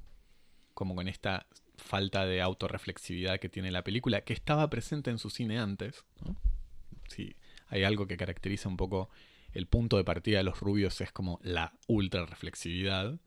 como 0.74 0.94
con 0.94 1.08
esta 1.08 1.46
falta 1.76 2.24
de 2.26 2.40
autorreflexividad 2.40 3.40
que 3.40 3.48
tiene 3.48 3.70
la 3.70 3.82
película, 3.82 4.22
que 4.22 4.32
estaba 4.32 4.68
presente 4.70 5.10
en 5.10 5.18
su 5.18 5.30
cine 5.30 5.58
antes. 5.58 6.04
Sí, 7.08 7.34
hay 7.72 7.84
algo 7.84 8.06
que 8.06 8.16
caracteriza 8.16 8.68
un 8.68 8.76
poco 8.76 9.10
el 9.52 9.66
punto 9.66 9.96
de 9.96 10.04
partida 10.04 10.38
de 10.38 10.44
los 10.44 10.60
rubios 10.60 11.00
es 11.00 11.12
como 11.12 11.40
la 11.42 11.72
ultra 11.88 12.24
reflexividad 12.26 13.18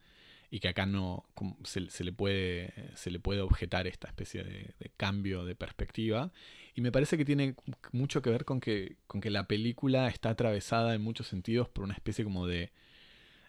y 0.52 0.60
que 0.60 0.70
acá 0.70 0.86
no 0.86 1.26
se, 1.64 1.82
le 2.04 2.14
puede 2.14 2.72
se 2.96 3.12
le 3.12 3.20
puede 3.20 3.42
objetar 3.42 3.88
esta 3.88 4.08
especie 4.08 4.44
de, 4.44 4.74
de 4.80 4.92
cambio 4.96 5.44
de 5.44 5.56
perspectiva. 5.56 6.32
Y 6.76 6.82
me 6.82 6.92
parece 6.92 7.18
que 7.18 7.26
tiene 7.26 7.56
mucho 7.92 8.22
que 8.22 8.30
ver 8.30 8.46
con 8.46 8.60
que, 8.60 8.98
con 9.08 9.22
que 9.22 9.30
la 9.32 9.48
película 9.48 10.08
está 10.08 10.30
atravesada 10.30 10.94
en 10.96 11.02
muchos 11.02 11.28
sentidos 11.28 11.68
por 11.70 11.84
una 11.84 11.94
especie 11.96 12.24
como 12.24 12.48
de, 12.48 12.72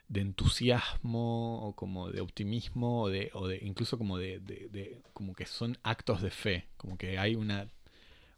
de 0.09 0.21
entusiasmo 0.21 1.67
o 1.69 1.75
como 1.75 2.11
de 2.11 2.21
optimismo 2.21 3.03
o 3.03 3.09
de, 3.09 3.31
o 3.35 3.49
de 3.49 3.59
incluso 3.63 3.99
como 3.99 4.19
de- 4.19 5.01
como 5.13 5.35
que 5.35 5.47
son 5.47 5.79
actos 5.83 6.23
de 6.23 6.31
fe, 6.31 6.67
como 6.77 6.97
que 6.99 7.19
hay 7.19 7.35
una, 7.37 7.69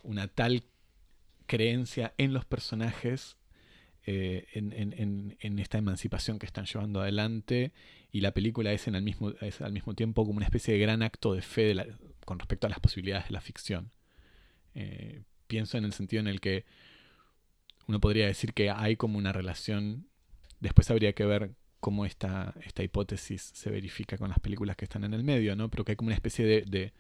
una 0.03 0.29
tal 0.29 0.63
creencia 1.49 2.15
en 2.19 2.33
los 2.33 2.45
personajes 2.45 3.37
eh, 4.07 4.47
en, 4.53 5.59
esta 5.59 5.77
emancipación 5.79 6.39
que 6.39 6.47
están 6.47 6.65
llevando 6.67 7.01
adelante 7.01 7.73
y 8.13 8.21
la 8.21 8.33
película 8.33 8.73
es, 8.73 8.87
en 8.87 8.95
al, 8.95 9.03
mismo, 9.03 9.33
es 9.41 9.61
al 9.61 9.73
mismo 9.73 9.95
tiempo 9.95 10.25
como 10.25 10.37
una 10.37 10.47
especie 10.47 10.73
de 10.75 10.81
gran 10.81 11.03
acto 11.03 11.35
de 11.35 11.43
fe 11.43 11.75
con 12.25 12.39
respecto 12.39 12.67
a 12.67 12.71
las 12.71 12.81
posibilidades 12.81 13.27
de 13.27 13.33
la 13.33 13.41
ficción. 13.41 13.91
Eh, 14.75 15.23
pienso 15.47 15.77
en 15.77 15.85
el 15.85 15.93
sentido 15.93 16.21
en 16.21 16.29
el 16.29 16.41
que 16.41 16.65
uno 17.87 18.01
podría 18.01 18.27
decir 18.27 18.55
que 18.55 18.71
hay 18.71 18.97
como 18.97 19.19
una 19.19 19.33
relación, 19.33 20.07
después 20.61 20.91
habría 20.91 21.13
que 21.13 21.25
ver 21.27 21.51
cómo 21.81 22.07
esta, 22.07 22.55
esta 22.65 22.83
hipótesis 22.83 23.51
se 23.55 23.71
verifica 23.71 24.17
con 24.17 24.31
las 24.31 24.39
películas 24.39 24.77
que 24.77 24.85
están 24.85 25.05
en 25.05 25.15
el 25.15 25.25
medio, 25.25 25.57
¿no? 25.57 25.69
pero 25.71 25.85
que 25.85 25.93
hay 25.93 25.97
como 25.97 26.09
una 26.09 26.15
especie 26.15 26.47
de- 26.47 26.93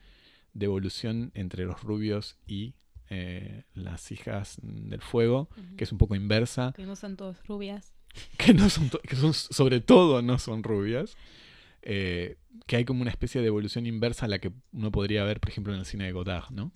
de 0.52 0.64
evolución 0.64 1.30
entre 1.34 1.64
los 1.64 1.82
rubios 1.82 2.36
y 2.46 2.74
eh, 3.10 3.64
las 3.74 4.10
hijas 4.12 4.58
del 4.62 5.00
fuego, 5.00 5.48
que 5.76 5.84
es 5.84 5.92
un 5.92 5.98
poco 5.98 6.14
inversa, 6.14 6.72
Que 6.76 6.84
no 6.86 6.96
son 6.96 7.16
todas 7.16 7.46
rubias. 7.46 7.92
que 8.38 8.54
no 8.54 8.68
son, 8.70 8.90
que 9.06 9.16
son 9.16 9.32
sobre 9.34 9.80
todo 9.80 10.22
no 10.22 10.38
son 10.38 10.62
rubias, 10.62 11.16
eh, 11.82 12.36
que 12.66 12.76
hay 12.76 12.84
como 12.84 13.02
una 13.02 13.10
especie 13.10 13.40
de 13.40 13.46
evolución 13.46 13.86
inversa 13.86 14.26
a 14.26 14.28
la 14.28 14.38
que 14.40 14.52
uno 14.72 14.90
podría 14.90 15.24
ver, 15.24 15.40
por 15.40 15.50
ejemplo, 15.50 15.72
en 15.72 15.80
el 15.80 15.86
cine 15.86 16.04
de 16.04 16.12
Godard, 16.12 16.50
¿no? 16.50 16.72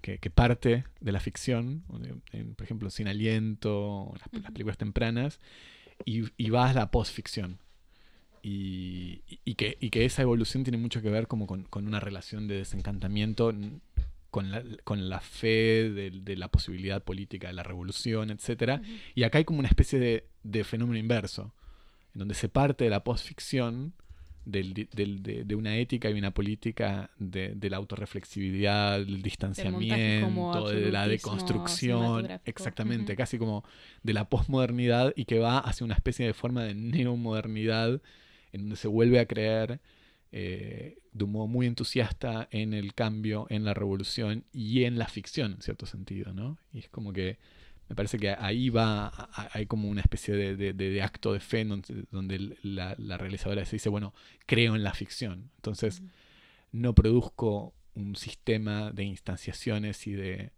que, 0.00 0.18
que 0.18 0.28
parte 0.30 0.84
de 1.00 1.12
la 1.12 1.18
ficción, 1.20 1.82
por 2.56 2.62
ejemplo, 2.64 2.90
Sin 2.90 3.08
Aliento, 3.08 4.12
las, 4.18 4.28
películas 4.52 4.76
tempranas, 4.76 5.40
y, 6.04 6.24
y 6.36 6.50
va 6.50 6.68
a 6.68 6.74
la 6.74 6.90
postficción. 6.90 7.58
Y, 8.42 9.22
y- 9.44 9.54
que, 9.54 9.78
y 9.80 9.88
que 9.88 10.04
esa 10.04 10.20
evolución 10.20 10.64
tiene 10.64 10.76
mucho 10.76 11.00
que 11.00 11.08
ver 11.08 11.26
como 11.26 11.46
con, 11.46 11.62
con 11.64 11.86
una 11.86 12.00
relación 12.00 12.46
de 12.46 12.56
desencantamiento 12.56 13.52
con 14.34 14.50
la, 14.50 14.62
con 14.82 14.98
la 15.08 15.20
fe 15.20 15.90
de, 15.98 16.10
de 16.10 16.36
la 16.36 16.48
posibilidad 16.48 17.00
política 17.04 17.46
de 17.46 17.54
la 17.54 17.62
revolución, 17.62 18.30
etcétera. 18.30 18.80
Ujú. 18.82 18.92
y 19.14 19.22
acá 19.22 19.38
hay 19.38 19.44
como 19.44 19.60
una 19.60 19.68
especie 19.68 19.98
de, 20.00 20.24
de 20.42 20.64
fenómeno 20.64 20.98
inverso, 20.98 21.54
en 22.14 22.18
donde 22.18 22.34
se 22.34 22.48
parte 22.48 22.82
de 22.84 22.90
la 22.90 23.04
postficción, 23.04 23.92
del, 24.44 24.74
di- 24.74 24.88
del- 24.92 25.22
de, 25.22 25.44
de 25.44 25.54
una 25.54 25.76
ética 25.78 26.10
y 26.10 26.18
una 26.18 26.32
política 26.32 27.10
de, 27.18 27.54
de 27.54 27.70
la 27.70 27.76
autorreflexividad, 27.78 28.98
del 28.98 29.22
distanciamiento, 29.22 30.68
de 30.68 30.90
la 30.92 31.04
deconstrucción, 31.08 32.24
exactamente, 32.44 33.12
casi 33.16 33.38
como 33.38 33.64
de 34.02 34.12
la 34.12 34.28
posmodernidad 34.28 35.12
y 35.16 35.24
que 35.24 35.38
va 35.38 35.58
hacia 35.60 35.84
una 35.86 35.94
especie 35.94 36.26
de 36.26 36.34
forma 36.34 36.62
de 36.64 36.74
neomodernidad, 36.74 38.00
en 38.52 38.60
donde 38.62 38.76
se 38.76 38.88
vuelve 38.88 39.18
a 39.18 39.26
creer 39.26 39.80
eh, 40.36 40.98
de 41.12 41.24
un 41.24 41.30
modo 41.32 41.46
muy 41.46 41.66
entusiasta 41.66 42.48
en 42.50 42.74
el 42.74 42.92
cambio, 42.94 43.46
en 43.50 43.64
la 43.64 43.72
revolución 43.72 44.44
y 44.52 44.82
en 44.82 44.98
la 44.98 45.06
ficción, 45.06 45.52
en 45.52 45.62
cierto 45.62 45.86
sentido, 45.86 46.32
¿no? 46.34 46.58
Y 46.72 46.80
es 46.80 46.88
como 46.88 47.12
que 47.12 47.38
me 47.88 47.94
parece 47.94 48.18
que 48.18 48.30
ahí 48.30 48.68
va, 48.68 49.28
hay 49.52 49.66
como 49.66 49.88
una 49.88 50.00
especie 50.00 50.34
de, 50.34 50.56
de- 50.56 50.72
de- 50.72 50.90
de 50.90 51.02
acto 51.02 51.32
de 51.32 51.38
fe 51.40 51.64
donde, 51.64 52.04
donde 52.10 52.56
la, 52.62 52.96
la 52.98 53.16
realizadora 53.18 53.64
se 53.64 53.76
dice, 53.76 53.90
bueno, 53.90 54.12
creo 54.46 54.74
en 54.74 54.82
la 54.82 54.92
ficción. 54.94 55.50
Entonces, 55.56 56.02
no 56.72 56.94
produzco 56.94 57.74
un 57.94 58.16
sistema 58.16 58.90
de 58.90 59.04
instanciaciones 59.04 60.06
y 60.08 60.12
de, 60.14 60.50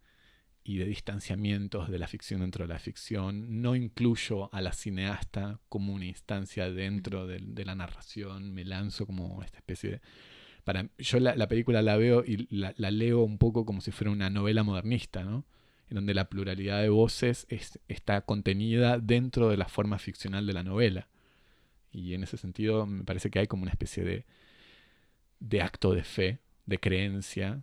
y 0.69 0.79
de 0.79 0.85
distanciamientos 0.87 1.89
de 1.89 1.99
la 2.01 2.09
ficción 2.09 2.41
dentro 2.41 2.67
de 2.67 2.75
la 2.75 2.81
ficción. 2.81 3.63
No 3.63 3.77
incluyo 3.77 4.53
a 4.53 4.61
la 4.61 4.73
cineasta 4.73 5.61
como 5.69 5.95
una 5.95 6.07
instancia 6.07 6.73
dentro 6.73 7.29
de, 7.29 7.65
la 7.65 7.77
narración. 7.77 8.53
Me 8.53 8.65
lanzo 8.65 9.07
como 9.07 9.45
esta 9.45 9.59
especie 9.59 9.91
de... 9.91 10.01
Para, 10.65 10.89
yo 10.99 11.21
la, 11.21 11.37
la 11.37 11.47
película 11.47 11.83
la 11.83 11.97
veo 11.97 12.25
y 12.27 12.49
la, 12.51 12.75
la 12.79 12.91
leo 12.91 13.23
un 13.23 13.39
poco 13.39 13.65
como 13.65 13.81
si 13.81 13.93
fuera 13.93 14.11
una 14.11 14.29
novela 14.29 14.65
modernista, 14.65 15.23
¿no? 15.23 15.45
En 15.89 15.95
donde 15.95 16.15
la 16.15 16.29
pluralidad 16.29 16.83
de 16.83 16.89
voces 16.89 17.47
es- 17.49 17.79
está 17.87 18.23
contenida 18.23 18.99
dentro 18.99 19.49
de 19.49 19.57
la 19.57 19.69
forma 19.69 20.01
ficcional 20.01 20.49
de 20.49 20.53
la 20.53 20.65
novela. 20.65 21.07
Y 21.93 22.15
en 22.15 22.25
ese 22.25 22.39
sentido 22.39 22.87
me 22.87 23.05
parece 23.05 23.31
que 23.31 23.39
hay 23.39 23.47
como 23.47 23.63
una 23.63 23.71
especie 23.71 24.03
de, 24.03 24.27
de 25.39 25.63
acto 25.63 25.95
de 25.95 26.03
fe, 26.03 26.41
de 26.65 26.81
creencia. 26.81 27.63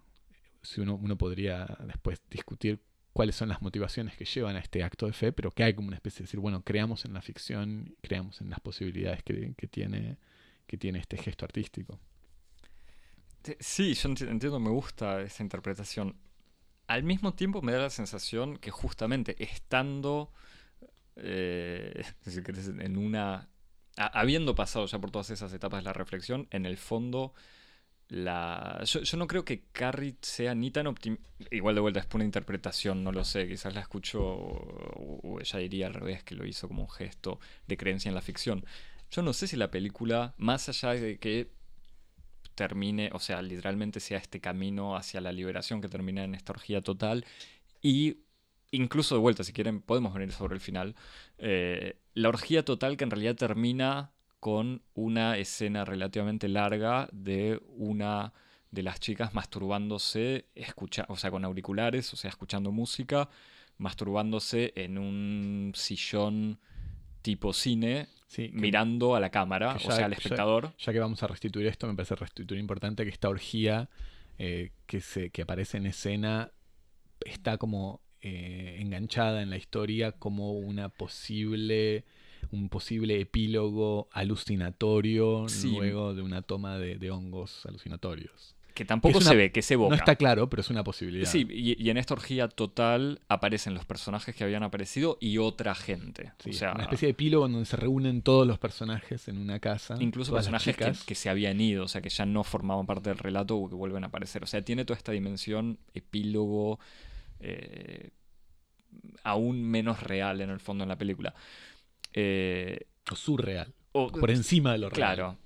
Si 0.62 0.80
uno, 0.80 0.96
uno 0.96 1.18
podría 1.18 1.68
después 1.86 2.22
discutir 2.32 2.80
cuáles 3.14 3.36
son 3.36 3.50
las 3.50 3.62
motivaciones 3.62 4.18
que 4.18 4.26
llevan 4.26 4.56
a 4.56 4.60
este 4.60 4.84
acto 4.84 5.08
de 5.08 5.14
fe, 5.14 5.32
pero 5.34 5.52
que 5.52 5.64
hay 5.64 5.74
como 5.76 5.88
una 5.90 5.98
especie 5.98 6.20
de 6.20 6.26
decir, 6.26 6.40
bueno, 6.40 6.64
creamos 6.64 7.06
en 7.06 7.14
la 7.14 7.22
ficción, 7.22 7.96
creamos 8.02 8.42
en 8.42 8.50
las 8.50 8.60
posibilidades 8.60 9.24
que, 9.24 9.56
tiene, 9.70 10.18
que 10.68 10.78
tiene 10.78 11.00
este 11.00 11.18
gesto 11.18 11.46
artístico. 11.46 12.00
Sí, 13.60 13.94
yo 13.94 14.10
enti- 14.10 14.28
entiendo, 14.30 14.60
me 14.60 14.70
gusta 14.70 15.22
esa 15.22 15.44
interpretación. 15.44 16.16
Al 16.88 17.04
mismo 17.04 17.34
tiempo 17.36 17.62
me 17.62 17.74
da 17.74 17.80
la 17.80 17.90
sensación 17.92 18.58
que 18.58 18.72
justamente 18.72 19.42
estando, 19.44 20.32
eh, 21.18 22.04
en 22.80 22.98
una... 22.98 23.50
habiendo 23.98 24.56
pasado 24.56 24.86
ya 24.88 25.00
por 25.00 25.12
todas 25.12 25.30
esas 25.32 25.54
etapas 25.54 25.82
de 25.82 25.86
la 25.86 25.94
reflexión, 25.94 26.48
en 26.52 26.66
el 26.66 26.78
fondo, 26.78 27.34
la... 28.14 28.84
Yo, 28.86 29.18
no 29.18 29.28
creo 29.28 29.44
que 29.44 29.64
Carrie 29.72 30.16
sea 30.22 30.54
ni 30.54 30.70
tan 30.72 30.88
optimista... 30.88 31.28
Igual 31.52 31.76
de 31.76 31.82
vuelta 31.82 32.00
es 32.00 32.06
por 32.06 32.18
una 32.20 32.26
interpretación, 32.26 33.04
no 33.04 33.12
lo 33.12 33.26
sé, 33.26 33.48
quizás 33.48 33.74
la 33.74 33.82
escucho 33.82 34.24
o, 34.24 35.20
o 35.24 35.40
ella 35.40 35.60
diría 35.60 35.88
al 35.88 35.94
revés 35.94 36.24
que 36.24 36.36
lo 36.36 36.46
hizo 36.46 36.68
como 36.68 36.84
un 36.84 36.90
gesto 36.90 37.40
de 37.68 37.76
creencia 37.76 38.10
en 38.10 38.16
la 38.16 38.22
ficción. 38.22 38.66
Yo 39.10 39.24
no 39.24 39.34
sé 39.34 39.48
si 39.48 39.58
la 39.58 39.72
película, 39.72 40.36
más 40.38 40.70
allá 40.70 40.92
de 40.92 41.18
que 41.18 41.52
termine, 42.56 43.10
o 43.14 43.20
sea, 43.20 43.42
literalmente 43.42 44.00
sea 44.00 44.20
este 44.20 44.40
camino 44.40 44.96
hacia 44.96 45.20
la 45.20 45.32
liberación 45.32 45.82
que 45.82 45.90
termina 45.90 46.24
en 46.24 46.36
esta 46.36 46.54
orgía 46.54 46.82
total. 46.82 47.26
Y 47.82 48.18
incluso 48.72 49.16
de 49.16 49.22
vuelta, 49.22 49.44
si 49.44 49.54
quieren, 49.54 49.82
podemos 49.82 50.14
venir 50.14 50.32
sobre 50.32 50.56
el 50.56 50.62
final. 50.62 50.96
Eh, 51.40 51.98
la 52.14 52.30
orgía 52.30 52.64
total 52.64 52.96
que 52.96 53.04
en 53.06 53.12
realidad 53.12 53.36
termina 53.36 54.12
con 54.44 54.82
una 54.94 55.38
escena 55.38 55.86
relativamente 55.86 56.50
larga 56.50 57.08
de 57.14 57.62
una 57.78 58.34
de 58.72 58.84
las 58.84 59.00
chicas 59.00 59.34
masturbándose, 59.34 60.48
escucha, 60.54 61.06
o 61.08 61.16
sea, 61.16 61.32
con 61.32 61.46
auriculares, 61.46 62.12
o 62.12 62.18
sea, 62.18 62.30
escuchando 62.30 62.70
música, 62.74 63.30
masturbándose 63.78 64.74
en 64.76 64.98
un 64.98 65.72
sillón 65.76 66.60
tipo 67.22 67.54
cine, 67.54 68.10
mirando 68.52 69.16
a 69.16 69.22
la 69.22 69.30
cámara, 69.30 69.76
o 69.76 69.80
sea, 69.80 70.08
al 70.08 70.12
espectador. 70.12 70.74
Ya, 70.78 70.92
que 70.92 71.00
vamos 71.00 71.24
a 71.24 71.28
restituir 71.28 71.68
esto, 71.68 71.88
me 71.88 71.96
parece 71.96 72.16
restituir 72.16 72.60
importante 72.60 73.06
que 73.06 73.12
esta 73.12 73.30
orgía 73.30 73.88
eh, 74.40 74.72
que, 74.88 75.00
se, 75.00 75.30
que 75.30 75.44
aparece 75.44 75.78
en 75.78 75.86
escena 75.86 76.52
está 77.22 77.58
como 77.58 78.02
eh, 78.20 78.76
enganchada 78.82 79.42
en 79.42 79.50
la 79.50 79.56
historia 79.56 80.12
como 80.12 80.52
una 80.52 80.90
posible 80.90 82.04
un 82.54 82.70
posible 82.70 83.20
epílogo 83.20 84.08
alucinatorio 84.12 85.48
luego 85.64 86.14
de 86.14 86.22
una 86.22 86.42
toma 86.44 86.78
de, 86.78 87.12
hongos 87.12 87.66
alucinatorios. 87.66 88.56
Que 88.74 88.86
tampoco 88.86 89.22
se 89.22 89.36
ve, 89.36 89.52
que 89.52 89.62
se 89.62 89.76
evoca. 89.76 89.90
No 89.90 89.96
está 89.96 90.16
claro, 90.16 90.50
pero 90.50 90.62
es 90.62 90.70
una 90.72 90.84
posibilidad. 90.84 91.30
Sí, 91.30 91.46
y, 91.48 91.90
en 91.90 91.98
esta 91.98 92.16
orgía 92.16 92.48
total 92.48 93.22
aparecen 93.28 93.76
los 93.76 93.86
personajes 93.86 94.36
que 94.36 94.44
habían 94.44 94.64
aparecido 94.64 95.18
y 95.20 95.38
otra 95.38 95.76
gente. 95.76 96.32
o 96.48 96.54
sea, 96.54 96.74
una 96.74 96.84
especie 96.84 97.08
de 97.08 97.12
epílogo 97.12 97.48
donde 97.48 97.66
se 97.66 97.78
reúnen 97.78 98.24
todos 98.24 98.48
los 98.48 98.58
personajes 98.58 99.28
en 99.28 99.38
una 99.38 99.60
casa. 99.60 99.98
Incluso 100.00 100.34
personajes 100.34 101.04
que, 101.06 101.16
se 101.16 101.30
habían 101.30 101.62
ido, 101.62 101.86
o 101.86 101.88
sea, 101.88 102.02
que 102.02 102.10
ya 102.10 102.26
no 102.26 102.44
formaban 102.44 102.88
parte 102.88 103.10
del 103.10 103.20
relato 103.20 103.58
o 103.58 103.70
que 103.70 103.76
vuelven 103.76 104.04
a 104.06 104.08
aparecer. 104.08 104.44
O 104.44 104.48
sea, 104.48 104.64
tiene 104.64 104.86
toda 104.86 104.98
esta 104.98 105.12
dimensión 105.12 105.78
epílogo 105.94 106.80
eh, 107.40 108.10
aún 109.24 109.64
menos 109.64 110.02
real 110.02 110.42
en 110.42 110.50
el 110.50 110.60
fondo 110.60 110.84
en 110.84 110.90
la 110.90 110.98
película. 110.98 111.36
Eh, 112.14 112.88
o 113.12 113.16
surreal. 113.16 113.74
O, 113.92 114.12
por 114.12 114.32
encima 114.32 114.72
de 114.72 114.78
lo 114.80 114.90
real. 114.90 115.16
Claro. 115.16 115.38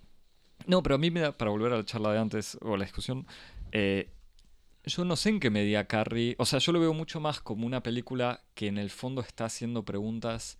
No, 0.65 0.83
pero 0.83 0.95
a 0.95 0.97
mí 0.97 1.11
me 1.11 1.21
da, 1.21 1.37
para 1.37 1.51
volver 1.51 1.73
a 1.73 1.77
la 1.77 1.85
charla 1.85 2.11
de 2.11 2.19
antes 2.19 2.57
o 2.61 2.73
a 2.73 2.77
la 2.77 2.83
discusión, 2.83 3.25
eh, 3.71 4.11
yo 4.83 5.05
no 5.05 5.15
sé 5.15 5.29
en 5.29 5.39
qué 5.39 5.49
medida 5.49 5.85
Carrie, 5.87 6.35
o 6.39 6.45
sea, 6.45 6.59
yo 6.59 6.71
lo 6.71 6.79
veo 6.79 6.93
mucho 6.93 7.19
más 7.19 7.41
como 7.41 7.65
una 7.65 7.83
película 7.83 8.43
que 8.53 8.67
en 8.67 8.77
el 8.77 8.89
fondo 8.89 9.21
está 9.21 9.45
haciendo 9.45 9.83
preguntas, 9.83 10.57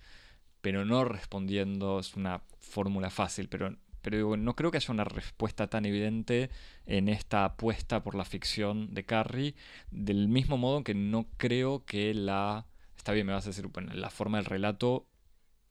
pero 0.62 0.86
no 0.86 1.06
respondiendo, 1.06 2.00
es 2.00 2.16
una 2.16 2.42
fórmula 2.60 3.10
fácil, 3.10 3.48
pero, 3.48 3.76
pero 4.02 4.36
no 4.38 4.56
creo 4.56 4.72
que 4.72 4.78
haya 4.78 4.94
una 4.94 5.06
respuesta 5.06 5.70
tan 5.70 5.86
evidente 5.86 6.50
en 6.86 7.10
esta 7.10 7.46
apuesta 7.46 8.04
por 8.04 8.16
la 8.16 8.26
ficción 8.26 8.94
de 8.94 9.06
Carrie, 9.06 9.56
del 9.92 10.28
mismo 10.28 10.58
modo 10.58 10.84
que 10.84 10.94
no 10.94 11.28
creo 11.38 11.86
que 11.86 12.14
la, 12.14 12.68
está 12.98 13.14
bien, 13.14 13.28
me 13.28 13.34
vas 13.34 13.46
a 13.46 13.50
decir, 13.50 13.68
bueno, 13.68 13.94
la 13.94 14.10
forma 14.10 14.38
del 14.38 14.46
relato 14.46 15.08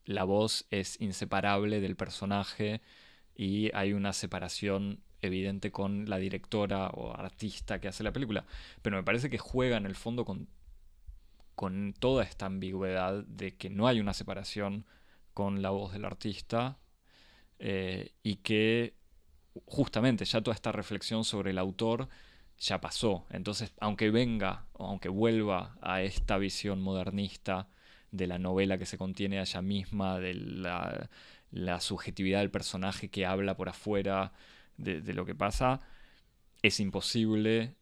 la 0.06 0.24
voz 0.24 0.66
es 0.70 1.00
inseparable 1.00 1.80
del 1.80 1.96
personaje 1.96 2.80
y 3.34 3.70
hay 3.74 3.92
una 3.92 4.12
separación 4.12 5.02
evidente 5.20 5.72
con 5.72 6.08
la 6.08 6.18
directora 6.18 6.88
o 6.88 7.12
artista 7.14 7.80
que 7.80 7.88
hace 7.88 8.04
la 8.04 8.12
película. 8.12 8.46
Pero 8.82 8.96
me 8.96 9.02
parece 9.02 9.28
que 9.28 9.38
juega 9.38 9.76
en 9.76 9.86
el 9.86 9.96
fondo 9.96 10.24
con, 10.24 10.48
con 11.54 11.94
toda 11.98 12.24
esta 12.24 12.46
ambigüedad 12.46 13.24
de 13.24 13.56
que 13.56 13.68
no 13.68 13.86
hay 13.88 14.00
una 14.00 14.14
separación 14.14 14.86
con 15.34 15.60
la 15.60 15.70
voz 15.70 15.92
del 15.92 16.04
artista 16.04 16.78
eh, 17.58 18.12
y 18.22 18.36
que 18.36 18.94
justamente 19.64 20.24
ya 20.24 20.40
toda 20.40 20.54
esta 20.54 20.72
reflexión 20.72 21.24
sobre 21.24 21.50
el 21.50 21.58
autor 21.58 22.08
ya 22.58 22.80
pasó. 22.80 23.26
Entonces, 23.30 23.72
aunque 23.80 24.10
venga 24.10 24.66
o 24.72 24.86
aunque 24.86 25.08
vuelva 25.08 25.76
a 25.82 26.02
esta 26.02 26.38
visión 26.38 26.80
modernista 26.80 27.68
de 28.10 28.26
la 28.26 28.38
novela 28.38 28.78
que 28.78 28.86
se 28.86 28.98
contiene 28.98 29.38
allá 29.38 29.62
misma, 29.62 30.18
de 30.18 30.34
la, 30.34 31.80
subjetividad 31.80 32.40
del 32.40 32.50
personaje 32.50 33.08
que 33.08 33.26
habla 33.26 33.56
por 33.56 33.68
afuera 33.68 34.32
de, 34.76 35.00
lo 35.14 35.24
que 35.24 35.34
pasa, 35.34 35.80
es 36.62 36.80
imposible 36.80 37.74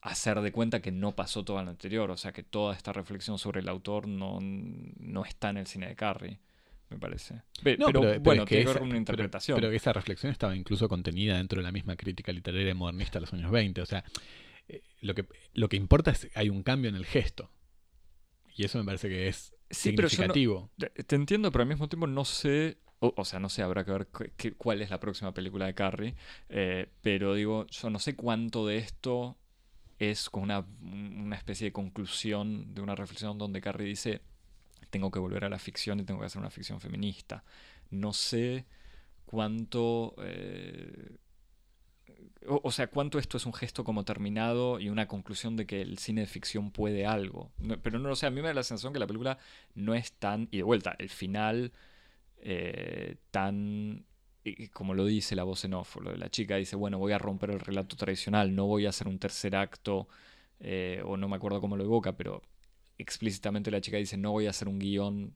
hacer 0.00 0.40
de 0.40 0.52
cuenta 0.52 0.80
que 0.80 0.92
no 0.92 1.16
pasó 1.16 1.44
todo 1.44 1.62
lo 1.62 1.70
anterior, 1.70 2.10
o 2.10 2.16
sea 2.16 2.32
que 2.32 2.42
toda 2.42 2.74
esta 2.74 2.92
reflexión 2.92 3.38
sobre 3.38 3.60
el 3.60 3.68
autor 3.68 4.06
no, 4.06 4.38
no 4.40 5.24
está 5.24 5.50
en 5.50 5.58
el 5.58 5.66
cine 5.66 5.88
de 5.88 5.96
Carrie, 5.96 6.38
me 6.90 6.98
parece. 6.98 7.42
pero, 7.62 8.20
bueno, 8.20 8.44
que 8.44 8.64
tiene 8.64 8.80
una 8.80 8.96
interpretación. 8.96 9.56
Pero, 9.56 9.70
que 9.70 9.76
esa 9.76 9.92
reflexión 9.92 10.32
estaba 10.32 10.54
incluso 10.56 10.88
contenida 10.88 11.36
dentro 11.36 11.58
de 11.58 11.64
la 11.64 11.72
misma 11.72 11.96
crítica 11.96 12.32
literaria 12.32 12.74
modernista 12.74 13.18
de 13.18 13.22
los 13.22 13.32
años 13.32 13.50
20, 13.50 13.80
o 13.82 13.86
sea, 13.86 14.04
eh, 14.68 14.82
lo 15.00 15.14
que, 15.14 15.26
lo 15.54 15.68
que 15.68 15.76
importa 15.76 16.12
es 16.12 16.26
que 16.26 16.30
hay 16.34 16.48
un 16.48 16.62
cambio 16.62 16.88
en 16.88 16.96
el 16.96 17.06
gesto. 17.06 17.50
Y 18.58 18.64
eso 18.64 18.76
me 18.78 18.84
parece 18.84 19.08
que 19.08 19.28
es 19.28 19.54
significativo. 19.70 20.68
te 21.06 21.14
entiendo, 21.14 21.52
pero 21.52 21.62
al 21.62 21.68
mismo 21.68 21.88
tiempo 21.88 22.08
no 22.08 22.24
sé. 22.24 22.78
O, 22.98 23.24
sea, 23.24 23.38
no 23.38 23.48
sé, 23.48 23.62
habrá 23.62 23.84
que 23.84 23.92
ver 23.92 24.08
cuál 24.56 24.82
es 24.82 24.90
la 24.90 24.98
próxima 24.98 25.32
película 25.32 25.66
de 25.66 25.74
Carrie. 25.74 26.16
Eh, 26.48 26.88
pero 27.00 27.34
digo, 27.34 27.68
yo 27.68 27.88
no 27.88 28.00
sé 28.00 28.16
cuánto 28.16 28.66
de 28.66 28.78
esto 28.78 29.36
es 30.00 30.28
con 30.28 30.42
una, 30.42 30.66
una 30.82 31.36
especie 31.36 31.66
de 31.66 31.72
conclusión 31.72 32.74
de 32.74 32.80
una 32.80 32.96
reflexión 32.96 33.38
donde 33.38 33.60
Carrie 33.60 33.86
dice: 33.86 34.22
Tengo 34.90 35.12
que 35.12 35.20
volver 35.20 35.44
a 35.44 35.48
la 35.48 35.60
ficción 35.60 36.00
y 36.00 36.04
tengo 36.04 36.18
que 36.18 36.26
hacer 36.26 36.40
una 36.40 36.50
ficción 36.50 36.80
feminista. 36.80 37.44
No 37.90 38.12
sé 38.12 38.66
cuánto. 39.24 40.16
Eh, 40.18 41.16
o, 42.46 42.70
sea, 42.70 42.88
cuánto 42.88 43.18
esto 43.18 43.36
es 43.36 43.46
un 43.46 43.52
gesto 43.52 43.84
como 43.84 44.04
terminado 44.04 44.78
y 44.80 44.88
una 44.88 45.08
conclusión 45.08 45.56
de 45.56 45.66
que 45.66 45.82
el 45.82 45.98
cine 45.98 46.22
de 46.22 46.26
ficción 46.26 46.70
puede 46.70 47.06
algo. 47.06 47.50
pero 47.82 47.98
no 47.98 48.08
lo 48.08 48.16
sé, 48.16 48.26
a 48.26 48.30
mí 48.30 48.40
me 48.40 48.48
da 48.48 48.54
la 48.54 48.62
sensación 48.62 48.92
que 48.92 48.98
la 48.98 49.06
película 49.06 49.38
no 49.74 49.94
es 49.94 50.12
tan, 50.12 50.48
y 50.50 50.58
de 50.58 50.62
vuelta, 50.62 50.94
el 50.98 51.08
final 51.08 51.72
eh, 52.38 53.16
tan, 53.30 54.04
como 54.72 54.94
lo 54.94 55.04
dice 55.04 55.36
la 55.36 55.44
voz 55.44 55.64
en 55.64 55.74
off, 55.74 55.96
lo 55.96 56.10
de 56.10 56.18
la 56.18 56.30
chica 56.30 56.56
dice, 56.56 56.76
bueno, 56.76 56.98
voy 56.98 57.12
a 57.12 57.18
romper 57.18 57.50
el 57.50 57.60
relato 57.60 57.96
tradicional, 57.96 58.54
no 58.54 58.66
voy 58.66 58.86
a 58.86 58.90
hacer 58.90 59.08
un 59.08 59.18
tercer 59.18 59.56
acto, 59.56 60.08
eh, 60.60 61.02
o 61.04 61.16
no 61.16 61.28
me 61.28 61.36
acuerdo 61.36 61.60
cómo 61.60 61.76
lo 61.76 61.84
evoca, 61.84 62.16
pero 62.16 62.42
explícitamente 62.98 63.70
la 63.70 63.80
chica 63.80 63.96
dice, 63.96 64.16
no 64.16 64.32
voy 64.32 64.46
a 64.46 64.50
hacer 64.50 64.68
un 64.68 64.78
guion 64.78 65.34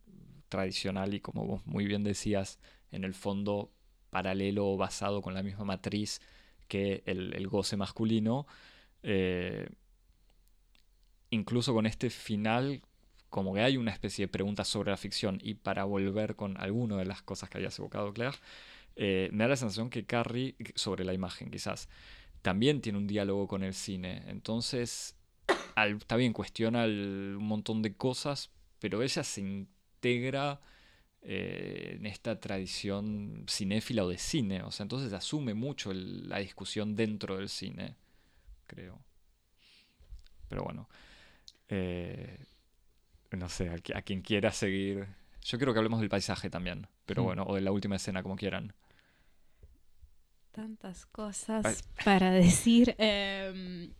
tradicional 0.48 1.14
y 1.14 1.20
como 1.20 1.46
vos 1.46 1.66
muy 1.66 1.86
bien 1.86 2.04
decías, 2.04 2.58
en 2.90 3.04
el 3.04 3.14
fondo 3.14 3.72
paralelo 4.10 4.68
o 4.68 4.76
basado 4.76 5.22
con 5.22 5.34
la 5.34 5.42
misma 5.42 5.64
matriz 5.64 6.20
que 6.72 7.02
el, 7.04 7.46
goce 7.48 7.76
masculino. 7.76 8.46
Eh, 9.02 9.68
incluso 11.28 11.74
con 11.74 11.84
este 11.84 12.08
final, 12.08 12.80
como 13.28 13.52
que 13.52 13.60
hay 13.60 13.76
una 13.76 13.90
especie 13.90 14.24
de 14.24 14.32
pregunta 14.32 14.64
sobre 14.64 14.90
la 14.90 14.96
ficción, 14.96 15.38
y 15.42 15.52
para 15.52 15.84
volver 15.84 16.34
con 16.34 16.56
alguna 16.58 16.96
de 16.96 17.04
las 17.04 17.20
cosas 17.20 17.50
que 17.50 17.58
habías 17.58 17.78
evocado, 17.78 18.14
Claire, 18.14 18.38
eh, 18.96 19.28
me 19.32 19.44
da 19.44 19.48
la 19.48 19.56
sensación 19.56 19.90
que 19.90 20.06
Carrie, 20.06 20.56
sobre 20.74 21.04
la 21.04 21.12
imagen 21.12 21.50
quizás, 21.50 21.90
también 22.40 22.80
tiene 22.80 22.96
un 22.96 23.06
diálogo 23.06 23.48
con 23.48 23.64
el 23.64 23.74
cine. 23.74 24.22
Entonces, 24.28 25.14
está 25.76 26.16
bien, 26.16 26.32
cuestiona 26.32 26.84
un 26.86 27.36
montón 27.44 27.82
de 27.82 27.94
cosas, 27.98 28.50
pero 28.78 29.02
ella 29.02 29.24
se 29.24 29.42
integra 29.42 30.62
eh, 31.22 31.96
en 31.98 32.06
esta 32.06 32.40
tradición 32.40 33.44
cinéfila 33.48 34.04
o 34.04 34.08
de 34.08 34.18
cine. 34.18 34.62
O 34.62 34.70
sea, 34.70 34.84
entonces 34.84 35.12
asume 35.12 35.54
mucho 35.54 35.92
la 35.92 36.38
discusión 36.38 36.96
dentro 36.96 37.38
del 37.38 37.48
cine, 37.48 37.96
creo. 38.66 38.98
Pero 40.48 40.64
bueno. 40.64 40.88
Eh, 41.68 42.38
no 43.30 43.48
sé, 43.48 43.70
a, 43.70 44.02
quien 44.02 44.20
quiera 44.20 44.52
seguir. 44.52 45.06
Yo 45.42 45.58
quiero 45.58 45.72
que 45.72 45.78
hablemos 45.78 46.00
del 46.00 46.08
paisaje 46.08 46.50
también. 46.50 46.86
Pero 47.06 47.22
mm. 47.22 47.24
bueno, 47.24 47.44
o 47.46 47.54
de 47.54 47.62
la 47.62 47.72
última 47.72 47.96
escena, 47.96 48.22
como 48.22 48.36
quieran. 48.36 48.74
Tantas 50.50 51.06
cosas 51.06 51.84
para 52.04 52.30
decir. 52.30 52.94
Em, 52.98 53.92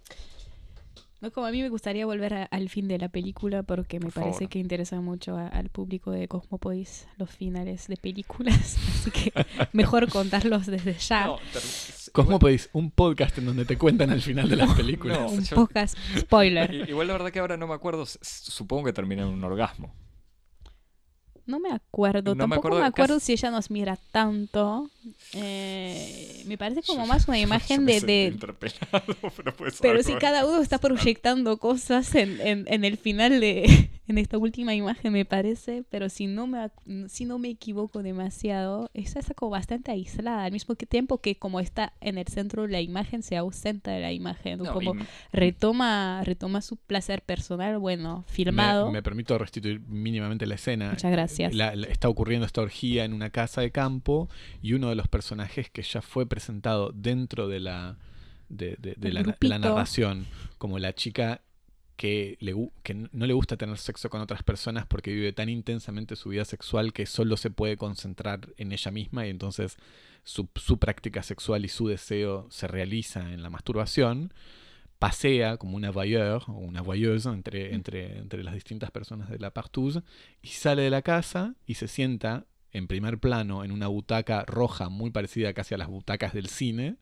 no, 1.22 1.30
como 1.30 1.46
a 1.46 1.52
mí 1.52 1.62
me 1.62 1.68
gustaría 1.68 2.04
volver 2.04 2.48
al 2.50 2.68
fin 2.68 2.88
de 2.88 2.98
la 2.98 3.08
película 3.08 3.62
porque 3.62 4.00
me 4.00 4.10
parece 4.10 4.48
que 4.48 4.58
interesa 4.58 5.00
mucho 5.00 5.36
al 5.36 5.68
público 5.68 6.10
de 6.10 6.26
Cosmopolis 6.26 7.06
los 7.16 7.30
finales 7.30 7.86
de 7.86 7.96
películas. 7.96 8.76
Así 8.88 9.10
que 9.12 9.32
mejor 9.72 10.08
contarlos 10.08 10.66
desde 10.66 10.94
ya. 10.94 11.26
No, 11.26 11.38
Cosmopolis, 12.12 12.70
un 12.72 12.90
podcast 12.90 13.38
en 13.38 13.46
donde 13.46 13.64
te 13.64 13.78
cuentan 13.78 14.10
el 14.10 14.20
final 14.20 14.48
de 14.48 14.56
las 14.56 14.74
películas. 14.74 15.30
un 15.30 15.46
podcast 15.46 15.96
spoiler. 16.18 16.88
Igual 16.88 17.06
la 17.06 17.12
verdad 17.12 17.30
que 17.30 17.38
ahora 17.38 17.56
no 17.56 17.68
me 17.68 17.74
acuerdo, 17.74 18.04
supongo 18.04 18.84
que 18.84 18.92
termina 18.92 19.22
en 19.22 19.28
un 19.28 19.44
orgasmo. 19.44 19.94
No 21.44 21.59
me 21.59 21.73
acuerdo, 21.73 22.36
tampoco 22.36 22.70
me 22.70 22.85
acuerdo, 22.85 23.19
si 23.19 23.32
ella 23.32 23.51
nos 23.51 23.70
mira 23.70 23.98
tanto. 24.12 24.89
Eh, 25.32 26.44
me 26.47 26.56
parece 26.56 26.82
como 26.82 27.06
más 27.06 27.27
una 27.27 27.39
imagen 27.40 27.85
de... 27.85 28.01
de... 28.01 28.36
pero, 29.36 29.55
pero 29.81 30.02
si 30.02 30.14
cada 30.14 30.47
uno 30.47 30.60
está 30.60 30.78
proyectando 30.78 31.56
cosas 31.56 32.14
en, 32.14 32.40
en, 32.40 32.85
el 32.85 32.97
final 32.97 33.40
de 33.40 33.90
en 34.12 34.18
esta 34.18 34.39
última 34.39 34.74
imagen 34.74 35.12
me 35.12 35.24
parece, 35.24 35.84
pero 35.90 36.09
si 36.09 36.26
no 36.26 36.47
me, 36.47 36.70
si 37.09 37.24
no 37.24 37.39
me 37.39 37.48
equivoco 37.48 38.02
demasiado, 38.02 38.90
está 38.94 39.20
como 39.34 39.51
bastante 39.51 39.90
aislada, 39.90 40.44
al 40.44 40.52
mismo 40.52 40.74
tiempo 40.74 41.18
que 41.18 41.36
como 41.36 41.60
está 41.60 41.94
en 42.01 42.18
el 42.18 42.26
centro 42.28 42.62
de 42.62 42.68
la 42.68 42.80
imagen, 42.80 43.22
se 43.22 43.36
ausenta 43.36 43.90
de 43.90 44.01
la 44.01 44.12
imagen, 44.12 44.59
como 44.66 44.94
retoma, 45.32 46.22
retoma 46.24 46.60
su 46.60 46.76
placer 46.76 47.22
personal, 47.22 47.78
bueno, 47.78 48.24
filmado. 48.28 48.90
Me, 48.90 49.02
permito 49.02 49.36
restituir 49.39 49.80
mínimamente 49.80 50.47
la 50.47 50.56
escena. 50.56 50.90
Muchas 50.90 51.10
gracias. 51.10 51.55
está 51.89 52.09
ocurriendo 52.09 52.47
esta 52.47 52.60
orgía 52.60 53.05
en 53.05 53.14
una 53.14 53.30
casa 53.30 53.62
de 53.62 53.70
campo 53.70 54.28
y 54.60 54.74
uno 54.74 54.90
de 54.90 54.94
los 54.94 55.09
personajes 55.09 55.70
que 55.70 55.82
ya 55.82 56.02
fue 56.02 56.26
presentado 56.26 56.93
dentro 56.93 57.48
de 57.48 57.60
la, 57.60 57.97
de, 58.51 58.76
la, 59.40 59.59
narración, 59.59 60.26
como 60.59 60.78
la 60.78 60.94
chica 60.94 61.40
que, 62.02 62.36
le, 62.40 62.52
que 62.82 62.94
no 62.94 63.26
le 63.26 63.32
gusta 63.32 63.56
tener 63.56 63.78
sexo 63.78 64.10
con 64.10 64.20
otras 64.20 64.42
personas 64.42 64.86
porque 64.86 65.12
vive 65.12 65.32
tan 65.32 65.48
intensamente 65.48 66.16
su 66.16 66.30
vida 66.30 66.44
sexual 66.44 66.92
que 66.92 67.06
solo 67.06 67.36
se 67.36 67.50
puede 67.50 67.76
concentrar 67.76 68.48
en 68.56 68.72
ella 68.72 68.90
misma 68.90 69.24
y 69.24 69.30
entonces 69.30 69.76
su, 70.24 70.48
su 70.56 70.80
práctica 70.80 71.22
sexual 71.22 71.64
y 71.64 71.68
su 71.68 71.86
deseo 71.86 72.48
se 72.50 72.66
realiza 72.66 73.32
en 73.32 73.44
la 73.44 73.50
masturbación 73.50 74.34
pasea 74.98 75.58
como 75.58 75.76
una 75.76 75.92
voyeur 75.92 76.42
o 76.48 76.54
una 76.54 76.82
voyeuse 76.82 77.28
entre, 77.28 77.72
entre, 77.72 78.18
entre 78.18 78.42
las 78.42 78.54
distintas 78.54 78.90
personas 78.90 79.30
de 79.30 79.38
la 79.38 79.54
partouze 79.54 80.02
y 80.42 80.48
sale 80.48 80.82
de 80.82 80.90
la 80.90 81.02
casa 81.02 81.54
y 81.68 81.74
se 81.74 81.86
sienta 81.86 82.46
en 82.72 82.88
primer 82.88 83.18
plano 83.20 83.62
en 83.62 83.70
una 83.70 83.86
butaca 83.86 84.44
roja 84.44 84.88
muy 84.88 85.12
parecida 85.12 85.52
casi 85.52 85.76
a 85.76 85.78
las 85.78 85.86
butacas 85.86 86.32
del 86.32 86.48
cine 86.48 86.96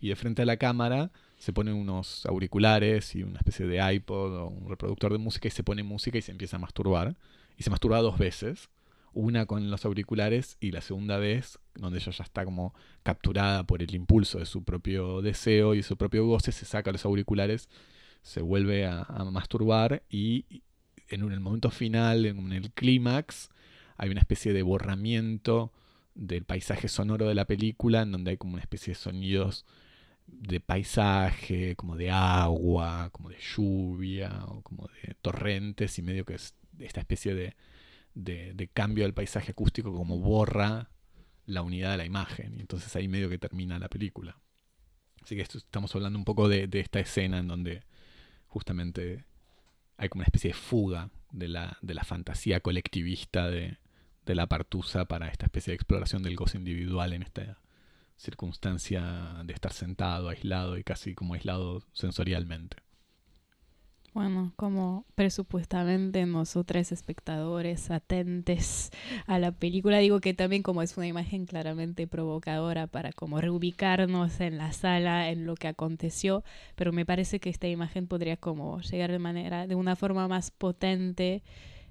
y 0.00 0.08
de 0.08 0.16
frente 0.16 0.42
a 0.42 0.46
la 0.46 0.56
cámara 0.56 1.12
se 1.44 1.52
pone 1.52 1.74
unos 1.74 2.24
auriculares 2.24 3.14
y 3.14 3.22
una 3.22 3.38
especie 3.38 3.66
de 3.66 3.94
iPod 3.94 4.34
o 4.34 4.46
un 4.48 4.70
reproductor 4.70 5.12
de 5.12 5.18
música 5.18 5.46
y 5.46 5.50
se 5.50 5.62
pone 5.62 5.82
música 5.82 6.16
y 6.16 6.22
se 6.22 6.32
empieza 6.32 6.56
a 6.56 6.58
masturbar. 6.58 7.16
Y 7.58 7.62
se 7.64 7.70
masturba 7.70 8.00
dos 8.00 8.16
veces 8.18 8.70
una 9.12 9.44
con 9.44 9.70
los 9.70 9.84
auriculares 9.84 10.56
y 10.58 10.72
la 10.72 10.80
segunda 10.80 11.18
vez, 11.18 11.58
donde 11.74 11.98
ella 11.98 12.12
ya 12.12 12.24
está 12.24 12.46
como 12.46 12.74
capturada 13.02 13.64
por 13.64 13.82
el 13.82 13.94
impulso 13.94 14.38
de 14.38 14.46
su 14.46 14.64
propio 14.64 15.22
deseo 15.22 15.74
y 15.74 15.82
su 15.82 15.98
propio 15.98 16.26
goce, 16.26 16.50
se 16.50 16.64
saca 16.64 16.90
los 16.92 17.04
auriculares, 17.04 17.68
se 18.22 18.40
vuelve 18.40 18.86
a, 18.86 19.04
masturbar 19.30 20.02
y 20.08 20.62
en 21.08 21.20
el 21.20 21.40
momento 21.40 21.70
final, 21.70 22.24
en 22.24 22.52
el 22.52 22.72
clímax, 22.72 23.50
hay 23.98 24.08
una 24.08 24.20
especie 24.20 24.54
de 24.54 24.62
borramiento 24.62 25.72
del 26.14 26.44
paisaje 26.44 26.88
sonoro 26.88 27.28
de 27.28 27.34
la 27.34 27.44
película, 27.44 28.02
en 28.02 28.12
donde 28.12 28.32
hay 28.32 28.36
como 28.38 28.54
una 28.54 28.62
especie 28.62 28.94
de 28.94 28.98
sonidos 28.98 29.66
de 30.26 30.60
paisaje, 30.60 31.76
como 31.76 31.96
de 31.96 32.10
agua, 32.10 33.10
como 33.12 33.28
de 33.28 33.38
lluvia, 33.38 34.44
o 34.46 34.62
como 34.62 34.88
de 35.02 35.14
torrentes, 35.14 35.98
y 35.98 36.02
medio 36.02 36.24
que 36.24 36.34
es 36.34 36.54
esta 36.78 37.00
especie 37.00 37.34
de, 37.34 37.54
de, 38.14 38.68
cambio 38.72 39.04
del 39.04 39.14
paisaje 39.14 39.52
acústico 39.52 39.94
como 39.94 40.18
borra 40.18 40.90
la 41.46 41.62
unidad 41.62 41.92
de 41.92 41.98
la 41.98 42.04
imagen. 42.04 42.54
Y 42.54 42.60
entonces 42.60 42.94
ahí 42.96 43.08
medio 43.08 43.28
que 43.28 43.38
termina 43.38 43.78
la 43.78 43.88
película. 43.88 44.38
Así 45.22 45.36
que 45.36 45.42
esto, 45.42 45.58
estamos 45.58 45.94
hablando 45.94 46.18
un 46.18 46.24
poco 46.24 46.48
de, 46.48 46.68
esta 46.72 47.00
escena 47.00 47.38
en 47.38 47.48
donde 47.48 47.82
justamente 48.46 49.24
hay 49.96 50.08
como 50.08 50.20
una 50.20 50.26
especie 50.26 50.48
de 50.48 50.54
fuga 50.54 51.10
de 51.32 51.48
la, 51.48 51.78
de 51.82 51.94
la 51.94 52.04
fantasía 52.04 52.60
colectivista 52.60 53.48
de, 53.50 53.78
de 54.26 54.34
la 54.34 54.46
partusa 54.46 55.06
para 55.06 55.28
esta 55.28 55.46
especie 55.46 55.72
de 55.72 55.76
exploración 55.76 56.22
del 56.22 56.36
gozo 56.36 56.56
individual 56.56 57.12
en 57.12 57.22
esta 57.22 57.58
circunstancia 58.16 59.42
de 59.44 59.52
estar 59.52 59.72
sentado, 59.72 60.28
aislado 60.28 60.78
y 60.78 60.84
casi 60.84 61.14
como 61.14 61.34
aislado 61.34 61.82
sensorialmente. 61.92 62.76
Bueno, 64.14 64.52
como 64.54 65.04
presupuestamente 65.16 66.24
nosotros 66.24 66.92
espectadores 66.92 67.90
atentes 67.90 68.92
a 69.26 69.40
la 69.40 69.50
película, 69.50 69.98
digo 69.98 70.20
que 70.20 70.34
también 70.34 70.62
como 70.62 70.82
es 70.82 70.96
una 70.96 71.08
imagen 71.08 71.46
claramente 71.46 72.06
provocadora 72.06 72.86
para 72.86 73.12
como 73.12 73.40
reubicarnos 73.40 74.40
en 74.40 74.56
la 74.56 74.72
sala, 74.72 75.30
en 75.30 75.46
lo 75.46 75.56
que 75.56 75.66
aconteció, 75.66 76.44
pero 76.76 76.92
me 76.92 77.04
parece 77.04 77.40
que 77.40 77.50
esta 77.50 77.66
imagen 77.66 78.06
podría 78.06 78.36
como 78.36 78.80
llegar 78.82 79.10
de 79.10 79.18
manera, 79.18 79.66
de 79.66 79.74
una 79.74 79.96
forma 79.96 80.28
más 80.28 80.52
potente, 80.52 81.42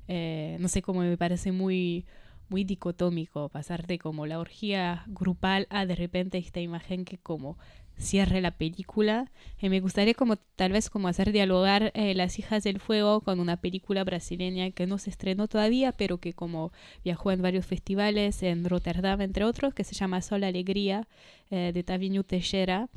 eh, 0.07 0.55
no 0.61 0.69
sé, 0.69 0.81
como 0.81 1.01
me 1.01 1.17
parece 1.17 1.51
muy 1.51 2.05
muy 2.49 2.63
dicotómico, 2.63 3.49
pasar 3.49 3.87
de 3.87 3.99
como 3.99 4.25
la 4.25 4.39
orgía 4.39 5.03
grupal 5.07 5.67
a 5.69 5.85
de 5.85 5.95
repente 5.95 6.37
esta 6.37 6.59
imagen 6.59 7.05
que 7.05 7.17
como 7.17 7.57
cierre 7.97 8.41
la 8.41 8.51
película. 8.51 9.31
y 9.61 9.69
me 9.69 9.79
gustaría 9.79 10.13
como 10.13 10.35
tal 10.37 10.71
vez 10.71 10.89
como 10.89 11.07
hacer 11.07 11.31
dialogar 11.31 11.91
eh, 11.93 12.13
Las 12.15 12.39
hijas 12.39 12.63
del 12.63 12.79
fuego 12.79 13.21
con 13.21 13.39
una 13.39 13.57
película 13.57 14.03
brasileña 14.03 14.71
que 14.71 14.87
no 14.87 14.97
se 14.97 15.09
estrenó 15.09 15.47
todavía, 15.47 15.91
pero 15.91 16.17
que 16.17 16.33
como 16.33 16.71
viajó 17.03 17.31
en 17.31 17.41
varios 17.41 17.65
festivales 17.65 18.43
en 18.43 18.65
Rotterdam, 18.65 19.21
entre 19.21 19.45
otros, 19.45 19.73
que 19.73 19.83
se 19.83 19.95
llama 19.95 20.21
Sol 20.21 20.43
Alegría, 20.43 21.07
eh, 21.51 21.71
de 21.73 21.83
Tavinho 21.83 22.23
Teixeira, 22.23 22.89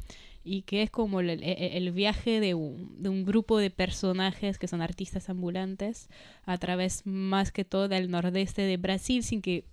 y 0.46 0.62
que 0.62 0.82
es 0.82 0.90
como 0.90 1.20
el, 1.20 1.42
el, 1.42 1.92
viaje 1.92 2.38
de 2.38 2.54
un, 2.54 3.02
de 3.02 3.08
un, 3.08 3.24
grupo 3.24 3.58
de 3.58 3.70
personajes 3.70 4.58
que 4.58 4.68
son 4.68 4.80
artistas 4.80 5.28
ambulantes 5.28 6.08
a 6.44 6.56
través 6.56 7.04
más 7.04 7.50
que 7.50 7.64
todo 7.64 7.88
del 7.88 8.10
nordeste 8.10 8.62
de 8.62 8.76
Brasil, 8.76 9.24
sin 9.24 9.42
que 9.42 9.64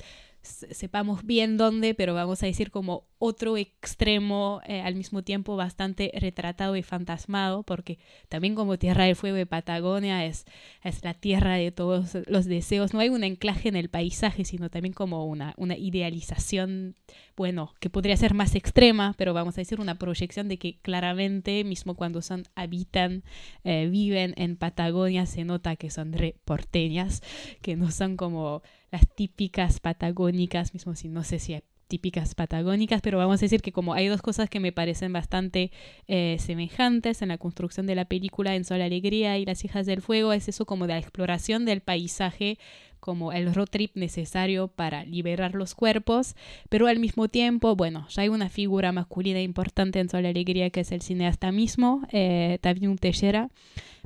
sepamos 0.43 1.25
bien 1.25 1.57
dónde, 1.57 1.95
pero 1.95 2.13
vamos 2.13 2.43
a 2.43 2.45
decir 2.45 2.69
como 2.69 3.07
otro 3.17 3.55
extremo 3.55 4.59
eh, 4.67 4.81
al 4.81 4.95
mismo 4.95 5.23
tiempo 5.23 5.55
bastante 5.55 6.11
retratado 6.19 6.75
y 6.75 6.83
fantasmado, 6.83 7.63
porque 7.63 7.97
también 8.27 8.53
como 8.53 8.77
Tierra 8.77 9.05
del 9.05 9.15
Fuego 9.15 9.37
de 9.37 9.45
Patagonia 9.45 10.25
es, 10.25 10.45
es 10.83 11.03
la 11.03 11.13
tierra 11.13 11.55
de 11.55 11.71
todos 11.71 12.17
los 12.27 12.45
deseos, 12.45 12.93
no 12.93 12.99
hay 12.99 13.09
un 13.09 13.23
anclaje 13.23 13.69
en 13.69 13.77
el 13.77 13.89
paisaje, 13.89 14.43
sino 14.43 14.69
también 14.69 14.93
como 14.93 15.25
una, 15.25 15.53
una 15.57 15.77
idealización, 15.77 16.95
bueno, 17.37 17.73
que 17.79 17.89
podría 17.89 18.17
ser 18.17 18.33
más 18.33 18.55
extrema, 18.55 19.15
pero 19.17 19.33
vamos 19.33 19.57
a 19.57 19.61
decir 19.61 19.79
una 19.79 19.95
proyección 19.95 20.49
de 20.49 20.57
que 20.59 20.79
claramente, 20.81 21.63
mismo 21.63 21.95
cuando 21.95 22.21
son, 22.21 22.43
habitan, 22.55 23.23
eh, 23.63 23.87
viven 23.89 24.33
en 24.35 24.57
Patagonia, 24.57 25.25
se 25.25 25.45
nota 25.45 25.77
que 25.77 25.89
son 25.89 26.11
re 26.11 26.35
porteñas, 26.43 27.21
que 27.61 27.77
no 27.77 27.91
son 27.91 28.17
como 28.17 28.61
las 28.93 29.09
típicas 29.09 29.79
patagónicas, 29.79 30.75
mismo 30.75 30.93
si 30.93 31.09
no 31.09 31.23
sé 31.23 31.39
si 31.39 31.55
hay 31.55 31.63
típicas 31.87 32.35
patagónicas, 32.35 33.01
pero 33.01 33.17
vamos 33.17 33.41
a 33.41 33.45
decir 33.45 33.63
que 33.63 33.71
como 33.71 33.95
hay 33.95 34.07
dos 34.07 34.21
cosas 34.21 34.51
que 34.51 34.59
me 34.59 34.71
parecen 34.71 35.11
bastante 35.11 35.71
eh, 36.07 36.37
semejantes 36.39 37.23
en 37.23 37.29
la 37.29 37.39
construcción 37.39 37.87
de 37.87 37.95
la 37.95 38.05
película 38.05 38.55
En 38.55 38.63
Sol 38.63 38.83
Alegría 38.83 39.39
y 39.39 39.45
Las 39.45 39.65
Hijas 39.65 39.87
del 39.87 40.03
Fuego, 40.03 40.31
es 40.31 40.47
eso 40.47 40.67
como 40.67 40.85
de 40.85 40.93
la 40.93 40.99
exploración 40.99 41.65
del 41.65 41.81
paisaje 41.81 42.59
como 42.99 43.33
el 43.33 43.53
road 43.53 43.67
trip 43.67 43.95
necesario 43.95 44.67
para 44.67 45.05
liberar 45.05 45.55
los 45.55 45.73
cuerpos, 45.73 46.35
pero 46.69 46.85
al 46.85 46.99
mismo 46.99 47.29
tiempo, 47.29 47.75
bueno, 47.75 48.07
ya 48.09 48.21
hay 48.21 48.29
una 48.29 48.47
figura 48.47 48.91
masculina 48.91 49.41
importante 49.41 49.99
en 49.99 50.07
Sol 50.07 50.27
Alegría 50.27 50.69
que 50.69 50.81
es 50.81 50.91
el 50.91 51.01
cineasta 51.01 51.51
mismo, 51.51 52.03
eh, 52.11 52.59
Tavium 52.61 52.97
Teixeira, 52.97 53.49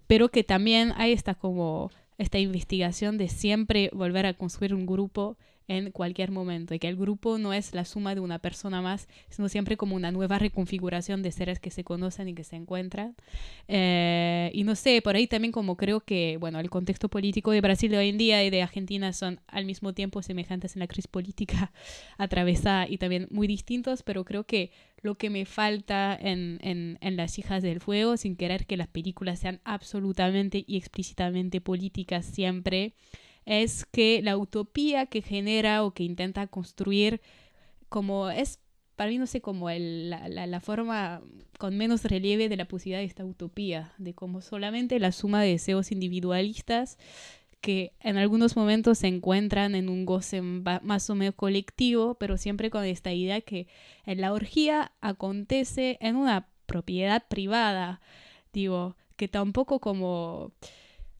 pero 0.08 0.30
que 0.30 0.46
también 0.46 0.94
hay 0.96 1.12
esta 1.12 1.36
como 1.36 1.92
esta 2.18 2.40
investigación 2.40 3.18
de 3.18 3.30
siempre 3.30 3.90
volver 3.94 4.26
a 4.26 4.34
construir 4.34 4.74
un 4.74 4.86
grupo 4.86 5.38
en 5.68 5.92
cualquier 5.92 6.32
momento 6.32 6.74
y 6.74 6.80
que 6.80 6.88
el 6.88 6.96
grupo 6.96 7.38
no 7.38 7.54
es 7.54 7.74
la 7.74 7.86
suma 7.86 8.16
de 8.16 8.22
una 8.22 8.40
persona 8.40 8.82
más, 8.82 9.08
sino 9.30 9.50
siempre 9.50 9.76
como 9.76 9.96
una 9.96 10.12
nueva 10.12 10.40
reconfiguración 10.40 11.22
de 11.22 11.32
seres 11.32 11.60
que 11.60 11.72
se 11.72 11.84
conocen 11.84 12.30
y 12.30 12.34
que 12.34 12.44
se 12.44 12.56
encuentran. 12.56 13.16
Eh, 13.68 14.50
y 14.54 14.64
no 14.64 14.76
sé, 14.76 15.02
por 15.02 15.16
ahí 15.16 15.28
también 15.28 15.52
como 15.52 15.76
creo 15.76 16.02
que, 16.02 16.38
bueno, 16.40 16.60
el 16.60 16.70
contexto 16.70 17.10
político 17.10 17.52
de 17.52 17.62
Brasil 17.62 17.92
de 17.92 17.98
hoy 17.98 18.10
en 18.10 18.18
día 18.18 18.44
y 18.44 18.50
de 18.50 18.62
Argentina 18.62 19.12
son 19.14 19.42
al 19.48 19.66
mismo 19.66 19.94
tiempo 19.94 20.22
semejantes 20.22 20.76
en 20.76 20.80
la 20.80 20.88
crisis 20.88 21.08
política 21.08 21.72
atravesada 22.18 22.88
y 22.88 22.98
también 22.98 23.28
muy 23.30 23.48
distintos, 23.48 24.04
pero 24.04 24.24
creo 24.24 24.46
que 24.46 24.72
lo 25.02 25.16
que 25.16 25.30
me 25.30 25.46
falta 25.46 26.18
en, 26.20 26.60
en, 26.62 26.98
en, 27.02 27.18
Las 27.18 27.38
hijas 27.38 27.62
del 27.62 27.82
fuego, 27.82 28.18
sin 28.18 28.36
querer 28.36 28.66
que 28.66 28.78
las 28.78 28.88
películas 28.88 29.40
sean 29.40 29.62
absolutamente 29.64 30.64
y 30.66 30.78
explícitamente 30.78 31.62
políticas 31.62 32.26
siempre, 32.26 32.94
es 33.48 33.86
que 33.86 34.22
la 34.22 34.38
utopía 34.38 35.06
que 35.08 35.22
genera 35.22 35.84
o 35.84 35.92
que 35.92 36.04
intenta 36.04 36.46
construir, 36.48 37.22
como 37.90 38.30
es 38.30 38.60
para 38.98 39.12
mí 39.12 39.20
no 39.20 39.28
sé, 39.28 39.42
como 39.42 39.70
el, 39.70 40.10
la, 40.10 40.28
la, 40.28 40.60
forma 40.60 41.22
con 41.60 41.78
menos 41.78 42.04
relieve 42.04 42.50
de 42.50 42.58
la 42.58 42.68
posibilidad 42.68 43.00
de 43.00 43.06
esta 43.06 43.26
utopía, 43.26 43.94
de 44.00 44.16
como 44.16 44.42
solamente 44.42 45.00
la 45.00 45.12
suma 45.12 45.42
de 45.44 45.52
deseos 45.52 45.92
individualistas 45.92 46.98
que 47.62 47.94
en 48.00 48.18
algunos 48.18 48.56
momentos 48.56 48.98
se 49.00 49.08
encuentran 49.08 49.76
en 49.76 49.88
un 49.90 50.06
goce 50.06 50.42
más 50.42 51.10
o 51.10 51.16
menos 51.16 51.36
colectivo, 51.36 52.16
pero 52.16 52.38
siempre 52.38 52.70
con 52.70 52.86
esta 52.86 53.14
idea 53.14 53.42
que 53.42 53.68
en 54.06 54.20
la 54.20 54.34
orgía 54.34 54.92
acontece 55.00 55.98
en 56.02 56.16
una 56.16 56.50
propiedad 56.66 57.24
privada, 57.28 58.02
digo, 58.52 58.96
que 59.16 59.28
tampoco 59.28 59.80
como 59.80 60.54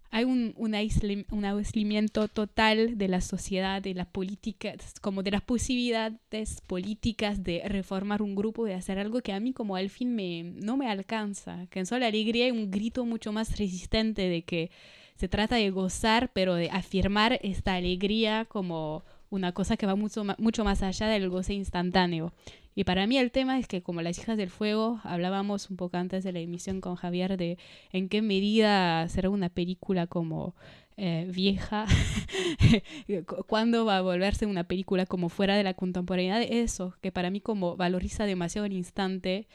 hay 0.10 0.24
un, 0.24 0.54
un, 0.56 0.74
aislamiento 0.74 2.28
total 2.28 2.98
de 2.98 3.08
la 3.08 3.22
sociedad, 3.22 3.82
de 3.82 3.94
las 3.94 4.08
políticas, 4.08 4.94
como 5.02 5.22
de 5.24 5.32
las 5.32 5.42
posibilidades 5.42 6.62
políticas 6.66 7.44
de 7.44 7.62
reformar 7.66 8.22
un 8.22 8.36
grupo, 8.36 8.66
de 8.66 8.74
hacer 8.74 9.00
algo 9.00 9.22
que 9.22 9.34
a 9.34 9.40
mí 9.40 9.54
como 9.54 9.76
al 9.76 9.90
fin 9.90 10.16
me, 10.16 10.44
no 10.44 10.78
me 10.78 10.90
alcanza, 10.90 11.68
que 11.70 11.80
en 11.80 11.86
Sol 11.86 12.04
Alegría 12.04 12.46
hay 12.46 12.52
un 12.52 12.72
grito 12.72 13.06
mucho 13.06 13.32
más 13.32 13.58
resistente 13.58 14.30
de 14.30 14.44
que 14.44 14.72
se 15.16 15.28
trata 15.28 15.56
de 15.56 15.72
gozar, 15.72 16.32
pero 16.34 16.56
de 16.56 16.70
afirmar 16.70 17.40
esta 17.42 17.76
alegría 17.76 18.46
como 18.46 19.04
una 19.30 19.52
cosa 19.52 19.78
que 19.78 19.86
va 19.86 19.96
mucho, 19.96 20.24
mucho 20.38 20.64
más 20.64 20.84
allá 20.84 21.08
del 21.08 21.30
goce 21.30 21.54
instantáneo. 21.54 22.34
Y 22.76 22.84
para 22.84 23.08
mí 23.08 23.18
el 23.18 23.32
tema 23.32 23.58
es 23.58 23.68
que 23.68 23.82
como 23.82 24.02
las 24.02 24.20
hijas 24.20 24.38
del 24.38 24.50
fuego, 24.50 25.00
hablábamos 25.04 25.70
un 25.70 25.78
poco 25.78 25.98
antes 25.98 26.24
de 26.24 26.32
la 26.32 26.40
emisión 26.40 26.80
con 26.80 26.96
Javier 26.96 27.36
de 27.36 27.58
en 27.92 28.08
qué 28.08 28.22
medida 28.22 29.08
será 29.10 29.30
una 29.30 29.50
película 29.50 30.06
como 30.06 30.56
eh, 30.96 31.28
vieja, 31.34 31.86
cuándo 33.48 33.86
va 33.86 33.98
a 33.98 34.02
volverse 34.02 34.46
una 34.46 34.64
película 34.64 35.06
como 35.06 35.30
fuera 35.30 35.56
de 35.56 35.64
la 35.64 35.74
contemporaneidad, 35.74 36.42
eso, 36.42 36.96
que 37.02 37.12
para 37.12 37.30
mí 37.30 37.42
como 37.42 37.76
valoriza 37.78 38.26
demasiado 38.26 38.66
el 38.66 38.74
instante 38.74 39.48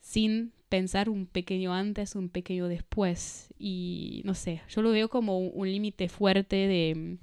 sin 0.00 0.52
pensar 0.68 1.08
un 1.08 1.26
pequeño 1.26 1.74
antes, 1.74 2.14
un 2.14 2.30
pequeño 2.30 2.68
después. 2.68 3.52
Y 3.58 4.22
no 4.24 4.34
sé, 4.34 4.62
yo 4.68 4.82
lo 4.82 4.90
veo 4.90 5.08
como 5.08 5.38
un 5.38 5.70
límite 5.70 6.08
fuerte 6.08 6.56
de 6.68 7.18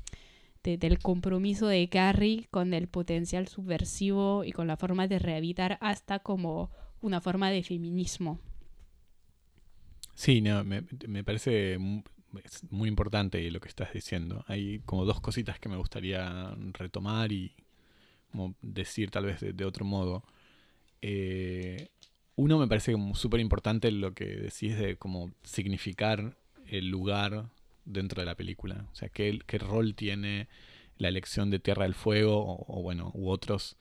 del 0.76 0.99
compromiso 0.99 1.68
de 1.68 1.88
Carrie 1.88 2.48
con 2.52 2.73
el 2.73 2.89
potencial 2.89 3.48
subversivo 3.48 4.44
y 4.44 4.52
con 4.52 4.68
la 4.68 4.76
forma 4.76 5.07
de 5.07 5.19
rehabilitar 5.19 5.77
hasta 5.80 6.19
como 6.19 6.69
una 6.99 7.22
forma 7.22 7.49
de 7.49 7.64
feminismo. 7.64 8.41
Sí, 10.14 10.41
no, 10.41 10.64
me, 10.65 10.84
parece 11.23 11.77
muy, 11.77 12.89
importante 12.89 13.49
lo 13.52 13.61
que 13.61 13.69
estás 13.69 13.94
diciendo. 13.94 14.44
Hay 14.48 14.80
como 14.80 15.06
dos 15.06 15.22
cositas 15.22 15.60
que 15.60 15.69
me 15.69 15.77
gustaría 15.77 16.53
retomar 16.73 17.31
y 17.31 17.53
decir 18.61 19.11
tal 19.11 19.26
vez 19.26 19.39
de, 19.39 19.65
otro 19.65 19.85
modo. 19.85 20.23
Eh, 21.02 21.89
uno 22.35 22.57
me 22.57 22.68
parece 22.68 22.95
súper 23.14 23.39
importante 23.39 23.91
lo 23.91 24.14
que 24.14 24.26
decís 24.26 24.77
de 24.77 24.98
como 24.98 25.31
significar 25.44 26.35
el 26.65 26.89
lugar 26.89 27.49
dentro 27.88 28.22
de 28.22 28.26
la 28.26 28.36
película. 28.36 28.86
O 28.92 28.96
sea, 28.96 29.10
qué, 29.10 29.40
rol 29.60 29.96
tiene 29.96 30.48
la 30.98 31.08
elección 31.08 31.50
de 31.50 31.60
Tierra 31.60 31.84
del 31.84 31.94
Fuego 31.94 32.66
o, 32.68 32.82
bueno, 32.82 33.12
u 33.14 33.30
otros 33.30 33.78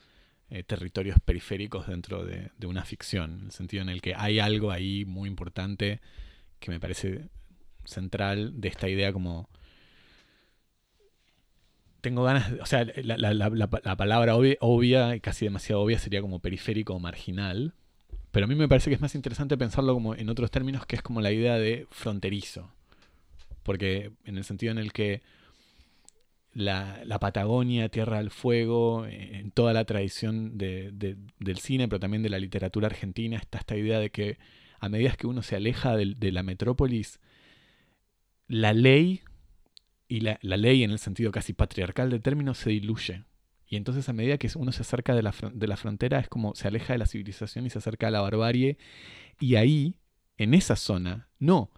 eh, 0.51 0.63
territorios 0.63 1.19
periféricos 1.25 1.87
dentro 1.87 2.25
de, 2.25 2.51
una 2.67 2.85
ficción. 2.85 3.39
En 3.41 3.47
el 3.47 3.53
sentido 3.53 3.83
en 3.83 3.89
el 3.89 4.03
que 4.03 4.15
hay 4.15 4.39
algo 4.39 4.71
ahí 4.71 5.05
muy 5.05 5.29
importante 5.29 6.01
que 6.61 6.71
me 6.71 6.81
parece 6.81 7.29
central 7.85 8.61
de 8.61 8.69
esta 8.69 8.89
idea 8.89 9.13
como... 9.13 9.49
Tengo 12.01 12.23
ganas, 12.23 12.53
o 12.61 12.67
sea, 12.67 12.87
la, 13.03 13.97
palabra 13.97 14.37
obvia, 14.37 14.57
obvia, 14.61 15.19
casi 15.19 15.47
demasiado 15.47 15.83
obvia, 15.83 15.99
sería 15.99 16.21
como 16.21 16.39
periférico 16.39 16.95
o 16.95 17.01
marginal, 17.01 17.75
pero 18.31 18.45
a 18.45 18.49
mí 18.49 18.55
me 18.55 18.69
parece 18.69 18.91
que 18.91 18.95
es 18.95 19.01
más 19.01 19.17
interesante 19.17 19.57
pensarlo 19.57 19.95
como 19.95 20.15
en 20.15 20.29
otros 20.29 20.53
términos, 20.53 20.87
que 20.87 20.95
es 20.95 21.03
como 21.03 21.21
la 21.21 21.33
idea 21.33 21.55
de 21.55 21.87
fronterizo. 21.91 22.71
Porque 23.67 24.13
en 24.25 24.39
el 24.39 24.45
sentido 24.45 24.71
en 24.71 24.79
el 24.79 24.93
que 24.93 25.23
la, 26.55 27.19
Patagonia, 27.21 27.89
Tierra 27.89 28.19
del 28.19 28.31
Fuego, 28.31 29.05
en 29.07 29.51
toda 29.51 29.73
la 29.73 29.85
tradición 29.85 30.57
del 30.57 31.59
cine, 31.59 31.89
pero 31.89 31.99
también 31.99 32.23
de 32.23 32.31
la 32.31 32.39
literatura 32.39 32.87
argentina, 32.87 33.37
está 33.37 33.59
esta 33.59 33.77
idea 33.77 33.99
de 33.99 34.11
que 34.11 34.39
a 34.79 34.89
medida 34.89 35.11
que 35.17 35.27
uno 35.27 35.43
se 35.43 35.57
aleja 35.57 35.97
de, 35.97 36.31
la 36.31 36.45
metrópolis, 36.45 37.19
la 38.47 38.73
ley, 38.73 39.23
y 40.07 40.21
la, 40.21 40.39
ley 40.43 40.85
en 40.85 40.93
el 40.93 41.01
sentido 41.01 41.33
casi 41.33 41.53
patriarcal 41.53 42.09
del 42.09 42.23
término, 42.23 42.55
se 42.55 42.71
diluye. 42.71 43.25
Y 43.67 43.75
entonces 43.75 44.09
a 44.09 44.13
medida 44.13 44.39
que 44.39 44.49
uno 44.55 44.71
se 44.71 44.83
acerca 44.83 45.13
de 45.17 45.23
la, 45.25 45.35
de 45.53 45.67
la 45.67 45.77
frontera, 45.77 46.21
es 46.21 46.29
como 46.29 46.55
se 46.55 46.69
aleja 46.69 46.93
de 46.93 47.01
la 47.01 47.07
civilización 47.07 47.67
y 47.67 47.71
se 47.71 47.79
acerca 47.79 48.07
a 48.07 48.13
la 48.13 48.21
barbarie. 48.21 48.79
Y 49.41 49.57
ahí, 49.57 49.97
en 50.37 50.55
esa 50.55 50.77
zona, 50.77 51.29
no 51.41 51.73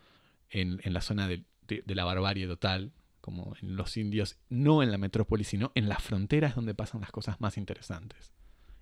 en, 0.50 0.80
en 0.84 0.92
la 0.92 1.00
zona 1.00 1.26
de, 1.28 1.47
de, 1.68 1.94
la 1.94 2.04
barbarie 2.04 2.46
total, 2.46 2.92
como 3.20 3.54
en 3.60 3.76
los 3.76 3.96
indios, 3.96 4.38
no 4.48 4.82
en 4.82 4.90
la 4.90 4.98
metrópoli, 4.98 5.44
sino 5.44 5.70
en 5.74 5.88
las 5.88 6.02
fronteras 6.02 6.54
donde 6.54 6.74
pasan 6.74 7.02
las 7.02 7.10
cosas 7.10 7.40
más 7.40 7.58
interesantes. 7.58 8.32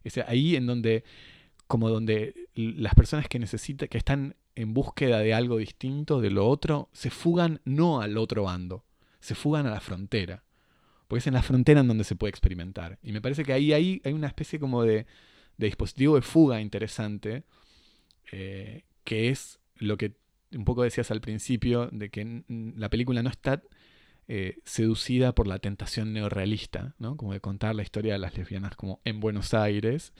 Es 0.04 0.18
ahí 0.18 0.54
en 0.56 0.66
donde, 0.66 1.04
como 1.66 1.90
donde 1.90 2.48
las 2.54 2.94
personas 2.94 3.28
que 3.28 3.38
necesitan, 3.38 3.88
que 3.88 3.98
están 3.98 4.36
en 4.54 4.72
búsqueda 4.72 5.18
de 5.18 5.34
algo 5.34 5.58
distinto, 5.58 6.20
de 6.20 6.30
lo 6.30 6.48
otro, 6.48 6.88
se 6.92 7.10
fugan 7.10 7.60
no 7.64 8.00
al 8.00 8.16
otro 8.16 8.44
bando, 8.44 8.84
se 9.20 9.34
fugan 9.34 9.66
a 9.66 9.70
la 9.70 9.80
frontera. 9.80 10.44
Porque 11.08 11.20
es 11.20 11.26
en 11.26 11.34
la 11.34 11.42
frontera 11.42 11.80
en 11.80 11.88
donde 11.88 12.04
se 12.04 12.16
puede 12.16 12.30
experimentar. 12.30 12.98
Y 13.02 13.12
me 13.12 13.20
parece 13.20 13.44
que 13.44 13.52
ahí, 13.52 13.72
hay 13.72 14.12
una 14.12 14.26
especie 14.26 14.58
como 14.58 14.82
de, 14.82 15.06
dispositivo 15.56 16.16
de 16.16 16.22
fuga 16.22 16.60
interesante, 16.60 17.44
eh, 18.32 18.84
que 19.04 19.30
es 19.30 19.60
lo 19.76 19.96
que 19.96 20.16
un 20.52 20.64
poco 20.64 20.82
decías 20.82 21.10
al 21.10 21.20
principio, 21.20 21.88
de 21.92 22.10
que 22.10 22.42
la 22.48 22.88
película 22.88 23.22
no 23.22 23.30
está 23.30 23.62
eh, 24.28 24.58
seducida 24.64 25.34
por 25.34 25.46
la 25.46 25.58
tentación 25.58 26.12
neorrealista, 26.12 26.94
¿no? 26.98 27.16
como 27.16 27.32
de 27.32 27.40
contar 27.40 27.74
la 27.74 27.82
historia 27.82 28.14
de 28.14 28.18
las 28.18 28.36
lesbianas 28.36 28.74
como 28.76 29.00
en 29.04 29.20
Buenos 29.20 29.54
Aires, 29.54 30.12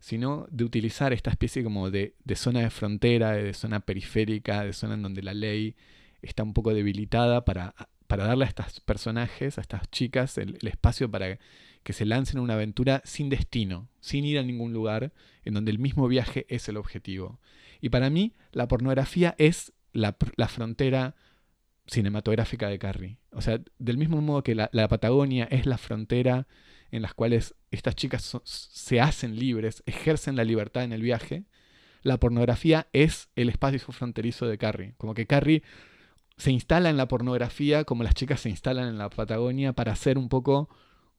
sino 0.00 0.46
de 0.50 0.64
utilizar 0.64 1.12
esta 1.12 1.30
especie 1.30 1.62
como 1.62 1.90
de, 1.90 2.14
zona 2.34 2.60
de 2.60 2.70
frontera, 2.70 3.32
de 3.32 3.54
zona 3.54 3.78
periférica, 3.80 4.64
de 4.64 4.72
zona 4.72 4.94
en 4.94 5.02
donde 5.02 5.22
la 5.22 5.32
ley 5.32 5.76
está 6.22 6.42
un 6.42 6.54
poco 6.54 6.74
debilitada 6.74 7.44
para, 7.44 7.74
para 8.08 8.24
darle 8.24 8.46
a 8.46 8.48
estos 8.48 8.80
personajes, 8.80 9.58
a 9.58 9.60
estas 9.60 9.88
chicas, 9.90 10.38
el, 10.38 10.58
el 10.60 10.68
espacio 10.68 11.08
para 11.08 11.38
que 11.84 11.92
se 11.92 12.04
lancen 12.04 12.38
a 12.38 12.42
una 12.42 12.54
aventura 12.54 13.00
sin 13.04 13.28
destino, 13.28 13.88
sin 14.00 14.24
ir 14.24 14.38
a 14.38 14.42
ningún 14.42 14.72
lugar, 14.72 15.12
en 15.44 15.54
donde 15.54 15.70
el 15.70 15.78
mismo 15.78 16.08
viaje 16.08 16.46
es 16.48 16.68
el 16.68 16.76
objetivo. 16.76 17.38
Y 17.82 17.90
para 17.90 18.08
mí, 18.08 18.32
la 18.52 18.68
pornografía 18.68 19.34
es 19.38 19.72
la, 19.92 20.16
frontera 20.48 21.16
cinematográfica 21.86 22.68
de 22.68 22.78
Carrie. 22.78 23.18
O 23.32 23.42
sea, 23.42 23.60
del 23.78 23.98
mismo 23.98 24.22
modo 24.22 24.44
que 24.44 24.54
la, 24.54 24.70
Patagonia 24.88 25.48
es 25.50 25.66
la 25.66 25.76
frontera 25.76 26.46
en 26.92 27.02
las 27.02 27.12
cuales 27.12 27.56
estas 27.72 27.96
chicas 27.96 28.38
se 28.44 29.00
hacen 29.00 29.36
libres, 29.36 29.82
ejercen 29.84 30.36
la 30.36 30.44
libertad 30.44 30.84
en 30.84 30.92
el 30.92 31.02
viaje, 31.02 31.44
la 32.02 32.18
pornografía 32.18 32.86
es 32.92 33.28
el 33.34 33.48
espacio 33.48 33.80
fronterizo 33.80 34.46
de 34.46 34.58
Carrie. 34.58 34.94
Como 34.96 35.14
que 35.14 35.26
Carrie 35.26 35.64
se 36.36 36.52
instala 36.52 36.88
en 36.88 36.96
la 36.96 37.08
pornografía 37.08 37.84
como 37.84 38.04
las 38.04 38.14
chicas 38.14 38.40
se 38.40 38.48
instalan 38.48 38.88
en 38.88 38.98
la 38.98 39.10
Patagonia 39.10 39.72
para 39.72 39.92
hacer 39.92 40.18
un 40.18 40.28
poco 40.28 40.68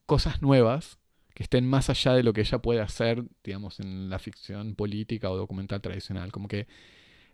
cosas 0.06 0.42
nuevas 0.42 0.98
que 1.34 1.44
estén 1.44 1.68
más 1.68 1.90
allá 1.90 2.14
de 2.14 2.24
lo 2.24 2.34
que 2.34 2.42
ella 2.42 2.60
puede 2.60 2.82
hacer, 2.82 3.24
digamos, 3.44 3.80
en 3.80 4.10
la 4.10 4.20
ficción 4.20 4.76
política 4.76 5.32
o 5.32 5.38
documental 5.38 5.82
tradicional. 5.82 6.32
Como 6.32 6.48
que 6.48 6.68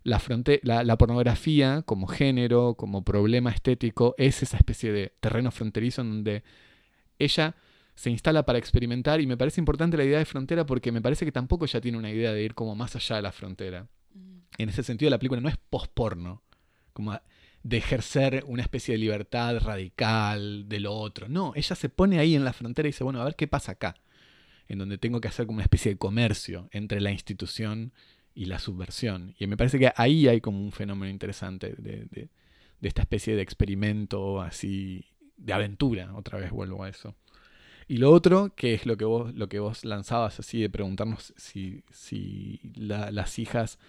la, 0.03 0.21
la, 0.83 0.97
pornografía 0.97 1.81
como 1.85 2.07
género, 2.07 2.75
como 2.75 3.03
problema 3.03 3.51
estético, 3.51 4.15
es 4.17 4.41
esa 4.41 4.57
especie 4.57 4.91
de 4.91 5.13
terreno 5.19 5.51
fronterizo 5.51 6.01
en 6.01 6.09
donde 6.09 6.43
ella 7.17 7.55
se 7.95 8.09
instala 8.09 8.45
para 8.45 8.57
experimentar 8.57 9.19
y 9.19 9.27
me 9.27 9.35
parece 9.35 9.59
importante 9.59 9.97
la 9.97 10.05
idea 10.05 10.19
de 10.19 10.25
frontera 10.25 10.65
porque 10.65 10.93
me 10.93 11.01
parece 11.01 11.25
que 11.25 11.33
tampoco 11.33 11.65
ella 11.65 11.81
tiene 11.81 11.97
una 11.97 12.09
idea 12.09 12.31
de 12.31 12.41
ir 12.41 12.55
como 12.55 12.73
más 12.73 12.95
allá 12.95 13.17
de 13.17 13.21
la 13.21 13.33
frontera. 13.33 13.87
Mm. 14.13 14.37
En 14.57 14.69
ese 14.69 14.83
sentido 14.83 15.11
la 15.11 15.19
película 15.19 15.41
no 15.41 15.49
es 15.49 15.57
post-porno, 15.57 16.41
como 16.93 17.19
de 17.63 17.77
ejercer 17.77 18.43
una 18.47 18.61
especie 18.61 18.93
de 18.93 18.99
libertad 18.99 19.59
radical 19.59 20.67
de 20.69 20.79
lo 20.79 20.93
otro. 20.93 21.27
No, 21.27 21.53
ella 21.55 21.75
se 21.75 21.89
pone 21.89 22.19
ahí 22.19 22.35
en 22.35 22.45
la 22.45 22.53
frontera 22.53 22.87
y 22.87 22.91
dice, 22.91 23.03
bueno, 23.03 23.21
a 23.21 23.25
ver 23.25 23.35
qué 23.35 23.47
pasa 23.47 23.73
acá, 23.73 23.95
en 24.67 24.79
donde 24.79 24.97
tengo 24.97 25.19
que 25.19 25.27
hacer 25.27 25.45
como 25.45 25.57
una 25.57 25.63
especie 25.63 25.91
de 25.91 25.97
comercio 25.97 26.69
entre 26.71 27.01
la 27.01 27.11
institución 27.11 27.91
y 28.33 28.45
la 28.45 28.59
subversión. 28.59 29.35
Y 29.37 29.47
me 29.47 29.57
parece 29.57 29.79
que 29.79 29.91
ahí 29.95 30.27
hay 30.27 30.39
como 30.39 30.61
un 30.61 30.71
fenómeno 30.71 31.11
interesante 31.11 31.75
de, 31.77 32.29
esta 32.81 33.01
especie 33.01 33.35
de 33.35 33.41
experimento 33.41 34.41
así, 34.41 35.05
de 35.35 35.53
aventura, 35.53 36.15
otra 36.15 36.39
vez 36.39 36.51
vuelvo 36.51 36.83
a 36.83 36.89
eso. 36.89 37.15
Y 37.87 37.97
lo 37.97 38.11
otro, 38.11 38.53
que 38.55 38.75
es 38.75 38.85
lo 38.85 38.97
que 38.97 39.05
vos, 39.05 39.33
lo 39.33 39.49
que 39.49 39.59
vos 39.59 39.83
lanzabas 39.83 40.39
así, 40.39 40.61
de 40.61 40.69
preguntarnos 40.69 41.33
si, 41.35 41.83
si 41.89 42.61
las 42.75 43.39
hijas 43.39 43.79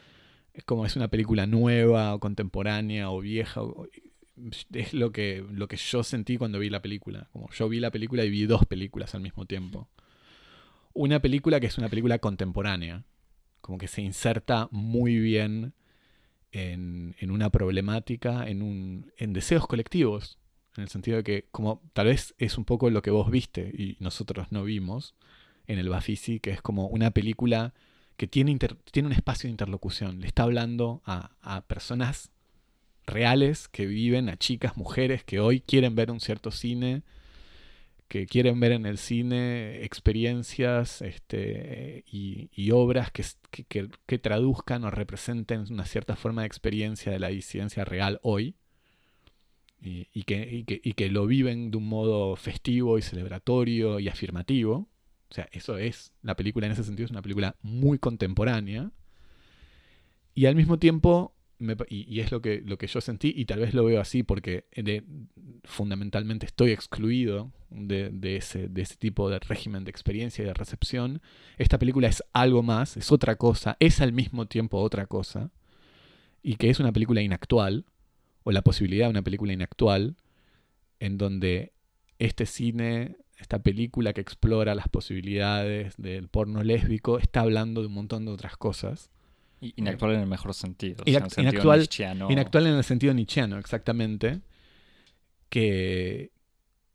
es 0.55 0.65
como 0.65 0.87
es 0.87 0.97
una 0.97 1.09
película 1.09 1.47
nueva 1.47 2.15
o 2.15 2.21
contemporánea 2.21 3.11
o 3.11 3.21
vieja. 3.21 3.63
es 4.73 4.95
lo 4.95 5.13
que, 5.13 5.45
lo 5.51 5.69
que 5.69 5.77
yo 5.77 6.03
sentí 6.03 6.37
cuando 6.37 6.59
vi 6.59 6.71
la 6.71 6.83
película. 6.83 7.29
Como 7.33 7.51
yo 7.51 7.69
vi 7.69 7.81
la 7.81 7.91
película 7.91 8.25
y 8.25 8.31
vi 8.31 8.47
dos 8.47 8.67
películas 8.67 9.15
al 9.15 9.21
mismo 9.21 9.47
tiempo. 9.47 9.89
Una 10.93 11.21
película 11.21 11.61
que 11.61 11.67
es 11.67 11.79
una 11.79 11.89
película 11.89 12.19
contemporánea. 12.19 13.05
Como 13.61 13.79
que 13.79 13.89
se 13.89 14.03
inserta 14.03 14.69
muy 14.71 15.19
bien 15.19 15.75
en, 16.53 17.15
en 17.19 17.31
una 17.31 17.51
problemática, 17.51 18.49
en, 18.49 18.63
un, 18.63 19.13
en 19.17 19.33
deseos 19.33 19.67
colectivos. 19.67 20.39
En 20.77 20.85
el 20.85 20.89
sentido 20.89 21.19
de 21.19 21.25
que, 21.25 21.49
como 21.51 21.83
tal 21.93 22.07
vez 22.07 22.35
es 22.39 22.57
un 22.59 22.65
poco 22.65 22.91
lo 22.91 23.03
que 23.03 23.11
vos 23.11 23.31
viste 23.31 23.73
y 23.77 23.97
nosotros 24.01 24.51
no 24.51 24.65
vimos 24.65 25.15
en 25.67 25.79
el 25.79 25.89
Bafisi, 25.89 26.41
que 26.41 26.51
es 26.51 26.63
como 26.63 26.89
una 26.89 27.11
película 27.11 27.75
que 28.21 28.27
tiene, 28.27 28.59
tiene 28.93 29.07
un 29.07 29.15
espacio 29.15 29.49
de 29.49 29.53
interlocución. 29.53 30.21
Le 30.21 30.27
está 30.27 30.43
hablando 30.43 31.01
a, 31.07 31.65
personas 31.69 32.31
reales 33.07 33.67
que 33.67 33.87
viven, 33.87 34.29
a 34.29 34.37
chicas, 34.37 34.77
mujeres 34.77 35.25
que 35.25 35.41
hoy 35.41 35.63
quieren 35.63 35.95
ver 35.95 36.11
un 36.11 36.21
cierto 36.21 36.51
cine, 36.51 37.03
que 38.09 38.27
quieren 38.27 38.61
ver 38.61 38.73
en 38.73 38.85
el 38.85 38.99
cine 38.99 39.83
experiencias 39.87 41.01
este, 41.01 42.05
y, 42.13 42.71
obras 42.73 43.11
que, 43.11 43.25
que, 44.07 44.19
traduzcan 44.19 44.85
o 44.85 44.91
representen 44.91 45.65
una 45.71 45.87
cierta 45.87 46.15
forma 46.15 46.43
de 46.43 46.49
experiencia 46.49 47.11
de 47.11 47.21
la 47.21 47.29
disidencia 47.29 47.87
real 47.87 48.21
hoy. 48.23 48.55
y, 49.81 50.25
que, 50.25 50.67
y, 50.67 50.93
que, 50.93 51.09
lo 51.09 51.27
viven 51.27 51.71
de 51.71 51.79
un 51.79 51.89
modo 51.89 52.37
festivo 52.37 52.99
y 52.99 53.03
celebratorio 53.03 53.99
y 53.99 54.09
afirmativo. 54.09 54.90
O 55.31 55.35
sea, 55.35 55.49
eso 55.53 55.79
es, 55.79 56.13
la 56.23 56.37
película 56.37 56.67
en 56.67 56.73
ese 56.73 56.85
sentido 56.85 57.05
es 57.05 57.11
una 57.11 57.23
película 57.23 57.57
muy 57.63 57.99
contemporánea. 57.99 58.91
Y 60.35 60.47
al 60.47 60.57
mismo 60.57 60.79
tiempo, 60.79 61.35
y, 61.89 62.21
es 62.21 62.33
lo 62.33 62.41
que, 62.41 62.63
lo 62.65 62.79
que 62.79 62.87
yo 62.87 63.01
sentí, 63.01 63.33
y 63.37 63.45
tal 63.45 63.61
vez 63.61 63.75
lo 63.75 63.85
veo 63.85 64.01
así 64.01 64.23
porque 64.23 64.65
fundamentalmente 65.65 66.47
estoy 66.47 66.73
excluido 66.73 67.53
de, 67.71 68.37
ese, 68.37 68.69
de 68.69 68.83
ese 68.83 68.97
tipo 68.97 69.29
de 69.31 69.39
régimen 69.39 69.85
de 69.85 69.91
experiencia 69.91 70.43
y 70.43 70.47
de 70.47 70.55
recepción, 70.55 71.21
esta 71.59 71.79
película 71.79 72.09
es 72.09 72.25
algo 72.33 72.63
más, 72.63 72.97
es 72.97 73.13
otra 73.13 73.37
cosa, 73.37 73.77
es 73.79 74.01
al 74.01 74.13
mismo 74.13 74.47
tiempo 74.47 74.79
otra 74.79 75.07
cosa, 75.07 75.51
y 76.43 76.57
que 76.57 76.71
es 76.71 76.81
una 76.81 76.93
película 76.93 77.21
inactual, 77.21 77.85
o 78.43 78.53
la 78.53 78.63
posibilidad 78.63 79.07
de 79.07 79.11
una 79.11 79.23
película 79.23 79.53
inactual, 79.53 80.17
en 80.99 81.19
donde 81.19 81.73
este 82.19 82.47
cine, 82.47 83.17
esta 83.41 83.59
película 83.61 84.13
que 84.13 84.21
explora 84.21 84.75
las 84.75 84.89
posibilidades 84.89 85.95
del 85.97 86.29
porno 86.29 86.63
lésbico, 86.63 87.19
está 87.19 87.41
hablando 87.41 87.81
de 87.81 87.87
un 87.87 87.95
montón 87.95 88.27
de 88.27 88.33
otras 88.33 88.57
cosas. 88.57 89.11
Inactual 89.61 90.15
en 90.15 90.21
el 90.21 90.27
mejor 90.27 90.55
sentido. 90.55 91.03
inactual, 91.07 91.89
inactual 92.29 92.67
en 92.67 92.75
el 92.75 92.85
sentido 92.85 93.13
nietzscheano, 93.15 93.59
exactamente. 93.59 94.41
Que, 95.49 96.31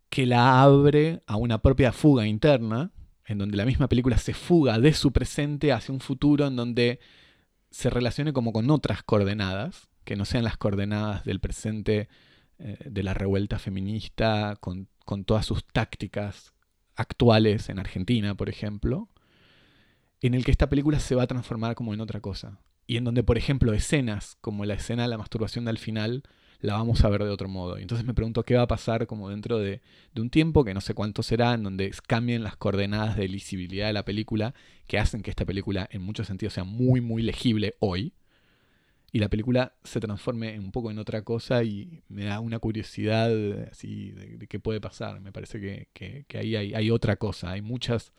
que 0.09 0.25
la 0.25 0.61
abre 0.61 1.21
a 1.27 1.35
una 1.35 1.61
propia 1.61 1.91
fuga 1.91 2.25
interna, 2.25 2.91
en 3.25 3.39
donde 3.39 3.57
la 3.57 3.65
misma 3.65 3.89
película 3.89 4.17
se 4.17 4.33
fuga 4.33 4.79
de 4.79 4.93
su 4.93 5.11
presente 5.11 5.71
hacia 5.71 5.93
un 5.93 5.99
futuro 5.99 6.47
en 6.47 6.55
donde 6.55 6.99
se 7.71 7.89
relacione 7.89 8.33
como 8.33 8.53
con 8.53 8.69
otras 8.69 9.03
coordenadas, 9.03 9.89
que 10.03 10.15
no 10.15 10.25
sean 10.25 10.43
las 10.43 10.57
coordenadas 10.57 11.25
del 11.25 11.39
presente 11.39 12.07
eh, 12.59 12.77
de 12.85 13.03
la 13.03 13.13
revuelta 13.13 13.59
feminista 13.59 14.55
con, 14.59 14.87
todas 15.23 15.45
sus 15.45 15.63
tácticas 15.63 16.53
actuales 16.95 17.69
en 17.69 17.79
Argentina, 17.79 18.35
por 18.35 18.49
ejemplo, 18.49 19.09
en 20.21 20.33
el 20.33 20.43
que 20.43 20.51
esta 20.51 20.69
película 20.69 20.99
se 20.99 21.15
va 21.15 21.23
a 21.23 21.27
transformar 21.27 21.75
como 21.75 21.93
en 21.93 22.01
otra 22.01 22.19
cosa. 22.19 22.59
Y 22.87 22.97
en 22.97 23.03
donde, 23.03 23.23
por 23.23 23.37
ejemplo, 23.37 23.73
escenas 23.73 24.37
como 24.41 24.65
la 24.65 24.75
escena 24.75 25.03
de 25.03 25.09
la 25.09 25.17
masturbación 25.17 25.65
del 25.65 25.77
final 25.77 26.23
la 26.61 26.73
vamos 26.73 27.03
a 27.03 27.09
ver 27.09 27.23
de 27.23 27.29
otro 27.29 27.47
modo. 27.47 27.77
Y 27.77 27.81
entonces 27.81 28.05
me 28.05 28.13
pregunto 28.13 28.43
qué 28.43 28.55
va 28.55 28.63
a 28.63 28.67
pasar 28.67 29.07
como 29.07 29.29
dentro 29.29 29.59
de, 29.59 29.81
un 30.15 30.29
tiempo, 30.29 30.63
que 30.63 30.73
no 30.73 30.81
sé 30.81 30.93
cuánto 30.93 31.23
será, 31.23 31.53
en 31.53 31.63
donde 31.63 31.91
cambien 32.07 32.43
las 32.43 32.55
coordenadas 32.55 33.15
de 33.15 33.27
lisibilidad 33.27 33.87
de 33.87 33.93
la 33.93 34.05
película, 34.05 34.53
que 34.87 34.97
hacen 34.97 35.21
que 35.21 35.29
esta 35.29 35.45
película 35.45 35.87
en 35.91 36.01
muchos 36.01 36.27
sentidos 36.27 36.53
sea 36.53 36.63
muy, 36.63 37.01
muy 37.01 37.21
legible 37.21 37.75
hoy. 37.79 38.13
Y 39.15 39.19
la 39.19 39.29
película 39.29 39.71
se 39.85 40.01
transforme 40.01 40.59
un 40.59 40.73
poco 40.73 40.91
en 40.91 40.99
otra 40.99 41.21
cosa 41.21 41.63
y 41.63 42.03
me 42.09 42.25
da 42.25 42.41
una 42.41 42.59
curiosidad 42.59 43.31
así 43.71 44.11
de, 44.11 44.45
qué 44.45 44.59
puede 44.59 44.81
pasar. 44.81 45.21
Me 45.21 45.31
parece 45.31 45.87
que, 45.93 46.25
ahí 46.37 46.57
hay, 46.57 46.73
hay, 46.73 46.91
otra 46.91 47.15
cosa, 47.15 47.51
hay 47.51 47.61
muchas, 47.61 48.11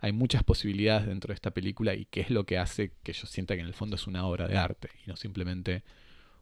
hay 0.00 0.10
muchas 0.10 0.42
posibilidades 0.42 1.06
dentro 1.06 1.28
de 1.28 1.34
esta 1.34 1.52
película 1.52 1.94
y 1.94 2.06
qué 2.06 2.22
es 2.22 2.30
lo 2.30 2.44
que 2.44 2.58
hace 2.58 2.90
que 3.04 3.12
yo 3.12 3.28
sienta 3.28 3.54
que 3.54 3.60
en 3.60 3.68
el 3.68 3.74
fondo 3.74 3.94
es 3.94 4.08
una 4.08 4.26
obra 4.26 4.48
de 4.48 4.58
arte 4.58 4.88
y 5.06 5.08
no 5.08 5.14
simplemente 5.14 5.84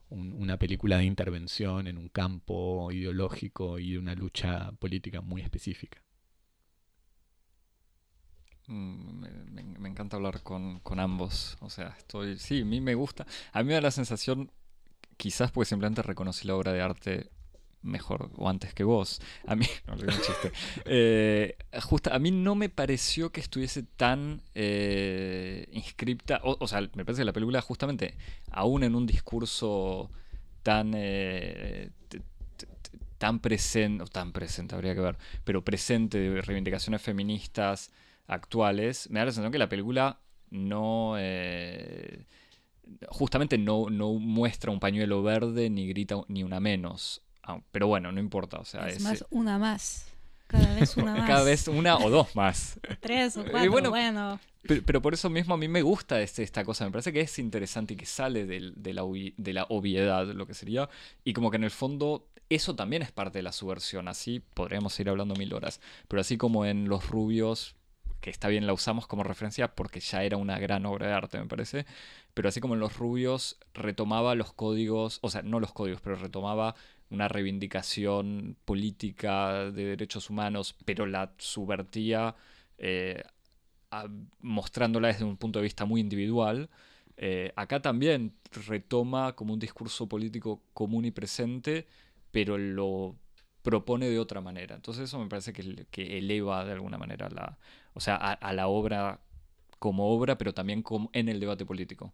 una 0.09 0.57
película 0.57 0.97
de 0.97 1.05
intervención 1.05 1.87
en 1.87 1.99
un 1.99 2.09
campo 2.09 2.91
ideológico 2.93 3.79
y 3.79 3.93
de 3.93 3.99
una 3.99 4.15
lucha 4.15 4.73
política 4.79 5.21
muy 5.21 5.43
específica. 5.43 6.01
Mm, 8.71 9.25
me, 9.81 9.89
encanta 9.89 10.17
hablar 10.17 10.43
con, 10.43 10.81
ambos. 10.99 11.59
O 11.61 11.69
sea, 11.69 11.95
estoy. 11.99 12.39
Sí, 12.39 12.63
a 12.63 12.65
mí 12.65 12.81
me 12.81 12.95
gusta. 12.95 13.27
A 13.53 13.63
mí 13.63 13.69
me 13.69 13.75
da 13.75 13.81
la 13.81 13.91
sensación, 13.91 14.51
quizás 15.17 15.51
porque 15.51 15.69
simplemente 15.69 16.03
reconocí 16.03 16.47
la 16.47 16.55
obra 16.55 16.73
de 16.73 16.81
arte 16.81 17.31
mejor 17.83 18.31
o 18.37 18.49
antes 18.49 18.73
que 18.73 18.85
vos. 18.85 19.21
A 19.47 19.57
mí, 19.57 19.67
no 19.89 19.97
le 19.97 20.07
chiste. 20.13 20.53
Eh, 20.85 21.57
justa, 21.83 22.15
a 22.15 22.21
mí 22.21 22.31
no 22.31 22.55
me 22.55 22.69
pareció 22.69 23.33
que 23.33 23.41
estuviese 23.41 23.83
tan 23.83 24.41
eh, 24.55 25.67
inscripta. 25.73 26.41
O, 26.45 26.69
sea, 26.69 26.81
me 26.81 27.05
parece 27.05 27.23
que 27.23 27.25
la 27.27 27.33
película, 27.33 27.61
justamente, 27.63 28.17
aún 28.53 28.85
en 28.85 28.95
un 28.95 29.07
discurso 29.07 30.11
tan. 30.63 30.93
Eh, 30.95 31.91
tan 33.19 33.41
presente, 33.41 34.05
tan 34.07 34.33
presente 34.33 34.75
habría 34.75 34.95
que 34.95 35.01
ver, 35.03 35.19
pero 35.45 35.63
presente 35.63 36.19
de 36.19 36.41
reivindicaciones 36.41 37.03
feministas 37.03 37.91
actuales, 38.33 39.11
me 39.11 39.21
da 39.21 39.27
la 39.27 39.33
sensación 39.33 39.53
que 39.53 39.59
la 39.59 39.69
película 39.69 40.21
no 40.51 41.17
justamente 43.09 43.59
no, 43.59 43.89
no, 43.91 44.15
muestra 44.15 44.71
un 44.71 44.81
pañuelo 44.81 45.23
verde 45.23 45.71
ni 45.71 45.87
grita 45.89 46.17
ni 46.29 46.43
una 46.43 46.61
menos. 46.61 47.23
Ah, 47.43 47.61
pero 47.73 47.87
bueno, 47.87 48.13
no 48.13 48.21
importa. 48.21 48.59
O 48.59 48.65
sea, 48.65 48.89
es, 48.89 49.01
más, 49.01 49.25
una 49.31 49.59
más. 49.59 50.07
Cada 50.47 50.75
vez 50.75 50.97
una 50.97 51.15
más. 51.17 51.27
Cada 51.27 51.45
vez 51.45 51.69
una 51.69 51.97
o 51.99 52.11
dos 52.11 52.35
más. 52.35 52.79
Tres 53.01 53.37
o 53.37 53.45
cuatro, 53.45 53.91
bueno. 53.91 54.41
Pero, 54.63 55.01
por 55.01 55.15
eso 55.15 55.31
mismo 55.31 55.55
a 55.55 55.57
mí 55.57 55.69
me 55.69 55.81
gusta 55.81 56.21
este, 56.21 56.43
esta 56.43 56.65
cosa. 56.65 56.85
Me 56.85 56.91
parece 56.91 57.13
que 57.13 57.21
es 57.21 57.39
interesante 57.39 57.95
y 57.95 57.97
que 57.97 58.05
sale 58.05 58.45
de, 58.45 58.61
la, 58.61 59.05
de 59.37 59.53
la 59.55 59.65
obviedad, 59.71 60.27
lo 60.27 60.47
que 60.47 60.53
sería. 60.53 60.89
Y 61.25 61.33
como 61.33 61.51
que 61.51 61.57
en 61.57 61.65
el 61.65 61.71
fondo 61.71 62.29
eso 62.51 62.77
también 62.77 63.01
es 63.01 63.11
parte 63.11 63.39
de 63.39 63.43
la 63.43 63.53
subversión. 63.53 64.07
Así 64.07 64.43
podríamos 64.55 64.99
ir 65.01 65.09
hablando 65.09 65.35
mil 65.35 65.55
horas. 65.55 65.81
Pero 66.09 66.21
así 66.21 66.37
como 66.37 66.67
en 66.67 66.89
Los 66.89 67.09
Rubios, 67.09 67.75
que 68.21 68.31
está 68.31 68.49
bien, 68.49 68.67
la 68.67 68.73
usamos 68.73 69.07
como 69.07 69.23
referencia 69.23 69.75
porque 69.75 70.01
ya 70.01 70.23
era 70.25 70.37
una 70.37 70.59
gran 70.59 70.87
obra 70.87 71.07
de 71.09 71.13
arte, 71.15 71.39
me 71.39 71.47
parece. 71.47 71.87
Pero 72.35 72.49
así 72.49 72.61
como 72.61 72.75
en 72.75 72.81
Los 72.81 72.97
Rubios 72.97 73.59
retomaba 73.75 74.35
los 74.35 74.53
códigos, 74.53 75.19
o 75.23 75.31
sea, 75.31 75.43
no 75.43 75.61
los 75.61 75.73
códigos, 75.73 76.01
pero 76.01 76.17
retomaba 76.17 76.75
una 77.11 77.29
reivindicación 77.29 78.57
política 78.65 79.71
de 79.71 79.85
derechos 79.85 80.31
humanos, 80.31 80.77
pero 80.85 81.07
la 81.07 81.33
subvertía 81.39 82.37
eh, 82.79 83.23
mostrándola 84.41 85.09
desde 85.09 85.25
un 85.25 85.37
punto 85.37 85.59
de 85.59 85.65
vista 85.65 85.85
muy 85.85 86.01
individual. 86.01 86.71
Eh, 87.17 87.53
acá 87.57 87.83
también 87.83 88.35
retoma 88.67 89.35
como 89.35 89.53
un 89.53 89.59
discurso 89.61 90.09
político 90.09 90.63
común 90.73 91.05
y 91.05 91.11
presente, 91.11 91.87
pero 92.31 92.57
lo 92.59 93.17
propone 93.63 94.09
de 94.09 94.19
otra 94.19 94.41
manera. 94.41 94.77
Entonces 94.77 95.05
eso 95.05 95.19
me 95.19 95.29
parece 95.29 95.53
que, 95.53 96.19
eleva 96.19 96.65
de 96.65 96.73
alguna 96.73 96.99
manera 96.99 97.29
la, 97.29 97.59
o 97.95 98.01
sea, 98.01 98.17
a, 98.17 98.53
la 98.53 98.69
obra 98.69 99.21
como 99.79 100.11
obra, 100.11 100.39
pero 100.39 100.55
también 100.55 100.83
como 100.83 101.11
en 101.13 101.29
el 101.29 101.41
debate 101.41 101.65
político. 101.65 102.13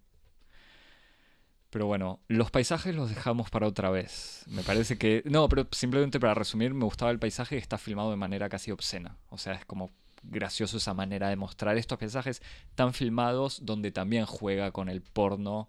Pero 1.71 1.87
bueno, 1.87 2.21
los 2.29 2.51
paisajes 2.51 2.95
los 2.95 3.11
dejamos 3.11 3.51
para 3.51 3.67
otra 3.67 3.91
vez. 3.91 4.45
Me 4.47 4.63
parece 4.63 4.97
que... 4.97 5.23
No, 5.27 5.49
pero 5.49 5.67
simplemente 5.73 6.21
para 6.21 6.35
resumir, 6.35 6.73
me 6.73 6.85
gustaba 6.85 7.11
el 7.11 7.19
paisaje 7.19 7.57
que 7.57 7.63
está 7.63 7.77
filmado 7.77 8.11
de 8.11 8.17
manera 8.17 8.49
casi 8.49 8.71
obscena. 8.71 9.17
O 9.31 9.37
sea, 9.37 9.55
es 9.55 9.65
como 9.67 9.91
gracioso 10.23 10.77
esa 10.77 10.95
manera 10.95 11.29
de 11.29 11.37
mostrar 11.37 11.77
estos 11.77 11.99
paisajes 11.99 12.43
tan 12.75 12.95
filmados 12.95 13.61
donde 13.65 13.91
también 13.93 14.27
juega 14.27 14.71
con 14.71 14.89
el 14.89 15.03
porno, 15.03 15.69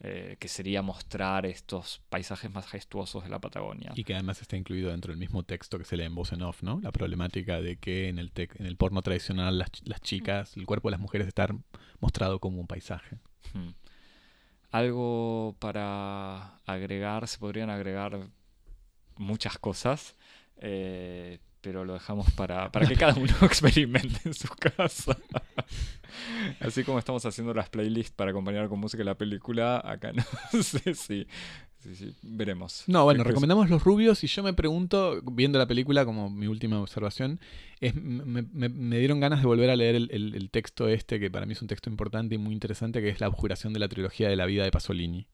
eh, 0.00 0.36
que 0.38 0.48
sería 0.48 0.82
mostrar 0.82 1.46
estos 1.46 2.00
paisajes 2.08 2.50
más 2.50 2.66
gestuosos 2.66 3.24
de 3.24 3.30
la 3.30 3.40
Patagonia. 3.40 3.92
Y 3.94 4.04
que 4.04 4.14
además 4.14 4.40
está 4.40 4.56
incluido 4.56 4.90
dentro 4.90 5.12
del 5.12 5.18
mismo 5.18 5.42
texto 5.42 5.78
que 5.78 5.84
se 5.84 5.96
lee 5.96 6.04
en 6.04 6.14
voz 6.14 6.32
en 6.32 6.42
off, 6.42 6.62
¿no? 6.62 6.80
La 6.82 6.92
problemática 6.92 7.60
de 7.60 7.76
que 7.76 8.08
en 8.08 8.18
el, 8.18 8.32
en 8.34 8.66
el 8.66 8.76
porno 8.76 9.02
tradicional 9.02 9.58
las, 9.58 9.70
las, 9.84 10.00
chicas, 10.00 10.56
el 10.56 10.66
cuerpo 10.66 10.88
de 10.88 10.92
las 10.92 11.00
mujeres 11.00 11.26
está 11.26 11.48
mostrado 12.00 12.38
como 12.38 12.60
un 12.60 12.66
paisaje. 12.66 13.18
Hmm 13.52 13.70
algo 14.70 15.56
para 15.58 16.58
agregar, 16.66 17.26
se 17.28 17.38
podrían 17.38 17.70
agregar 17.70 18.28
muchas 19.16 19.58
cosas, 19.58 20.16
eh, 20.56 21.38
pero 21.60 21.84
lo 21.84 21.94
dejamos 21.94 22.30
para, 22.32 22.70
para 22.70 22.86
que 22.86 22.96
cada 22.96 23.14
uno 23.14 23.32
experimente 23.42 24.20
en 24.24 24.34
su 24.34 24.48
casa. 24.48 25.16
Así 26.60 26.84
como 26.84 26.98
estamos 26.98 27.24
haciendo 27.26 27.54
las 27.54 27.68
playlists 27.68 28.14
para 28.14 28.30
acompañar 28.30 28.68
con 28.68 28.80
música 28.80 29.04
la 29.04 29.16
película, 29.16 29.82
acá 29.84 30.12
no 30.52 30.62
sé 30.62 30.94
si 30.94 31.26
Sí, 31.80 31.94
sí, 31.94 32.12
veremos. 32.22 32.82
No, 32.88 33.04
bueno, 33.04 33.22
recomendamos 33.22 33.70
Los 33.70 33.84
Rubios 33.84 34.24
y 34.24 34.26
yo 34.26 34.42
me 34.42 34.52
pregunto, 34.52 35.22
viendo 35.22 35.60
la 35.60 35.66
película 35.68 36.04
como 36.04 36.28
mi 36.28 36.48
última 36.48 36.80
observación, 36.80 37.38
es, 37.80 37.94
me, 37.94 38.98
dieron 38.98 39.20
ganas 39.20 39.40
de 39.40 39.46
volver 39.46 39.70
a 39.70 39.76
leer 39.76 39.94
el, 39.94 40.48
texto 40.50 40.88
este, 40.88 41.20
que 41.20 41.30
para 41.30 41.46
mí 41.46 41.52
es 41.52 41.62
un 41.62 41.68
texto 41.68 41.88
importante 41.88 42.34
y 42.34 42.38
muy 42.38 42.52
interesante, 42.52 43.00
que 43.00 43.10
es 43.10 43.20
la 43.20 43.26
abjuración 43.26 43.72
de 43.72 43.78
la 43.78 43.88
trilogía 43.88 44.28
de 44.28 44.34
la 44.34 44.46
vida 44.46 44.64
de 44.64 44.72
Pasolini. 44.72 45.28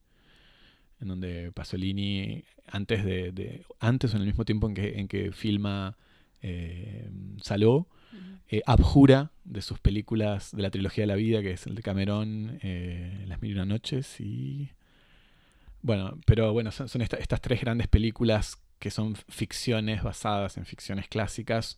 En 1.01 1.07
donde 1.07 1.51
Pasolini, 1.51 2.43
antes 2.67 3.03
de, 3.03 3.65
antes 3.79 4.13
o 4.13 4.17
en 4.17 4.21
el 4.21 4.27
mismo 4.27 4.45
tiempo 4.45 4.67
en 4.69 4.75
que, 4.75 4.99
en 4.99 5.07
que 5.07 5.31
filma 5.31 5.97
eh, 6.47 7.09
Saló, 7.41 7.87
eh, 8.47 8.61
abjura 8.67 9.31
de 9.43 9.61
sus 9.63 9.79
películas 9.79 10.51
de 10.55 10.61
la 10.61 10.69
trilogía 10.69 11.01
de 11.03 11.07
la 11.07 11.15
vida, 11.15 11.41
que 11.41 11.51
es 11.51 11.65
el 11.65 11.73
de 11.73 11.81
Camerón, 11.81 12.59
eh, 12.61 13.25
Las 13.27 13.41
Mil 13.41 13.51
y 13.51 13.53
una 13.55 13.65
Noches 13.65 14.19
y 14.21 14.69
bueno, 15.81 16.19
pero 16.25 16.53
bueno, 16.53 16.71
son, 16.71 17.01
estas 17.01 17.41
tres 17.41 17.61
grandes 17.61 17.87
películas 17.87 18.57
que 18.79 18.91
son 18.91 19.15
ficciones 19.15 20.03
basadas 20.03 20.57
en 20.57 20.65
ficciones 20.65 21.07
clásicas, 21.07 21.77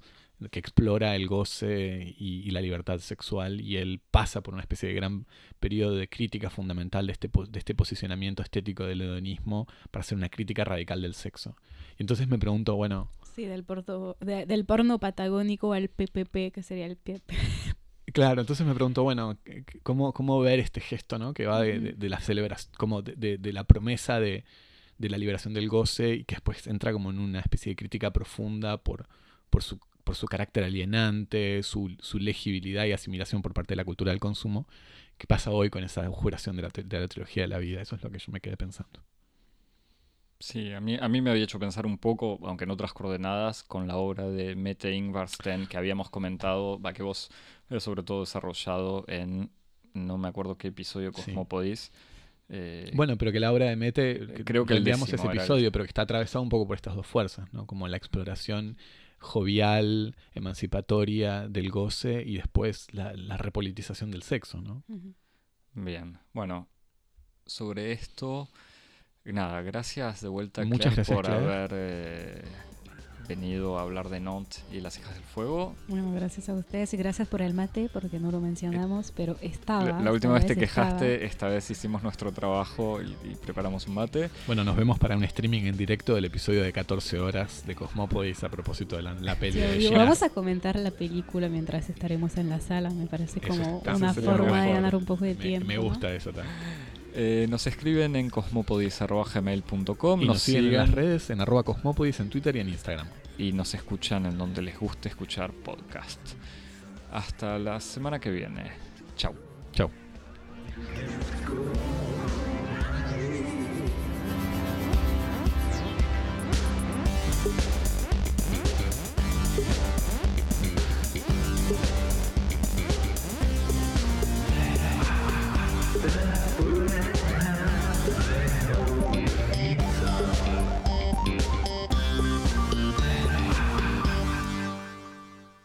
que 0.52 0.60
explora 0.60 1.16
el 1.16 1.28
goce 1.28 2.16
y, 2.18 2.50
la 2.52 2.62
libertad 2.62 3.00
sexual 3.00 3.60
y 3.60 3.78
él 3.78 4.02
pasa 4.12 4.42
por 4.42 4.54
una 4.54 4.62
especie 4.62 4.90
de 4.90 4.96
gran 4.96 5.26
periodo 5.60 5.96
de 5.96 6.08
crítica 6.08 6.50
fundamental 6.50 7.08
de 7.08 7.14
este, 7.14 7.30
de 7.50 7.60
este 7.60 7.74
posicionamiento 7.74 8.44
estético 8.44 8.86
del 8.86 9.02
hedonismo 9.02 9.68
para 9.92 10.02
hacer 10.02 10.18
una 10.18 10.30
crítica 10.30 10.64
radical 10.64 11.02
del 11.02 11.14
sexo. 11.14 11.56
Y 11.98 12.04
entonces 12.04 12.28
me 12.28 12.38
pregunto, 12.38 12.76
bueno... 12.76 13.10
Sí, 13.38 13.46
del, 13.46 13.64
porto, 13.64 14.18
del 14.20 14.66
porno 14.66 14.98
patagónico 14.98 15.72
al 15.74 15.90
PPP, 15.90 16.52
que 16.52 16.64
sería 16.64 16.88
el 16.88 16.98
PP. 16.98 17.36
Claro, 18.12 18.42
entonces 18.42 18.66
me 18.66 18.74
pregunto, 18.74 19.04
bueno, 19.04 19.38
¿cómo, 19.84 20.12
cómo 20.12 20.40
ver 20.40 20.60
este 20.60 20.82
gesto, 20.82 21.20
¿no? 21.20 21.36
Que 21.36 21.46
va 21.46 21.62
de, 21.62 21.94
de, 21.94 22.10
la 22.10 22.20
celebración, 22.20 22.74
como 22.76 23.04
de, 23.04 23.38
de 23.38 23.54
la 23.54 23.64
promesa 23.66 24.20
de, 24.20 24.44
la 24.98 25.20
liberación 25.20 25.54
del 25.54 25.70
goce 25.70 26.16
y 26.16 26.24
que 26.24 26.34
después 26.34 26.66
entra 26.66 26.92
como 26.92 27.12
en 27.12 27.20
una 27.20 27.42
especie 27.42 27.74
de 27.74 27.76
crítica 27.76 28.12
profunda 28.12 28.78
por, 28.78 29.08
por, 29.52 29.62
su, 29.62 29.78
por 30.04 30.16
su 30.16 30.26
carácter 30.26 30.64
alienante, 30.64 31.62
su, 31.62 31.96
su 32.00 32.18
legibilidad 32.18 32.86
y 32.86 32.92
asimilación 32.92 33.44
por 33.44 33.54
parte 33.54 33.74
de 33.74 33.76
la 33.76 33.86
cultura 33.86 34.10
del 34.10 34.20
consumo. 34.20 34.68
¿Qué 35.20 35.28
pasa 35.28 35.52
hoy 35.52 35.70
con 35.70 35.84
esa 35.84 36.10
juración 36.10 36.56
de 36.56 36.64
la, 36.64 36.70
de 36.70 37.00
la 37.00 37.08
trilogía 37.08 37.44
de 37.44 37.50
la 37.50 37.60
vida? 37.60 37.84
Eso 37.84 37.98
es 37.98 38.04
lo 38.04 38.10
que 38.10 38.18
yo 38.18 38.32
me 38.32 38.42
quedé 38.42 38.58
pensando. 38.58 39.04
Sí, 40.40 40.72
a 40.72 40.80
mí, 40.80 40.98
a 41.00 41.08
mí 41.08 41.22
me 41.22 41.32
había 41.32 41.44
hecho 41.44 41.60
pensar 41.60 41.86
un 41.86 41.98
poco, 41.98 42.40
aunque 42.44 42.66
en 42.66 42.72
otras 42.72 42.94
coordenadas, 42.94 43.64
con 43.64 43.88
la 43.88 43.98
obra 43.98 44.28
de 44.28 44.56
Mette 44.56 44.94
Ingvarsten 44.94 45.66
que 45.66 45.78
habíamos 45.78 46.10
comentado, 46.10 46.80
va 46.80 46.94
que 46.94 47.02
vos 47.02 47.32
sobre 47.80 48.04
todo 48.04 48.22
desarrollado 48.22 49.04
en, 49.08 49.50
no 49.94 50.18
me 50.18 50.28
acuerdo 50.28 50.58
qué 50.58 50.68
episodio 50.68 51.12
Cosmopodis. 51.12 51.92
Eh, 52.50 52.92
bueno, 52.94 53.18
pero 53.18 53.32
que 53.32 53.40
la 53.40 53.52
obra 53.52 53.66
de 53.66 53.76
Mete, 53.76 54.44
creo 54.46 54.66
que 54.66 54.80
veamos 54.80 55.12
ese 55.12 55.26
episodio, 55.26 55.72
pero 55.72 55.84
que 55.84 55.90
está 55.90 56.04
atravesado 56.04 56.44
un 56.44 56.50
poco 56.50 56.68
por 56.68 56.76
estas 56.76 56.96
dos 56.96 57.08
fuerzas, 57.08 57.52
¿no? 57.52 57.66
Como 57.66 57.88
la 57.88 57.98
exploración 57.98 58.78
jovial, 59.20 60.16
emancipatoria 60.34 61.48
del 61.48 61.72
goce 61.72 62.24
y 62.24 62.36
después 62.36 62.94
la, 62.94 63.38
repolitización 63.38 64.12
del 64.12 64.22
sexo, 64.22 64.62
¿no? 64.62 64.84
Bien, 65.74 66.20
bueno, 66.34 66.68
sobre 67.46 67.92
esto 67.92 68.50
Nada, 69.34 69.62
gracias 69.62 70.22
de 70.22 70.30
vuelta 70.30 70.64
Muchas 70.64 70.96
gracias, 70.96 71.16
por 71.16 71.30
haber 71.30 71.72
eh, 71.74 72.42
venido 73.28 73.78
a 73.78 73.82
hablar 73.82 74.10
de 74.10 74.20
Nont 74.20 74.48
y 74.72 74.80
las 74.80 74.98
hijas 74.98 75.14
del 75.14 75.24
fuego. 75.24 75.76
Bueno, 75.88 76.14
gracias 76.14 76.50
a 76.50 76.54
ustedes 76.54 76.94
y 76.94 76.98
gracias 76.98 77.28
por 77.28 77.42
el 77.42 77.54
mate, 77.54 77.90
porque 77.92 78.20
no 78.20 78.32
lo 78.32 78.40
mencionamos, 78.40 79.12
pero 79.16 79.36
estaba. 79.42 80.02
La, 80.02 80.12
última 80.12 80.34
vez 80.34 80.46
te 80.46 80.56
quejaste, 80.56 81.26
esta 81.26 81.48
vez 81.48 81.70
hicimos 81.70 82.04
nuestro 82.04 82.32
trabajo 82.32 83.02
y, 83.02 83.36
preparamos 83.36 83.88
un 83.88 83.96
mate. 83.96 84.30
Bueno, 84.46 84.64
nos 84.64 84.76
vemos 84.76 84.98
para 84.98 85.18
un 85.18 85.24
streaming 85.24 85.64
en 85.64 85.78
directo 85.78 86.16
del 86.16 86.26
episodio 86.26 86.64
de 86.64 86.72
14 86.72 87.20
horas 87.20 87.66
de 87.68 87.76
Cosmópolis 87.76 88.44
a 88.44 88.50
propósito 88.50 88.96
de 88.96 89.04
la, 89.04 89.14
la 89.16 89.36
peli. 89.36 89.90
vamos 89.94 90.24
a 90.24 90.30
comentar 90.30 90.78
la 90.78 90.92
película 90.92 91.50
mientras 91.50 91.90
estaremos 91.90 92.38
en 92.38 92.50
la 92.50 92.60
sala, 92.60 92.90
me 92.92 93.08
parece 93.08 93.42
como 93.42 93.80
una 93.80 94.14
forma 94.14 94.64
de 94.64 94.74
ganar 94.74 94.96
un 94.96 95.06
poco 95.06 95.26
de 95.26 95.36
tiempo. 95.36 95.68
Me 95.68 95.78
gusta 95.78 96.14
eso 96.14 96.32
también. 96.32 96.97
Eh, 97.20 97.48
nos 97.50 97.66
escriben 97.66 98.16
en 98.16 98.30
cosmopodis.gmail.com. 98.30 100.22
Y 100.22 100.26
nos, 100.28 100.40
siguen, 100.40 100.66
en 100.66 100.74
las 100.74 100.92
redes 100.92 101.32
en 101.32 101.42
arroba 101.42 101.64
cosmopodis 101.64 102.20
en 102.20 102.30
Twitter 102.30 102.56
y 102.56 102.60
en 102.60 102.70
Instagram. 102.70 103.08
Y 103.40 103.54
nos 103.54 103.74
escuchan 103.74 104.28
en 104.28 104.38
donde 104.38 104.62
les 104.62 104.78
guste 104.78 105.10
escuchar 105.10 105.52
podcast. 105.52 106.20
Hasta 107.12 107.58
la 107.58 107.80
semana 107.80 108.20
que 108.20 108.30
viene. 108.30 108.72
Chau. 109.16 109.34
Chau. 109.74 109.90